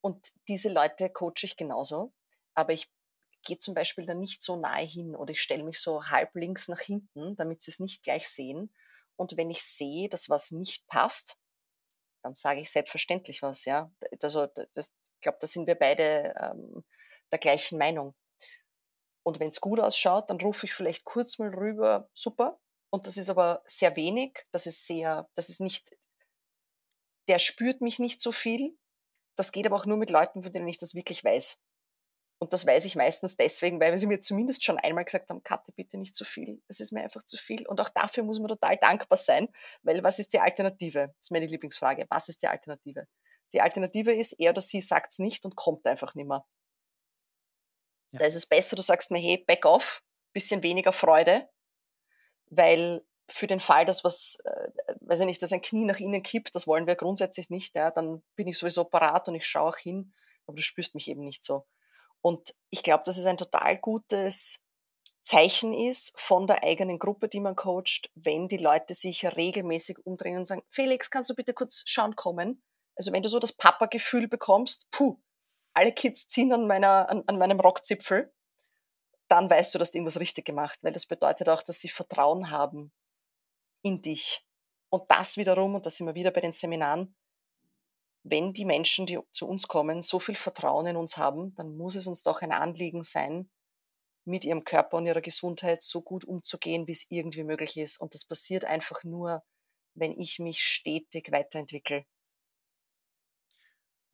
Und 0.00 0.32
diese 0.48 0.68
Leute 0.68 1.08
coache 1.10 1.44
ich 1.44 1.56
genauso. 1.56 2.12
Aber 2.54 2.72
ich 2.72 2.90
gehe 3.44 3.58
zum 3.58 3.74
Beispiel 3.74 4.06
dann 4.06 4.20
nicht 4.20 4.42
so 4.42 4.56
nahe 4.56 4.84
hin 4.84 5.14
oder 5.14 5.32
ich 5.32 5.42
stelle 5.42 5.64
mich 5.64 5.80
so 5.80 6.04
halb 6.06 6.34
links 6.34 6.68
nach 6.68 6.80
hinten, 6.80 7.36
damit 7.36 7.62
sie 7.62 7.70
es 7.70 7.80
nicht 7.80 8.02
gleich 8.02 8.28
sehen. 8.28 8.74
Und 9.16 9.36
wenn 9.36 9.50
ich 9.50 9.62
sehe, 9.62 10.08
dass 10.08 10.28
was 10.28 10.50
nicht 10.50 10.86
passt, 10.86 11.36
dann 12.22 12.34
sage 12.34 12.60
ich 12.60 12.70
selbstverständlich 12.70 13.42
was. 13.42 13.64
Ja, 13.64 13.90
also 14.22 14.46
das, 14.46 14.88
ich 14.88 15.20
glaube, 15.20 15.38
da 15.40 15.46
sind 15.46 15.66
wir 15.66 15.76
beide 15.76 16.34
ähm, 16.40 16.84
der 17.34 17.40
gleichen 17.40 17.78
Meinung. 17.78 18.14
Und 19.24 19.40
wenn 19.40 19.50
es 19.50 19.60
gut 19.60 19.80
ausschaut, 19.80 20.30
dann 20.30 20.40
rufe 20.40 20.66
ich 20.66 20.74
vielleicht 20.74 21.04
kurz 21.04 21.38
mal 21.38 21.48
rüber, 21.48 22.08
super. 22.14 22.60
Und 22.90 23.06
das 23.06 23.16
ist 23.16 23.28
aber 23.28 23.62
sehr 23.66 23.96
wenig, 23.96 24.46
das 24.52 24.66
ist 24.66 24.86
sehr, 24.86 25.28
das 25.34 25.48
ist 25.48 25.60
nicht, 25.60 25.90
der 27.28 27.38
spürt 27.38 27.80
mich 27.80 27.98
nicht 27.98 28.20
so 28.20 28.32
viel. 28.32 28.76
das 29.36 29.50
geht 29.50 29.66
aber 29.66 29.74
auch 29.74 29.86
nur 29.86 29.96
mit 29.96 30.10
Leuten, 30.10 30.44
von 30.44 30.52
denen 30.52 30.68
ich 30.68 30.78
das 30.78 30.94
wirklich 30.94 31.24
weiß. 31.24 31.60
Und 32.38 32.52
das 32.52 32.66
weiß 32.66 32.84
ich 32.84 32.94
meistens 32.94 33.36
deswegen, 33.36 33.80
weil 33.80 33.96
sie 33.98 34.06
mir 34.06 34.20
zumindest 34.20 34.64
schon 34.64 34.78
einmal 34.78 35.04
gesagt 35.04 35.30
haben, 35.30 35.42
Katte, 35.42 35.72
bitte 35.72 35.96
nicht 35.96 36.14
zu 36.14 36.24
viel. 36.24 36.62
Es 36.68 36.78
ist 36.78 36.92
mir 36.92 37.02
einfach 37.02 37.24
zu 37.24 37.36
viel. 37.36 37.66
Und 37.66 37.80
auch 37.80 37.88
dafür 37.88 38.22
muss 38.22 38.38
man 38.38 38.48
total 38.48 38.76
dankbar 38.76 39.16
sein, 39.16 39.48
weil 39.82 40.04
was 40.04 40.18
ist 40.18 40.32
die 40.34 40.40
Alternative? 40.40 41.08
Das 41.16 41.26
ist 41.26 41.30
meine 41.32 41.46
Lieblingsfrage. 41.46 42.06
Was 42.10 42.28
ist 42.28 42.42
die 42.42 42.48
Alternative? 42.48 43.06
Die 43.52 43.60
Alternative 43.60 44.12
ist, 44.12 44.32
er 44.38 44.50
oder 44.50 44.60
sie 44.60 44.80
sagt 44.80 45.12
es 45.12 45.18
nicht 45.18 45.44
und 45.44 45.56
kommt 45.56 45.86
einfach 45.86 46.14
nicht 46.14 46.26
mehr. 46.28 46.44
Ja. 48.14 48.20
Da 48.20 48.26
ist 48.26 48.36
es 48.36 48.46
besser, 48.46 48.76
du 48.76 48.82
sagst 48.82 49.10
mir, 49.10 49.18
hey, 49.18 49.38
back 49.38 49.66
off, 49.66 50.02
bisschen 50.32 50.62
weniger 50.62 50.92
Freude, 50.92 51.48
weil 52.46 53.04
für 53.28 53.46
den 53.46 53.60
Fall, 53.60 53.84
dass 53.84 54.04
was, 54.04 54.38
äh, 54.44 54.94
weiß 55.00 55.20
ich 55.20 55.26
nicht, 55.26 55.42
dass 55.42 55.52
ein 55.52 55.62
Knie 55.62 55.84
nach 55.84 55.98
innen 55.98 56.22
kippt, 56.22 56.54
das 56.54 56.66
wollen 56.66 56.86
wir 56.86 56.94
grundsätzlich 56.94 57.50
nicht, 57.50 57.74
ja, 57.74 57.90
dann 57.90 58.22
bin 58.36 58.46
ich 58.46 58.58
sowieso 58.58 58.84
parat 58.84 59.28
und 59.28 59.34
ich 59.34 59.46
schaue 59.46 59.70
auch 59.70 59.76
hin, 59.76 60.12
aber 60.46 60.56
du 60.56 60.62
spürst 60.62 60.94
mich 60.94 61.08
eben 61.08 61.24
nicht 61.24 61.44
so. 61.44 61.66
Und 62.20 62.54
ich 62.70 62.82
glaube, 62.82 63.02
dass 63.04 63.16
es 63.16 63.26
ein 63.26 63.36
total 63.36 63.78
gutes 63.78 64.62
Zeichen 65.22 65.72
ist 65.72 66.18
von 66.20 66.46
der 66.46 66.62
eigenen 66.62 66.98
Gruppe, 66.98 67.28
die 67.28 67.40
man 67.40 67.56
coacht, 67.56 68.10
wenn 68.14 68.46
die 68.46 68.58
Leute 68.58 68.94
sich 68.94 69.24
regelmäßig 69.24 70.06
umdrehen 70.06 70.36
und 70.36 70.46
sagen, 70.46 70.62
Felix, 70.70 71.10
kannst 71.10 71.30
du 71.30 71.34
bitte 71.34 71.54
kurz 71.54 71.82
schauen 71.86 72.14
kommen? 72.14 72.62
Also 72.94 73.10
wenn 73.10 73.22
du 73.22 73.28
so 73.28 73.38
das 73.38 73.52
Papa-Gefühl 73.52 74.28
bekommst, 74.28 74.86
puh, 74.90 75.18
alle 75.74 75.92
Kids 75.92 76.28
ziehen 76.28 76.52
an, 76.52 76.66
meiner, 76.66 77.08
an, 77.10 77.24
an 77.26 77.38
meinem 77.38 77.60
Rockzipfel, 77.60 78.32
dann 79.28 79.50
weißt 79.50 79.74
du, 79.74 79.78
dass 79.78 79.90
du 79.90 79.98
irgendwas 79.98 80.20
richtig 80.20 80.44
gemacht, 80.44 80.78
weil 80.82 80.92
das 80.92 81.06
bedeutet 81.06 81.48
auch, 81.48 81.62
dass 81.62 81.80
sie 81.80 81.88
Vertrauen 81.88 82.50
haben 82.50 82.92
in 83.82 84.00
dich. 84.00 84.46
Und 84.90 85.04
das 85.08 85.36
wiederum, 85.36 85.74
und 85.74 85.86
da 85.86 85.90
sind 85.90 86.06
wir 86.06 86.14
wieder 86.14 86.30
bei 86.30 86.40
den 86.40 86.52
Seminaren, 86.52 87.16
wenn 88.22 88.52
die 88.52 88.64
Menschen, 88.64 89.06
die 89.06 89.18
zu 89.32 89.46
uns 89.46 89.68
kommen, 89.68 90.00
so 90.00 90.18
viel 90.18 90.34
Vertrauen 90.34 90.86
in 90.86 90.96
uns 90.96 91.16
haben, 91.16 91.54
dann 91.56 91.76
muss 91.76 91.94
es 91.94 92.06
uns 92.06 92.22
doch 92.22 92.40
ein 92.40 92.52
Anliegen 92.52 93.02
sein, 93.02 93.50
mit 94.24 94.44
ihrem 94.44 94.64
Körper 94.64 94.96
und 94.96 95.06
ihrer 95.06 95.20
Gesundheit 95.20 95.82
so 95.82 96.00
gut 96.00 96.24
umzugehen, 96.24 96.86
wie 96.86 96.92
es 96.92 97.06
irgendwie 97.10 97.44
möglich 97.44 97.76
ist. 97.76 97.98
Und 97.98 98.14
das 98.14 98.24
passiert 98.24 98.64
einfach 98.64 99.04
nur, 99.04 99.42
wenn 99.94 100.18
ich 100.18 100.38
mich 100.38 100.62
stetig 100.64 101.30
weiterentwickle. 101.30 102.06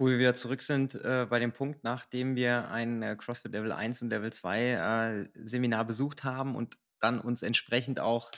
Wo 0.00 0.06
wir 0.06 0.18
wieder 0.18 0.34
zurück 0.34 0.62
sind 0.62 0.94
äh, 0.94 1.26
bei 1.28 1.40
dem 1.40 1.52
Punkt, 1.52 1.84
nachdem 1.84 2.34
wir 2.34 2.70
ein 2.70 3.02
äh, 3.02 3.16
CrossFit 3.16 3.52
Level 3.52 3.70
1 3.70 4.00
und 4.00 4.08
Level 4.08 4.32
2 4.32 4.62
äh, 4.62 5.28
Seminar 5.44 5.84
besucht 5.84 6.24
haben 6.24 6.56
und 6.56 6.78
dann 7.00 7.20
uns 7.20 7.42
entsprechend 7.42 8.00
auch 8.00 8.30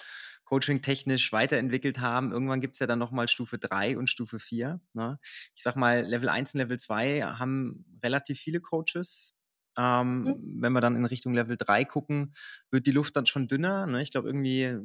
coaching-technisch 0.44 1.32
weiterentwickelt 1.32 2.00
haben. 2.00 2.32
Irgendwann 2.32 2.60
gibt 2.60 2.74
es 2.74 2.80
ja 2.80 2.88
dann 2.88 2.98
nochmal 2.98 3.28
Stufe 3.28 3.60
3 3.60 3.96
und 3.96 4.10
Stufe 4.10 4.40
4. 4.40 4.80
Ne? 4.92 5.20
Ich 5.54 5.62
sag 5.62 5.76
mal, 5.76 6.00
Level 6.00 6.28
1 6.28 6.52
und 6.52 6.58
Level 6.58 6.80
2 6.80 7.22
haben 7.22 7.84
relativ 8.02 8.40
viele 8.40 8.60
Coaches. 8.60 9.36
Ähm, 9.78 10.22
mhm. 10.22 10.56
Wenn 10.62 10.72
wir 10.72 10.80
dann 10.80 10.96
in 10.96 11.04
Richtung 11.04 11.32
Level 11.32 11.56
3 11.56 11.84
gucken, 11.84 12.34
wird 12.72 12.88
die 12.88 12.90
Luft 12.90 13.14
dann 13.14 13.26
schon 13.26 13.46
dünner. 13.46 13.86
Ne? 13.86 14.02
Ich 14.02 14.10
glaube, 14.10 14.26
irgendwie 14.26 14.78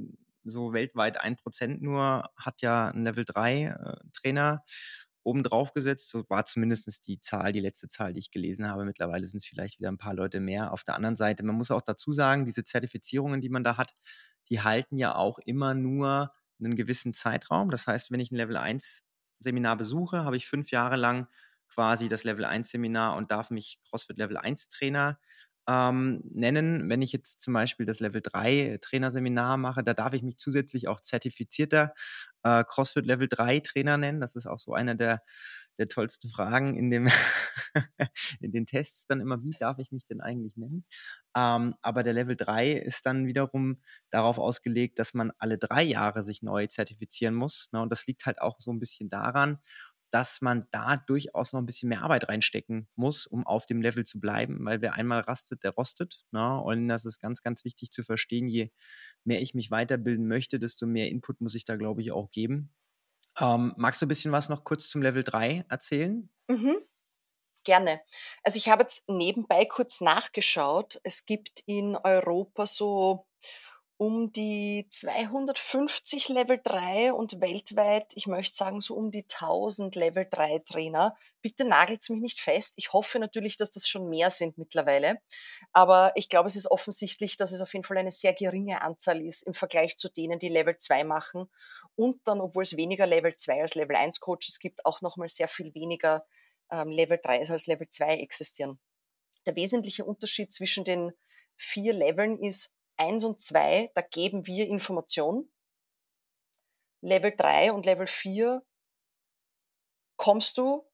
so 0.43 0.73
weltweit 0.73 1.19
ein 1.19 1.37
Prozent 1.37 1.81
nur 1.81 2.29
hat 2.37 2.61
ja 2.61 2.89
ein 2.89 3.03
Level 3.03 3.25
3 3.25 3.63
äh, 3.63 3.95
Trainer 4.13 4.63
oben 5.27 5.43
drauf 5.43 5.73
gesetzt. 5.73 6.09
So 6.09 6.23
war 6.29 6.45
zumindest 6.45 7.05
die 7.07 7.19
Zahl, 7.19 7.51
die 7.51 7.59
letzte 7.59 7.89
Zahl, 7.89 8.13
die 8.13 8.19
ich 8.19 8.31
gelesen 8.31 8.67
habe. 8.67 8.85
Mittlerweile 8.85 9.27
sind 9.27 9.37
es 9.37 9.45
vielleicht 9.45 9.79
wieder 9.79 9.89
ein 9.89 9.97
paar 9.97 10.15
Leute 10.15 10.39
mehr. 10.39 10.71
Auf 10.71 10.83
der 10.83 10.95
anderen 10.95 11.15
Seite, 11.15 11.43
man 11.43 11.55
muss 11.55 11.69
auch 11.69 11.81
dazu 11.81 12.11
sagen, 12.11 12.45
diese 12.45 12.63
Zertifizierungen, 12.63 13.41
die 13.41 13.49
man 13.49 13.63
da 13.63 13.77
hat, 13.77 13.93
die 14.49 14.61
halten 14.61 14.97
ja 14.97 15.15
auch 15.15 15.39
immer 15.39 15.73
nur 15.73 16.31
einen 16.59 16.75
gewissen 16.75 17.13
Zeitraum. 17.13 17.69
Das 17.69 17.85
heißt, 17.87 18.09
wenn 18.11 18.21
ich 18.21 18.31
ein 18.31 18.37
Level 18.37 18.57
1 18.57 19.03
Seminar 19.39 19.75
besuche, 19.77 20.23
habe 20.23 20.37
ich 20.37 20.47
fünf 20.47 20.71
Jahre 20.71 20.95
lang 20.95 21.27
quasi 21.69 22.07
das 22.07 22.23
Level 22.23 22.45
1 22.45 22.69
Seminar 22.71 23.17
und 23.17 23.29
darf 23.29 23.51
mich 23.51 23.79
CrossFit 23.83 24.17
Level 24.17 24.37
1 24.37 24.69
Trainer 24.69 25.19
ähm, 25.67 26.21
nennen. 26.23 26.89
Wenn 26.89 27.01
ich 27.01 27.11
jetzt 27.11 27.41
zum 27.41 27.53
Beispiel 27.53 27.85
das 27.85 27.99
Level 27.99 28.21
3 28.21 28.79
Trainerseminar 28.81 29.57
mache, 29.57 29.83
da 29.83 29.93
darf 29.93 30.13
ich 30.13 30.23
mich 30.23 30.37
zusätzlich 30.37 30.87
auch 30.87 31.01
zertifizierter 31.01 31.93
äh, 32.47 32.63
CrossFit 32.63 33.05
Level 33.05 33.27
3 33.27 33.59
Trainer 33.59 33.97
nennen. 33.97 34.21
Das 34.21 34.35
ist 34.35 34.47
auch 34.47 34.59
so 34.59 34.73
einer 34.73 34.95
der, 34.95 35.21
der 35.77 35.87
tollsten 35.87 36.29
Fragen 36.29 36.75
in, 36.75 36.89
dem 36.89 37.07
in 38.39 38.51
den 38.51 38.65
Tests 38.65 39.05
dann 39.05 39.21
immer, 39.21 39.43
wie 39.43 39.55
darf 39.59 39.79
ich 39.79 39.91
mich 39.91 40.05
denn 40.05 40.21
eigentlich 40.21 40.55
nennen? 40.57 40.85
Ähm, 41.35 41.75
aber 41.81 42.03
der 42.03 42.13
Level 42.13 42.35
3 42.35 42.71
ist 42.71 43.05
dann 43.05 43.27
wiederum 43.27 43.81
darauf 44.09 44.39
ausgelegt, 44.39 44.99
dass 44.99 45.13
man 45.13 45.31
alle 45.37 45.57
drei 45.57 45.83
Jahre 45.83 46.23
sich 46.23 46.41
neu 46.41 46.67
zertifizieren 46.67 47.35
muss. 47.35 47.69
Ne? 47.73 47.81
Und 47.81 47.89
das 47.89 48.07
liegt 48.07 48.25
halt 48.25 48.41
auch 48.41 48.59
so 48.59 48.71
ein 48.71 48.79
bisschen 48.79 49.09
daran, 49.09 49.59
dass 50.09 50.41
man 50.41 50.67
da 50.71 50.97
durchaus 50.97 51.53
noch 51.53 51.61
ein 51.61 51.65
bisschen 51.65 51.89
mehr 51.89 52.01
Arbeit 52.01 52.29
reinstecken 52.29 52.87
muss, 52.95 53.27
um 53.27 53.45
auf 53.45 53.65
dem 53.65 53.81
Level 53.81 54.05
zu 54.05 54.19
bleiben, 54.19 54.63
weil 54.65 54.81
wer 54.81 54.93
einmal 54.93 55.21
rastet, 55.21 55.63
der 55.63 55.71
rostet. 55.71 56.23
Ne? 56.31 56.61
Und 56.61 56.87
das 56.87 57.05
ist 57.05 57.19
ganz, 57.19 57.41
ganz 57.41 57.65
wichtig 57.65 57.91
zu 57.91 58.03
verstehen. 58.03 58.47
Je 58.47 58.71
mehr 59.23 59.41
ich 59.41 59.53
mich 59.53 59.71
weiterbilden 59.71 60.27
möchte, 60.27 60.59
desto 60.59 60.87
mehr 60.87 61.09
Input 61.09 61.41
muss 61.41 61.55
ich 61.55 61.65
da, 61.65 61.75
glaube 61.75 62.01
ich, 62.01 62.11
auch 62.11 62.31
geben. 62.31 62.73
Ähm, 63.39 63.73
magst 63.77 64.01
du 64.01 64.05
ein 64.05 64.09
bisschen 64.09 64.31
was 64.31 64.49
noch 64.49 64.63
kurz 64.63 64.89
zum 64.89 65.01
Level 65.01 65.23
3 65.23 65.65
erzählen? 65.69 66.29
Mhm. 66.49 66.77
Gerne. 67.63 68.01
Also 68.43 68.57
ich 68.57 68.69
habe 68.69 68.83
jetzt 68.83 69.09
nebenbei 69.09 69.65
kurz 69.65 69.99
nachgeschaut. 69.99 71.01
Es 71.03 71.25
gibt 71.25 71.61
in 71.65 71.97
Europa 71.97 72.65
so 72.65 73.27
um 73.97 74.31
die 74.31 74.87
250 74.91 76.29
Level 76.29 76.59
3 76.63 77.13
und 77.13 77.41
weltweit, 77.41 78.11
ich 78.13 78.27
möchte 78.27 78.55
sagen, 78.55 78.79
so 78.79 78.95
um 78.95 79.09
die 79.09 79.23
1000 79.23 79.95
Level 79.95 80.27
3 80.29 80.59
Trainer. 80.59 81.17
Bitte 81.41 81.65
nagelt 81.65 82.07
mich 82.09 82.21
nicht 82.21 82.39
fest. 82.39 82.75
Ich 82.77 82.93
hoffe 82.93 83.17
natürlich, 83.17 83.57
dass 83.57 83.71
das 83.71 83.87
schon 83.87 84.07
mehr 84.07 84.29
sind 84.29 84.59
mittlerweile. 84.59 85.19
Aber 85.73 86.11
ich 86.13 86.29
glaube, 86.29 86.47
es 86.47 86.55
ist 86.55 86.69
offensichtlich, 86.69 87.37
dass 87.37 87.51
es 87.51 87.61
auf 87.61 87.73
jeden 87.73 87.85
Fall 87.85 87.97
eine 87.97 88.11
sehr 88.11 88.33
geringe 88.33 88.81
Anzahl 88.81 89.19
ist 89.19 89.41
im 89.41 89.55
Vergleich 89.55 89.97
zu 89.97 90.09
denen, 90.09 90.37
die 90.37 90.49
Level 90.49 90.77
2 90.77 91.03
machen. 91.03 91.49
Und 91.95 92.19
dann, 92.27 92.39
obwohl 92.39 92.63
es 92.63 92.77
weniger 92.77 93.07
Level 93.07 93.35
2 93.35 93.61
als 93.61 93.73
Level 93.73 93.95
1 93.95 94.19
Coaches 94.19 94.59
gibt, 94.59 94.85
auch 94.85 95.01
nochmal 95.01 95.29
sehr 95.29 95.47
viel 95.47 95.73
weniger 95.73 96.23
ähm, 96.69 96.89
Level 96.89 97.19
3 97.21 97.39
als 97.49 97.65
Level 97.65 97.89
2 97.89 98.17
existieren. 98.17 98.79
Der 99.47 99.55
wesentliche 99.55 100.05
Unterschied 100.05 100.53
zwischen 100.53 100.83
den 100.83 101.13
vier 101.55 101.93
Leveln 101.93 102.37
ist, 102.37 102.76
1 102.97 103.23
und 103.23 103.41
2, 103.41 103.91
da 103.93 104.01
geben 104.01 104.45
wir 104.45 104.67
Informationen. 104.67 105.51
Level 107.01 107.33
3 107.35 107.71
und 107.73 107.85
Level 107.85 108.07
4 108.07 108.63
kommst 110.17 110.57
du 110.57 110.85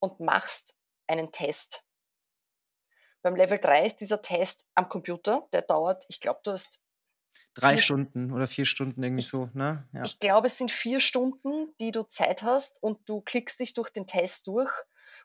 und 0.00 0.20
machst 0.20 0.76
einen 1.06 1.32
Test. 1.32 1.84
Beim 3.22 3.36
Level 3.36 3.58
3 3.58 3.86
ist 3.86 3.96
dieser 3.96 4.22
Test 4.22 4.66
am 4.74 4.88
Computer, 4.88 5.46
der 5.52 5.62
dauert, 5.62 6.04
ich 6.08 6.20
glaube, 6.20 6.40
du 6.44 6.52
hast 6.52 6.80
drei 7.54 7.76
Stunden 7.76 8.32
oder 8.32 8.46
vier 8.46 8.64
Stunden 8.64 9.02
irgendwie 9.02 9.22
ich, 9.22 9.28
so, 9.28 9.50
ne? 9.52 9.88
Ja. 9.92 10.02
Ich 10.04 10.18
glaube, 10.18 10.46
es 10.46 10.56
sind 10.56 10.70
vier 10.70 11.00
Stunden, 11.00 11.74
die 11.80 11.90
du 11.90 12.04
Zeit 12.04 12.42
hast 12.42 12.82
und 12.82 13.06
du 13.08 13.20
klickst 13.20 13.60
dich 13.60 13.74
durch 13.74 13.90
den 13.90 14.06
Test 14.06 14.46
durch. 14.46 14.72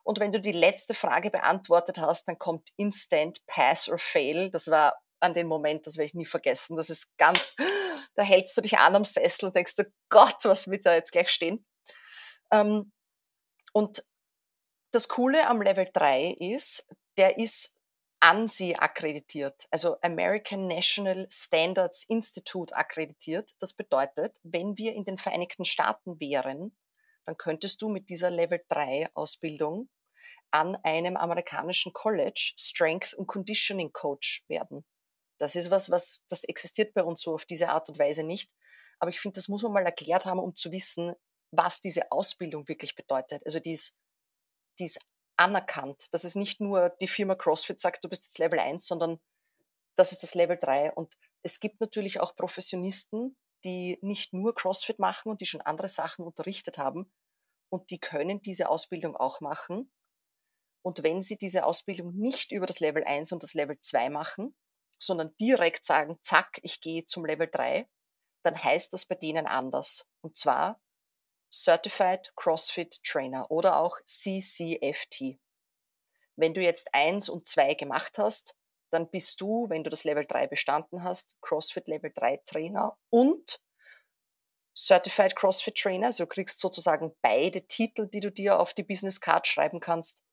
Und 0.04 0.20
wenn 0.20 0.32
du 0.32 0.40
die 0.40 0.52
letzte 0.52 0.94
Frage 0.94 1.32
beantwortet 1.32 2.00
hast, 2.00 2.28
dann 2.28 2.38
kommt 2.38 2.70
Instant 2.78 3.46
Pass 3.48 3.90
or 3.90 3.98
Fail. 3.98 4.50
Das 4.50 4.70
war 4.70 5.02
an 5.20 5.34
den 5.34 5.48
Moment, 5.48 5.88
das 5.88 5.98
werde 5.98 6.08
ich 6.08 6.14
nie 6.14 6.26
vergessen. 6.26 6.78
Das 6.78 6.90
ist 6.90 7.18
ganz, 7.18 7.56
da 8.16 8.24
hältst 8.24 8.56
du 8.58 8.62
dich 8.62 8.78
an 8.78 8.96
am 8.96 9.06
Sessel 9.06 9.46
und 9.46 9.56
denkst, 9.56 9.74
oh 9.80 9.84
Gott, 10.10 10.38
was 10.44 10.70
wird 10.70 10.86
da 10.86 10.96
jetzt 10.96 11.12
gleich 11.12 11.30
stehen? 11.30 11.66
Ähm, 12.52 12.92
und 13.74 14.06
das 14.92 15.08
Coole 15.10 15.48
am 15.48 15.62
Level 15.62 15.90
3 15.92 16.36
ist, 16.40 16.88
der 17.18 17.38
ist 17.38 17.76
ANSI 18.22 18.76
akkreditiert, 18.80 19.68
also 19.70 19.98
American 20.02 20.68
National 20.68 21.28
Standards 21.30 22.06
Institute 22.06 22.76
akkreditiert. 22.76 23.52
Das 23.60 23.74
bedeutet, 23.74 24.40
wenn 24.44 24.78
wir 24.78 24.94
in 24.94 25.04
den 25.04 25.18
Vereinigten 25.18 25.66
Staaten 25.66 26.20
wären, 26.20 26.76
dann 27.26 27.38
könntest 27.38 27.82
du 27.82 27.90
mit 27.90 28.10
dieser 28.10 28.32
Level 28.32 28.62
3 28.70 29.10
Ausbildung 29.14 29.90
an 30.52 30.76
einem 30.84 31.18
amerikanischen 31.18 31.92
College 31.92 32.54
Strength 32.58 33.14
und 33.16 33.28
Conditioning 33.28 33.92
Coach 33.92 34.44
werden. 34.48 34.86
Das 35.38 35.56
ist 35.56 35.70
was, 35.70 35.92
was, 35.92 36.24
das 36.30 36.44
existiert 36.44 36.94
bei 36.94 37.04
uns 37.04 37.22
so 37.22 37.34
auf 37.34 37.46
diese 37.46 37.70
Art 37.70 37.90
und 37.90 38.00
Weise 38.00 38.24
nicht. 38.24 38.52
Aber 39.00 39.10
ich 39.10 39.20
finde, 39.20 39.36
das 39.36 39.48
muss 39.48 39.64
man 39.64 39.74
mal 39.74 39.86
erklärt 39.86 40.26
haben, 40.26 40.40
um 40.40 40.56
zu 40.56 40.72
wissen, 40.72 41.14
was 41.52 41.80
diese 41.80 42.12
Ausbildung 42.12 42.68
wirklich 42.68 42.96
bedeutet. 42.96 43.42
Also 43.46 43.60
die 43.60 43.74
ist, 43.74 43.98
die 44.80 44.86
ist 44.86 45.00
anerkannt. 45.38 46.06
Das 46.12 46.24
ist 46.24 46.36
nicht 46.36 46.62
nur 46.62 46.90
die 47.02 47.08
Firma 47.08 47.36
CrossFit 47.36 47.80
sagt, 47.80 48.04
du 48.04 48.10
bist 48.10 48.26
jetzt 48.26 48.40
Level 48.40 48.60
1, 48.60 48.88
sondern 48.88 49.20
das 49.96 50.12
ist 50.12 50.24
das 50.24 50.36
Level 50.36 50.58
3. 50.58 50.94
Und 50.94 51.16
es 51.44 51.60
gibt 51.60 51.82
natürlich 51.82 52.20
auch 52.20 52.36
Professionisten, 52.36 53.36
die 53.64 53.98
nicht 54.02 54.34
nur 54.34 54.56
CrossFit 54.56 55.00
machen 55.00 55.30
und 55.30 55.42
die 55.42 55.46
schon 55.46 55.62
andere 55.62 55.90
Sachen 55.90 56.26
unterrichtet 56.26 56.78
haben. 56.78 57.12
Und 57.70 57.90
die 57.90 58.00
können 58.00 58.42
diese 58.42 58.70
Ausbildung 58.70 59.16
auch 59.16 59.42
machen. 59.42 59.92
Und 60.84 61.04
wenn 61.04 61.22
sie 61.22 61.38
diese 61.38 61.66
Ausbildung 61.66 62.14
nicht 62.16 62.52
über 62.52 62.68
das 62.68 62.80
Level 62.80 63.04
1 63.04 63.32
und 63.32 63.42
das 63.42 63.56
Level 63.56 63.80
2 63.80 64.10
machen, 64.10 64.56
sondern 64.98 65.36
direkt 65.38 65.86
sagen, 65.86 66.20
zack, 66.22 66.60
ich 66.64 66.82
gehe 66.82 67.06
zum 67.06 67.26
Level 67.26 67.48
3, 67.48 67.88
dann 68.44 68.64
heißt 68.64 68.94
das 68.94 69.06
bei 69.06 69.16
denen 69.16 69.48
anders. 69.48 70.08
Und 70.22 70.38
zwar, 70.38 70.80
Certified 71.52 72.34
CrossFit 72.36 73.04
Trainer 73.04 73.50
oder 73.50 73.78
auch 73.78 73.98
CCFT. 74.06 75.40
Wenn 76.36 76.54
du 76.54 76.62
jetzt 76.62 76.94
eins 76.94 77.30
und 77.30 77.48
zwei 77.48 77.74
gemacht 77.76 78.18
hast, 78.18 78.56
dann 78.92 79.10
bist 79.10 79.42
du, 79.42 79.70
wenn 79.70 79.84
du 79.84 79.90
das 79.90 80.04
Level 80.04 80.26
3 80.26 80.48
bestanden 80.48 81.04
hast, 81.04 81.38
CrossFit 81.42 81.88
Level 81.88 82.12
3 82.14 82.38
Trainer 82.46 82.98
und 83.10 83.62
Certified 84.78 85.36
CrossFit 85.36 85.76
Trainer. 85.76 86.08
Also 86.08 86.26
du 86.26 86.30
kriegst 86.30 86.60
sozusagen 86.60 87.16
beide 87.22 87.66
Titel, 87.68 88.08
die 88.08 88.20
du 88.20 88.32
dir 88.32 88.60
auf 88.60 88.74
die 88.74 88.84
Business 88.84 89.22
Card 89.22 89.48
schreiben 89.48 89.80
kannst. 89.80 90.24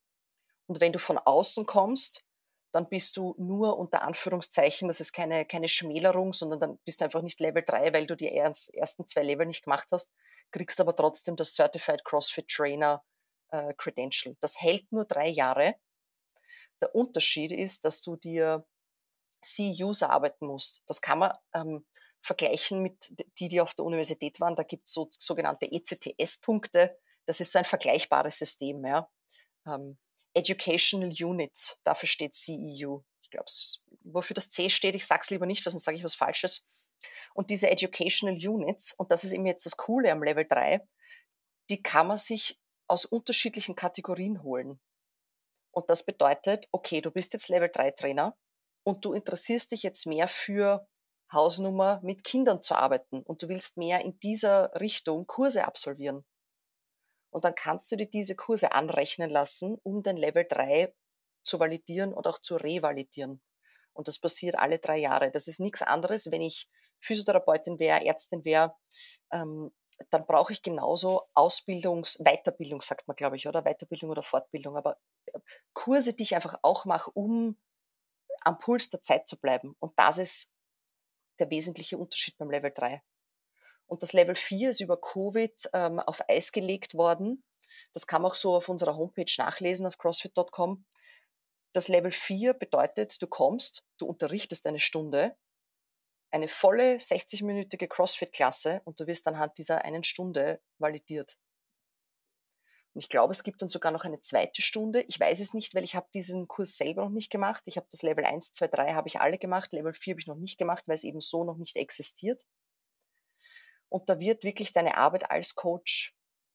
Und 0.67 0.81
wenn 0.81 0.93
du 0.93 0.99
von 0.99 1.19
außen 1.19 1.67
kommst, 1.67 2.25
dann 2.73 2.89
bist 2.89 3.16
du 3.16 3.35
nur 3.39 3.79
unter 3.79 4.03
Anführungszeichen, 4.03 4.89
das 4.89 5.01
ist 5.01 5.12
keine, 5.12 5.45
keine 5.45 5.68
Schmälerung, 5.68 6.33
sondern 6.33 6.61
dann 6.61 6.79
bist 6.85 7.01
du 7.01 7.05
einfach 7.05 7.23
nicht 7.23 7.39
Level 7.41 7.62
3, 7.62 7.93
weil 7.93 8.07
du 8.07 8.16
die 8.16 8.35
ersten 8.35 9.07
zwei 9.07 9.23
Level 9.23 9.47
nicht 9.47 9.64
gemacht 9.64 9.89
hast, 9.93 10.11
kriegst 10.51 10.81
aber 10.81 10.97
trotzdem 10.97 11.37
das 11.37 11.55
Certified 11.55 12.05
CrossFit 12.05 12.49
Trainer 12.49 13.05
äh, 13.51 13.75
Credential. 13.75 14.37
Das 14.41 14.61
hält 14.61 14.91
nur 14.91 15.05
drei 15.05 15.29
Jahre. 15.29 15.77
Der 16.81 16.95
Unterschied 16.95 17.53
ist, 17.53 17.85
dass 17.85 18.01
du 18.01 18.16
dir 18.16 18.66
C-User 19.43 20.11
arbeiten 20.11 20.47
musst. 20.47 20.83
Das 20.87 21.01
kann 21.01 21.18
man 21.18 21.33
ähm, 21.55 21.87
vergleichen 22.23 22.83
mit 22.83 23.12
die, 23.39 23.49
die 23.49 23.61
auf 23.61 23.75
der 23.75 23.85
Universität 23.85 24.41
waren. 24.41 24.57
Da 24.57 24.62
gibt 24.62 24.87
es 24.87 24.95
so, 24.95 25.09
sogenannte 25.18 25.70
ECTS-Punkte. 25.70 26.99
Das 27.27 27.41
ist 27.41 27.53
so 27.53 27.59
ein 27.59 27.64
vergleichbares 27.64 28.39
System. 28.39 28.85
Ja. 28.85 29.11
Ähm, 29.67 29.99
Educational 30.35 31.11
Units, 31.11 31.79
dafür 31.85 32.09
steht 32.09 32.35
CEU. 32.35 33.01
Ich 33.23 33.31
glaube, 33.31 33.51
wofür 34.05 34.35
das 34.35 34.51
C 34.51 34.71
steht, 34.71 34.95
ich 34.95 35.07
sage 35.07 35.21
es 35.23 35.31
lieber 35.31 35.47
nicht, 35.47 35.65
weil 35.65 35.71
sonst 35.71 35.85
sage 35.85 35.97
ich 35.97 36.05
was 36.05 36.15
Falsches. 36.15 36.67
Und 37.35 37.51
diese 37.51 37.71
Educational 37.71 38.37
Units, 38.37 38.95
und 38.95 39.11
das 39.11 39.25
ist 39.25 39.33
eben 39.33 39.47
jetzt 39.47 39.67
das 39.67 39.77
Coole 39.77 40.11
am 40.13 40.23
Level 40.23 40.47
3, 40.49 40.87
die 41.71 41.83
kann 41.83 42.07
man 42.07 42.19
sich 42.19 42.59
aus 42.87 43.05
unterschiedlichen 43.05 43.75
Kategorien 43.75 44.43
holen. 44.43 44.81
Und 45.73 45.89
das 45.89 46.05
bedeutet, 46.05 46.69
okay, 46.73 47.01
du 47.01 47.11
bist 47.11 47.33
jetzt 47.33 47.49
Level 47.49 47.71
3 47.73 47.93
Trainer 47.93 48.37
und 48.85 49.05
du 49.05 49.15
interessierst 49.15 49.73
dich 49.73 49.83
jetzt 49.83 50.07
mehr 50.07 50.29
für 50.29 50.87
Hausnummer 51.33 52.01
mit 52.03 52.25
Kindern 52.25 52.63
zu 52.63 52.75
arbeiten 52.75 53.23
und 53.23 53.43
du 53.43 53.49
willst 53.49 53.79
mehr 53.79 54.05
in 54.05 54.21
dieser 54.21 54.75
Richtung 54.79 55.27
Kurse 55.27 55.65
absolvieren. 55.65 56.25
Und 57.33 57.45
dann 57.45 57.55
kannst 57.55 57.91
du 57.91 57.97
dir 57.97 58.07
diese 58.07 58.37
Kurse 58.37 58.72
anrechnen 58.72 59.30
lassen, 59.30 59.78
um 59.83 60.03
den 60.03 60.16
Level 60.16 60.47
3 60.49 60.95
zu 61.45 61.59
validieren 61.59 62.12
und 62.12 62.26
auch 62.26 62.39
zu 62.39 62.57
revalidieren. 62.57 63.43
Und 63.95 64.09
das 64.09 64.18
passiert 64.18 64.57
alle 64.57 64.78
drei 64.78 64.99
Jahre. 64.99 65.30
Das 65.30 65.49
ist 65.49 65.61
nichts 65.61 65.83
anderes, 65.83 66.30
wenn 66.30 66.41
ich 66.41 66.68
Physiotherapeutin 67.01 67.78
wäre, 67.78 68.05
Ärztin 68.05 68.45
wäre, 68.45 68.76
ähm, 69.33 69.72
dann 70.11 70.26
brauche 70.26 70.53
ich 70.53 70.62
genauso 70.62 71.28
Ausbildungs-, 71.35 72.18
Weiterbildung, 72.22 72.80
sagt 72.80 73.09
man, 73.09 73.16
glaube 73.16 73.37
ich, 73.37 73.47
oder? 73.47 73.62
Weiterbildung 73.62 74.11
oder 74.11 74.22
Fortbildung, 74.22 74.76
aber 74.76 74.99
äh, 75.26 75.39
Kurse, 75.74 76.14
die 76.14 76.22
ich 76.22 76.35
einfach 76.35 76.59
auch 76.62 76.85
mache, 76.85 77.11
um 77.12 77.59
am 78.41 78.59
Puls 78.59 78.89
der 78.89 79.03
Zeit 79.03 79.28
zu 79.28 79.41
bleiben. 79.41 79.76
Und 79.78 79.93
das 79.97 80.18
ist 80.18 80.53
der 81.39 81.51
wesentliche 81.51 81.99
Unterschied 81.99 82.37
beim 82.39 82.51
Level 82.51 82.72
3. 82.72 83.03
Und 83.93 84.03
das 84.03 84.14
Level 84.14 84.36
4 84.36 84.70
ist 84.70 84.80
über 84.80 84.99
Covid 84.99 85.68
ähm, 85.74 86.01
auf 86.01 86.26
Eis 86.26 86.51
gelegt 86.51 86.95
worden. 86.95 87.45
Das 87.93 88.07
kann 88.07 88.22
man 88.22 88.30
auch 88.30 88.34
so 88.34 88.57
auf 88.57 88.70
unserer 88.70 88.97
Homepage 88.97 89.30
nachlesen, 89.36 89.84
auf 89.84 89.99
crossfit.com. 89.99 90.86
Das 91.74 91.88
Level 91.88 92.11
4 92.11 92.55
bedeutet, 92.55 93.20
du 93.20 93.26
kommst, 93.26 93.84
du 93.99 94.07
unterrichtest 94.07 94.66
eine 94.66 94.80
Stunde, 94.80 95.36
eine 96.30 96.49
volle 96.49 96.95
60-minütige 96.97 97.86
CrossFit-Klasse 97.86 98.80
und 98.86 98.99
du 98.99 99.07
wirst 99.07 99.28
anhand 99.28 99.59
dieser 99.59 99.84
einen 99.84 100.05
Stunde 100.05 100.62
validiert. 100.78 101.36
Und 102.95 103.03
ich 103.03 103.11
glaube, 103.11 103.32
es 103.32 103.43
gibt 103.43 103.61
dann 103.61 103.68
sogar 103.68 103.93
noch 103.93 104.07
eine 104.07 104.20
zweite 104.22 104.62
Stunde. 104.62 105.05
Ich 105.07 105.20
weiß 105.20 105.38
es 105.38 105.53
nicht, 105.53 105.74
weil 105.74 105.84
ich 105.84 105.97
habe 105.97 106.09
diesen 106.14 106.49
Kurs 106.49 106.78
selber 106.78 107.03
noch 107.03 107.11
nicht 107.11 107.30
gemacht. 107.30 107.64
Ich 107.66 107.76
habe 107.76 107.88
das 107.90 108.01
Level 108.01 108.24
1, 108.24 108.55
2, 108.55 108.68
3 108.68 108.95
habe 108.95 109.09
ich 109.09 109.20
alle 109.20 109.36
gemacht. 109.36 109.70
Level 109.74 109.93
4 109.93 110.14
habe 110.14 110.20
ich 110.22 110.26
noch 110.28 110.36
nicht 110.36 110.57
gemacht, 110.57 110.88
weil 110.88 110.95
es 110.95 111.05
eben 111.05 111.20
so 111.20 111.45
noch 111.45 111.59
nicht 111.59 111.76
existiert. 111.76 112.47
Und 113.93 114.09
da 114.09 114.18
wird 114.18 114.43
wirklich 114.43 114.72
deine 114.72 114.97
Arbeit 114.97 115.30
als 115.30 115.55
Coach 115.55 116.14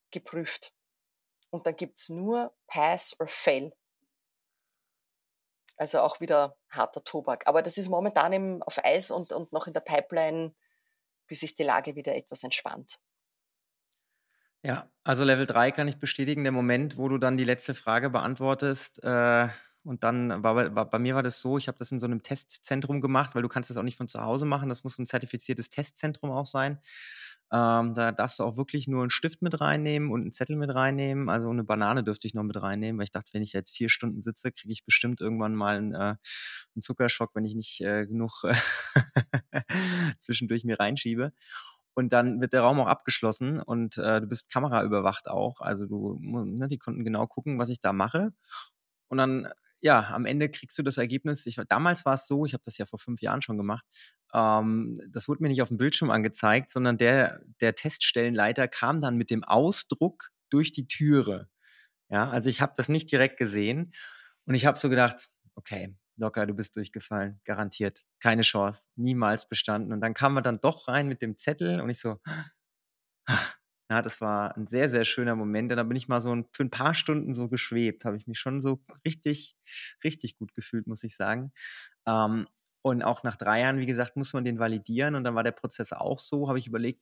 geprüft. 0.09 0.73
Und 1.51 1.67
da 1.67 1.71
gibt 1.71 1.99
es 1.99 2.09
nur 2.09 2.51
Pass 2.65 3.15
or 3.19 3.27
Fail. 3.27 3.73
Also 5.77 5.99
auch 6.01 6.19
wieder 6.19 6.57
harter 6.69 7.03
Tobak. 7.03 7.47
Aber 7.47 7.61
das 7.61 7.77
ist 7.77 7.89
momentan 7.89 8.33
im, 8.33 8.63
auf 8.63 8.83
Eis 8.83 9.11
und, 9.11 9.31
und 9.31 9.53
noch 9.53 9.67
in 9.67 9.73
der 9.73 9.81
Pipeline, 9.81 10.55
bis 11.27 11.41
sich 11.41 11.53
die 11.53 11.63
Lage 11.63 11.95
wieder 11.95 12.15
etwas 12.15 12.43
entspannt. 12.43 12.97
Ja, 14.63 14.89
also 15.03 15.23
Level 15.23 15.45
3 15.45 15.71
kann 15.71 15.87
ich 15.87 15.99
bestätigen. 15.99 16.43
Der 16.43 16.51
Moment, 16.51 16.97
wo 16.97 17.07
du 17.07 17.19
dann 17.19 17.37
die 17.37 17.43
letzte 17.43 17.75
Frage 17.75 18.09
beantwortest, 18.09 19.03
äh, 19.03 19.49
und 19.87 20.03
dann 20.03 20.43
war 20.43 20.55
bei, 20.55 20.75
war, 20.75 20.89
bei 20.89 20.99
mir 20.99 21.15
war 21.15 21.23
das 21.23 21.39
so, 21.39 21.57
ich 21.57 21.69
habe 21.69 21.77
das 21.77 21.93
in 21.93 21.99
so 22.01 22.07
einem 22.07 22.21
Testzentrum 22.21 22.99
gemacht, 22.99 23.35
weil 23.35 23.41
du 23.41 23.47
kannst 23.47 23.69
das 23.69 23.77
auch 23.77 23.83
nicht 23.83 23.95
von 23.95 24.09
zu 24.09 24.21
Hause 24.21 24.45
machen. 24.45 24.67
Das 24.67 24.83
muss 24.83 24.99
ein 24.99 25.05
zertifiziertes 25.05 25.69
Testzentrum 25.69 26.29
auch 26.29 26.45
sein. 26.45 26.79
Ähm, 27.51 27.93
da 27.93 28.11
darfst 28.11 28.39
du 28.39 28.43
auch 28.43 28.57
wirklich 28.57 28.87
nur 28.87 29.01
einen 29.01 29.09
Stift 29.09 29.41
mit 29.41 29.61
reinnehmen 29.61 30.11
und 30.11 30.21
einen 30.21 30.33
Zettel 30.33 30.57
mit 30.57 30.73
reinnehmen. 30.73 31.29
Also 31.29 31.49
eine 31.49 31.63
Banane 31.63 32.03
dürfte 32.03 32.27
ich 32.27 32.33
noch 32.33 32.43
mit 32.43 32.61
reinnehmen, 32.61 32.99
weil 32.99 33.05
ich 33.05 33.11
dachte, 33.11 33.33
wenn 33.33 33.41
ich 33.41 33.53
jetzt 33.53 33.75
vier 33.75 33.89
Stunden 33.89 34.21
sitze, 34.21 34.51
kriege 34.51 34.71
ich 34.71 34.83
bestimmt 34.83 35.21
irgendwann 35.21 35.55
mal 35.55 35.77
einen, 35.77 35.93
äh, 35.93 36.15
einen 36.75 36.81
Zuckerschock, 36.81 37.31
wenn 37.35 37.45
ich 37.45 37.55
nicht 37.55 37.79
äh, 37.81 38.05
genug 38.05 38.43
zwischendurch 40.19 40.65
mir 40.65 40.79
reinschiebe. 40.79 41.31
Und 41.93 42.13
dann 42.13 42.41
wird 42.41 42.53
der 42.53 42.61
Raum 42.61 42.79
auch 42.79 42.87
abgeschlossen 42.87 43.59
und 43.59 43.97
äh, 43.97 44.21
du 44.21 44.27
bist 44.27 44.51
kameraüberwacht 44.51 45.27
auch. 45.29 45.61
Also 45.61 45.87
du, 45.87 46.19
ne, 46.21 46.67
die 46.67 46.77
konnten 46.77 47.03
genau 47.03 47.27
gucken, 47.27 47.57
was 47.59 47.69
ich 47.69 47.79
da 47.79 47.93
mache. 47.93 48.33
Und 49.07 49.17
dann 49.17 49.47
ja, 49.79 50.09
am 50.11 50.25
Ende 50.25 50.49
kriegst 50.49 50.77
du 50.77 50.83
das 50.83 50.97
Ergebnis. 50.97 51.45
Ich, 51.45 51.59
damals 51.69 52.05
war 52.05 52.15
es 52.15 52.27
so, 52.27 52.45
ich 52.45 52.53
habe 52.53 52.63
das 52.65 52.77
ja 52.77 52.85
vor 52.85 52.99
fünf 52.99 53.21
Jahren 53.21 53.41
schon 53.41 53.57
gemacht, 53.57 53.85
ähm, 54.33 55.01
das 55.11 55.27
wurde 55.27 55.43
mir 55.43 55.49
nicht 55.49 55.61
auf 55.61 55.69
dem 55.69 55.77
Bildschirm 55.77 56.11
angezeigt, 56.11 56.69
sondern 56.71 56.97
der, 56.97 57.41
der 57.61 57.75
Teststellenleiter 57.75 58.67
kam 58.67 59.01
dann 59.01 59.17
mit 59.17 59.29
dem 59.29 59.43
Ausdruck 59.43 60.29
durch 60.49 60.71
die 60.71 60.87
Türe. 60.87 61.49
Ja, 62.09 62.29
also 62.29 62.49
ich 62.49 62.61
habe 62.61 62.73
das 62.77 62.89
nicht 62.89 63.11
direkt 63.11 63.37
gesehen 63.37 63.93
und 64.45 64.55
ich 64.55 64.65
habe 64.65 64.77
so 64.77 64.89
gedacht, 64.89 65.29
okay, 65.55 65.95
locker, 66.17 66.45
du 66.45 66.53
bist 66.53 66.75
durchgefallen, 66.75 67.39
garantiert, 67.45 68.03
keine 68.21 68.41
Chance, 68.43 68.83
niemals 68.95 69.47
bestanden. 69.49 69.93
Und 69.93 70.01
dann 70.01 70.13
kam 70.13 70.37
er 70.37 70.41
dann 70.41 70.59
doch 70.61 70.87
rein 70.87 71.07
mit 71.07 71.21
dem 71.21 71.37
Zettel 71.37 71.81
und 71.81 71.89
ich 71.89 71.99
so, 71.99 72.17
ja, 73.89 74.01
das 74.01 74.19
war 74.21 74.55
ein 74.57 74.67
sehr, 74.67 74.89
sehr 74.89 75.05
schöner 75.05 75.35
Moment. 75.35 75.71
Und 75.71 75.77
da 75.77 75.83
bin 75.83 75.95
ich 75.97 76.07
mal 76.07 76.19
so 76.21 76.33
ein, 76.35 76.45
für 76.53 76.63
ein 76.63 76.69
paar 76.69 76.93
Stunden 76.93 77.33
so 77.33 77.47
geschwebt, 77.47 78.03
habe 78.05 78.17
ich 78.17 78.27
mich 78.27 78.39
schon 78.39 78.61
so 78.61 78.83
richtig, 79.05 79.55
richtig 80.03 80.37
gut 80.37 80.53
gefühlt, 80.53 80.87
muss 80.87 81.03
ich 81.03 81.15
sagen. 81.15 81.53
Ähm, 82.05 82.47
und 82.89 83.03
auch 83.03 83.23
nach 83.23 83.35
drei 83.35 83.61
Jahren, 83.61 83.79
wie 83.79 83.85
gesagt, 83.85 84.15
muss 84.15 84.33
man 84.33 84.45
den 84.45 84.59
validieren. 84.59 85.15
Und 85.15 85.23
dann 85.23 85.35
war 85.35 85.43
der 85.43 85.51
Prozess 85.51 85.93
auch 85.93 86.19
so, 86.19 86.47
habe 86.47 86.59
ich 86.59 86.67
überlegt, 86.67 87.01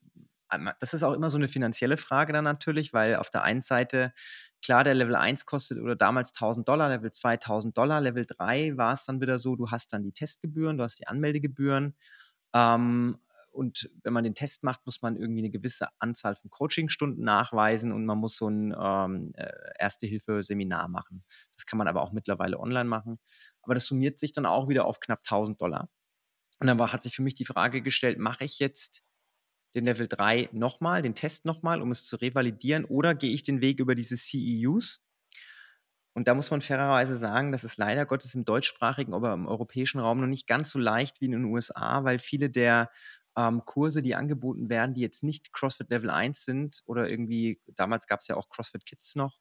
das 0.80 0.94
ist 0.94 1.04
auch 1.04 1.14
immer 1.14 1.30
so 1.30 1.38
eine 1.38 1.48
finanzielle 1.48 1.98
Frage 1.98 2.34
dann 2.34 2.44
natürlich, 2.44 2.94
weil 2.94 3.16
auf 3.16 3.30
der 3.30 3.44
einen 3.44 3.62
Seite, 3.62 4.14
klar, 4.62 4.84
der 4.84 4.94
Level 4.94 5.16
1 5.16 5.46
kostet 5.46 5.80
oder 5.80 5.96
damals 5.96 6.30
1000 6.34 6.68
Dollar, 6.68 6.90
Level 6.90 7.12
2 7.12 7.34
1000 7.34 7.78
Dollar, 7.78 8.02
Level 8.02 8.26
3 8.26 8.78
war 8.78 8.94
es 8.94 9.06
dann 9.06 9.22
wieder 9.22 9.40
so, 9.40 9.56
du 9.56 9.72
hast 9.72 9.94
dann 9.94 10.04
die 10.04 10.12
Testgebühren, 10.12 10.78
du 10.78 10.84
hast 10.84 11.00
die 11.00 11.08
Anmeldegebühren. 11.08 11.96
Ähm, 12.54 13.18
und 13.56 13.90
wenn 14.04 14.12
man 14.12 14.26
den 14.26 14.36
Test 14.36 14.64
macht, 14.64 14.86
muss 14.86 15.02
man 15.02 15.16
irgendwie 15.16 15.40
eine 15.40 15.50
gewisse 15.50 15.88
Anzahl 16.00 16.36
von 16.36 16.50
Coachingstunden 16.50 17.24
nachweisen 17.24 17.94
und 17.94 18.06
man 18.06 18.18
muss 18.18 18.36
so 18.36 18.50
ein 18.50 18.76
ähm, 18.78 19.32
äh, 19.36 19.50
Erste-Hilfe-Seminar 19.80 20.90
machen. 20.90 21.24
Das 21.54 21.66
kann 21.66 21.78
man 21.78 21.88
aber 21.88 22.02
auch 22.02 22.12
mittlerweile 22.12 22.60
online 22.60 22.90
machen. 22.90 23.18
Aber 23.66 23.74
das 23.74 23.86
summiert 23.86 24.18
sich 24.20 24.32
dann 24.32 24.46
auch 24.46 24.70
wieder 24.70 24.86
auf 24.86 25.00
knapp 25.00 25.20
1000 25.20 25.60
Dollar. 25.60 25.90
Und 26.60 26.68
dann 26.68 26.80
war, 26.80 26.94
hat 26.94 27.04
sich 27.04 27.16
für 27.16 27.22
mich 27.24 27.36
die 27.36 27.46
Frage 27.46 27.82
gestellt, 27.82 28.20
mache 28.20 28.46
ich 28.46 28.60
jetzt 28.60 29.04
den 29.76 29.86
Level 29.86 30.08
3 30.08 30.50
nochmal, 30.54 31.02
den 31.02 31.16
Test 31.16 31.46
nochmal, 31.46 31.82
um 31.82 31.92
es 31.92 32.06
zu 32.06 32.16
revalidieren, 32.16 32.86
oder 32.86 33.14
gehe 33.14 33.34
ich 33.34 33.44
den 33.44 33.62
Weg 33.62 33.80
über 33.80 33.96
diese 33.96 34.16
CEUs? 34.16 35.02
Und 36.14 36.30
da 36.30 36.34
muss 36.34 36.50
man 36.50 36.62
fairerweise 36.62 37.18
sagen, 37.18 37.52
das 37.52 37.66
ist 37.66 37.78
leider 37.78 38.06
Gottes 38.06 38.36
im 38.36 38.46
deutschsprachigen, 38.46 39.14
aber 39.14 39.34
im 39.34 39.48
europäischen 39.48 40.00
Raum 40.00 40.22
noch 40.22 40.28
nicht 40.28 40.48
ganz 40.48 40.72
so 40.72 40.80
leicht 40.80 41.20
wie 41.20 41.26
in 41.26 41.34
den 41.34 41.46
USA, 41.46 42.06
weil 42.06 42.20
viele 42.20 42.50
der 42.50 42.90
ähm, 43.38 43.66
Kurse, 43.66 44.02
die 44.02 44.16
angeboten 44.16 44.70
werden, 44.70 44.94
die 44.94 45.02
jetzt 45.02 45.24
nicht 45.24 45.52
CrossFit 45.54 45.90
Level 45.90 46.10
1 46.10 46.46
sind 46.46 46.82
oder 46.86 47.10
irgendwie, 47.10 47.62
damals 47.68 48.08
gab 48.08 48.22
es 48.22 48.28
ja 48.28 48.38
auch 48.38 48.50
CrossFit 48.50 48.86
Kids 48.86 49.16
noch. 49.16 49.40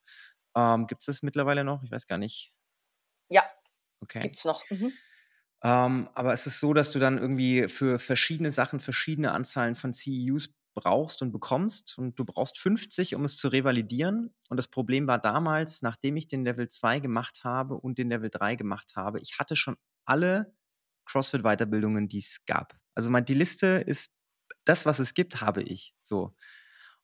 Ähm, 0.56 0.86
Gibt 0.88 1.02
es 1.02 1.06
das 1.06 1.22
mittlerweile 1.22 1.64
noch? 1.64 1.82
Ich 1.84 1.92
weiß 1.92 2.08
gar 2.08 2.18
nicht. 2.18 2.53
Okay. 4.04 4.20
gibt 4.20 4.38
es 4.38 4.44
noch. 4.44 4.68
Mhm. 4.70 4.92
Ähm, 5.62 6.08
aber 6.14 6.32
es 6.32 6.46
ist 6.46 6.60
so, 6.60 6.74
dass 6.74 6.92
du 6.92 6.98
dann 6.98 7.18
irgendwie 7.18 7.68
für 7.68 7.98
verschiedene 7.98 8.52
Sachen 8.52 8.80
verschiedene 8.80 9.32
Anzahlen 9.32 9.74
von 9.74 9.94
CEUs 9.94 10.50
brauchst 10.74 11.22
und 11.22 11.32
bekommst 11.32 11.96
und 11.98 12.18
du 12.18 12.24
brauchst 12.24 12.58
50, 12.58 13.14
um 13.14 13.24
es 13.24 13.36
zu 13.36 13.48
revalidieren. 13.48 14.34
Und 14.48 14.56
das 14.56 14.68
Problem 14.68 15.06
war 15.06 15.18
damals, 15.18 15.82
nachdem 15.82 16.16
ich 16.16 16.26
den 16.26 16.44
Level 16.44 16.68
2 16.68 16.98
gemacht 17.00 17.44
habe 17.44 17.76
und 17.76 17.96
den 17.98 18.10
Level 18.10 18.28
3 18.28 18.56
gemacht 18.56 18.92
habe, 18.96 19.20
ich 19.20 19.38
hatte 19.38 19.56
schon 19.56 19.76
alle 20.04 20.54
CrossFit-Weiterbildungen, 21.06 22.08
die 22.08 22.18
es 22.18 22.44
gab. 22.44 22.76
Also 22.94 23.10
die 23.10 23.34
Liste 23.34 23.66
ist, 23.86 24.10
das, 24.64 24.86
was 24.86 24.98
es 24.98 25.14
gibt, 25.14 25.40
habe 25.40 25.62
ich. 25.62 25.94
So. 26.02 26.34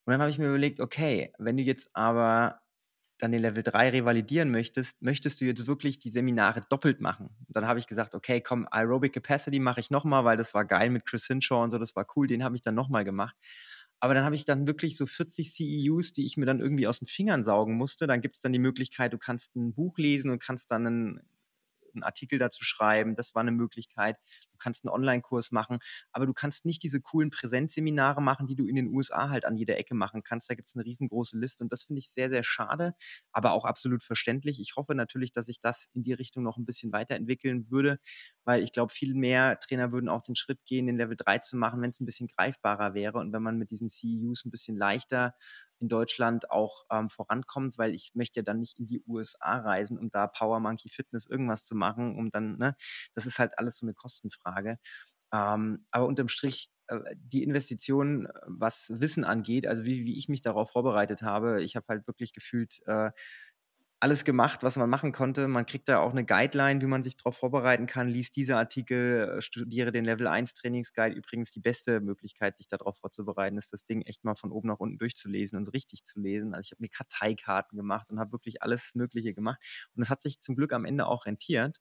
Und 0.05 0.12
dann 0.12 0.20
habe 0.20 0.31
ich 0.31 0.39
mir 0.39 0.48
überlegt, 0.48 0.81
okay, 0.81 1.32
wenn 1.39 1.56
du 1.56 1.62
jetzt 1.62 1.90
aber 1.94 2.59
dann 3.20 3.32
den 3.32 3.42
Level 3.42 3.62
3 3.62 3.90
revalidieren 3.90 4.51
möchtest, 4.51 5.01
möchtest 5.02 5.40
du 5.40 5.44
jetzt 5.44 5.66
wirklich 5.66 5.98
die 5.98 6.10
Seminare 6.10 6.62
doppelt 6.68 7.01
machen? 7.01 7.26
Und 7.47 7.56
dann 7.56 7.66
habe 7.66 7.78
ich 7.78 7.86
gesagt, 7.86 8.14
okay, 8.14 8.40
komm, 8.40 8.66
Aerobic 8.70 9.12
Capacity 9.12 9.60
mache 9.60 9.80
ich 9.80 9.90
nochmal, 9.90 10.24
weil 10.24 10.36
das 10.36 10.55
war 10.55 10.64
geil 10.64 10.90
mit 10.90 11.06
Chris 11.06 11.26
Hinshaw 11.26 11.62
und 11.62 11.70
so, 11.70 11.78
das 11.78 11.94
war 11.97 12.06
cool, 12.16 12.26
den 12.26 12.42
habe 12.42 12.56
ich 12.56 12.62
dann 12.62 12.74
nochmal 12.74 13.05
gemacht. 13.05 13.36
Aber 14.01 14.14
dann 14.14 14.24
habe 14.24 14.34
ich 14.34 14.47
dann 14.47 14.66
wirklich 14.66 14.97
so 14.97 15.05
40 15.05 15.52
CEUs, 15.52 16.12
die 16.14 16.24
ich 16.24 16.38
mir 16.38 16.47
dann 16.47 16.60
irgendwie 16.60 16.86
aus 16.86 17.01
den 17.01 17.06
Fingern 17.06 17.44
saugen 17.44 17.76
musste. 17.76 18.06
Dann 18.06 18.22
gibt 18.22 18.36
es 18.36 18.40
dann 18.40 18.52
die 18.52 18.59
Möglichkeit, 18.59 19.12
du 19.12 19.18
kannst 19.18 19.55
ein 19.56 19.74
Buch 19.74 19.98
lesen 19.98 20.30
und 20.30 20.42
kannst 20.42 20.70
dann 20.70 20.86
einen 20.86 21.20
einen 21.94 22.02
Artikel 22.02 22.38
dazu 22.38 22.64
schreiben. 22.64 23.14
Das 23.14 23.34
war 23.34 23.40
eine 23.40 23.52
Möglichkeit. 23.52 24.16
Du 24.52 24.58
kannst 24.58 24.84
einen 24.84 24.92
Online-Kurs 24.92 25.52
machen, 25.52 25.78
aber 26.12 26.26
du 26.26 26.32
kannst 26.34 26.64
nicht 26.64 26.82
diese 26.82 27.00
coolen 27.00 27.30
Präsenzseminare 27.30 28.22
machen, 28.22 28.46
die 28.46 28.56
du 28.56 28.66
in 28.66 28.76
den 28.76 28.88
USA 28.88 29.28
halt 29.30 29.44
an 29.44 29.56
jeder 29.56 29.78
Ecke 29.78 29.94
machen 29.94 30.22
kannst. 30.22 30.50
Da 30.50 30.54
gibt 30.54 30.68
es 30.68 30.74
eine 30.76 30.84
riesengroße 30.84 31.38
Liste 31.38 31.64
und 31.64 31.72
das 31.72 31.84
finde 31.84 32.00
ich 32.00 32.10
sehr, 32.10 32.30
sehr 32.30 32.42
schade, 32.42 32.94
aber 33.32 33.52
auch 33.52 33.64
absolut 33.64 34.02
verständlich. 34.02 34.60
Ich 34.60 34.76
hoffe 34.76 34.94
natürlich, 34.94 35.32
dass 35.32 35.46
sich 35.46 35.60
das 35.60 35.88
in 35.94 36.02
die 36.02 36.12
Richtung 36.12 36.42
noch 36.42 36.56
ein 36.56 36.64
bisschen 36.64 36.92
weiterentwickeln 36.92 37.70
würde, 37.70 37.98
weil 38.44 38.62
ich 38.62 38.72
glaube, 38.72 38.92
viel 38.92 39.14
mehr 39.14 39.58
Trainer 39.60 39.92
würden 39.92 40.08
auch 40.08 40.22
den 40.22 40.34
Schritt 40.34 40.64
gehen, 40.66 40.86
den 40.86 40.96
Level 40.96 41.16
3 41.16 41.38
zu 41.38 41.56
machen, 41.56 41.80
wenn 41.82 41.90
es 41.90 42.00
ein 42.00 42.06
bisschen 42.06 42.28
greifbarer 42.28 42.94
wäre 42.94 43.18
und 43.18 43.32
wenn 43.32 43.42
man 43.42 43.58
mit 43.58 43.70
diesen 43.70 43.88
CEUs 43.88 44.44
ein 44.44 44.50
bisschen 44.50 44.76
leichter 44.76 45.34
in 45.81 45.89
Deutschland 45.89 46.51
auch 46.51 46.85
ähm, 46.90 47.11
vorankommt, 47.11 47.78
weil 47.78 47.94
ich 47.94 48.12
möchte 48.15 48.40
ja 48.40 48.44
dann 48.44 48.61
nicht 48.61 48.78
in 48.78 48.86
die 48.86 49.02
USA 49.07 49.59
reisen, 49.59 49.98
um 49.98 50.11
da 50.11 50.27
Power 50.27 50.61
Monkey 50.61 50.89
Fitness 50.90 51.27
irgendwas 51.27 51.65
zu 51.65 51.74
machen, 51.74 52.16
um 52.19 52.31
dann, 52.31 52.57
ne, 52.59 52.77
das 53.15 53.27
ist 53.27 53.39
halt 53.39 53.59
alles 53.59 53.78
so 53.78 53.86
eine 53.86 53.94
Kostenfrage. 53.94 54.78
Ähm, 55.32 55.86
aber 55.90 56.07
unterm 56.07 56.28
Strich, 56.28 56.70
äh, 56.89 56.98
die 57.16 57.43
Investition, 57.44 58.28
was 58.47 58.90
Wissen 58.97 59.24
angeht, 59.24 59.66
also 59.66 59.85
wie, 59.85 60.05
wie 60.05 60.19
ich 60.19 60.28
mich 60.28 60.43
darauf 60.43 60.70
vorbereitet 60.73 61.23
habe, 61.23 61.62
ich 61.62 61.77
habe 61.77 61.86
halt 61.89 62.07
wirklich 62.09 62.32
gefühlt 62.32 62.81
äh, 62.86 63.11
alles 64.02 64.24
gemacht, 64.24 64.62
was 64.62 64.77
man 64.77 64.89
machen 64.89 65.12
konnte. 65.12 65.47
Man 65.47 65.66
kriegt 65.66 65.89
da 65.89 65.98
auch 66.01 66.12
eine 66.12 66.24
Guideline, 66.24 66.81
wie 66.81 66.86
man 66.86 67.02
sich 67.02 67.16
darauf 67.18 67.36
vorbereiten 67.36 67.86
kann. 67.86 68.09
Lies 68.09 68.32
diese 68.32 68.56
Artikel, 68.56 69.36
äh, 69.39 69.43
studiere 69.43 69.93
den 69.93 70.06
Level 70.06 70.27
1 70.27 70.55
Trainingsguide. 70.55 71.14
Übrigens 71.14 71.51
die 71.51 71.60
beste 71.60 72.01
Möglichkeit, 72.01 72.56
sich 72.56 72.66
darauf 72.66 72.97
vorzubereiten, 72.98 73.59
ist 73.59 73.74
das 73.74 73.85
Ding 73.85 74.01
echt 74.02 74.24
mal 74.24 74.35
von 74.35 74.52
oben 74.52 74.68
nach 74.68 74.78
unten 74.78 74.97
durchzulesen 74.98 75.59
und 75.59 75.72
richtig 75.74 76.05
zu 76.05 76.18
lesen. 76.18 76.55
Also 76.55 76.68
ich 76.68 76.72
habe 76.72 76.82
mir 76.82 76.89
Karteikarten 76.89 77.77
gemacht 77.77 78.10
und 78.10 78.18
habe 78.18 78.32
wirklich 78.32 78.62
alles 78.62 78.94
Mögliche 78.94 79.35
gemacht. 79.35 79.62
Und 79.94 80.02
es 80.02 80.09
hat 80.09 80.22
sich 80.22 80.40
zum 80.40 80.56
Glück 80.56 80.72
am 80.72 80.86
Ende 80.86 81.06
auch 81.06 81.27
rentiert. 81.27 81.78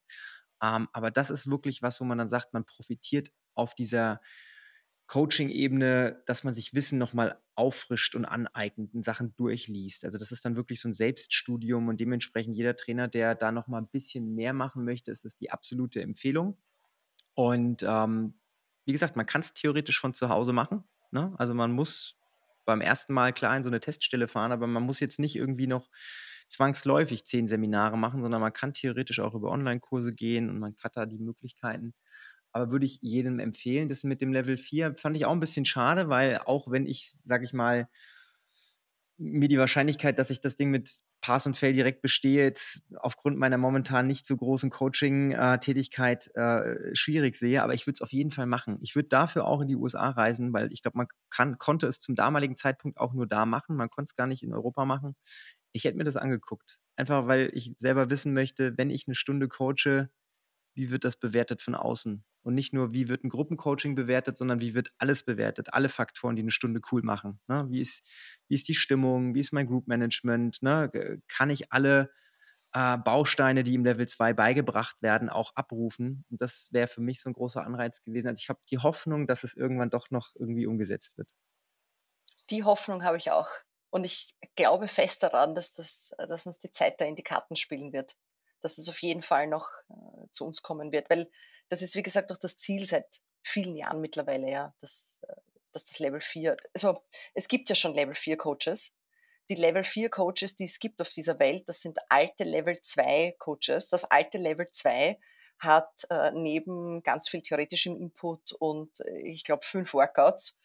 Ähm, 0.61 0.89
aber 0.91 1.11
das 1.11 1.29
ist 1.29 1.49
wirklich 1.49 1.81
was, 1.81 2.01
wo 2.01 2.05
man 2.05 2.17
dann 2.17 2.27
sagt, 2.29 2.53
man 2.53 2.65
profitiert 2.65 3.29
auf 3.55 3.75
dieser 3.75 4.19
Coaching-Ebene, 5.09 6.21
dass 6.27 6.43
man 6.43 6.53
sich 6.53 6.75
Wissen 6.75 6.99
nochmal 6.99 7.41
auffrischt 7.55 8.15
und 8.15 8.25
aneignet 8.25 8.93
und 8.93 9.03
Sachen 9.03 9.35
durchliest. 9.37 10.05
Also 10.05 10.19
das 10.19 10.31
ist 10.31 10.45
dann 10.45 10.55
wirklich 10.55 10.79
so 10.79 10.87
ein 10.87 10.93
Selbststudium 10.93 11.87
und 11.87 11.99
dementsprechend 11.99 12.55
jeder 12.55 12.75
Trainer, 12.75 13.07
der 13.07 13.33
da 13.33 13.51
nochmal 13.51 13.81
ein 13.81 13.87
bisschen 13.87 14.35
mehr 14.35 14.53
machen 14.53 14.85
möchte, 14.85 15.11
ist 15.11 15.25
es 15.25 15.35
die 15.35 15.49
absolute 15.49 16.01
Empfehlung. 16.03 16.59
Und 17.33 17.83
ähm, 17.87 18.35
wie 18.85 18.91
gesagt, 18.91 19.15
man 19.15 19.25
kann 19.25 19.41
es 19.41 19.53
theoretisch 19.55 19.99
von 19.99 20.13
zu 20.13 20.29
Hause 20.29 20.53
machen. 20.53 20.83
Ne? 21.09 21.33
Also 21.39 21.55
man 21.55 21.71
muss 21.71 22.15
beim 22.65 22.79
ersten 22.79 23.13
Mal 23.13 23.33
klar 23.33 23.57
in 23.57 23.63
so 23.63 23.69
eine 23.69 23.79
Teststelle 23.79 24.27
fahren, 24.27 24.51
aber 24.51 24.67
man 24.67 24.83
muss 24.83 24.99
jetzt 24.99 25.17
nicht 25.17 25.35
irgendwie 25.35 25.65
noch 25.65 25.89
zwangsläufig 26.47 27.25
zehn 27.25 27.47
Seminare 27.47 27.97
machen, 27.97 28.21
sondern 28.21 28.41
man 28.41 28.53
kann 28.53 28.73
theoretisch 28.73 29.19
auch 29.19 29.33
über 29.33 29.49
Online-Kurse 29.49 30.13
gehen 30.13 30.51
und 30.51 30.59
man 30.59 30.75
hat 30.83 30.97
da 30.97 31.07
die 31.07 31.17
Möglichkeiten 31.17 31.95
aber 32.51 32.71
würde 32.71 32.85
ich 32.85 32.99
jedem 33.01 33.39
empfehlen. 33.39 33.87
Das 33.87 34.03
mit 34.03 34.21
dem 34.21 34.33
Level 34.33 34.57
4 34.57 34.95
fand 34.97 35.15
ich 35.15 35.25
auch 35.25 35.31
ein 35.31 35.39
bisschen 35.39 35.65
schade, 35.65 36.09
weil 36.09 36.37
auch 36.37 36.69
wenn 36.71 36.85
ich, 36.85 37.15
sag 37.23 37.43
ich 37.43 37.53
mal, 37.53 37.87
mir 39.17 39.49
die 39.49 39.59
Wahrscheinlichkeit, 39.59 40.17
dass 40.17 40.29
ich 40.29 40.39
das 40.39 40.55
Ding 40.55 40.69
mit 40.69 41.01
Pass 41.21 41.45
und 41.45 41.57
Fail 41.57 41.73
direkt 41.73 42.01
bestehe, 42.01 42.43
jetzt 42.43 42.83
aufgrund 42.95 43.37
meiner 43.37 43.57
momentan 43.57 44.07
nicht 44.07 44.25
so 44.25 44.37
großen 44.37 44.69
Coaching-Tätigkeit 44.69 46.33
äh, 46.35 46.95
schwierig 46.95 47.35
sehe, 47.35 47.61
aber 47.61 47.73
ich 47.73 47.85
würde 47.85 47.95
es 47.97 48.01
auf 48.01 48.13
jeden 48.13 48.31
Fall 48.31 48.45
machen. 48.45 48.77
Ich 48.81 48.95
würde 48.95 49.09
dafür 49.09 49.45
auch 49.45 49.59
in 49.59 49.67
die 49.67 49.75
USA 49.75 50.09
reisen, 50.09 50.53
weil 50.53 50.71
ich 50.71 50.81
glaube, 50.81 50.97
man 50.97 51.07
kann, 51.29 51.57
konnte 51.57 51.87
es 51.87 51.99
zum 51.99 52.15
damaligen 52.15 52.55
Zeitpunkt 52.55 52.97
auch 52.97 53.13
nur 53.13 53.27
da 53.27 53.45
machen. 53.45 53.75
Man 53.75 53.89
konnte 53.89 54.09
es 54.09 54.15
gar 54.15 54.27
nicht 54.27 54.43
in 54.43 54.53
Europa 54.53 54.85
machen. 54.85 55.15
Ich 55.73 55.83
hätte 55.83 55.97
mir 55.97 56.05
das 56.05 56.15
angeguckt. 56.15 56.79
Einfach 56.95 57.27
weil 57.27 57.51
ich 57.53 57.73
selber 57.77 58.09
wissen 58.09 58.33
möchte, 58.33 58.77
wenn 58.77 58.89
ich 58.89 59.05
eine 59.07 59.15
Stunde 59.15 59.49
coache, 59.49 60.09
wie 60.73 60.89
wird 60.89 61.03
das 61.03 61.17
bewertet 61.17 61.61
von 61.61 61.75
außen? 61.75 62.23
Und 62.49 62.55
nicht 62.55 62.73
nur, 62.73 62.93
wie 62.93 63.09
wird 63.09 63.23
ein 63.23 63.29
Gruppencoaching 63.29 63.93
bewertet, 63.93 64.35
sondern 64.35 64.59
wie 64.59 64.73
wird 64.73 64.91
alles 64.97 65.21
bewertet, 65.21 65.71
alle 65.71 65.87
Faktoren, 65.87 66.35
die 66.35 66.41
eine 66.41 66.49
Stunde 66.49 66.81
cool 66.91 67.03
machen. 67.03 67.39
Ne? 67.47 67.67
Wie, 67.69 67.79
ist, 67.79 68.03
wie 68.47 68.55
ist 68.55 68.67
die 68.67 68.73
Stimmung, 68.73 69.35
wie 69.35 69.41
ist 69.41 69.53
mein 69.53 69.67
Group 69.67 69.87
Management? 69.87 70.63
Ne? 70.63 71.21
Kann 71.27 71.51
ich 71.51 71.71
alle 71.71 72.09
äh, 72.73 72.97
Bausteine, 72.97 73.61
die 73.63 73.75
im 73.75 73.85
Level 73.85 74.07
2 74.07 74.33
beigebracht 74.33 74.99
werden, 75.03 75.29
auch 75.29 75.51
abrufen? 75.53 76.25
Und 76.31 76.41
das 76.41 76.69
wäre 76.73 76.87
für 76.87 77.01
mich 77.01 77.21
so 77.21 77.29
ein 77.29 77.33
großer 77.33 77.63
Anreiz 77.63 78.01
gewesen. 78.01 78.29
Also 78.29 78.39
ich 78.39 78.49
habe 78.49 78.61
die 78.71 78.79
Hoffnung, 78.79 79.27
dass 79.27 79.43
es 79.43 79.55
irgendwann 79.55 79.91
doch 79.91 80.09
noch 80.09 80.29
irgendwie 80.33 80.65
umgesetzt 80.65 81.19
wird. 81.19 81.29
Die 82.49 82.63
Hoffnung 82.63 83.03
habe 83.03 83.17
ich 83.17 83.29
auch. 83.29 83.49
Und 83.91 84.07
ich 84.07 84.33
glaube 84.55 84.87
fest 84.87 85.21
daran, 85.21 85.53
dass, 85.53 85.73
das, 85.73 86.15
dass 86.17 86.47
uns 86.47 86.57
die 86.57 86.71
Zeit 86.71 86.99
da 86.99 87.05
in 87.05 87.15
die 87.15 87.21
Karten 87.21 87.55
spielen 87.55 87.93
wird 87.93 88.17
dass 88.61 88.77
es 88.77 88.89
auf 88.89 89.01
jeden 89.01 89.21
Fall 89.21 89.47
noch 89.47 89.69
äh, 89.89 90.27
zu 90.31 90.45
uns 90.45 90.61
kommen 90.61 90.91
wird. 90.91 91.09
Weil 91.09 91.29
das 91.69 91.81
ist, 91.81 91.95
wie 91.95 92.03
gesagt, 92.03 92.31
auch 92.31 92.37
das 92.37 92.57
Ziel 92.57 92.85
seit 92.85 93.21
vielen 93.43 93.75
Jahren 93.75 94.01
mittlerweile, 94.01 94.49
ja, 94.49 94.73
dass, 94.81 95.19
äh, 95.27 95.35
dass 95.71 95.83
das 95.83 95.99
Level 95.99 96.21
4, 96.21 96.57
also 96.73 97.03
es 97.33 97.47
gibt 97.47 97.69
ja 97.69 97.75
schon 97.75 97.93
Level 97.93 98.15
4 98.15 98.37
Coaches. 98.37 98.93
Die 99.49 99.55
Level 99.55 99.83
4 99.83 100.09
Coaches, 100.09 100.55
die 100.55 100.65
es 100.65 100.79
gibt 100.79 101.01
auf 101.01 101.09
dieser 101.09 101.39
Welt, 101.39 101.67
das 101.67 101.81
sind 101.81 101.97
alte 102.09 102.43
Level 102.43 102.79
2 102.81 103.35
Coaches. 103.39 103.89
Das 103.89 104.05
alte 104.05 104.37
Level 104.37 104.69
2 104.69 105.19
hat 105.59 106.05
äh, 106.09 106.31
neben 106.33 107.03
ganz 107.03 107.29
viel 107.29 107.41
theoretischem 107.41 107.97
Input 107.97 108.53
und 108.53 109.01
äh, 109.01 109.19
ich 109.19 109.43
glaube 109.43 109.65
fünf 109.65 109.93
Workouts 109.93 110.57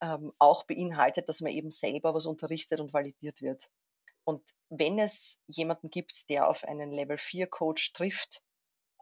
ähm, 0.00 0.32
auch 0.38 0.64
beinhaltet, 0.64 1.28
dass 1.28 1.40
man 1.40 1.52
eben 1.52 1.70
selber 1.70 2.12
was 2.14 2.26
unterrichtet 2.26 2.80
und 2.80 2.92
validiert 2.92 3.40
wird. 3.40 3.70
Und 4.24 4.54
wenn 4.68 4.98
es 4.98 5.40
jemanden 5.46 5.90
gibt, 5.90 6.28
der 6.30 6.48
auf 6.48 6.64
einen 6.64 6.92
Level 6.92 7.18
4 7.18 7.46
Coach 7.48 7.92
trifft, 7.92 8.42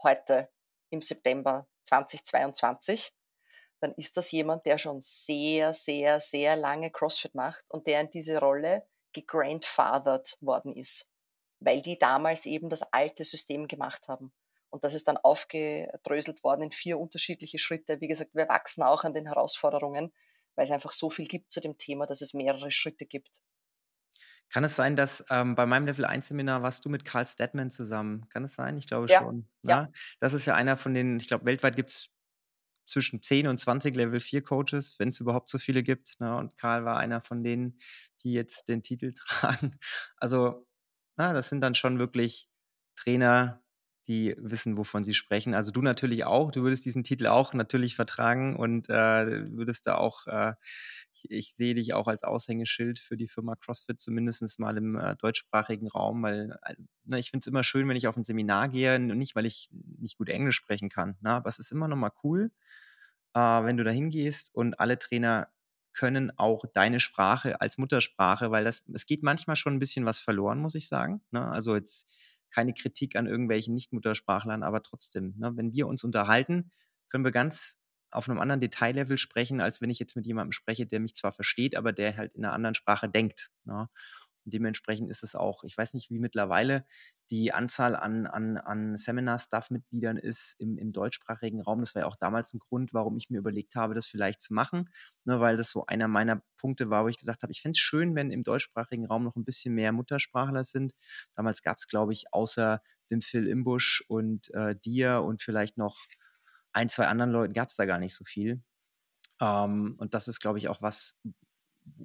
heute 0.02 0.48
im 0.90 1.02
September 1.02 1.66
2022, 1.84 3.12
dann 3.80 3.94
ist 3.94 4.16
das 4.16 4.30
jemand, 4.30 4.66
der 4.66 4.78
schon 4.78 5.00
sehr, 5.00 5.72
sehr, 5.72 6.20
sehr 6.20 6.56
lange 6.56 6.90
CrossFit 6.90 7.34
macht 7.34 7.64
und 7.68 7.86
der 7.86 8.00
in 8.00 8.10
diese 8.10 8.38
Rolle 8.38 8.86
gegrandfathered 9.12 10.36
worden 10.40 10.74
ist, 10.74 11.10
weil 11.60 11.80
die 11.80 11.98
damals 11.98 12.46
eben 12.46 12.68
das 12.68 12.82
alte 12.92 13.24
System 13.24 13.66
gemacht 13.68 14.08
haben. 14.08 14.32
Und 14.70 14.84
das 14.84 14.94
ist 14.94 15.08
dann 15.08 15.16
aufgedröselt 15.16 16.44
worden 16.44 16.62
in 16.62 16.72
vier 16.72 16.98
unterschiedliche 16.98 17.58
Schritte. 17.58 18.00
Wie 18.00 18.08
gesagt, 18.08 18.34
wir 18.34 18.48
wachsen 18.48 18.82
auch 18.82 19.04
an 19.04 19.14
den 19.14 19.26
Herausforderungen, 19.26 20.12
weil 20.54 20.64
es 20.64 20.70
einfach 20.70 20.92
so 20.92 21.10
viel 21.10 21.26
gibt 21.26 21.50
zu 21.50 21.60
dem 21.60 21.76
Thema, 21.76 22.06
dass 22.06 22.20
es 22.20 22.34
mehrere 22.34 22.70
Schritte 22.70 23.06
gibt. 23.06 23.40
Kann 24.52 24.64
es 24.64 24.76
sein, 24.76 24.96
dass 24.96 25.24
ähm, 25.30 25.54
bei 25.54 25.66
meinem 25.66 25.86
Level 25.86 26.04
1 26.04 26.28
Seminar 26.28 26.62
warst 26.62 26.84
du 26.84 26.88
mit 26.88 27.04
Carl 27.04 27.26
Stedman 27.26 27.70
zusammen? 27.70 28.28
Kann 28.30 28.44
es 28.44 28.54
sein? 28.54 28.76
Ich 28.78 28.86
glaube 28.86 29.08
Ja, 29.08 29.20
schon. 29.20 29.48
ja. 29.62 29.82
Ne? 29.82 29.92
Das 30.20 30.32
ist 30.34 30.46
ja 30.46 30.54
einer 30.54 30.76
von 30.76 30.94
den, 30.94 31.18
ich 31.18 31.28
glaube, 31.28 31.44
weltweit 31.46 31.76
gibt 31.76 31.90
es 31.90 32.10
zwischen 32.84 33.22
10 33.22 33.46
und 33.46 33.58
20 33.58 33.94
Level 33.94 34.20
4 34.20 34.42
Coaches, 34.42 34.98
wenn 34.98 35.10
es 35.10 35.20
überhaupt 35.20 35.50
so 35.50 35.58
viele 35.58 35.82
gibt. 35.82 36.18
Ne? 36.20 36.36
Und 36.36 36.56
Karl 36.56 36.84
war 36.84 36.98
einer 36.98 37.20
von 37.22 37.44
denen, 37.44 37.78
die 38.24 38.32
jetzt 38.32 38.68
den 38.68 38.82
Titel 38.82 39.12
tragen. 39.16 39.78
Also, 40.16 40.66
na, 41.16 41.32
das 41.32 41.48
sind 41.48 41.60
dann 41.60 41.74
schon 41.74 41.98
wirklich 41.98 42.48
Trainer, 42.96 43.62
die 44.06 44.34
wissen, 44.38 44.76
wovon 44.76 45.04
sie 45.04 45.14
sprechen. 45.14 45.54
Also 45.54 45.72
du 45.72 45.82
natürlich 45.82 46.24
auch. 46.24 46.50
Du 46.50 46.62
würdest 46.62 46.84
diesen 46.84 47.04
Titel 47.04 47.26
auch 47.26 47.52
natürlich 47.54 47.96
vertragen 47.96 48.56
und 48.56 48.88
äh, 48.88 49.50
würdest 49.52 49.86
da 49.86 49.96
auch, 49.96 50.26
äh, 50.26 50.54
ich, 51.12 51.30
ich, 51.30 51.54
sehe 51.54 51.74
dich 51.74 51.92
auch 51.92 52.08
als 52.08 52.22
Aushängeschild 52.22 52.98
für 52.98 53.16
die 53.16 53.28
Firma 53.28 53.56
CrossFit, 53.56 54.00
zumindest 54.00 54.58
mal 54.58 54.76
im 54.76 54.96
äh, 54.96 55.16
deutschsprachigen 55.16 55.88
Raum, 55.88 56.22
weil 56.22 56.56
na, 57.04 57.18
ich 57.18 57.30
finde 57.30 57.44
es 57.44 57.46
immer 57.46 57.62
schön, 57.62 57.88
wenn 57.88 57.96
ich 57.96 58.08
auf 58.08 58.16
ein 58.16 58.24
Seminar 58.24 58.68
gehe, 58.68 58.98
nicht 58.98 59.36
weil 59.36 59.46
ich 59.46 59.68
nicht 59.70 60.16
gut 60.16 60.28
Englisch 60.28 60.56
sprechen 60.56 60.88
kann, 60.88 61.16
na, 61.20 61.36
aber 61.36 61.48
es 61.48 61.58
ist 61.58 61.72
immer 61.72 61.88
noch 61.88 61.96
mal 61.96 62.12
cool, 62.24 62.50
äh, 63.34 63.40
wenn 63.40 63.76
du 63.76 63.84
da 63.84 63.90
hingehst 63.90 64.54
und 64.54 64.80
alle 64.80 64.98
Trainer 64.98 65.48
können 65.92 66.32
auch 66.38 66.64
deine 66.72 67.00
Sprache 67.00 67.60
als 67.60 67.78
Muttersprache, 67.78 68.50
weil 68.50 68.64
das, 68.64 68.84
es 68.92 69.06
geht 69.06 69.22
manchmal 69.22 69.56
schon 69.56 69.74
ein 69.74 69.80
bisschen 69.80 70.04
was 70.04 70.20
verloren, 70.20 70.60
muss 70.60 70.74
ich 70.74 70.88
sagen. 70.88 71.20
Ne? 71.30 71.44
Also 71.46 71.74
jetzt 71.74 72.10
keine 72.50 72.74
Kritik 72.74 73.16
an 73.16 73.26
irgendwelchen 73.26 73.74
Nichtmuttersprachlern, 73.74 74.62
aber 74.62 74.82
trotzdem, 74.82 75.34
ne, 75.38 75.52
wenn 75.56 75.72
wir 75.72 75.86
uns 75.86 76.04
unterhalten, 76.04 76.70
können 77.08 77.24
wir 77.24 77.32
ganz 77.32 77.78
auf 78.10 78.28
einem 78.28 78.40
anderen 78.40 78.60
Detaillevel 78.60 79.18
sprechen, 79.18 79.60
als 79.60 79.80
wenn 79.80 79.90
ich 79.90 79.98
jetzt 79.98 80.16
mit 80.16 80.26
jemandem 80.26 80.52
spreche, 80.52 80.86
der 80.86 81.00
mich 81.00 81.14
zwar 81.14 81.32
versteht, 81.32 81.76
aber 81.76 81.92
der 81.92 82.16
halt 82.16 82.34
in 82.34 82.44
einer 82.44 82.54
anderen 82.54 82.74
Sprache 82.74 83.08
denkt. 83.08 83.50
Ne? 83.64 83.88
Und 84.44 84.54
dementsprechend 84.54 85.10
ist 85.10 85.22
es 85.22 85.34
auch, 85.34 85.64
ich 85.64 85.76
weiß 85.76 85.94
nicht, 85.94 86.10
wie 86.10 86.18
mittlerweile 86.18 86.86
die 87.30 87.52
Anzahl 87.52 87.94
an, 87.94 88.26
an, 88.26 88.56
an 88.56 88.96
Seminar-Staff-Mitgliedern 88.96 90.16
ist 90.16 90.54
im, 90.58 90.76
im 90.78 90.92
deutschsprachigen 90.92 91.60
Raum. 91.60 91.80
Das 91.80 91.94
war 91.94 92.02
ja 92.02 92.08
auch 92.08 92.16
damals 92.16 92.52
ein 92.52 92.58
Grund, 92.58 92.92
warum 92.92 93.16
ich 93.16 93.30
mir 93.30 93.38
überlegt 93.38 93.76
habe, 93.76 93.94
das 93.94 94.06
vielleicht 94.06 94.40
zu 94.40 94.52
machen, 94.52 94.90
ne, 95.24 95.38
weil 95.40 95.56
das 95.56 95.70
so 95.70 95.86
einer 95.86 96.08
meiner 96.08 96.42
Punkte 96.56 96.90
war, 96.90 97.04
wo 97.04 97.08
ich 97.08 97.18
gesagt 97.18 97.42
habe, 97.42 97.52
ich 97.52 97.62
finde 97.62 97.76
es 97.76 97.78
schön, 97.78 98.14
wenn 98.16 98.32
im 98.32 98.42
deutschsprachigen 98.42 99.06
Raum 99.06 99.24
noch 99.24 99.36
ein 99.36 99.44
bisschen 99.44 99.74
mehr 99.74 99.92
Muttersprachler 99.92 100.64
sind. 100.64 100.94
Damals 101.34 101.62
gab 101.62 101.76
es, 101.76 101.86
glaube 101.86 102.12
ich, 102.12 102.32
außer 102.32 102.82
dem 103.10 103.20
Phil 103.20 103.46
Imbusch 103.46 104.04
und 104.08 104.52
äh, 104.54 104.74
dir 104.76 105.22
und 105.22 105.42
vielleicht 105.42 105.78
noch 105.78 105.98
ein, 106.72 106.88
zwei 106.88 107.06
anderen 107.06 107.30
Leuten 107.30 107.52
gab 107.52 107.68
es 107.68 107.76
da 107.76 107.84
gar 107.84 107.98
nicht 107.98 108.14
so 108.14 108.24
viel. 108.24 108.62
Ähm, 109.40 109.94
und 109.98 110.14
das 110.14 110.28
ist, 110.28 110.40
glaube 110.40 110.58
ich, 110.58 110.68
auch 110.68 110.82
was, 110.82 111.18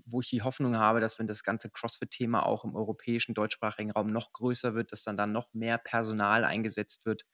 wo 0.06 0.22
ich 0.22 0.30
die 0.30 0.42
Hoffnung 0.42 0.78
habe, 0.78 1.00
dass 1.00 1.20
wenn 1.20 1.28
das 1.28 1.44
ganze 1.44 1.70
CrossFit-Thema 1.70 2.46
auch 2.46 2.64
im 2.64 2.76
europäischen 2.76 3.34
deutschsprachigen 3.34 3.92
Raum 3.92 4.12
noch 4.12 4.34
größer 4.34 4.76
wird, 4.76 4.92
dass 4.92 5.04
dann 5.04 5.18
dann 5.18 5.32
noch 5.32 5.54
mehr 5.54 5.78
Personal 5.78 6.44
eingesetzt 6.44 7.06
wird. 7.06 7.26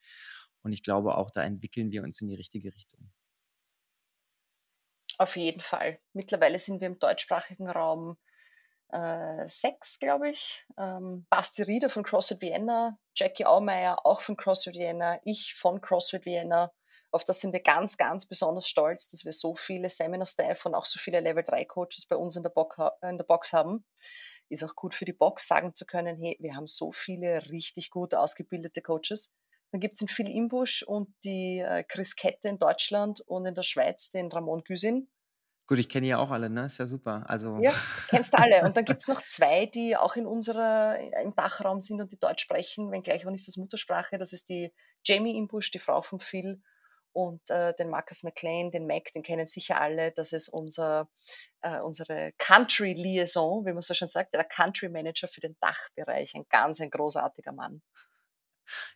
Und 0.62 0.74
ich 0.74 0.84
glaube 0.84 1.16
auch, 1.16 1.32
da 1.32 1.44
entwickeln 1.44 1.92
wir 1.92 2.04
uns 2.04 2.22
in 2.22 2.28
die 2.28 2.36
richtige 2.36 2.74
Richtung. 2.74 3.12
Auf 5.18 5.36
jeden 5.36 5.62
Fall. 5.62 6.00
Mittlerweile 6.14 6.58
sind 6.58 6.82
wir 6.82 6.88
im 6.88 7.00
deutschsprachigen 7.00 7.70
Raum 7.70 8.18
äh, 8.90 9.48
sechs, 9.48 10.00
glaube 10.00 10.30
ich. 10.30 10.66
Ähm, 10.78 11.26
Basti 11.30 11.64
Rieder 11.64 11.90
von 11.90 12.04
CrossFit 12.04 12.42
Vienna, 12.42 12.98
Jackie 13.16 13.46
Aumeier 13.46 14.06
auch 14.06 14.22
von 14.22 14.38
CrossFit 14.38 14.76
Vienna, 14.76 15.20
ich 15.24 15.56
von 15.56 15.82
CrossFit 15.82 16.26
Vienna 16.26 16.72
auf 17.12 17.24
das 17.26 17.42
sind 17.42 17.54
wir 17.54 17.62
ganz, 17.62 17.98
ganz 17.98 18.26
besonders 18.26 18.68
stolz, 18.68 19.10
dass 19.10 19.26
wir 19.26 19.34
so 19.34 19.56
viele 19.56 19.90
Seminar-Staff 19.90 20.66
und 20.66 20.76
auch 20.76 20.86
so 20.86 21.00
viele 21.00 21.20
Level-3-Coaches 21.20 22.08
bei 22.08 22.16
uns 22.16 22.36
in 22.36 22.44
der, 22.44 22.50
Box, 22.50 22.78
in 23.02 23.18
der 23.18 23.26
Box 23.26 23.54
haben. 23.54 23.86
Ist 24.50 24.64
auch 24.64 24.76
gut 24.76 24.96
für 24.96 25.06
die 25.06 25.14
Box, 25.14 25.48
sagen 25.48 25.76
zu 25.76 25.86
können, 25.86 26.18
hey, 26.18 26.38
wir 26.40 26.56
haben 26.56 26.68
so 26.68 26.92
viele 26.92 27.50
richtig 27.50 27.90
gut 27.90 28.16
ausgebildete 28.16 28.82
Coaches. 28.82 29.32
Dann 29.72 29.80
gibt 29.80 29.94
es 29.94 30.00
den 30.00 30.10
Phil 30.10 30.30
Imbusch 30.30 30.84
und 30.84 31.14
die 31.24 31.60
äh, 31.60 31.84
Chris 31.84 32.16
Kette 32.16 32.50
in 32.50 32.60
Deutschland 32.60 33.22
und 33.22 33.46
in 33.46 33.56
der 33.56 33.64
Schweiz 33.64 34.10
den 34.10 34.30
Ramon 34.30 34.64
Güsin. 34.64 35.10
Gut, 35.68 35.80
ich 35.80 35.88
kenne 35.88 36.08
ja 36.08 36.18
auch 36.18 36.32
alle, 36.32 36.50
ne? 36.50 36.66
Ist 36.66 36.80
ja 36.80 36.86
super. 36.86 37.24
Also 37.28 37.58
ja, 37.62 37.74
kennst 38.10 38.34
du 38.34 38.40
alle. 38.40 38.66
Und 38.66 38.76
dann 38.76 38.84
gibt 38.84 39.02
es 39.02 39.08
noch 39.08 39.22
zwei, 39.22 39.68
die 39.68 39.96
auch 39.96 40.18
in 40.18 40.26
unserer, 40.26 41.00
im 41.22 41.34
Dachraum 41.34 41.80
sind 41.80 42.02
und 42.02 42.12
die 42.12 42.20
Deutsch 42.20 42.44
sprechen, 42.44 42.92
wenngleich 42.92 43.26
auch 43.26 43.32
nicht 43.32 43.48
das 43.48 43.56
Muttersprache. 43.56 44.18
Das 44.18 44.34
ist 44.34 44.50
die 44.50 44.74
Jamie 45.06 45.38
Imbusch, 45.38 45.72
die 45.72 45.80
Frau 45.80 46.02
von 46.02 46.20
Phil, 46.20 46.62
und 47.14 47.42
äh, 47.50 47.74
den 47.74 47.90
Marcus 47.90 48.24
McLean, 48.24 48.72
den 48.72 48.88
Mac, 48.88 49.12
den 49.14 49.24
kennen 49.24 49.48
sicher 49.48 49.82
alle. 49.82 50.12
Das 50.12 50.32
ist 50.32 50.50
unser, 50.50 51.10
äh, 51.62 51.80
unsere 51.80 52.32
Country 52.38 52.94
Liaison, 52.94 53.66
wie 53.66 53.74
man 53.74 53.82
so 53.82 53.94
schon 53.94 54.08
sagt, 54.08 54.34
der 54.34 54.44
Country 54.44 54.90
Manager 54.90 55.28
für 55.28 55.42
den 55.42 55.58
Dachbereich. 55.60 56.36
Ein 56.36 56.46
ganz 56.50 56.80
ein 56.82 56.90
großartiger 56.90 57.52
Mann. 57.52 57.82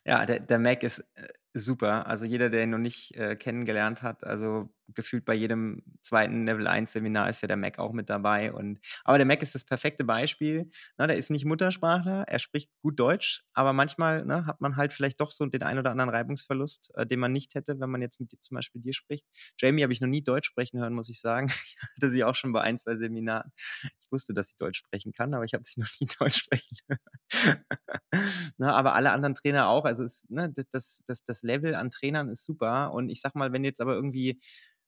Ja, 0.05 0.25
der, 0.25 0.39
der 0.39 0.59
Mac 0.59 0.83
ist 0.83 0.99
äh, 1.15 1.27
super. 1.63 2.07
Also 2.07 2.25
jeder, 2.25 2.49
der 2.49 2.63
ihn 2.63 2.71
noch 2.71 2.77
nicht 2.77 3.15
äh, 3.15 3.35
kennengelernt 3.35 4.01
hat, 4.01 4.23
also 4.23 4.69
gefühlt 4.89 5.25
bei 5.25 5.33
jedem 5.33 5.81
zweiten 6.01 6.45
Level 6.45 6.67
1 6.67 6.91
Seminar 6.91 7.29
ist 7.29 7.41
ja 7.41 7.47
der 7.47 7.57
Mac 7.57 7.79
auch 7.79 7.91
mit 7.93 8.09
dabei. 8.09 8.53
Und, 8.53 8.79
aber 9.03 9.17
der 9.17 9.25
Mac 9.25 9.41
ist 9.41 9.55
das 9.55 9.63
perfekte 9.63 10.03
Beispiel. 10.03 10.69
Na, 10.97 11.07
der 11.07 11.17
ist 11.17 11.31
nicht 11.31 11.45
Muttersprachler, 11.45 12.23
er 12.27 12.39
spricht 12.39 12.69
gut 12.81 12.99
Deutsch, 12.99 13.43
aber 13.53 13.73
manchmal 13.73 14.25
ne, 14.25 14.45
hat 14.45 14.61
man 14.61 14.75
halt 14.75 14.93
vielleicht 14.93 15.19
doch 15.21 15.31
so 15.31 15.45
den 15.45 15.63
ein 15.63 15.79
oder 15.79 15.91
anderen 15.91 16.09
Reibungsverlust, 16.09 16.91
äh, 16.95 17.05
den 17.05 17.19
man 17.19 17.31
nicht 17.31 17.55
hätte, 17.55 17.79
wenn 17.79 17.89
man 17.89 18.01
jetzt 18.01 18.19
mit 18.19 18.31
dir, 18.31 18.39
zum 18.39 18.55
Beispiel 18.55 18.81
dir 18.81 18.93
spricht. 18.93 19.27
Jamie 19.59 19.83
habe 19.83 19.93
ich 19.93 20.01
noch 20.01 20.07
nie 20.07 20.23
Deutsch 20.23 20.47
sprechen 20.47 20.79
hören, 20.79 20.93
muss 20.93 21.09
ich 21.09 21.19
sagen. 21.19 21.47
Ich 21.75 21.77
hatte 22.01 22.11
sie 22.11 22.23
auch 22.23 22.35
schon 22.35 22.51
bei 22.53 22.61
ein, 22.61 22.79
zwei 22.79 22.95
Seminaren. 22.95 23.51
Ich 23.99 24.11
wusste, 24.11 24.33
dass 24.33 24.49
sie 24.49 24.55
Deutsch 24.57 24.79
sprechen 24.79 25.11
kann, 25.11 25.33
aber 25.33 25.43
ich 25.43 25.53
habe 25.53 25.63
sie 25.65 25.79
noch 25.81 25.89
nie 25.99 26.07
Deutsch 26.19 26.43
sprechen 26.43 26.77
hören. 26.87 26.99
na, 28.57 28.73
aber 28.73 28.93
alle 28.95 29.11
anderen 29.11 29.35
Trainer 29.35 29.67
auch. 29.67 29.85
Also 29.85 30.03
es, 30.03 30.25
ne, 30.29 30.51
das, 30.71 31.03
das, 31.05 31.23
das 31.23 31.43
Level 31.45 31.75
an 31.75 31.91
Trainern 31.91 32.29
ist 32.29 32.43
super. 32.43 32.91
Und 32.93 33.09
ich 33.09 33.21
sag 33.21 33.35
mal, 33.35 33.53
wenn 33.53 33.63
jetzt 33.63 33.81
aber 33.81 33.95
irgendwie 33.95 34.39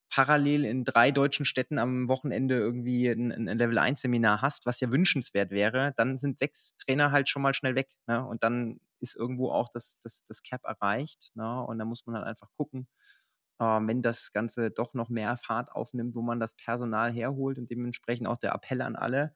parallel 0.10 0.66
in 0.66 0.84
drei 0.84 1.12
deutschen 1.12 1.46
Städten 1.46 1.80
am 1.80 2.08
Wochenende 2.08 2.56
irgendwie 2.56 3.08
ein, 3.08 3.32
ein 3.32 3.58
Level 3.58 3.78
1 3.78 4.02
Seminar 4.02 4.42
hast, 4.42 4.66
was 4.66 4.80
ja 4.80 4.92
wünschenswert 4.92 5.52
wäre, 5.52 5.94
dann 5.98 6.18
sind 6.18 6.40
sechs 6.40 6.76
Trainer 6.78 7.12
halt 7.12 7.30
schon 7.30 7.42
mal 7.42 7.54
schnell 7.54 7.76
weg. 7.76 7.90
Ne? 8.08 8.26
Und 8.26 8.44
dann 8.44 8.80
ist 9.00 9.16
irgendwo 9.16 9.52
auch 9.52 9.70
das, 9.74 10.00
das, 10.02 10.24
das 10.26 10.44
Cap 10.44 10.64
erreicht. 10.64 11.36
Ne? 11.36 11.62
Und 11.64 11.78
da 11.80 11.86
muss 11.86 12.06
man 12.06 12.16
halt 12.16 12.26
einfach 12.26 12.50
gucken, 12.58 12.88
äh, 13.60 13.66
wenn 13.66 14.02
das 14.02 14.32
Ganze 14.32 14.72
doch 14.72 14.94
noch 14.94 15.10
mehr 15.10 15.38
Fahrt 15.38 15.72
aufnimmt, 15.72 16.16
wo 16.16 16.22
man 16.22 16.40
das 16.40 16.56
Personal 16.56 17.12
herholt 17.12 17.58
und 17.58 17.70
dementsprechend 17.70 18.28
auch 18.28 18.38
der 18.38 18.54
Appell 18.54 18.82
an 18.82 18.96
alle, 18.96 19.36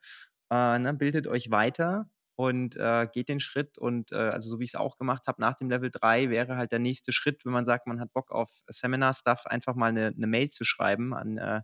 äh, 0.52 0.80
ne? 0.80 0.94
bildet 0.94 1.28
euch 1.28 1.52
weiter, 1.52 2.10
und 2.42 2.76
äh, 2.78 3.08
geht 3.12 3.30
den 3.30 3.40
Schritt. 3.40 3.78
Und 3.78 4.12
äh, 4.12 4.16
also 4.16 4.50
so 4.50 4.60
wie 4.60 4.64
ich 4.64 4.72
es 4.72 4.76
auch 4.76 4.98
gemacht 4.98 5.28
habe, 5.28 5.40
nach 5.42 5.56
dem 5.56 5.70
Level 5.70 5.92
3 5.92 6.30
wäre 6.30 6.58
halt 6.58 6.72
der 6.72 6.80
nächste 6.80 7.12
Schritt, 7.12 7.46
wenn 7.46 7.54
man 7.54 7.66
sagt, 7.66 7.88
man 7.88 8.00
hat 8.00 8.12
Bock 8.14 8.32
auf 8.32 8.62
Seminar-Stuff, 8.68 9.46
einfach 9.46 9.76
mal 9.76 9.90
eine, 9.90 10.08
eine, 10.08 10.28
Mail 10.28 10.50
zu 10.50 10.64
schreiben 10.64 11.14
an 11.14 11.38
äh, 11.38 11.62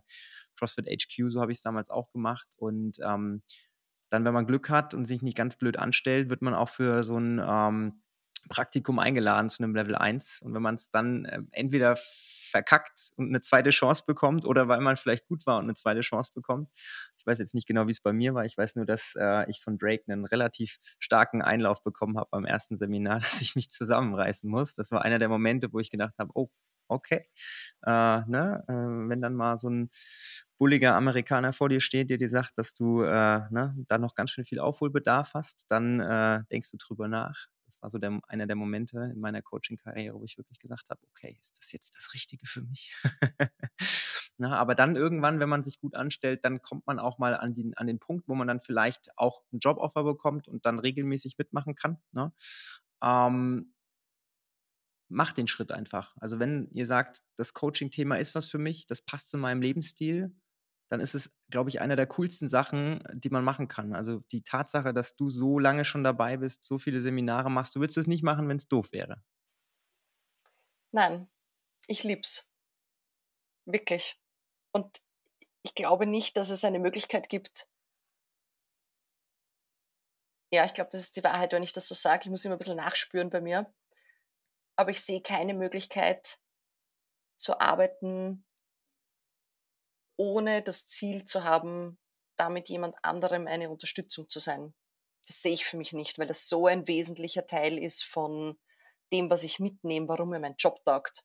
CrossFit 0.56 0.86
HQ, 0.86 1.30
so 1.30 1.40
habe 1.40 1.52
ich 1.52 1.58
es 1.58 1.62
damals 1.62 1.90
auch 1.90 2.12
gemacht. 2.12 2.46
Und 2.56 2.98
ähm, 3.02 3.42
dann, 4.10 4.24
wenn 4.24 4.34
man 4.34 4.46
Glück 4.46 4.70
hat 4.70 4.94
und 4.94 5.06
sich 5.06 5.22
nicht 5.22 5.36
ganz 5.36 5.56
blöd 5.56 5.78
anstellt, 5.78 6.30
wird 6.30 6.42
man 6.42 6.54
auch 6.54 6.68
für 6.68 7.02
so 7.04 7.18
ein 7.18 7.42
ähm, 7.44 8.02
Praktikum 8.48 8.98
eingeladen 8.98 9.50
zu 9.50 9.62
einem 9.62 9.74
Level 9.74 9.96
1. 9.96 10.42
Und 10.42 10.54
wenn 10.54 10.62
man 10.62 10.76
es 10.76 10.90
dann 10.90 11.24
äh, 11.24 11.40
entweder 11.52 11.96
verkackt 12.48 13.12
und 13.16 13.28
eine 13.28 13.40
zweite 13.40 13.70
Chance 13.70 14.04
bekommt 14.06 14.44
oder 14.44 14.68
weil 14.68 14.80
man 14.80 14.96
vielleicht 14.96 15.26
gut 15.26 15.46
war 15.46 15.58
und 15.58 15.64
eine 15.64 15.74
zweite 15.74 16.00
Chance 16.00 16.32
bekommt. 16.34 16.70
Ich 17.28 17.32
weiß 17.32 17.40
jetzt 17.40 17.54
nicht 17.54 17.68
genau, 17.68 17.86
wie 17.86 17.90
es 17.90 18.00
bei 18.00 18.14
mir 18.14 18.32
war. 18.32 18.46
Ich 18.46 18.56
weiß 18.56 18.76
nur, 18.76 18.86
dass 18.86 19.14
äh, 19.14 19.44
ich 19.50 19.60
von 19.60 19.76
Drake 19.76 20.04
einen 20.08 20.24
relativ 20.24 20.78
starken 20.98 21.42
Einlauf 21.42 21.82
bekommen 21.82 22.16
habe 22.16 22.28
beim 22.30 22.46
ersten 22.46 22.78
Seminar, 22.78 23.20
dass 23.20 23.42
ich 23.42 23.54
mich 23.54 23.68
zusammenreißen 23.68 24.48
muss. 24.48 24.72
Das 24.74 24.92
war 24.92 25.04
einer 25.04 25.18
der 25.18 25.28
Momente, 25.28 25.70
wo 25.70 25.78
ich 25.78 25.90
gedacht 25.90 26.14
habe, 26.18 26.30
oh, 26.32 26.48
okay. 26.88 27.26
Äh, 27.84 27.90
ne? 27.90 28.64
Äh, 28.66 28.72
wenn 29.10 29.20
dann 29.20 29.34
mal 29.34 29.58
so 29.58 29.68
ein 29.68 29.90
bulliger 30.56 30.94
Amerikaner 30.94 31.52
vor 31.52 31.68
dir 31.68 31.82
steht, 31.82 32.08
der 32.08 32.16
dir 32.16 32.30
sagt, 32.30 32.56
dass 32.56 32.72
du 32.72 33.02
äh, 33.02 33.40
ne, 33.50 33.74
da 33.88 33.98
noch 33.98 34.14
ganz 34.14 34.30
schön 34.30 34.46
viel 34.46 34.58
Aufholbedarf 34.58 35.34
hast, 35.34 35.70
dann 35.70 36.00
äh, 36.00 36.44
denkst 36.50 36.70
du 36.70 36.78
drüber 36.78 37.08
nach 37.08 37.48
das 37.78 37.82
war 37.82 37.90
so 37.90 37.98
der, 37.98 38.18
einer 38.28 38.46
der 38.46 38.56
Momente 38.56 39.10
in 39.12 39.20
meiner 39.20 39.42
Coaching-Karriere, 39.42 40.18
wo 40.18 40.24
ich 40.24 40.36
wirklich 40.36 40.58
gesagt 40.58 40.90
habe, 40.90 41.00
okay, 41.10 41.36
ist 41.38 41.58
das 41.58 41.70
jetzt 41.72 41.94
das 41.96 42.12
Richtige 42.12 42.46
für 42.46 42.62
mich? 42.62 42.96
Na, 44.36 44.56
aber 44.56 44.74
dann 44.74 44.96
irgendwann, 44.96 45.40
wenn 45.40 45.48
man 45.48 45.62
sich 45.62 45.80
gut 45.80 45.94
anstellt, 45.94 46.44
dann 46.44 46.62
kommt 46.62 46.86
man 46.86 46.98
auch 46.98 47.18
mal 47.18 47.34
an 47.34 47.54
den, 47.54 47.76
an 47.76 47.86
den 47.86 47.98
Punkt, 47.98 48.28
wo 48.28 48.34
man 48.34 48.48
dann 48.48 48.60
vielleicht 48.60 49.16
auch 49.16 49.42
ein 49.52 49.58
Joboffer 49.58 50.04
bekommt 50.04 50.48
und 50.48 50.66
dann 50.66 50.78
regelmäßig 50.78 51.38
mitmachen 51.38 51.74
kann. 51.74 51.98
Ne? 52.12 52.32
Ähm, 53.02 53.74
macht 55.08 55.36
den 55.38 55.46
Schritt 55.48 55.72
einfach. 55.72 56.14
Also 56.20 56.38
wenn 56.38 56.68
ihr 56.72 56.86
sagt, 56.86 57.22
das 57.36 57.54
Coaching-Thema 57.54 58.16
ist 58.16 58.34
was 58.34 58.48
für 58.48 58.58
mich, 58.58 58.86
das 58.86 59.02
passt 59.02 59.30
zu 59.30 59.38
meinem 59.38 59.62
Lebensstil, 59.62 60.34
dann 60.90 61.00
ist 61.00 61.14
es, 61.14 61.34
glaube 61.50 61.70
ich, 61.70 61.80
eine 61.80 61.96
der 61.96 62.06
coolsten 62.06 62.48
Sachen, 62.48 63.02
die 63.12 63.30
man 63.30 63.44
machen 63.44 63.68
kann. 63.68 63.94
Also 63.94 64.20
die 64.32 64.42
Tatsache, 64.42 64.94
dass 64.94 65.16
du 65.16 65.30
so 65.30 65.58
lange 65.58 65.84
schon 65.84 66.04
dabei 66.04 66.38
bist, 66.38 66.64
so 66.64 66.78
viele 66.78 67.00
Seminare 67.00 67.50
machst, 67.50 67.76
du 67.76 67.80
würdest 67.80 67.98
es 67.98 68.06
nicht 68.06 68.22
machen, 68.22 68.48
wenn 68.48 68.56
es 68.56 68.68
doof 68.68 68.92
wäre. 68.92 69.22
Nein, 70.92 71.28
ich 71.86 72.04
lieb's. 72.04 72.47
Wirklich. 73.68 74.18
Und 74.72 75.02
ich 75.62 75.74
glaube 75.74 76.06
nicht, 76.06 76.38
dass 76.38 76.48
es 76.48 76.64
eine 76.64 76.78
Möglichkeit 76.78 77.28
gibt. 77.28 77.68
Ja, 80.50 80.64
ich 80.64 80.72
glaube, 80.72 80.88
das 80.90 81.02
ist 81.02 81.16
die 81.16 81.24
Wahrheit, 81.24 81.52
wenn 81.52 81.62
ich 81.62 81.74
das 81.74 81.86
so 81.86 81.94
sage. 81.94 82.22
Ich 82.24 82.30
muss 82.30 82.44
immer 82.46 82.54
ein 82.54 82.58
bisschen 82.58 82.76
nachspüren 82.76 83.28
bei 83.28 83.42
mir. 83.42 83.70
Aber 84.76 84.90
ich 84.90 85.02
sehe 85.02 85.20
keine 85.20 85.52
Möglichkeit 85.52 86.38
zu 87.36 87.60
arbeiten, 87.60 88.46
ohne 90.16 90.62
das 90.62 90.86
Ziel 90.86 91.26
zu 91.26 91.44
haben, 91.44 91.98
damit 92.38 92.70
jemand 92.70 92.96
anderem 93.02 93.46
eine 93.46 93.68
Unterstützung 93.68 94.30
zu 94.30 94.40
sein. 94.40 94.72
Das 95.26 95.42
sehe 95.42 95.52
ich 95.52 95.66
für 95.66 95.76
mich 95.76 95.92
nicht, 95.92 96.18
weil 96.18 96.26
das 96.26 96.48
so 96.48 96.66
ein 96.66 96.88
wesentlicher 96.88 97.46
Teil 97.46 97.76
ist 97.76 98.02
von 98.02 98.58
dem, 99.12 99.28
was 99.28 99.42
ich 99.42 99.60
mitnehme, 99.60 100.08
warum 100.08 100.30
mir 100.30 100.40
mein 100.40 100.56
Job 100.56 100.82
taugt. 100.84 101.22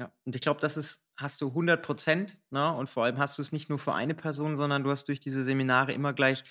Ja, 0.00 0.10
und 0.24 0.34
ich 0.34 0.40
glaube, 0.40 0.60
das 0.60 0.78
ist, 0.78 1.04
hast 1.18 1.42
du 1.42 1.48
100 1.48 1.82
Prozent, 1.82 2.38
ne? 2.48 2.72
und 2.74 2.88
vor 2.88 3.04
allem 3.04 3.18
hast 3.18 3.36
du 3.36 3.42
es 3.42 3.52
nicht 3.52 3.68
nur 3.68 3.78
für 3.78 3.92
eine 3.92 4.14
Person, 4.14 4.56
sondern 4.56 4.82
du 4.82 4.90
hast 4.90 5.06
durch 5.08 5.20
diese 5.20 5.44
Seminare 5.44 5.92
immer 5.92 6.14
gleich 6.14 6.42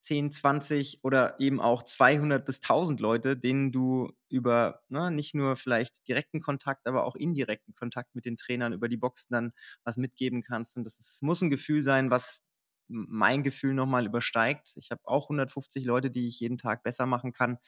10, 0.00 0.32
20 0.32 1.04
oder 1.04 1.38
eben 1.38 1.60
auch 1.60 1.82
200 1.82 2.46
bis 2.46 2.62
1000 2.62 3.00
Leute, 3.00 3.36
denen 3.36 3.72
du 3.72 4.10
über 4.30 4.80
ne, 4.88 5.10
nicht 5.10 5.34
nur 5.34 5.56
vielleicht 5.56 6.08
direkten 6.08 6.40
Kontakt, 6.40 6.86
aber 6.86 7.04
auch 7.04 7.14
indirekten 7.14 7.74
Kontakt 7.74 8.14
mit 8.14 8.24
den 8.24 8.38
Trainern 8.38 8.72
über 8.72 8.88
die 8.88 8.96
Boxen 8.96 9.34
dann 9.34 9.52
was 9.84 9.98
mitgeben 9.98 10.40
kannst. 10.40 10.78
Und 10.78 10.84
das 10.84 10.98
ist, 10.98 11.22
muss 11.22 11.42
ein 11.42 11.50
Gefühl 11.50 11.82
sein, 11.82 12.10
was 12.10 12.42
mein 12.88 13.42
Gefühl 13.42 13.74
nochmal 13.74 14.06
übersteigt. 14.06 14.72
Ich 14.76 14.90
habe 14.90 15.02
auch 15.04 15.24
150 15.24 15.84
Leute, 15.84 16.10
die 16.10 16.26
ich 16.26 16.40
jeden 16.40 16.56
Tag 16.56 16.82
besser 16.82 17.04
machen 17.04 17.32
kann. 17.34 17.58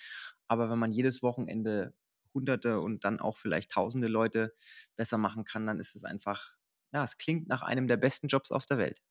Aber 0.49 0.71
wenn 0.71 0.79
man 0.79 0.93
jedes 0.93 1.23
Wochenende 1.23 1.93
Hunderte 2.37 2.81
und 2.81 3.05
dann 3.05 3.21
auch 3.21 3.37
vielleicht 3.37 3.73
Tausende 3.73 4.09
Leute 4.09 4.55
besser 4.97 5.19
machen 5.19 5.45
kann, 5.45 5.67
dann 5.67 5.81
ist 5.81 5.97
es 5.97 6.05
einfach, 6.05 6.57
ja, 6.93 7.05
es 7.05 7.19
klingt 7.19 7.49
nach 7.49 7.63
einem 7.63 7.89
der 7.89 7.97
besten 7.99 8.29
Jobs 8.29 8.53
auf 8.53 8.67
der 8.67 8.79
Welt 8.79 9.03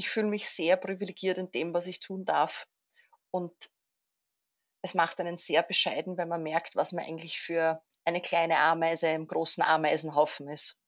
ich 0.00 0.08
fühle 0.10 0.28
mich 0.28 0.48
sehr 0.48 0.76
privilegiert 0.76 1.38
in 1.38 1.52
dem, 1.52 1.74
was 1.74 1.86
ich 1.86 2.00
tun 2.00 2.24
darf. 2.24 2.66
Und 3.30 3.70
es 4.82 4.94
macht 4.94 5.20
einen 5.20 5.38
sehr 5.38 5.62
bescheiden, 5.62 6.16
wenn 6.16 6.28
man 6.28 6.42
merkt, 6.42 6.76
was 6.76 6.92
man 6.92 7.04
eigentlich 7.04 7.40
für 7.40 7.82
eine 8.04 8.20
kleine 8.20 8.58
Ameise 8.58 9.08
im 9.08 9.26
großen 9.26 9.62
Ameisenhaufen 9.62 10.48
ist. 10.48 10.80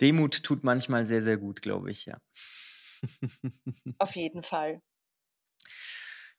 Demut 0.00 0.42
tut 0.42 0.64
manchmal 0.64 1.06
sehr, 1.06 1.22
sehr 1.22 1.36
gut, 1.36 1.62
glaube 1.62 1.90
ich, 1.90 2.06
ja. 2.06 2.20
Auf 3.98 4.16
jeden 4.16 4.42
Fall. 4.42 4.82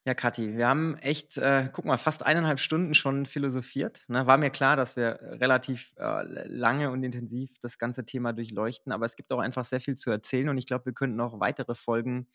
Ja, 0.05 0.13
Kathi, 0.13 0.55
wir 0.55 0.67
haben 0.67 0.95
echt, 0.95 1.37
äh, 1.37 1.69
guck 1.73 1.83
mal, 1.83 1.97
fast 1.97 2.25
eineinhalb 2.25 2.59
Stunden 2.59 2.93
schon 2.93 3.25
philosophiert. 3.25 4.05
Ne? 4.07 4.25
War 4.25 4.37
mir 4.37 4.49
klar, 4.49 4.77
dass 4.77 4.95
wir 4.95 5.19
relativ 5.21 5.93
äh, 5.97 6.23
lange 6.47 6.89
und 6.91 7.03
intensiv 7.03 7.59
das 7.59 7.77
ganze 7.77 8.05
Thema 8.05 8.31
durchleuchten, 8.31 8.93
aber 8.93 9.05
es 9.05 9.17
gibt 9.17 9.31
auch 9.33 9.39
einfach 9.39 9.65
sehr 9.65 9.81
viel 9.81 9.95
zu 9.95 10.09
erzählen 10.09 10.47
und 10.47 10.57
ich 10.57 10.67
glaube, 10.67 10.85
wir 10.85 10.93
könnten 10.93 11.17
noch 11.17 11.41
weitere 11.41 11.75
Folgen 11.75 12.27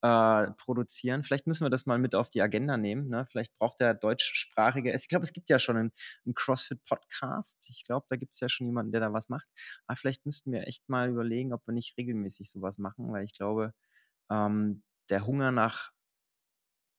äh, 0.00 0.46
produzieren. 0.52 1.24
Vielleicht 1.24 1.48
müssen 1.48 1.64
wir 1.64 1.70
das 1.70 1.86
mal 1.86 1.98
mit 1.98 2.14
auf 2.14 2.30
die 2.30 2.40
Agenda 2.40 2.76
nehmen. 2.76 3.08
Ne? 3.08 3.26
Vielleicht 3.26 3.58
braucht 3.58 3.80
der 3.80 3.94
deutschsprachige, 3.94 4.94
ich 4.94 5.08
glaube, 5.08 5.24
es 5.24 5.32
gibt 5.32 5.50
ja 5.50 5.58
schon 5.58 5.76
einen, 5.76 5.92
einen 6.24 6.34
CrossFit-Podcast. 6.34 7.66
Ich 7.68 7.84
glaube, 7.84 8.06
da 8.08 8.16
gibt 8.16 8.34
es 8.34 8.40
ja 8.40 8.48
schon 8.48 8.66
jemanden, 8.66 8.92
der 8.92 9.00
da 9.00 9.12
was 9.12 9.28
macht. 9.28 9.48
Aber 9.88 9.96
vielleicht 9.96 10.24
müssten 10.24 10.52
wir 10.52 10.68
echt 10.68 10.88
mal 10.88 11.08
überlegen, 11.08 11.52
ob 11.52 11.66
wir 11.66 11.74
nicht 11.74 11.98
regelmäßig 11.98 12.48
sowas 12.48 12.78
machen, 12.78 13.10
weil 13.10 13.24
ich 13.24 13.32
glaube, 13.32 13.74
ähm, 14.30 14.84
der 15.10 15.26
Hunger 15.26 15.50
nach 15.50 15.90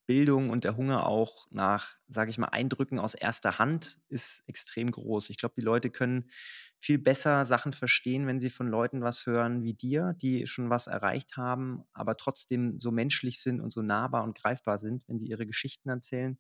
Bildung 0.10 0.50
und 0.50 0.64
der 0.64 0.76
Hunger 0.76 1.06
auch 1.06 1.46
nach, 1.52 1.92
sage 2.08 2.32
ich 2.32 2.40
mal, 2.40 2.48
Eindrücken 2.48 2.98
aus 2.98 3.14
erster 3.14 3.60
Hand 3.60 4.00
ist 4.08 4.42
extrem 4.48 4.90
groß. 4.90 5.30
Ich 5.30 5.38
glaube, 5.38 5.54
die 5.56 5.64
Leute 5.64 5.92
können 5.92 6.32
viel 6.80 6.98
besser 6.98 7.46
Sachen 7.46 7.74
verstehen, 7.74 8.26
wenn 8.26 8.40
sie 8.40 8.50
von 8.50 8.68
Leuten 8.68 9.04
was 9.04 9.28
hören 9.28 9.62
wie 9.62 9.76
dir, 9.76 10.16
die 10.20 10.48
schon 10.48 10.72
was 10.72 10.88
erreicht 10.88 11.38
haben, 11.38 11.84
aber 11.94 12.18
trotzdem 12.18 12.80
so 12.80 12.90
menschlich 12.90 13.40
sind 13.40 13.62
und 13.62 13.72
so 13.72 13.84
nahbar 13.84 14.24
und 14.24 14.36
greifbar 14.36 14.80
sind, 14.80 15.08
wenn 15.08 15.20
die 15.20 15.28
ihre 15.28 15.46
Geschichten 15.46 15.90
erzählen. 15.90 16.40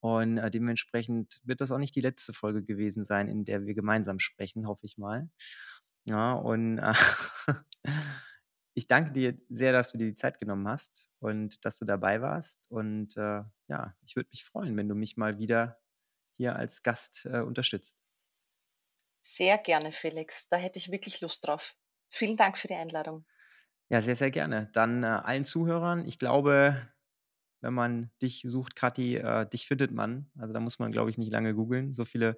Und 0.00 0.38
äh, 0.38 0.50
dementsprechend 0.50 1.42
wird 1.44 1.60
das 1.60 1.72
auch 1.72 1.78
nicht 1.78 1.94
die 1.96 2.00
letzte 2.00 2.32
Folge 2.32 2.62
gewesen 2.64 3.04
sein, 3.04 3.28
in 3.28 3.44
der 3.44 3.66
wir 3.66 3.74
gemeinsam 3.74 4.18
sprechen, 4.18 4.66
hoffe 4.66 4.86
ich 4.86 4.96
mal. 4.96 5.28
Ja, 6.06 6.32
und 6.32 6.78
äh, 6.78 6.94
ich 8.74 8.88
danke 8.88 9.12
dir 9.12 9.38
sehr, 9.48 9.72
dass 9.72 9.92
du 9.92 9.98
dir 9.98 10.06
die 10.06 10.14
Zeit 10.14 10.38
genommen 10.38 10.66
hast 10.68 11.10
und 11.20 11.64
dass 11.64 11.78
du 11.78 11.84
dabei 11.84 12.20
warst. 12.20 12.70
Und 12.70 13.16
äh, 13.16 13.42
ja, 13.68 13.94
ich 14.04 14.16
würde 14.16 14.28
mich 14.32 14.44
freuen, 14.44 14.76
wenn 14.76 14.88
du 14.88 14.94
mich 14.94 15.16
mal 15.16 15.38
wieder 15.38 15.80
hier 16.36 16.56
als 16.56 16.82
Gast 16.82 17.26
äh, 17.26 17.40
unterstützt. 17.40 17.98
Sehr 19.22 19.58
gerne, 19.58 19.92
Felix. 19.92 20.48
Da 20.48 20.56
hätte 20.56 20.78
ich 20.78 20.90
wirklich 20.90 21.20
Lust 21.20 21.46
drauf. 21.46 21.76
Vielen 22.10 22.36
Dank 22.36 22.58
für 22.58 22.68
die 22.68 22.74
Einladung. 22.74 23.24
Ja, 23.88 24.02
sehr, 24.02 24.16
sehr 24.16 24.30
gerne. 24.30 24.70
Dann 24.72 25.04
äh, 25.04 25.06
allen 25.06 25.44
Zuhörern, 25.44 26.06
ich 26.06 26.18
glaube, 26.18 26.88
wenn 27.60 27.74
man 27.74 28.10
dich 28.20 28.44
sucht, 28.46 28.76
Kathi, 28.76 29.16
äh, 29.16 29.48
dich 29.48 29.66
findet 29.66 29.92
man. 29.92 30.30
Also 30.38 30.52
da 30.52 30.60
muss 30.60 30.78
man, 30.78 30.92
glaube 30.92 31.10
ich, 31.10 31.16
nicht 31.16 31.32
lange 31.32 31.54
googeln. 31.54 31.94
So 31.94 32.04
viele 32.04 32.36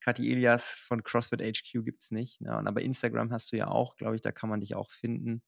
Kathi 0.00 0.30
Elias 0.30 0.64
von 0.64 1.02
CrossFit 1.02 1.40
HQ 1.40 1.84
gibt 1.84 2.02
es 2.02 2.10
nicht. 2.10 2.40
Und 2.40 2.68
aber 2.68 2.82
Instagram 2.82 3.32
hast 3.32 3.52
du 3.52 3.56
ja 3.56 3.68
auch, 3.68 3.96
glaube 3.96 4.14
ich, 4.14 4.22
da 4.22 4.30
kann 4.30 4.50
man 4.50 4.60
dich 4.60 4.76
auch 4.76 4.90
finden. 4.90 5.42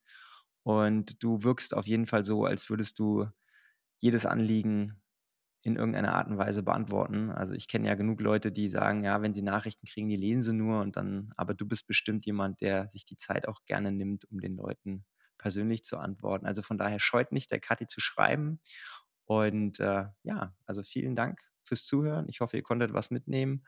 Und 0.63 1.23
du 1.23 1.43
wirkst 1.43 1.75
auf 1.75 1.87
jeden 1.87 2.07
Fall 2.07 2.25
so, 2.25 2.45
als 2.45 2.71
würdest 2.71 2.99
du 2.99 3.27
jedes 3.99 4.27
Anliegen 4.27 5.01
in 5.63 5.77
irgendeiner 5.77 6.15
Art 6.15 6.29
und 6.29 6.39
Weise 6.39 6.63
beantworten. 6.63 7.31
Also 7.31 7.53
ich 7.53 7.69
kenne 7.69 7.89
ja 7.89 7.95
genug 7.95 8.21
Leute, 8.21 8.51
die 8.53 8.69
sagen, 8.69 9.05
ja, 9.05 9.21
wenn 9.23 9.35
sie 9.35 9.43
Nachrichten 9.43 9.87
kriegen, 9.87 10.09
die 10.09 10.17
lesen 10.17 10.43
sie 10.43 10.53
nur 10.55 10.81
und 10.81 10.97
dann, 10.97 11.33
aber 11.37 11.55
du 11.55 11.67
bist 11.67 11.87
bestimmt 11.87 12.25
jemand, 12.27 12.61
der 12.63 12.89
sich 12.91 13.05
die 13.05 13.17
Zeit 13.17 13.47
auch 13.47 13.61
gerne 13.67 13.93
nimmt, 13.93 14.25
um 14.31 14.41
den 14.41 14.57
Leuten 14.57 15.05
persönlich 15.39 15.85
zu 15.85 15.99
antworten. 15.99 16.47
Also 16.47 16.63
von 16.63 16.79
daher 16.79 16.99
scheut 16.99 17.33
nicht, 17.33 17.51
der 17.51 17.61
Kathi 17.61 17.87
zu 17.87 18.01
schreiben. 18.01 18.61
Und 19.25 19.81
äh, 19.81 20.07
ja, 20.23 20.55
also 20.67 20.83
vielen 20.83 21.15
Dank 21.15 21.41
fürs 21.63 21.85
Zuhören. 21.87 22.27
Ich 22.29 22.41
hoffe, 22.41 22.57
ihr 22.57 22.63
konntet 22.63 22.93
was 22.95 23.11
mitnehmen. 23.11 23.65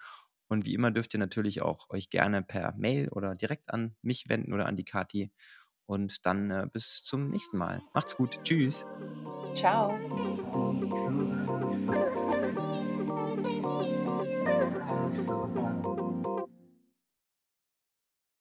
Und 0.49 0.67
wie 0.67 0.75
immer 0.75 0.91
dürft 0.91 1.15
ihr 1.15 1.21
natürlich 1.21 1.63
auch 1.63 1.89
euch 1.91 2.11
gerne 2.11 2.43
per 2.43 2.75
Mail 2.77 3.09
oder 3.11 3.35
direkt 3.35 3.71
an 3.73 3.97
mich 4.03 4.29
wenden 4.29 4.53
oder 4.53 4.67
an 4.67 4.77
die 4.77 4.85
Kathi. 4.85 5.31
Und 5.93 6.25
dann 6.25 6.51
äh, 6.51 6.67
bis 6.73 7.03
zum 7.03 7.29
nächsten 7.29 7.59
Mal. 7.59 7.83
Macht's 7.93 8.17
gut. 8.17 8.41
Tschüss. 8.45 8.87
Ciao. 9.53 9.93